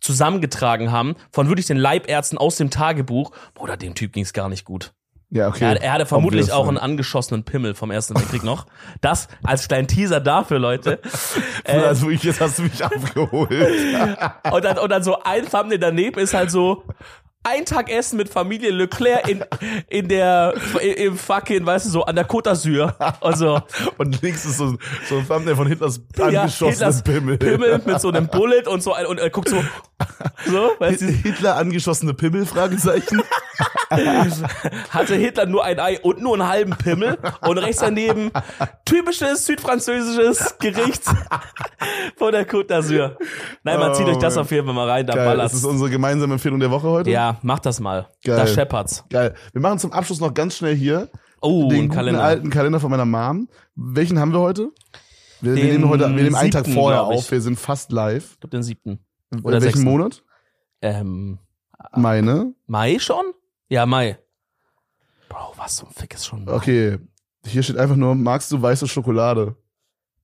zusammengetragen 0.00 0.90
haben, 0.90 1.14
von 1.30 1.46
wirklich 1.46 1.66
den 1.66 1.76
Leibärzten 1.76 2.36
aus 2.36 2.56
dem 2.56 2.68
Tagebuch. 2.68 3.30
Bruder, 3.54 3.76
dem 3.76 3.94
Typ 3.94 4.12
ging's 4.12 4.32
gar 4.32 4.48
nicht 4.48 4.64
gut. 4.64 4.92
Ja, 5.30 5.46
okay. 5.46 5.62
Er, 5.62 5.80
er 5.80 5.92
hatte 5.92 6.06
vermutlich 6.06 6.50
auch 6.50 6.66
einen 6.66 6.78
angeschossenen 6.78 7.44
Pimmel 7.44 7.76
vom 7.76 7.92
Ersten 7.92 8.16
Weltkrieg 8.16 8.42
noch. 8.42 8.66
Das 9.00 9.28
als 9.44 9.68
kleinen 9.68 9.86
Teaser 9.86 10.18
dafür, 10.18 10.58
Leute. 10.58 10.96
Bruder, 11.64 11.86
also 11.86 12.06
wirklich, 12.06 12.24
jetzt 12.24 12.40
hast 12.40 12.58
du 12.58 12.62
mich 12.64 12.84
abgeholt. 12.84 13.52
Und 14.50 14.64
dann, 14.64 14.78
und 14.78 14.90
dann 14.90 15.04
so 15.04 15.22
ein 15.22 15.48
Thumbnail 15.48 15.78
daneben 15.78 16.18
ist 16.18 16.34
halt 16.34 16.50
so 16.50 16.82
ein 17.48 17.64
Tag 17.64 17.90
Essen 17.90 18.16
mit 18.16 18.28
Familie 18.28 18.70
Leclerc 18.70 19.28
in, 19.28 19.44
in 19.88 20.08
der, 20.08 20.54
im 20.82 21.16
fucking, 21.16 21.64
weißt 21.66 21.86
du, 21.86 21.90
so 21.90 22.04
an 22.04 22.14
der 22.16 22.28
Côte 22.28 22.50
d'Azur. 22.50 22.94
Also, 23.20 23.60
Und 23.98 24.20
links 24.22 24.44
ist 24.44 24.58
so, 24.58 24.76
so 25.08 25.16
ein 25.18 25.26
Thumbnail 25.26 25.56
von 25.56 25.66
Hitlers 25.66 26.00
ja, 26.16 26.24
angeschossenem 26.26 26.70
Hitlers 26.72 27.02
Pimmel. 27.02 27.38
Pimmel 27.38 27.82
mit 27.84 28.00
so 28.00 28.08
einem 28.08 28.28
Bullet 28.28 28.66
und 28.66 28.82
so, 28.82 28.92
ein- 28.92 29.06
und 29.06 29.18
er 29.18 29.30
guckt 29.30 29.48
so, 29.48 29.62
so, 30.46 30.70
weißt 30.78 31.00
du, 31.02 31.06
Hitler 31.06 31.56
angeschossene 31.56 32.14
Pimmel, 32.14 32.46
Fragezeichen. 32.46 33.22
hatte 34.90 35.14
Hitler 35.14 35.46
nur 35.46 35.64
ein 35.64 35.80
Ei 35.80 35.98
und 36.00 36.20
nur 36.20 36.34
einen 36.34 36.46
halben 36.48 36.76
Pimmel 36.76 37.18
und 37.40 37.58
rechts 37.58 37.80
daneben 37.80 38.30
typisches 38.84 39.46
südfranzösisches 39.46 40.56
Gericht 40.58 41.02
von 42.16 42.32
der 42.32 42.46
Côte 42.48 42.68
d'Azur. 42.68 43.16
Nein, 43.64 43.78
man 43.78 43.90
Oh, 43.90 43.94
zieht 43.94 44.06
euch 44.06 44.18
das 44.18 44.34
Mann. 44.34 44.44
auf 44.44 44.50
jeden 44.50 44.66
Fall 44.66 44.74
mal 44.74 44.88
rein, 44.88 45.06
da 45.06 45.14
Geil, 45.14 45.24
ballert's. 45.26 45.52
das 45.52 45.60
ist 45.62 45.66
unsere 45.66 45.88
gemeinsame 45.90 46.34
Empfehlung 46.34 46.60
der 46.60 46.70
Woche 46.70 46.86
heute. 46.88 47.10
Ja, 47.10 47.37
mach 47.42 47.58
das 47.58 47.80
mal. 47.80 48.08
Geil. 48.24 48.36
Da 48.36 48.46
scheppert's. 48.46 49.04
Geil. 49.10 49.34
Wir 49.52 49.60
machen 49.60 49.78
zum 49.78 49.92
Abschluss 49.92 50.20
noch 50.20 50.32
ganz 50.34 50.56
schnell 50.56 50.74
hier 50.74 51.08
Oh, 51.40 51.68
den 51.68 51.88
Kalender. 51.88 52.22
alten 52.22 52.50
Kalender 52.50 52.80
von 52.80 52.90
meiner 52.90 53.04
Mom. 53.04 53.48
Welchen 53.76 54.18
haben 54.18 54.32
wir 54.32 54.40
heute? 54.40 54.70
Wir, 55.40 55.54
wir 55.54 55.64
nehmen 55.64 55.88
heute, 55.88 56.04
wir 56.04 56.22
nehmen 56.22 56.34
einen 56.34 56.50
Tag 56.50 56.66
vorher 56.66 57.04
auf. 57.04 57.30
Wir 57.30 57.40
sind 57.40 57.58
fast 57.58 57.92
live. 57.92 58.32
Ich 58.34 58.40
glaub, 58.40 58.50
den 58.50 58.62
siebten. 58.62 58.98
Oder 59.44 59.60
sechsten. 59.60 59.84
Monat? 59.84 60.24
Ähm, 60.82 61.38
Meine. 61.94 62.54
Mai 62.66 62.98
schon? 62.98 63.24
Ja, 63.68 63.86
Mai. 63.86 64.18
Bro, 65.28 65.52
was 65.56 65.76
zum 65.76 65.90
Fick 65.90 66.14
ist 66.14 66.26
schon 66.26 66.44
Mai? 66.44 66.52
Okay. 66.52 66.98
Hier 67.46 67.62
steht 67.62 67.76
einfach 67.76 67.96
nur, 67.96 68.14
magst 68.16 68.50
du 68.50 68.60
weiße 68.60 68.88
Schokolade? 68.88 69.54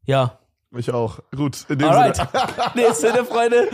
Ja. 0.05 0.41
Ich 0.77 0.91
auch. 0.93 1.21
Gut. 1.35 1.65
In 1.69 1.79
dem 1.79 1.89
Alright. 1.89 2.17
Sinne. 2.17 2.29
In 2.75 2.81
dem 2.83 2.95
Sinne, 2.95 3.25
Freunde. 3.25 3.69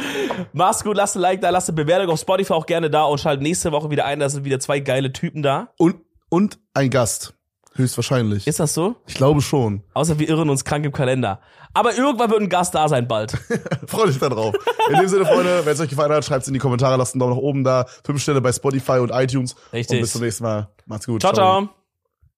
Mach's 0.53 0.84
gut, 0.84 0.96
lasst 0.96 1.16
ein 1.16 1.20
Like 1.20 1.40
da, 1.40 1.51
lasst 1.51 1.68
eine 1.68 1.76
Bewertung 1.76 2.11
auf 2.11 2.20
Spotify 2.20 2.53
auch 2.53 2.66
gerne 2.66 2.90
da 2.90 3.05
und 3.05 3.18
schaltet 3.18 3.42
nächste 3.42 3.72
Woche 3.72 3.90
wieder 3.90 4.05
ein. 4.05 4.20
Da 4.20 4.28
sind 4.28 4.44
wieder 4.44 4.61
zwei 4.61 4.80
geile 4.80 5.12
Typen 5.12 5.42
da. 5.42 5.68
Und, 5.78 5.96
und 6.28 6.59
ein 6.74 6.90
Gast. 6.90 7.34
Höchstwahrscheinlich. 7.74 8.46
Ist 8.46 8.59
das 8.59 8.74
so? 8.74 8.96
Ich 9.07 9.14
glaube 9.14 9.40
schon. 9.40 9.82
Außer 9.94 10.18
wir 10.18 10.28
irren 10.28 10.51
uns 10.51 10.64
krank 10.64 10.84
im 10.84 10.92
Kalender. 10.92 11.40
Aber 11.72 11.96
irgendwann 11.96 12.30
wird 12.30 12.40
ein 12.40 12.48
Gast 12.48 12.74
da 12.74 12.88
sein 12.88 13.07
bald. 13.07 13.32
Freue 13.86 14.09
dich 14.09 14.18
da 14.18 14.28
drauf. 14.28 14.55
In 14.90 14.98
dem 14.98 15.09
Sinne, 15.09 15.24
Freunde, 15.24 15.64
wenn 15.64 15.72
es 15.72 15.80
euch 15.80 15.88
gefallen 15.88 16.12
hat, 16.12 16.24
schreibt 16.24 16.42
es 16.42 16.48
in 16.48 16.55
die 16.55 16.61
Kommentare, 16.61 16.96
lasst 16.96 17.14
einen 17.14 17.20
Daumen 17.20 17.34
nach 17.34 17.40
oben 17.40 17.62
da. 17.62 17.86
Fünf 18.05 18.20
Sterne 18.20 18.40
bei 18.40 18.53
Spotify 18.53 18.98
und 18.98 19.11
iTunes. 19.11 19.55
Richtig. 19.72 19.98
Und 19.98 20.03
bis 20.03 20.12
zum 20.12 20.22
nächsten 20.22 20.42
Mal. 20.44 20.68
Macht's 20.86 21.07
gut. 21.07 21.20
Ciao, 21.20 21.32
ciao. 21.32 21.80